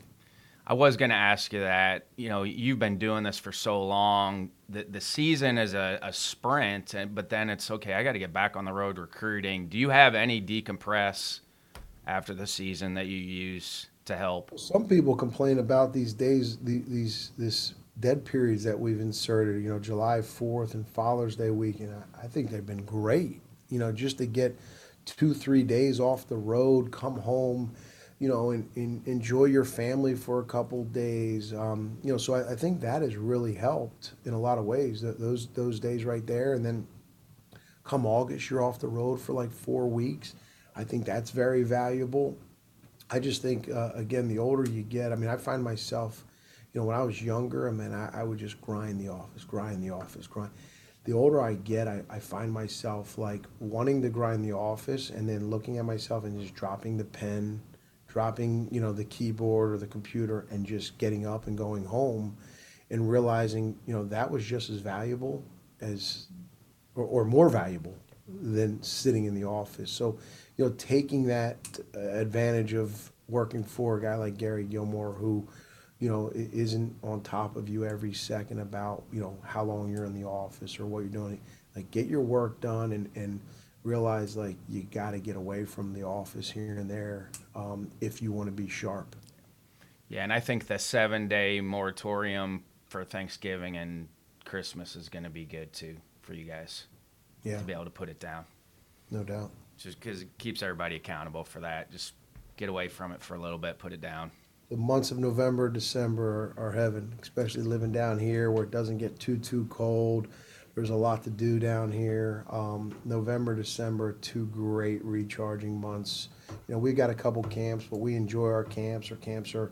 I 0.69 0.73
was 0.73 0.97
going 0.97 1.11
to 1.11 1.15
ask 1.15 1.53
you 1.53 1.61
that. 1.61 2.07
You 2.17 2.27
know, 2.27 2.43
you've 2.43 2.77
been 2.77 2.97
doing 2.97 3.23
this 3.23 3.39
for 3.39 3.53
so 3.53 3.81
long. 3.85 4.51
The 4.67 4.83
the 4.83 4.99
season 4.99 5.57
is 5.57 5.73
a, 5.73 5.97
a 6.01 6.11
sprint, 6.11 6.93
but 7.15 7.29
then 7.29 7.49
it's 7.49 7.71
okay. 7.71 7.93
I 7.93 8.03
got 8.03 8.11
to 8.13 8.19
get 8.19 8.33
back 8.33 8.57
on 8.57 8.65
the 8.65 8.73
road 8.73 8.99
recruiting. 8.99 9.69
Do 9.69 9.77
you 9.77 9.89
have 9.89 10.13
any 10.13 10.41
decompress 10.41 11.39
after 12.05 12.33
the 12.33 12.45
season 12.45 12.95
that 12.95 13.05
you 13.05 13.17
use 13.17 13.87
to 14.05 14.17
help? 14.17 14.59
Some 14.59 14.87
people 14.89 15.15
complain 15.15 15.59
about 15.59 15.93
these 15.93 16.11
days, 16.13 16.57
the- 16.57 16.83
these 16.87 17.31
this 17.37 17.73
dead 18.01 18.25
periods 18.25 18.63
that 18.65 18.77
we've 18.77 18.99
inserted. 18.99 19.63
You 19.63 19.69
know, 19.69 19.79
July 19.79 20.21
Fourth 20.21 20.73
and 20.73 20.85
Father's 20.85 21.37
Day 21.37 21.49
weekend. 21.49 21.95
I, 21.95 22.25
I 22.25 22.27
think 22.27 22.51
they've 22.51 22.65
been 22.65 22.83
great. 22.83 23.39
You 23.69 23.79
know, 23.79 23.93
just 23.93 24.17
to 24.17 24.25
get 24.25 24.57
two, 25.05 25.33
three 25.33 25.63
days 25.63 26.01
off 26.01 26.27
the 26.27 26.35
road, 26.35 26.91
come 26.91 27.17
home, 27.19 27.73
you 28.19 28.27
know, 28.27 28.51
and, 28.51 28.67
enjoy 29.07 29.45
your 29.45 29.65
family 29.65 30.15
for 30.15 30.39
a 30.39 30.43
couple 30.43 30.83
days. 30.85 31.53
Um, 31.53 31.97
you 32.03 32.11
know, 32.11 32.17
so 32.17 32.33
I, 32.33 32.53
I 32.53 32.55
think 32.55 32.81
that 32.81 33.01
has 33.01 33.15
really 33.15 33.53
helped 33.53 34.13
in 34.25 34.33
a 34.33 34.39
lot 34.39 34.57
of 34.57 34.65
ways. 34.65 35.01
Th 35.01 35.15
those 35.17 35.47
those 35.53 35.79
days 35.79 36.03
right 36.03 36.25
there, 36.25 36.53
and 36.53 36.65
then 36.65 36.87
come 37.83 38.05
August, 38.05 38.49
you're 38.49 38.63
off 38.63 38.79
the 38.79 38.87
road 38.87 39.19
for 39.21 39.33
like 39.33 39.51
four 39.51 39.87
weeks. 39.87 40.35
I 40.75 40.83
think 40.83 41.05
that's 41.05 41.31
very 41.31 41.63
valuable. 41.63 42.37
I 43.09 43.19
just 43.19 43.41
think, 43.41 43.69
uh, 43.69 43.91
again, 43.95 44.27
the 44.27 44.37
older 44.37 44.69
you 44.69 44.83
get, 44.83 45.11
I 45.11 45.15
mean, 45.15 45.29
I 45.29 45.37
find 45.37 45.63
myself, 45.63 46.25
you 46.73 46.81
know, 46.81 46.85
when 46.85 46.95
I 46.95 47.03
was 47.03 47.21
younger, 47.21 47.69
I 47.69 47.71
mean, 47.71 47.93
I, 47.93 48.09
I 48.19 48.23
would 48.23 48.37
just 48.37 48.59
grind 48.61 48.99
the 48.99 49.07
office, 49.07 49.45
grind 49.45 49.81
the 49.81 49.91
office, 49.91 50.27
grind. 50.27 50.51
The 51.05 51.13
older 51.13 51.41
I 51.41 51.53
get, 51.53 51.87
I, 51.87 52.03
I 52.09 52.19
find 52.19 52.51
myself 52.51 53.17
like 53.17 53.45
wanting 53.59 54.01
to 54.01 54.09
grind 54.09 54.43
the 54.43 54.51
office 54.51 55.09
and 55.09 55.27
then 55.27 55.49
looking 55.49 55.77
at 55.77 55.85
myself 55.85 56.25
and 56.25 56.37
just 56.39 56.53
dropping 56.53 56.97
the 56.97 57.05
pen, 57.05 57.61
dropping, 58.17 58.67
you 58.71 58.81
know, 58.81 58.91
the 58.91 59.05
keyboard 59.05 59.71
or 59.71 59.77
the 59.77 59.85
computer 59.85 60.47
and 60.49 60.65
just 60.65 60.97
getting 60.97 61.27
up 61.27 61.45
and 61.45 61.55
going 61.55 61.85
home 61.85 62.35
and 62.89 63.07
realizing, 63.07 63.77
you 63.85 63.93
know, 63.93 64.03
that 64.05 64.31
was 64.31 64.43
just 64.43 64.71
as 64.71 64.79
valuable 64.79 65.43
as, 65.81 66.25
or, 66.95 67.03
or 67.03 67.25
more 67.25 67.47
valuable 67.47 67.93
than 68.27 68.81
sitting 68.81 69.25
in 69.25 69.35
the 69.35 69.43
office. 69.43 69.91
So, 69.91 70.17
you 70.55 70.65
know, 70.65 70.73
taking 70.79 71.27
that 71.27 71.57
advantage 71.93 72.73
of 72.73 73.11
working 73.29 73.63
for 73.63 73.99
a 73.99 74.01
guy 74.01 74.15
like 74.15 74.35
Gary 74.35 74.63
Gilmore, 74.63 75.11
who 75.11 75.47
you 75.99 76.09
know 76.09 76.31
isn't 76.33 76.95
on 77.03 77.21
top 77.21 77.55
of 77.55 77.69
you 77.69 77.85
every 77.85 78.13
second 78.13 78.61
about, 78.61 79.03
you 79.13 79.21
know, 79.21 79.37
how 79.43 79.63
long 79.63 79.91
you're 79.91 80.05
in 80.05 80.19
the 80.19 80.27
office 80.27 80.79
or 80.79 80.87
what 80.87 81.01
you're 81.01 81.09
doing. 81.09 81.39
Like, 81.75 81.91
get 81.91 82.07
your 82.07 82.21
work 82.21 82.61
done 82.61 82.93
and, 82.93 83.11
and 83.13 83.39
realize, 83.91 84.35
like, 84.35 84.57
you 84.69 84.83
got 84.83 85.11
to 85.11 85.19
get 85.19 85.35
away 85.35 85.63
from 85.65 85.93
the 85.93 86.03
office 86.03 86.51
here 86.51 86.77
and 86.77 86.89
there 86.89 87.29
um, 87.55 87.89
if 88.01 88.21
you 88.21 88.31
want 88.31 88.47
to 88.47 88.51
be 88.51 88.67
sharp. 88.67 89.15
Yeah, 90.09 90.23
and 90.23 90.31
I 90.31 90.39
think 90.39 90.67
the 90.67 90.77
seven 90.77 91.27
day 91.27 91.61
moratorium 91.61 92.63
for 92.87 93.03
Thanksgiving 93.03 93.77
and 93.77 94.07
Christmas 94.45 94.95
is 94.95 95.09
going 95.09 95.23
to 95.23 95.29
be 95.29 95.45
good 95.45 95.73
too 95.73 95.97
for 96.21 96.33
you 96.33 96.45
guys 96.45 96.85
Yeah, 97.43 97.57
to 97.57 97.63
be 97.63 97.73
able 97.73 97.85
to 97.85 97.89
put 97.89 98.09
it 98.09 98.19
down. 98.19 98.45
no 99.11 99.23
doubt. 99.23 99.51
Just 99.77 99.99
because 99.99 100.21
it 100.23 100.29
keeps 100.37 100.63
everybody 100.63 100.95
accountable 100.95 101.43
for 101.43 101.59
that. 101.59 101.91
Just 101.91 102.13
get 102.57 102.67
away 102.69 102.87
from 102.87 103.11
it 103.11 103.21
for 103.21 103.35
a 103.35 103.39
little 103.39 103.59
bit, 103.59 103.77
put 103.77 103.93
it 103.93 104.01
down. 104.01 104.31
the 104.69 104.77
months 104.77 105.11
of 105.11 105.19
November, 105.19 105.69
December 105.69 106.53
are, 106.57 106.67
are 106.69 106.71
heaven, 106.71 107.13
especially 107.21 107.61
living 107.63 107.91
down 107.91 108.17
here 108.17 108.49
where 108.51 108.63
it 108.63 108.71
doesn't 108.71 108.97
get 108.97 109.19
too 109.19 109.37
too 109.37 109.65
cold. 109.69 110.27
There's 110.77 110.91
a 110.91 110.95
lot 110.95 111.23
to 111.23 111.31
do 111.31 111.57
down 111.57 111.91
here. 111.91 112.45
Um, 112.51 112.95
November, 113.03 113.55
December, 113.55 114.13
two 114.21 114.45
great 114.45 115.03
recharging 115.03 115.81
months. 115.81 116.29
You 116.67 116.75
know, 116.75 116.77
we've 116.77 116.95
got 116.95 117.09
a 117.09 117.15
couple 117.15 117.41
camps, 117.41 117.85
but 117.89 117.97
we 117.97 118.15
enjoy 118.15 118.45
our 118.49 118.63
camps. 118.63 119.09
Our 119.09 119.17
camps 119.17 119.55
are, 119.55 119.71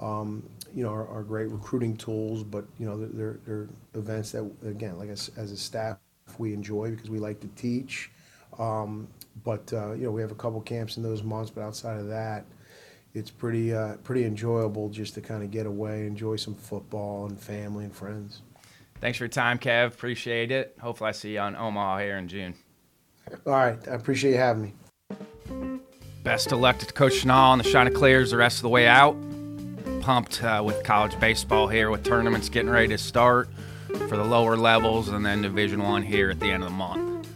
um, 0.00 0.42
you 0.74 0.82
know, 0.82 0.90
are, 0.90 1.06
are 1.06 1.22
great 1.22 1.48
recruiting 1.52 1.96
tools. 1.96 2.42
But 2.42 2.64
you 2.80 2.86
know, 2.86 2.98
they're, 2.98 3.38
they're, 3.46 3.68
events 3.94 4.32
that, 4.32 4.50
again, 4.66 4.98
like 4.98 5.08
as, 5.08 5.30
as 5.36 5.52
a 5.52 5.56
staff, 5.56 5.98
we 6.36 6.52
enjoy 6.52 6.90
because 6.90 7.10
we 7.10 7.20
like 7.20 7.38
to 7.42 7.48
teach. 7.54 8.10
Um, 8.58 9.06
but 9.44 9.72
uh, 9.72 9.92
you 9.92 10.02
know, 10.02 10.10
we 10.10 10.20
have 10.20 10.32
a 10.32 10.34
couple 10.34 10.60
camps 10.62 10.96
in 10.96 11.04
those 11.04 11.22
months. 11.22 11.52
But 11.52 11.60
outside 11.60 12.00
of 12.00 12.08
that, 12.08 12.44
it's 13.14 13.30
pretty 13.30 13.72
uh, 13.72 13.98
pretty 13.98 14.24
enjoyable 14.24 14.88
just 14.88 15.14
to 15.14 15.20
kind 15.20 15.44
of 15.44 15.52
get 15.52 15.66
away, 15.66 16.08
enjoy 16.08 16.34
some 16.34 16.56
football 16.56 17.26
and 17.26 17.40
family 17.40 17.84
and 17.84 17.94
friends. 17.94 18.42
Thanks 19.00 19.18
for 19.18 19.24
your 19.24 19.30
time, 19.30 19.58
Kev. 19.58 19.88
Appreciate 19.88 20.50
it. 20.52 20.76
Hopefully, 20.80 21.08
I 21.08 21.12
see 21.12 21.32
you 21.32 21.40
on 21.40 21.56
Omaha 21.56 21.98
here 22.00 22.18
in 22.18 22.28
June. 22.28 22.54
All 23.46 23.52
right, 23.52 23.78
I 23.88 23.94
appreciate 23.94 24.32
you 24.32 24.36
having 24.38 24.62
me. 24.62 24.74
Best 26.22 26.52
of 26.52 26.60
luck 26.60 26.78
to 26.78 26.92
Coach 26.92 27.14
Schnall 27.14 27.52
and 27.54 27.64
the 27.64 27.70
Chanticleers 27.70 28.30
the 28.30 28.36
rest 28.36 28.58
of 28.58 28.62
the 28.62 28.68
way 28.68 28.86
out. 28.86 29.16
Pumped 30.00 30.42
uh, 30.42 30.62
with 30.64 30.82
college 30.84 31.18
baseball 31.18 31.66
here, 31.66 31.90
with 31.90 32.04
tournaments 32.04 32.48
getting 32.48 32.70
ready 32.70 32.88
to 32.88 32.98
start 32.98 33.48
for 34.08 34.16
the 34.16 34.24
lower 34.24 34.56
levels, 34.56 35.08
and 35.08 35.24
then 35.24 35.42
Division 35.42 35.82
One 35.82 36.02
here 36.02 36.30
at 36.30 36.40
the 36.40 36.50
end 36.50 36.62
of 36.62 36.68
the 36.68 36.76
month. 36.76 37.26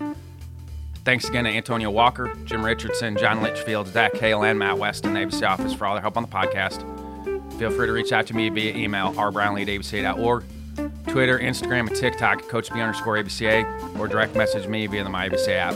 Thanks 1.04 1.28
again 1.28 1.44
to 1.44 1.50
Antonio 1.50 1.90
Walker, 1.90 2.34
Jim 2.44 2.64
Richardson, 2.64 3.16
John 3.16 3.42
Litchfield, 3.42 3.88
Zach 3.88 4.16
Hale, 4.16 4.44
and 4.44 4.58
Matt 4.58 4.78
West 4.78 5.04
in 5.04 5.14
the 5.14 5.20
ABC 5.20 5.46
office 5.46 5.74
for 5.74 5.86
all 5.86 5.94
their 5.94 6.02
help 6.02 6.16
on 6.16 6.22
the 6.22 6.28
podcast. 6.28 6.82
Feel 7.58 7.70
free 7.70 7.86
to 7.86 7.92
reach 7.92 8.12
out 8.12 8.26
to 8.26 8.34
me 8.34 8.48
via 8.48 8.74
email, 8.74 9.12
rbrownlee 9.12 10.04
at 10.04 10.18
Twitter, 11.06 11.38
Instagram, 11.38 11.88
and 11.88 11.96
TikTok 11.96 12.42
at 12.42 12.48
CoachB 12.48 12.80
underscore 12.80 13.16
ABCA, 13.16 13.98
or 13.98 14.08
direct 14.08 14.34
message 14.34 14.66
me 14.66 14.86
via 14.86 15.04
the 15.04 15.10
MyABCA 15.10 15.54
app. 15.54 15.74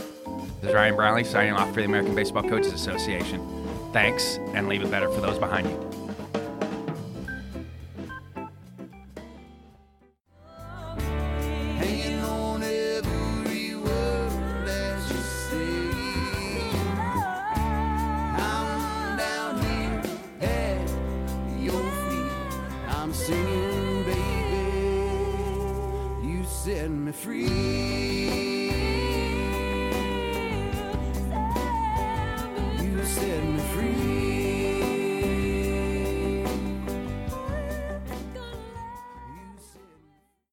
This 0.61 0.69
is 0.69 0.75
Ryan 0.75 0.95
Brownlee 0.95 1.23
signing 1.23 1.53
off 1.53 1.69
for 1.69 1.81
the 1.81 1.85
American 1.85 2.15
Baseball 2.15 2.43
Coaches 2.43 2.73
Association. 2.73 3.45
Thanks, 3.93 4.37
and 4.53 4.67
leave 4.67 4.81
it 4.81 4.91
better 4.91 5.09
for 5.09 5.21
those 5.21 5.39
behind 5.39 5.69
you. 5.69 5.88